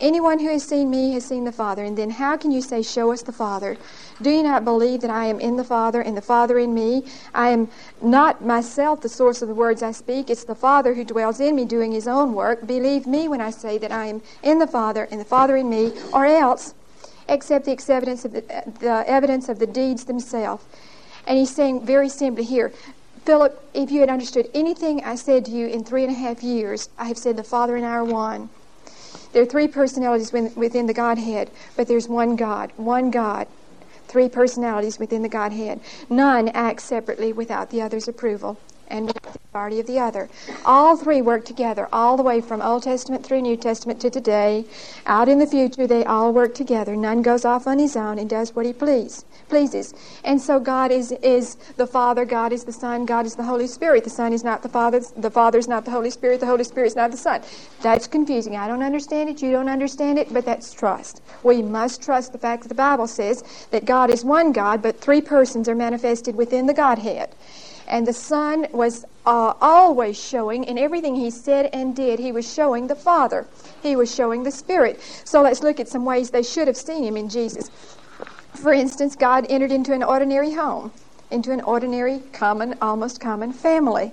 Anyone 0.00 0.38
who 0.38 0.48
has 0.48 0.62
seen 0.62 0.90
me 0.90 1.12
has 1.12 1.24
seen 1.24 1.44
the 1.44 1.50
Father. 1.50 1.82
And 1.82 1.98
then 1.98 2.10
how 2.10 2.36
can 2.36 2.52
you 2.52 2.62
say, 2.62 2.82
Show 2.82 3.10
us 3.10 3.22
the 3.22 3.32
Father? 3.32 3.76
Do 4.22 4.30
you 4.30 4.44
not 4.44 4.64
believe 4.64 5.00
that 5.00 5.10
I 5.10 5.26
am 5.26 5.40
in 5.40 5.56
the 5.56 5.64
Father 5.64 6.00
and 6.00 6.16
the 6.16 6.22
Father 6.22 6.58
in 6.58 6.72
me? 6.72 7.04
I 7.34 7.48
am 7.48 7.68
not 8.00 8.44
myself 8.44 9.00
the 9.00 9.08
source 9.08 9.42
of 9.42 9.48
the 9.48 9.54
words 9.54 9.82
I 9.82 9.90
speak. 9.90 10.30
It's 10.30 10.44
the 10.44 10.54
Father 10.54 10.94
who 10.94 11.04
dwells 11.04 11.40
in 11.40 11.56
me 11.56 11.64
doing 11.64 11.90
his 11.90 12.06
own 12.06 12.32
work. 12.32 12.64
Believe 12.66 13.06
me 13.06 13.26
when 13.26 13.40
I 13.40 13.50
say 13.50 13.76
that 13.78 13.90
I 13.90 14.06
am 14.06 14.22
in 14.42 14.60
the 14.60 14.68
Father 14.68 15.08
and 15.10 15.20
the 15.20 15.24
Father 15.24 15.56
in 15.56 15.68
me, 15.68 15.92
or 16.12 16.26
else 16.26 16.74
accept 17.28 17.64
the 17.64 17.72
evidence 17.88 18.24
of 18.24 18.32
the, 18.32 18.42
the 18.80 19.04
evidence 19.06 19.48
of 19.48 19.58
the 19.58 19.66
deeds 19.66 20.04
themselves. 20.04 20.64
And 21.26 21.38
he's 21.38 21.54
saying 21.54 21.84
very 21.84 22.08
simply 22.08 22.44
here, 22.44 22.72
Philip, 23.24 23.62
if 23.74 23.90
you 23.90 24.00
had 24.00 24.08
understood 24.08 24.48
anything 24.54 25.04
I 25.04 25.16
said 25.16 25.44
to 25.46 25.50
you 25.50 25.66
in 25.66 25.84
three 25.84 26.04
and 26.04 26.12
a 26.12 26.18
half 26.18 26.42
years, 26.42 26.88
I 26.96 27.06
have 27.06 27.18
said 27.18 27.36
the 27.36 27.42
Father 27.42 27.76
and 27.76 27.84
I 27.84 27.90
are 27.90 28.04
one. 28.04 28.48
There 29.38 29.44
are 29.44 29.46
three 29.46 29.68
personalities 29.68 30.32
within 30.32 30.86
the 30.86 30.92
Godhead, 30.92 31.48
but 31.76 31.86
there's 31.86 32.08
one 32.08 32.34
God, 32.34 32.72
one 32.76 33.12
God. 33.12 33.46
Three 34.08 34.28
personalities 34.28 34.98
within 34.98 35.22
the 35.22 35.28
Godhead. 35.28 35.78
None 36.10 36.48
act 36.48 36.82
separately 36.82 37.32
without 37.32 37.70
the 37.70 37.80
other's 37.80 38.08
approval 38.08 38.58
and 38.88 39.06
without 39.06 39.34
the 39.34 39.38
authority 39.52 39.78
of 39.78 39.86
the 39.86 40.00
other. 40.00 40.28
All 40.64 40.96
three 40.96 41.22
work 41.22 41.44
together, 41.44 41.88
all 41.92 42.16
the 42.16 42.24
way 42.24 42.40
from 42.40 42.60
Old 42.60 42.82
Testament 42.82 43.24
through 43.24 43.42
New 43.42 43.56
Testament 43.56 44.00
to 44.00 44.10
today. 44.10 44.64
Out 45.06 45.28
in 45.28 45.38
the 45.38 45.46
future, 45.46 45.86
they 45.86 46.04
all 46.04 46.32
work 46.32 46.52
together. 46.52 46.96
None 46.96 47.22
goes 47.22 47.44
off 47.44 47.68
on 47.68 47.78
his 47.78 47.94
own 47.94 48.18
and 48.18 48.28
does 48.28 48.56
what 48.56 48.66
he 48.66 48.72
pleases 48.72 49.24
pleases. 49.48 49.94
And 50.24 50.40
so 50.40 50.60
God 50.60 50.90
is, 50.90 51.12
is 51.22 51.56
the 51.76 51.86
Father, 51.86 52.24
God 52.24 52.52
is 52.52 52.64
the 52.64 52.72
Son, 52.72 53.06
God 53.06 53.26
is 53.26 53.36
the 53.36 53.44
Holy 53.44 53.66
Spirit. 53.66 54.04
The 54.04 54.10
Son 54.10 54.32
is 54.32 54.44
not 54.44 54.62
the 54.62 54.68
Father, 54.68 55.00
the 55.16 55.30
Father 55.30 55.58
is 55.58 55.68
not 55.68 55.84
the 55.84 55.90
Holy 55.90 56.10
Spirit, 56.10 56.40
the 56.40 56.46
Holy 56.46 56.64
Spirit 56.64 56.88
is 56.88 56.96
not 56.96 57.10
the 57.10 57.16
Son. 57.16 57.42
That's 57.82 58.06
confusing. 58.06 58.56
I 58.56 58.68
don't 58.68 58.82
understand 58.82 59.30
it, 59.30 59.42
you 59.42 59.50
don't 59.50 59.68
understand 59.68 60.18
it, 60.18 60.32
but 60.32 60.44
that's 60.44 60.72
trust. 60.72 61.22
We 61.42 61.62
must 61.62 62.02
trust 62.02 62.32
the 62.32 62.38
fact 62.38 62.62
that 62.62 62.68
the 62.68 62.74
Bible 62.74 63.06
says 63.06 63.42
that 63.70 63.84
God 63.84 64.10
is 64.10 64.24
one 64.24 64.52
God, 64.52 64.82
but 64.82 65.00
three 65.00 65.20
persons 65.20 65.68
are 65.68 65.74
manifested 65.74 66.36
within 66.36 66.66
the 66.66 66.74
Godhead. 66.74 67.34
And 67.88 68.06
the 68.06 68.12
Son 68.12 68.66
was 68.72 69.04
uh, 69.24 69.54
always 69.60 70.22
showing, 70.22 70.64
in 70.64 70.76
everything 70.78 71.14
he 71.16 71.30
said 71.30 71.70
and 71.72 71.96
did, 71.96 72.18
he 72.18 72.32
was 72.32 72.52
showing 72.52 72.86
the 72.86 72.94
Father. 72.94 73.46
He 73.82 73.96
was 73.96 74.14
showing 74.14 74.42
the 74.42 74.50
Spirit. 74.50 75.00
So 75.24 75.42
let's 75.42 75.62
look 75.62 75.80
at 75.80 75.88
some 75.88 76.04
ways 76.04 76.30
they 76.30 76.42
should 76.42 76.66
have 76.66 76.76
seen 76.76 77.02
him 77.04 77.16
in 77.16 77.28
Jesus. 77.30 77.70
For 78.58 78.72
instance, 78.72 79.14
God 79.14 79.46
entered 79.48 79.70
into 79.70 79.92
an 79.92 80.02
ordinary 80.02 80.52
home, 80.52 80.90
into 81.30 81.52
an 81.52 81.60
ordinary, 81.60 82.20
common, 82.32 82.76
almost 82.82 83.20
common 83.20 83.52
family. 83.52 84.12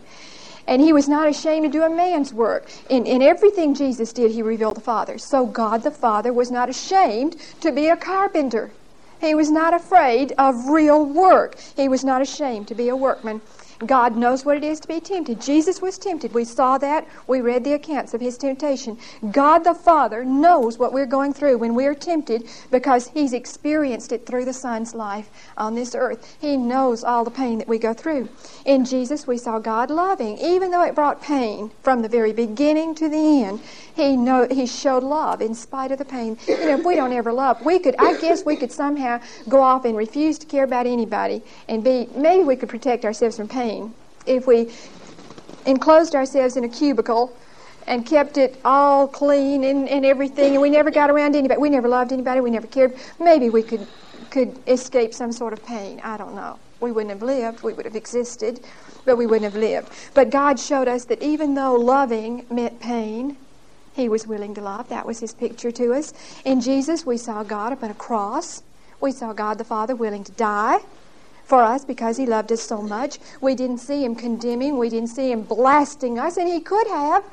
And 0.67 0.81
he 0.81 0.93
was 0.93 1.09
not 1.09 1.27
ashamed 1.27 1.65
to 1.65 1.71
do 1.71 1.83
a 1.83 1.89
man's 1.89 2.31
work. 2.31 2.69
In, 2.89 3.07
in 3.07 3.23
everything 3.23 3.73
Jesus 3.73 4.13
did, 4.13 4.31
he 4.31 4.43
revealed 4.43 4.75
the 4.75 4.81
Father. 4.81 5.17
So 5.17 5.47
God 5.47 5.81
the 5.81 5.89
Father 5.89 6.31
was 6.31 6.51
not 6.51 6.69
ashamed 6.69 7.37
to 7.61 7.71
be 7.71 7.87
a 7.87 7.97
carpenter. 7.97 8.71
He 9.19 9.33
was 9.33 9.49
not 9.49 9.73
afraid 9.73 10.33
of 10.37 10.69
real 10.69 11.03
work. 11.03 11.57
He 11.75 11.87
was 11.87 12.03
not 12.03 12.21
ashamed 12.21 12.67
to 12.67 12.75
be 12.75 12.89
a 12.89 12.95
workman. 12.95 13.41
God 13.79 14.15
knows 14.15 14.45
what 14.45 14.57
it 14.57 14.63
is 14.63 14.79
to 14.81 14.87
be 14.87 14.99
tempted. 14.99 15.41
Jesus 15.41 15.81
was 15.81 15.97
tempted. 15.97 16.33
We 16.33 16.45
saw 16.45 16.77
that. 16.77 17.07
We 17.27 17.41
read 17.41 17.63
the 17.63 17.73
accounts 17.73 18.13
of 18.13 18.21
his 18.21 18.37
temptation. 18.37 18.97
God 19.31 19.59
the 19.59 19.73
Father 19.73 20.23
knows 20.23 20.77
what 20.77 20.93
we're 20.93 21.05
going 21.05 21.33
through 21.33 21.57
when 21.57 21.75
we're 21.75 21.95
tempted 21.95 22.47
because 22.71 23.09
he's 23.09 23.33
experienced 23.33 24.11
it 24.13 24.25
through 24.25 24.45
the 24.45 24.53
Son's 24.53 24.95
life 24.95 25.29
on 25.57 25.75
this 25.75 25.93
earth. 25.93 26.37
He 26.39 26.55
knows 26.55 27.03
all 27.03 27.25
the 27.25 27.31
pain 27.31 27.59
that 27.59 27.67
we 27.67 27.77
go 27.77 27.93
through. 27.93 28.29
In 28.65 28.85
Jesus, 28.85 29.27
we 29.27 29.37
saw 29.37 29.59
God 29.59 29.89
loving, 29.89 30.37
even 30.37 30.71
though 30.71 30.83
it 30.83 30.95
brought 30.95 31.21
pain 31.21 31.71
from 31.83 32.01
the 32.01 32.09
very 32.09 32.31
beginning 32.31 32.95
to 32.95 33.09
the 33.09 33.43
end. 33.43 33.59
He 33.95 34.15
know 34.17 34.47
he 34.49 34.67
showed 34.67 35.03
love 35.03 35.41
in 35.41 35.53
spite 35.55 35.91
of 35.91 35.97
the 35.97 36.05
pain. 36.05 36.37
You 36.47 36.57
know, 36.57 36.77
if 36.79 36.85
we 36.85 36.95
don't 36.95 37.13
ever 37.13 37.31
love, 37.31 37.63
we 37.65 37.79
could. 37.79 37.95
I 37.97 38.19
guess 38.19 38.45
we 38.45 38.55
could 38.55 38.71
somehow 38.71 39.21
go 39.47 39.61
off 39.61 39.85
and 39.85 39.95
refuse 39.95 40.37
to 40.39 40.45
care 40.45 40.63
about 40.63 40.85
anybody 40.85 41.41
and 41.67 41.83
be. 41.83 42.07
Maybe 42.15 42.43
we 42.43 42.55
could 42.55 42.69
protect 42.69 43.05
ourselves 43.05 43.37
from 43.37 43.47
pain 43.47 43.64
if 44.25 44.47
we 44.47 44.71
enclosed 45.65 46.15
ourselves 46.15 46.57
in 46.57 46.63
a 46.63 46.69
cubicle 46.69 47.37
and 47.87 48.05
kept 48.05 48.37
it 48.37 48.61
all 48.65 49.07
clean 49.07 49.63
and, 49.65 49.89
and 49.89 50.05
everything, 50.05 50.53
and 50.55 50.61
we 50.61 50.71
never 50.71 50.91
got 50.91 51.11
around 51.11 51.35
anybody. 51.35 51.59
We 51.59 51.69
never 51.69 51.89
loved 51.89 52.13
anybody. 52.13 52.41
We 52.41 52.51
never 52.51 52.67
cared. 52.67 52.97
Maybe 53.19 53.49
we 53.49 53.63
could 53.63 53.87
could 54.31 54.63
escape 54.67 55.13
some 55.13 55.31
sort 55.33 55.53
of 55.53 55.63
pain. 55.63 55.99
I 56.03 56.17
don't 56.17 56.35
know. 56.35 56.59
We 56.81 56.91
wouldn't 56.91 57.11
have 57.11 57.23
lived. 57.23 57.63
We 57.63 57.73
would 57.73 57.85
have 57.85 57.95
existed, 57.95 58.61
but 59.05 59.17
we 59.17 59.27
wouldn't 59.27 59.45
have 59.51 59.61
lived. 59.61 59.89
But 60.15 60.31
God 60.31 60.59
showed 60.59 60.87
us 60.87 61.05
that 61.07 61.21
even 61.23 61.55
though 61.55 61.75
loving 61.75 62.47
meant 62.49 62.79
pain, 62.79 63.37
he 63.93 64.09
was 64.09 64.27
willing 64.27 64.55
to 64.55 64.61
love. 64.61 64.89
That 64.89 65.05
was 65.07 65.19
his 65.21 65.33
picture 65.33 65.71
to 65.71 65.93
us. 65.93 66.13
In 66.45 66.61
Jesus, 66.61 67.05
we 67.05 67.17
saw 67.17 67.43
God 67.43 67.73
upon 67.73 67.91
a 67.91 67.95
cross. 67.95 68.63
We 69.01 69.11
saw 69.11 69.33
God 69.33 69.57
the 69.59 69.65
Father 69.65 69.95
willing 69.95 70.23
to 70.25 70.33
die 70.33 70.79
for 71.45 71.61
us 71.61 71.85
because 71.85 72.17
he 72.17 72.25
loved 72.25 72.51
us 72.51 72.61
so 72.61 72.81
much. 72.81 73.19
We 73.39 73.55
didn't 73.55 73.77
see 73.77 74.03
him 74.03 74.15
condemning, 74.15 74.77
we 74.77 74.89
didn't 74.89 75.09
see 75.09 75.31
him 75.31 75.43
blasting 75.43 76.19
us, 76.19 76.37
and 76.37 76.47
he 76.47 76.59
could 76.59 76.87
have. 76.87 77.23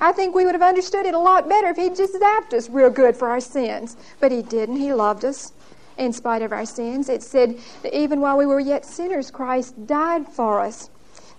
I 0.00 0.12
think 0.12 0.34
we 0.34 0.44
would 0.44 0.54
have 0.54 0.62
understood 0.62 1.06
it 1.06 1.14
a 1.14 1.18
lot 1.18 1.48
better 1.48 1.68
if 1.68 1.76
he'd 1.76 1.96
just 1.96 2.14
zapped 2.14 2.52
us 2.52 2.68
real 2.68 2.90
good 2.90 3.16
for 3.16 3.28
our 3.28 3.40
sins. 3.40 3.96
But 4.18 4.32
he 4.32 4.42
didn't. 4.42 4.76
He 4.76 4.92
loved 4.92 5.24
us 5.24 5.52
in 5.96 6.12
spite 6.12 6.42
of 6.42 6.52
our 6.52 6.66
sins. 6.66 7.08
It 7.08 7.22
said 7.22 7.58
that 7.82 7.96
even 7.96 8.20
while 8.20 8.36
we 8.36 8.46
were 8.46 8.58
yet 8.58 8.84
sinners, 8.84 9.30
Christ 9.30 9.86
died 9.86 10.26
for 10.26 10.60
us 10.60 10.90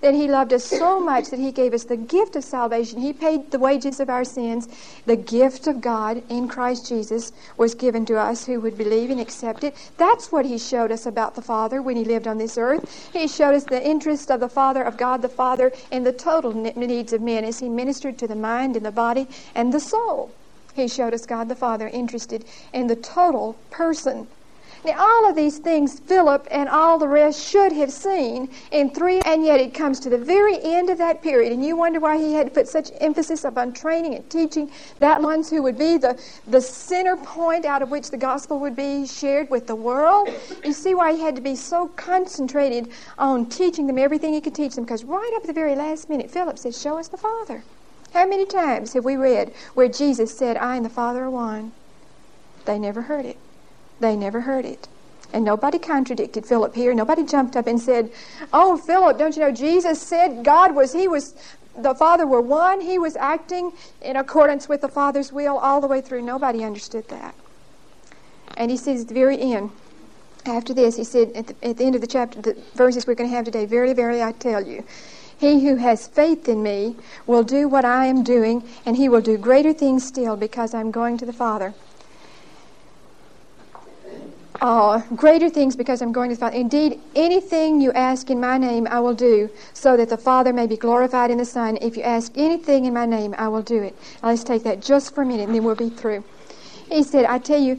that 0.03 0.13
He 0.13 0.27
loved 0.27 0.51
us 0.51 0.65
so 0.65 0.99
much 0.99 1.29
that 1.29 1.39
He 1.39 1.51
gave 1.51 1.73
us 1.73 1.85
the 1.85 1.95
gift 1.95 2.35
of 2.35 2.43
salvation. 2.43 2.99
He 2.99 3.13
paid 3.13 3.51
the 3.51 3.57
wages 3.57 4.01
of 4.01 4.09
our 4.09 4.25
sins. 4.25 4.67
The 5.05 5.15
gift 5.15 5.65
of 5.65 5.79
God 5.79 6.21
in 6.29 6.49
Christ 6.49 6.89
Jesus 6.89 7.31
was 7.55 7.73
given 7.73 8.05
to 8.07 8.19
us 8.19 8.45
who 8.45 8.59
would 8.59 8.77
believe 8.77 9.09
and 9.09 9.19
accept 9.19 9.63
it. 9.63 9.75
That's 9.97 10.29
what 10.29 10.45
He 10.45 10.57
showed 10.57 10.91
us 10.91 11.05
about 11.05 11.35
the 11.35 11.41
Father 11.41 11.81
when 11.81 11.95
He 11.95 12.03
lived 12.03 12.27
on 12.27 12.37
this 12.37 12.57
earth. 12.57 13.11
He 13.13 13.29
showed 13.29 13.55
us 13.55 13.63
the 13.63 13.81
interest 13.81 14.29
of 14.29 14.41
the 14.41 14.49
Father, 14.49 14.83
of 14.83 14.97
God 14.97 15.21
the 15.21 15.29
Father, 15.29 15.71
in 15.89 16.03
the 16.03 16.11
total 16.11 16.53
needs 16.53 17.13
of 17.13 17.21
men 17.21 17.45
as 17.45 17.59
He 17.59 17.69
ministered 17.69 18.17
to 18.19 18.27
the 18.27 18.35
mind 18.35 18.75
and 18.75 18.85
the 18.85 18.91
body 18.91 19.25
and 19.55 19.73
the 19.73 19.79
soul. 19.79 20.35
He 20.73 20.89
showed 20.89 21.13
us 21.13 21.25
God 21.25 21.47
the 21.47 21.55
Father 21.55 21.87
interested 21.87 22.43
in 22.73 22.87
the 22.87 22.97
total 22.97 23.53
person 23.69 24.27
now, 24.85 24.95
all 24.97 25.29
of 25.29 25.35
these 25.35 25.59
things 25.59 25.99
Philip 25.99 26.45
and 26.51 26.67
all 26.67 26.99
the 26.99 27.07
rest 27.07 27.41
should 27.41 27.71
have 27.71 27.91
seen 27.91 28.49
in 28.71 28.89
three, 28.89 29.21
and 29.21 29.45
yet 29.45 29.61
it 29.61 29.73
comes 29.73 29.99
to 30.01 30.09
the 30.09 30.17
very 30.17 30.61
end 30.61 30.89
of 30.89 30.97
that 30.97 31.21
period, 31.21 31.53
and 31.53 31.63
you 31.63 31.77
wonder 31.77 32.01
why 32.01 32.17
he 32.17 32.33
had 32.33 32.47
to 32.47 32.51
put 32.51 32.67
such 32.67 32.91
emphasis 32.99 33.45
upon 33.45 33.71
training 33.71 34.15
and 34.15 34.29
teaching 34.29 34.69
that 34.99 35.21
ones 35.21 35.49
who 35.49 35.63
would 35.63 35.77
be 35.77 35.97
the, 35.97 36.21
the 36.47 36.59
center 36.59 37.15
point 37.15 37.63
out 37.63 37.81
of 37.81 37.91
which 37.91 38.11
the 38.11 38.17
gospel 38.17 38.59
would 38.59 38.75
be 38.75 39.07
shared 39.07 39.49
with 39.49 39.67
the 39.67 39.75
world. 39.75 40.29
You 40.65 40.73
see 40.73 40.93
why 40.93 41.13
he 41.13 41.21
had 41.21 41.35
to 41.37 41.41
be 41.41 41.55
so 41.55 41.87
concentrated 41.89 42.89
on 43.17 43.45
teaching 43.45 43.87
them 43.87 43.97
everything 43.97 44.33
he 44.33 44.41
could 44.41 44.55
teach 44.55 44.75
them, 44.75 44.83
because 44.83 45.05
right 45.05 45.33
up 45.37 45.43
at 45.43 45.47
the 45.47 45.53
very 45.53 45.75
last 45.75 46.09
minute, 46.09 46.29
Philip 46.29 46.59
said, 46.59 46.75
Show 46.75 46.97
us 46.97 47.07
the 47.07 47.17
Father. 47.17 47.63
How 48.11 48.27
many 48.27 48.45
times 48.45 48.93
have 48.93 49.05
we 49.05 49.15
read 49.15 49.53
where 49.75 49.87
Jesus 49.87 50.37
said, 50.37 50.57
I 50.57 50.75
and 50.75 50.85
the 50.85 50.89
Father 50.89 51.23
are 51.23 51.29
one? 51.29 51.71
They 52.65 52.77
never 52.77 53.03
heard 53.03 53.25
it. 53.25 53.37
They 53.99 54.15
never 54.15 54.41
heard 54.41 54.65
it. 54.65 54.87
And 55.33 55.43
nobody 55.43 55.79
contradicted 55.79 56.45
Philip 56.45 56.75
here. 56.75 56.93
Nobody 56.93 57.25
jumped 57.25 57.55
up 57.55 57.65
and 57.65 57.81
said, 57.81 58.11
Oh, 58.53 58.77
Philip, 58.77 59.17
don't 59.17 59.35
you 59.35 59.41
know 59.41 59.51
Jesus 59.51 60.01
said 60.01 60.45
God 60.45 60.75
was, 60.75 60.93
He 60.93 61.07
was, 61.07 61.33
the 61.75 61.95
Father 61.95 62.27
were 62.27 62.41
one. 62.41 62.81
He 62.81 62.99
was 62.99 63.15
acting 63.15 63.71
in 64.01 64.15
accordance 64.15 64.69
with 64.69 64.81
the 64.81 64.87
Father's 64.87 65.31
will 65.33 65.57
all 65.57 65.81
the 65.81 65.87
way 65.87 66.01
through. 66.01 66.21
Nobody 66.21 66.63
understood 66.63 67.07
that. 67.09 67.33
And 68.55 68.69
he 68.69 68.77
says 68.77 69.01
at 69.01 69.07
the 69.07 69.13
very 69.15 69.39
end, 69.41 69.71
after 70.45 70.73
this, 70.73 70.97
he 70.97 71.03
said 71.03 71.31
at 71.33 71.47
the, 71.47 71.67
at 71.67 71.77
the 71.77 71.85
end 71.85 71.95
of 71.95 72.01
the 72.01 72.07
chapter, 72.07 72.39
the 72.41 72.57
verses 72.75 73.07
we're 73.07 73.15
going 73.15 73.29
to 73.29 73.35
have 73.35 73.45
today, 73.45 73.65
Verily, 73.65 73.93
verily, 73.93 74.21
I 74.21 74.33
tell 74.33 74.61
you, 74.61 74.83
he 75.35 75.67
who 75.67 75.77
has 75.77 76.07
faith 76.07 76.47
in 76.47 76.61
me 76.61 76.95
will 77.25 77.43
do 77.43 77.67
what 77.67 77.85
I 77.85 78.05
am 78.05 78.23
doing, 78.23 78.63
and 78.85 78.95
he 78.97 79.09
will 79.09 79.21
do 79.21 79.37
greater 79.37 79.73
things 79.73 80.05
still 80.05 80.35
because 80.35 80.73
I'm 80.73 80.91
going 80.91 81.17
to 81.17 81.25
the 81.25 81.33
Father 81.33 81.73
uh, 84.63 85.01
greater 85.17 85.49
things 85.49 85.75
because 85.75 86.01
I'm 86.01 86.13
going 86.13 86.29
to 86.29 86.35
the 86.35 86.39
Father. 86.39 86.55
Indeed, 86.55 86.99
anything 87.15 87.81
you 87.81 87.91
ask 87.91 88.29
in 88.29 88.39
my 88.39 88.57
name, 88.57 88.87
I 88.87 89.01
will 89.01 89.13
do, 89.13 89.49
so 89.73 89.97
that 89.97 90.07
the 90.07 90.17
Father 90.17 90.53
may 90.53 90.67
be 90.67 90.77
glorified 90.77 91.29
in 91.29 91.37
the 91.37 91.45
Son. 91.45 91.77
If 91.81 91.97
you 91.97 92.03
ask 92.03 92.31
anything 92.37 92.85
in 92.85 92.93
my 92.93 93.05
name, 93.05 93.35
I 93.37 93.49
will 93.49 93.61
do 93.61 93.83
it. 93.83 93.93
Now, 94.23 94.29
let's 94.29 94.43
take 94.45 94.63
that 94.63 94.81
just 94.81 95.13
for 95.13 95.21
a 95.21 95.25
minute, 95.25 95.47
and 95.47 95.55
then 95.55 95.65
we'll 95.65 95.75
be 95.75 95.89
through. 95.89 96.23
He 96.89 97.03
said, 97.03 97.25
I 97.25 97.39
tell 97.39 97.59
you, 97.59 97.77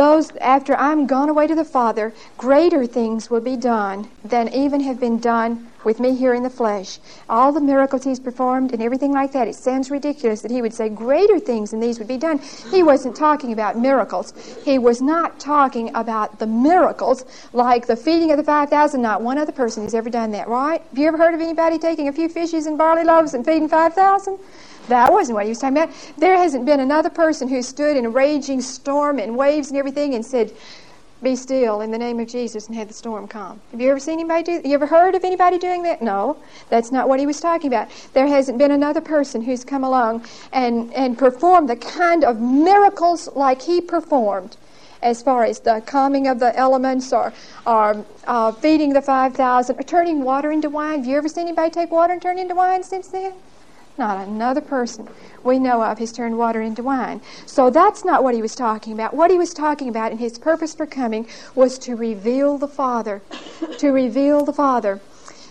those 0.00 0.34
after 0.36 0.74
I'm 0.76 1.06
gone 1.06 1.28
away 1.28 1.46
to 1.46 1.54
the 1.54 1.62
Father, 1.62 2.14
greater 2.38 2.86
things 2.86 3.28
will 3.28 3.42
be 3.42 3.54
done 3.54 4.08
than 4.24 4.48
even 4.48 4.80
have 4.80 4.98
been 4.98 5.18
done 5.18 5.70
with 5.84 6.00
me 6.00 6.16
here 6.16 6.32
in 6.32 6.42
the 6.42 6.48
flesh. 6.48 6.98
All 7.28 7.52
the 7.52 7.60
miracles 7.60 8.04
he's 8.04 8.18
performed 8.18 8.72
and 8.72 8.82
everything 8.82 9.12
like 9.12 9.32
that, 9.32 9.46
it 9.46 9.54
sounds 9.54 9.90
ridiculous 9.90 10.40
that 10.40 10.50
he 10.50 10.62
would 10.62 10.72
say 10.72 10.88
greater 10.88 11.38
things 11.38 11.72
than 11.72 11.80
these 11.80 11.98
would 11.98 12.08
be 12.08 12.16
done. 12.16 12.38
He 12.70 12.82
wasn't 12.82 13.14
talking 13.14 13.52
about 13.52 13.78
miracles. 13.78 14.32
He 14.64 14.78
was 14.78 15.02
not 15.02 15.38
talking 15.38 15.94
about 15.94 16.38
the 16.38 16.46
miracles 16.46 17.26
like 17.52 17.86
the 17.86 17.96
feeding 17.96 18.30
of 18.30 18.38
the 18.38 18.44
5,000. 18.44 19.02
Not 19.02 19.20
one 19.20 19.36
other 19.36 19.52
person 19.52 19.82
has 19.82 19.94
ever 19.94 20.08
done 20.08 20.30
that, 20.30 20.48
right? 20.48 20.80
Have 20.80 20.98
you 20.98 21.08
ever 21.08 21.18
heard 21.18 21.34
of 21.34 21.42
anybody 21.42 21.78
taking 21.78 22.08
a 22.08 22.12
few 22.12 22.30
fishes 22.30 22.64
and 22.64 22.78
barley 22.78 23.04
loaves 23.04 23.34
and 23.34 23.44
feeding 23.44 23.68
5,000? 23.68 24.38
That 24.88 25.12
wasn't 25.12 25.36
what 25.36 25.44
he 25.44 25.50
was 25.50 25.58
talking 25.58 25.76
about. 25.76 25.94
There 26.18 26.36
hasn't 26.36 26.66
been 26.66 26.80
another 26.80 27.10
person 27.10 27.48
who 27.48 27.62
stood 27.62 27.96
in 27.96 28.04
a 28.04 28.10
raging 28.10 28.60
storm 28.60 29.18
and 29.18 29.36
waves 29.36 29.68
and 29.68 29.78
everything 29.78 30.14
and 30.14 30.24
said, 30.24 30.52
be 31.22 31.36
still 31.36 31.82
in 31.82 31.90
the 31.90 31.98
name 31.98 32.18
of 32.18 32.28
Jesus 32.28 32.66
and 32.66 32.74
had 32.74 32.88
the 32.88 32.94
storm 32.94 33.28
calm. 33.28 33.60
Have 33.72 33.80
you 33.80 33.90
ever 33.90 34.00
seen 34.00 34.14
anybody 34.14 34.42
do 34.42 34.68
You 34.68 34.74
ever 34.74 34.86
heard 34.86 35.14
of 35.14 35.24
anybody 35.24 35.58
doing 35.58 35.82
that? 35.82 36.00
No. 36.00 36.38
That's 36.70 36.90
not 36.90 37.08
what 37.08 37.20
he 37.20 37.26
was 37.26 37.40
talking 37.40 37.68
about. 37.68 37.88
There 38.14 38.26
hasn't 38.26 38.58
been 38.58 38.70
another 38.70 39.00
person 39.00 39.42
who's 39.42 39.64
come 39.64 39.84
along 39.84 40.24
and, 40.52 40.92
and 40.94 41.18
performed 41.18 41.68
the 41.68 41.76
kind 41.76 42.24
of 42.24 42.40
miracles 42.40 43.28
like 43.34 43.62
he 43.62 43.80
performed 43.80 44.56
as 45.02 45.22
far 45.22 45.44
as 45.44 45.60
the 45.60 45.82
calming 45.86 46.26
of 46.26 46.38
the 46.38 46.56
elements 46.56 47.12
or, 47.12 47.32
or 47.66 48.04
uh, 48.26 48.52
feeding 48.52 48.92
the 48.92 49.02
5,000 49.02 49.78
or 49.78 49.82
turning 49.82 50.22
water 50.22 50.50
into 50.50 50.68
wine. 50.68 50.98
Have 50.98 51.06
you 51.06 51.16
ever 51.16 51.28
seen 51.28 51.46
anybody 51.48 51.70
take 51.70 51.90
water 51.90 52.12
and 52.12 52.20
turn 52.20 52.38
it 52.38 52.42
into 52.42 52.54
wine 52.54 52.82
since 52.82 53.08
then? 53.08 53.32
Not 54.00 54.26
another 54.26 54.62
person 54.62 55.06
we 55.44 55.58
know 55.58 55.82
of 55.82 55.98
has 55.98 56.10
turned 56.10 56.38
water 56.38 56.62
into 56.62 56.82
wine. 56.82 57.20
So 57.44 57.68
that's 57.68 58.02
not 58.02 58.24
what 58.24 58.34
he 58.34 58.40
was 58.40 58.54
talking 58.54 58.94
about. 58.94 59.12
What 59.12 59.30
he 59.30 59.36
was 59.36 59.52
talking 59.52 59.90
about 59.90 60.10
in 60.10 60.16
his 60.16 60.38
purpose 60.38 60.74
for 60.74 60.86
coming 60.86 61.28
was 61.54 61.78
to 61.80 61.96
reveal 61.96 62.56
the 62.56 62.66
Father. 62.66 63.20
to 63.76 63.90
reveal 63.90 64.42
the 64.42 64.54
Father 64.54 65.00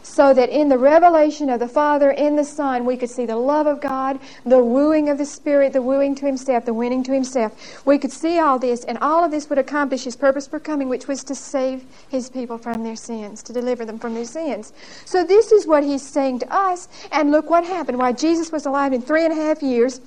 so 0.09 0.33
that 0.33 0.49
in 0.49 0.69
the 0.69 0.77
revelation 0.77 1.49
of 1.49 1.59
the 1.59 1.67
Father 1.67 2.09
in 2.09 2.35
the 2.35 2.43
Son, 2.43 2.83
we 2.85 2.97
could 2.97 3.09
see 3.09 3.25
the 3.25 3.35
love 3.35 3.67
of 3.67 3.79
God, 3.79 4.19
the 4.43 4.63
wooing 4.63 5.07
of 5.07 5.17
the 5.19 5.25
Spirit, 5.25 5.71
the 5.71 5.81
wooing 5.81 6.15
to 6.15 6.25
Himself, 6.25 6.65
the 6.65 6.73
winning 6.73 7.03
to 7.03 7.13
Himself. 7.13 7.85
We 7.85 7.99
could 7.99 8.11
see 8.11 8.39
all 8.39 8.57
this, 8.57 8.83
and 8.83 8.97
all 8.97 9.23
of 9.23 9.29
this 9.29 9.49
would 9.49 9.59
accomplish 9.59 10.03
His 10.03 10.15
purpose 10.15 10.47
for 10.47 10.59
coming, 10.59 10.89
which 10.89 11.07
was 11.07 11.23
to 11.25 11.35
save 11.35 11.85
His 12.09 12.29
people 12.29 12.57
from 12.57 12.83
their 12.83 12.95
sins, 12.95 13.43
to 13.43 13.53
deliver 13.53 13.85
them 13.85 13.99
from 13.99 14.15
their 14.15 14.25
sins. 14.25 14.73
So 15.05 15.23
this 15.23 15.51
is 15.51 15.67
what 15.67 15.83
He's 15.83 16.05
saying 16.05 16.39
to 16.39 16.53
us, 16.53 16.87
and 17.11 17.31
look 17.31 17.49
what 17.49 17.63
happened. 17.63 17.99
While 17.99 18.13
Jesus 18.13 18.51
was 18.51 18.65
alive 18.65 18.93
in 18.93 19.03
three 19.03 19.25
and 19.25 19.31
a 19.31 19.35
half 19.35 19.61
years, 19.61 20.01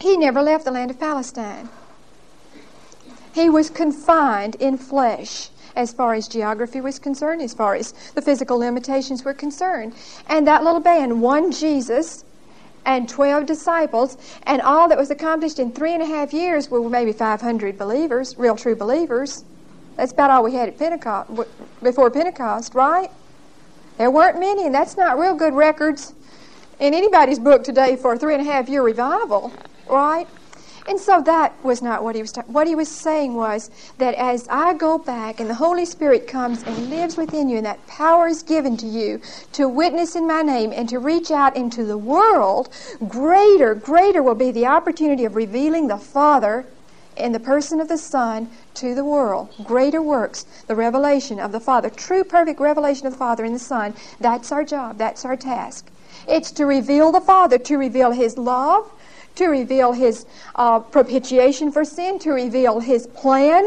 He 0.00 0.16
never 0.16 0.40
left 0.40 0.64
the 0.64 0.70
land 0.70 0.90
of 0.90 0.98
Palestine. 0.98 1.68
He 3.34 3.50
was 3.50 3.68
confined 3.68 4.56
in 4.56 4.78
flesh 4.78 5.50
as 5.78 5.92
far 5.92 6.12
as 6.14 6.26
geography 6.26 6.80
was 6.80 6.98
concerned, 6.98 7.40
as 7.40 7.54
far 7.54 7.76
as 7.76 7.92
the 8.14 8.20
physical 8.20 8.58
limitations 8.58 9.24
were 9.24 9.32
concerned. 9.32 9.94
And 10.26 10.46
that 10.48 10.64
little 10.64 10.80
band, 10.80 11.22
one 11.22 11.52
Jesus 11.52 12.24
and 12.84 13.08
12 13.08 13.46
disciples, 13.46 14.18
and 14.42 14.60
all 14.60 14.88
that 14.88 14.98
was 14.98 15.10
accomplished 15.10 15.60
in 15.60 15.70
three 15.70 15.94
and 15.94 16.02
a 16.02 16.06
half 16.06 16.32
years 16.32 16.68
were 16.68 16.86
maybe 16.90 17.12
500 17.12 17.78
believers, 17.78 18.36
real 18.36 18.56
true 18.56 18.74
believers. 18.74 19.44
That's 19.96 20.10
about 20.10 20.30
all 20.30 20.42
we 20.42 20.54
had 20.54 20.68
at 20.68 20.78
Pentecost, 20.78 21.30
before 21.80 22.10
Pentecost, 22.10 22.74
right? 22.74 23.10
There 23.98 24.10
weren't 24.10 24.40
many, 24.40 24.66
and 24.66 24.74
that's 24.74 24.96
not 24.96 25.16
real 25.16 25.34
good 25.34 25.54
records 25.54 26.12
in 26.80 26.92
anybody's 26.92 27.38
book 27.38 27.62
today 27.62 27.94
for 27.94 28.14
a 28.14 28.18
three 28.18 28.34
and 28.34 28.42
a 28.42 28.50
half 28.50 28.68
year 28.68 28.82
revival, 28.82 29.52
right? 29.88 30.26
And 30.88 30.98
so 30.98 31.20
that 31.20 31.52
was 31.62 31.82
not 31.82 32.02
what 32.02 32.14
he 32.14 32.22
was 32.22 32.32
talking. 32.32 32.50
What 32.50 32.66
he 32.66 32.74
was 32.74 32.88
saying 32.88 33.34
was 33.34 33.70
that 33.98 34.14
as 34.14 34.48
I 34.48 34.72
go 34.72 34.96
back 34.96 35.38
and 35.38 35.48
the 35.48 35.54
Holy 35.54 35.84
Spirit 35.84 36.26
comes 36.26 36.62
and 36.62 36.88
lives 36.88 37.18
within 37.18 37.50
you, 37.50 37.58
and 37.58 37.66
that 37.66 37.86
power 37.86 38.26
is 38.26 38.42
given 38.42 38.74
to 38.78 38.86
you 38.86 39.20
to 39.52 39.68
witness 39.68 40.16
in 40.16 40.26
my 40.26 40.40
name 40.40 40.72
and 40.74 40.88
to 40.88 40.98
reach 40.98 41.30
out 41.30 41.54
into 41.54 41.84
the 41.84 41.98
world, 41.98 42.70
greater, 43.06 43.74
greater 43.74 44.22
will 44.22 44.34
be 44.34 44.50
the 44.50 44.64
opportunity 44.64 45.26
of 45.26 45.36
revealing 45.36 45.88
the 45.88 45.98
Father 45.98 46.64
in 47.18 47.32
the 47.32 47.40
person 47.40 47.80
of 47.80 47.88
the 47.88 47.98
Son 47.98 48.48
to 48.72 48.94
the 48.94 49.04
world. 49.04 49.50
Greater 49.64 50.00
works, 50.00 50.46
the 50.68 50.74
revelation 50.74 51.38
of 51.38 51.52
the 51.52 51.60
Father, 51.60 51.90
true, 51.90 52.24
perfect 52.24 52.60
revelation 52.60 53.06
of 53.06 53.12
the 53.12 53.18
Father 53.18 53.44
in 53.44 53.52
the 53.52 53.58
Son. 53.58 53.92
That's 54.20 54.50
our 54.52 54.64
job. 54.64 54.96
That's 54.96 55.26
our 55.26 55.36
task. 55.36 55.90
It's 56.26 56.50
to 56.52 56.64
reveal 56.64 57.12
the 57.12 57.20
Father, 57.20 57.58
to 57.58 57.76
reveal 57.76 58.12
His 58.12 58.38
love, 58.38 58.90
to 59.38 59.48
reveal 59.48 59.92
his 59.92 60.26
uh, 60.54 60.78
propitiation 60.80 61.72
for 61.72 61.84
sin, 61.84 62.18
to 62.20 62.32
reveal 62.32 62.80
his 62.80 63.06
plan 63.08 63.64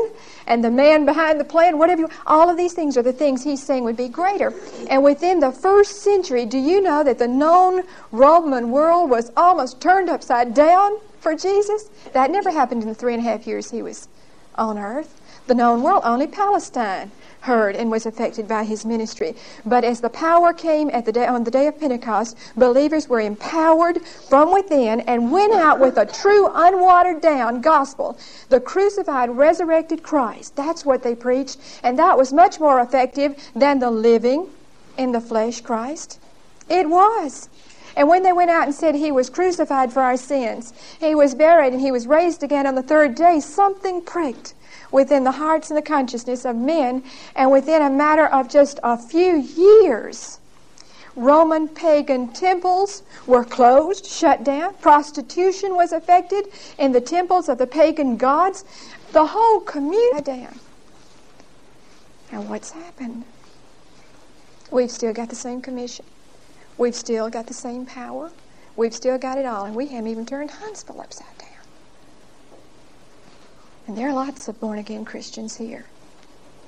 and 0.47 0.63
the 0.63 0.71
man 0.71 1.05
behind 1.05 1.39
the 1.39 1.45
plan, 1.45 1.77
whatever 1.77 2.01
you, 2.01 2.09
all 2.27 2.49
of 2.49 2.57
these 2.57 2.73
things 2.73 2.97
are 2.97 3.01
the 3.01 3.13
things 3.13 3.43
he's 3.43 3.63
saying 3.63 3.83
would 3.83 3.97
be 3.97 4.09
greater. 4.09 4.53
And 4.89 5.03
within 5.03 5.39
the 5.39 5.51
first 5.51 6.01
century, 6.01 6.45
do 6.45 6.57
you 6.57 6.81
know 6.81 7.03
that 7.03 7.19
the 7.19 7.27
known 7.27 7.83
Roman 8.11 8.71
world 8.71 9.09
was 9.09 9.31
almost 9.37 9.79
turned 9.79 10.09
upside 10.09 10.53
down 10.53 10.97
for 11.19 11.35
Jesus? 11.35 11.89
That 12.13 12.31
never 12.31 12.51
happened 12.51 12.83
in 12.83 12.89
the 12.89 12.95
three 12.95 13.13
and 13.13 13.25
a 13.25 13.29
half 13.29 13.47
years 13.47 13.71
he 13.71 13.81
was 13.81 14.07
on 14.55 14.77
earth. 14.77 15.21
The 15.47 15.55
known 15.55 15.83
world, 15.83 16.01
only 16.05 16.27
Palestine 16.27 17.11
heard 17.41 17.75
and 17.75 17.91
was 17.91 18.05
affected 18.05 18.47
by 18.47 18.63
his 18.63 18.85
ministry. 18.85 19.35
But 19.65 19.83
as 19.83 20.01
the 20.01 20.09
power 20.09 20.53
came 20.53 20.89
at 20.91 21.05
the 21.05 21.11
day, 21.11 21.25
on 21.25 21.43
the 21.43 21.51
day 21.51 21.67
of 21.67 21.79
Pentecost, 21.79 22.37
believers 22.55 23.09
were 23.09 23.19
empowered 23.19 24.01
from 24.29 24.53
within 24.53 25.01
and 25.01 25.31
went 25.31 25.53
out 25.53 25.79
with 25.79 25.97
a 25.97 26.05
true, 26.05 26.47
unwatered 26.53 27.21
down 27.21 27.61
gospel. 27.61 28.17
The 28.49 28.59
crucified, 28.59 29.29
resurrected 29.31 30.03
Christ. 30.03 30.55
That's 30.55 30.85
what 30.85 31.03
they 31.03 31.15
preached. 31.15 31.57
And 31.83 31.97
that 31.99 32.17
was 32.17 32.31
much 32.31 32.59
more 32.59 32.79
effective 32.79 33.35
than 33.55 33.79
the 33.79 33.91
living 33.91 34.47
in 34.97 35.11
the 35.11 35.21
flesh 35.21 35.61
Christ. 35.61 36.19
It 36.69 36.89
was. 36.89 37.49
And 37.95 38.07
when 38.07 38.23
they 38.23 38.31
went 38.31 38.51
out 38.51 38.63
and 38.63 38.73
said 38.73 38.95
he 38.95 39.11
was 39.11 39.29
crucified 39.29 39.91
for 39.91 40.01
our 40.01 40.15
sins, 40.15 40.73
he 40.99 41.13
was 41.13 41.35
buried, 41.35 41.73
and 41.73 41.81
he 41.81 41.91
was 41.91 42.07
raised 42.07 42.41
again 42.41 42.65
on 42.65 42.75
the 42.75 42.83
third 42.83 43.15
day, 43.15 43.39
something 43.41 44.01
pricked 44.01 44.53
within 44.91 45.23
the 45.23 45.31
hearts 45.31 45.69
and 45.69 45.77
the 45.77 45.81
consciousness 45.81 46.45
of 46.45 46.55
men, 46.55 47.03
and 47.35 47.51
within 47.51 47.81
a 47.81 47.89
matter 47.89 48.27
of 48.27 48.49
just 48.49 48.79
a 48.83 48.97
few 48.97 49.37
years, 49.37 50.39
Roman 51.15 51.67
pagan 51.67 52.29
temples 52.29 53.03
were 53.27 53.43
closed, 53.43 54.05
shut 54.05 54.43
down. 54.43 54.73
Prostitution 54.75 55.75
was 55.75 55.91
affected 55.91 56.47
in 56.77 56.91
the 56.93 57.01
temples 57.01 57.49
of 57.49 57.57
the 57.57 57.67
pagan 57.67 58.15
gods. 58.17 58.63
The 59.11 59.25
whole 59.25 59.59
community 59.59 60.23
down. 60.23 60.59
And 62.31 62.49
what's 62.49 62.71
happened? 62.71 63.25
We've 64.71 64.89
still 64.89 65.11
got 65.11 65.29
the 65.29 65.35
same 65.35 65.61
commission. 65.61 66.05
We've 66.77 66.95
still 66.95 67.29
got 67.29 67.47
the 67.47 67.53
same 67.53 67.85
power. 67.85 68.31
We've 68.77 68.93
still 68.93 69.17
got 69.17 69.37
it 69.37 69.45
all, 69.45 69.65
and 69.65 69.75
we 69.75 69.87
haven't 69.87 70.09
even 70.09 70.25
turned 70.25 70.51
Huntsville 70.51 71.01
upside 71.01 71.37
down. 71.37 71.40
And 73.91 73.97
there 73.97 74.07
are 74.07 74.13
lots 74.13 74.47
of 74.47 74.57
born 74.61 74.79
again 74.79 75.03
Christians 75.03 75.57
here 75.57 75.83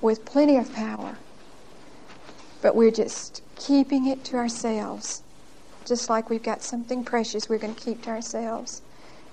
with 0.02 0.26
plenty 0.26 0.58
of 0.58 0.74
power. 0.74 1.16
But 2.62 2.76
we're 2.76 2.92
just 2.92 3.42
keeping 3.56 4.08
it 4.08 4.26
to 4.26 4.36
ourselves. 4.36 5.24
Just 5.86 6.10
like 6.10 6.30
we've 6.30 6.44
got 6.44 6.62
something 6.62 7.06
precious 7.06 7.48
we're 7.48 7.60
going 7.60 7.76
to 7.76 7.82
keep 7.82 8.02
to 8.02 8.10
ourselves. 8.10 8.82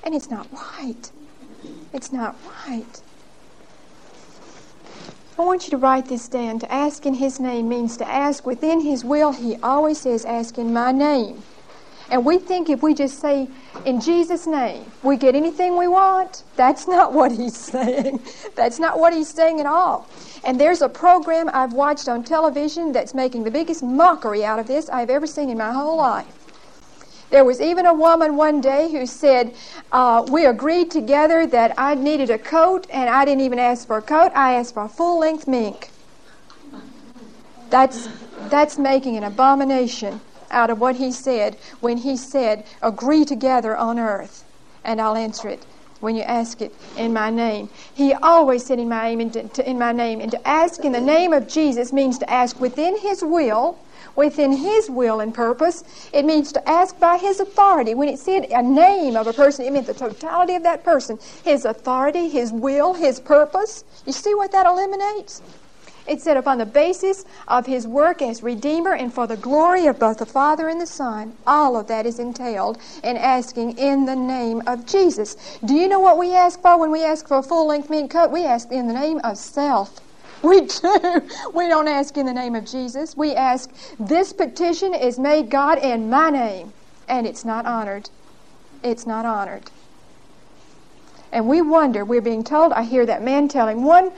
And 0.05 0.15
it's 0.15 0.31
not 0.31 0.47
right. 0.53 1.11
It's 1.93 2.13
not 2.13 2.37
right. 2.69 3.03
I 5.37 5.43
want 5.43 5.65
you 5.65 5.71
to 5.73 5.77
write 5.77 6.07
this 6.07 6.29
down. 6.29 6.61
To 6.61 6.73
ask 6.73 7.05
in 7.07 7.15
His 7.15 7.41
name 7.41 7.69
means 7.69 7.97
to 7.97 8.09
ask 8.09 8.47
within 8.47 8.83
His 8.83 9.05
will. 9.05 9.33
He 9.33 9.57
always 9.65 9.99
says, 9.99 10.25
Ask 10.25 10.59
in 10.59 10.73
my 10.73 10.93
name. 10.93 11.43
And 12.11 12.25
we 12.25 12.39
think 12.39 12.69
if 12.69 12.83
we 12.83 12.93
just 12.93 13.21
say, 13.21 13.49
in 13.85 14.01
Jesus' 14.01 14.47
name, 14.47 14.85
we 15.03 15.17
get 15.17 15.37
anything 15.37 15.77
we 15.77 15.87
want. 15.87 16.43
That's 16.57 16.89
not 16.89 17.13
what 17.19 17.31
he's 17.31 17.57
saying. 17.57 18.21
That's 18.57 18.79
not 18.79 18.99
what 18.99 19.13
he's 19.13 19.29
saying 19.29 19.61
at 19.61 19.67
all. 19.67 20.09
And 20.45 20.61
there's 20.61 20.83
a 20.83 20.89
program 20.89 21.51
I've 21.53 21.73
watched 21.73 22.09
on 22.09 22.25
television 22.25 22.93
that's 22.93 23.15
making 23.15 23.45
the 23.45 23.51
biggest 23.51 23.83
mockery 23.83 24.45
out 24.45 24.59
of 24.59 24.67
this 24.67 24.89
I've 24.89 25.11
ever 25.11 25.27
seen 25.27 25.51
in 25.51 25.59
my 25.59 25.73
whole 25.73 25.97
life. 25.97 26.37
There 27.31 27.45
was 27.45 27.61
even 27.61 27.87
a 27.87 27.95
woman 27.95 28.37
one 28.37 28.61
day 28.61 28.91
who 28.91 29.07
said, 29.07 29.55
uh, 29.93 30.27
We 30.29 30.47
agreed 30.47 30.91
together 30.91 31.47
that 31.47 31.75
I 31.79 31.95
needed 31.95 32.29
a 32.29 32.39
coat, 32.39 32.89
and 32.91 33.09
I 33.09 33.25
didn't 33.25 33.43
even 33.43 33.61
ask 33.61 33.87
for 33.87 33.99
a 33.99 34.03
coat, 34.03 34.33
I 34.35 34.55
asked 34.55 34.75
for 34.75 34.83
a 34.83 34.89
full 34.89 35.21
length 35.21 35.47
mink. 35.47 35.91
That's, 37.69 38.09
that's 38.49 38.79
making 38.79 39.17
an 39.17 39.23
abomination 39.23 40.21
out 40.51 40.71
of 40.71 40.79
what 40.79 40.97
he 40.97 41.13
said 41.13 41.57
when 41.81 41.99
he 41.99 42.17
said, 42.17 42.67
Agree 42.83 43.25
together 43.25 43.77
on 43.77 43.99
earth, 43.99 44.45
and 44.85 45.01
I'll 45.01 45.17
answer 45.17 45.49
it 45.49 45.67
when 46.01 46.17
you 46.17 46.23
ask 46.23 46.61
it 46.63 46.75
in 46.97 47.13
my 47.13 47.31
name. 47.31 47.69
He 47.95 48.15
always 48.15 48.65
said 48.65 48.79
in 48.79 48.89
my 48.89 49.15
name, 49.15 49.31
in 49.65 49.79
my 49.79 49.93
name, 49.93 50.21
and 50.21 50.31
to 50.31 50.49
ask 50.49 50.85
in 50.85 50.93
the 50.93 51.01
name 51.01 51.33
of 51.33 51.47
Jesus 51.47 51.93
means 51.93 52.19
to 52.19 52.31
ask 52.31 52.59
within 52.59 52.99
His 52.99 53.23
will, 53.23 53.79
within 54.17 54.53
His 54.53 54.91
will 54.91 55.21
and 55.21 55.35
purpose. 55.35 55.85
It 56.13 56.25
means 56.25 56.53
to 56.53 56.69
ask 56.69 56.99
by 56.99 57.19
His 57.19 57.39
authority. 57.39 57.95
When 57.95 58.09
it 58.09 58.19
said 58.19 58.47
a 58.51 58.63
name 58.63 59.15
of 59.15 59.27
a 59.27 59.33
person, 59.33 59.67
it 59.67 59.73
meant 59.73 59.87
the 59.87 59.95
totality 59.95 60.55
of 60.55 60.63
that 60.63 60.85
person, 60.85 61.19
His 61.45 61.65
authority, 61.65 62.29
His 62.29 62.51
will, 62.51 62.95
His 62.95 63.21
purpose. 63.21 63.85
You 64.07 64.13
see 64.13 64.35
what 64.35 64.53
that 64.53 64.67
eliminates? 64.67 65.43
It 66.11 66.21
said, 66.21 66.37
upon 66.37 66.59
the 66.59 66.67
basis 66.67 67.25
of 67.47 67.67
his 67.67 67.87
work 67.87 68.21
as 68.21 68.43
Redeemer 68.43 68.95
and 68.95 69.15
for 69.15 69.29
the 69.29 69.37
glory 69.37 69.87
of 69.87 70.01
both 70.01 70.19
the 70.19 70.27
Father 70.27 70.69
and 70.69 70.81
the 70.81 70.87
Son, 70.87 71.39
all 71.47 71.77
of 71.77 71.87
that 71.87 72.05
is 72.05 72.19
entailed 72.19 72.79
in 73.05 73.17
asking 73.17 73.79
in 73.79 74.07
the 74.07 74.17
name 74.17 74.61
of 74.67 74.87
Jesus. 74.87 75.37
Do 75.65 75.73
you 75.73 75.87
know 75.87 76.01
what 76.01 76.19
we 76.19 76.35
ask 76.35 76.61
for 76.61 76.77
when 76.81 76.91
we 76.91 77.05
ask 77.05 77.29
for 77.29 77.39
a 77.39 77.45
full 77.45 77.69
length 77.69 77.91
mink 77.91 78.11
coat? 78.11 78.33
We 78.33 78.45
ask 78.45 78.73
in 78.73 78.89
the 78.89 78.93
name 78.93 79.21
of 79.23 79.39
self. 79.39 80.01
We 80.43 80.63
do. 80.63 81.29
We 81.55 81.69
don't 81.69 81.87
ask 81.87 82.17
in 82.17 82.27
the 82.27 82.33
name 82.33 82.57
of 82.57 82.65
Jesus. 82.65 83.17
We 83.17 83.35
ask, 83.37 83.71
This 84.01 84.33
petition 84.33 84.95
is 84.95 85.19
made, 85.19 85.49
God, 85.49 85.79
in 85.79 86.11
my 86.11 86.31
name. 86.31 86.73
And 87.07 87.27
it's 87.27 87.45
not 87.45 87.67
honored. 87.67 88.11
It's 88.83 89.07
not 89.07 89.27
honored. 89.27 89.71
And 91.33 91.47
we 91.49 91.63
wonder, 91.63 92.05
we're 92.05 92.21
being 92.21 92.43
told, 92.43 92.73
I 92.73 92.83
hear 92.83 93.07
that 93.07 93.23
man 93.23 93.49
telling 93.49 93.85
one 93.85 94.13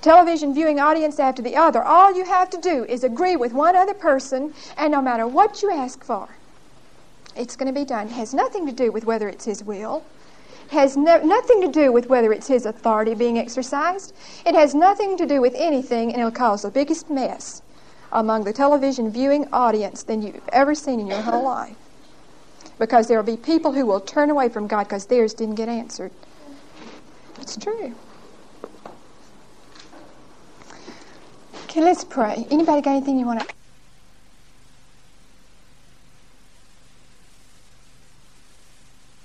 television 0.00 0.54
viewing 0.54 0.80
audience 0.80 1.18
after 1.18 1.42
the 1.42 1.56
other. 1.56 1.82
All 1.82 2.14
you 2.14 2.24
have 2.24 2.50
to 2.50 2.58
do 2.58 2.84
is 2.84 3.04
agree 3.04 3.36
with 3.36 3.52
one 3.52 3.76
other 3.76 3.94
person, 3.94 4.54
and 4.76 4.92
no 4.92 5.02
matter 5.02 5.26
what 5.26 5.62
you 5.62 5.70
ask 5.70 6.02
for, 6.02 6.28
it's 7.36 7.56
going 7.56 7.72
to 7.72 7.78
be 7.78 7.84
done. 7.84 8.08
It 8.08 8.12
has 8.12 8.34
nothing 8.34 8.66
to 8.66 8.72
do 8.72 8.90
with 8.90 9.04
whether 9.04 9.28
it's 9.28 9.44
His 9.44 9.62
will. 9.62 10.04
Has 10.70 10.96
no, 10.96 11.20
nothing 11.22 11.60
to 11.62 11.68
do 11.68 11.90
with 11.90 12.08
whether 12.08 12.32
it's 12.32 12.46
His 12.46 12.64
authority 12.64 13.14
being 13.14 13.38
exercised. 13.38 14.14
It 14.46 14.54
has 14.54 14.74
nothing 14.74 15.16
to 15.16 15.26
do 15.26 15.40
with 15.40 15.54
anything, 15.56 16.12
and 16.12 16.20
it'll 16.20 16.30
cause 16.30 16.62
the 16.62 16.70
biggest 16.70 17.10
mess 17.10 17.62
among 18.12 18.44
the 18.44 18.52
television 18.52 19.10
viewing 19.10 19.48
audience 19.52 20.02
than 20.02 20.22
you've 20.22 20.48
ever 20.52 20.74
seen 20.74 21.00
in 21.00 21.06
your 21.06 21.22
whole 21.22 21.44
life. 21.44 21.76
Because 22.78 23.08
there 23.08 23.18
will 23.18 23.36
be 23.36 23.36
people 23.36 23.72
who 23.72 23.84
will 23.84 24.00
turn 24.00 24.30
away 24.30 24.48
from 24.48 24.66
God 24.66 24.84
because 24.84 25.06
theirs 25.06 25.34
didn't 25.34 25.56
get 25.56 25.68
answered. 25.68 26.10
It's 27.40 27.56
true. 27.56 27.94
Okay, 31.70 31.82
let's 31.82 32.02
pray. 32.02 32.48
Anybody 32.50 32.82
got 32.82 32.96
anything 32.96 33.16
you 33.16 33.26
want 33.26 33.46
to? 33.46 33.59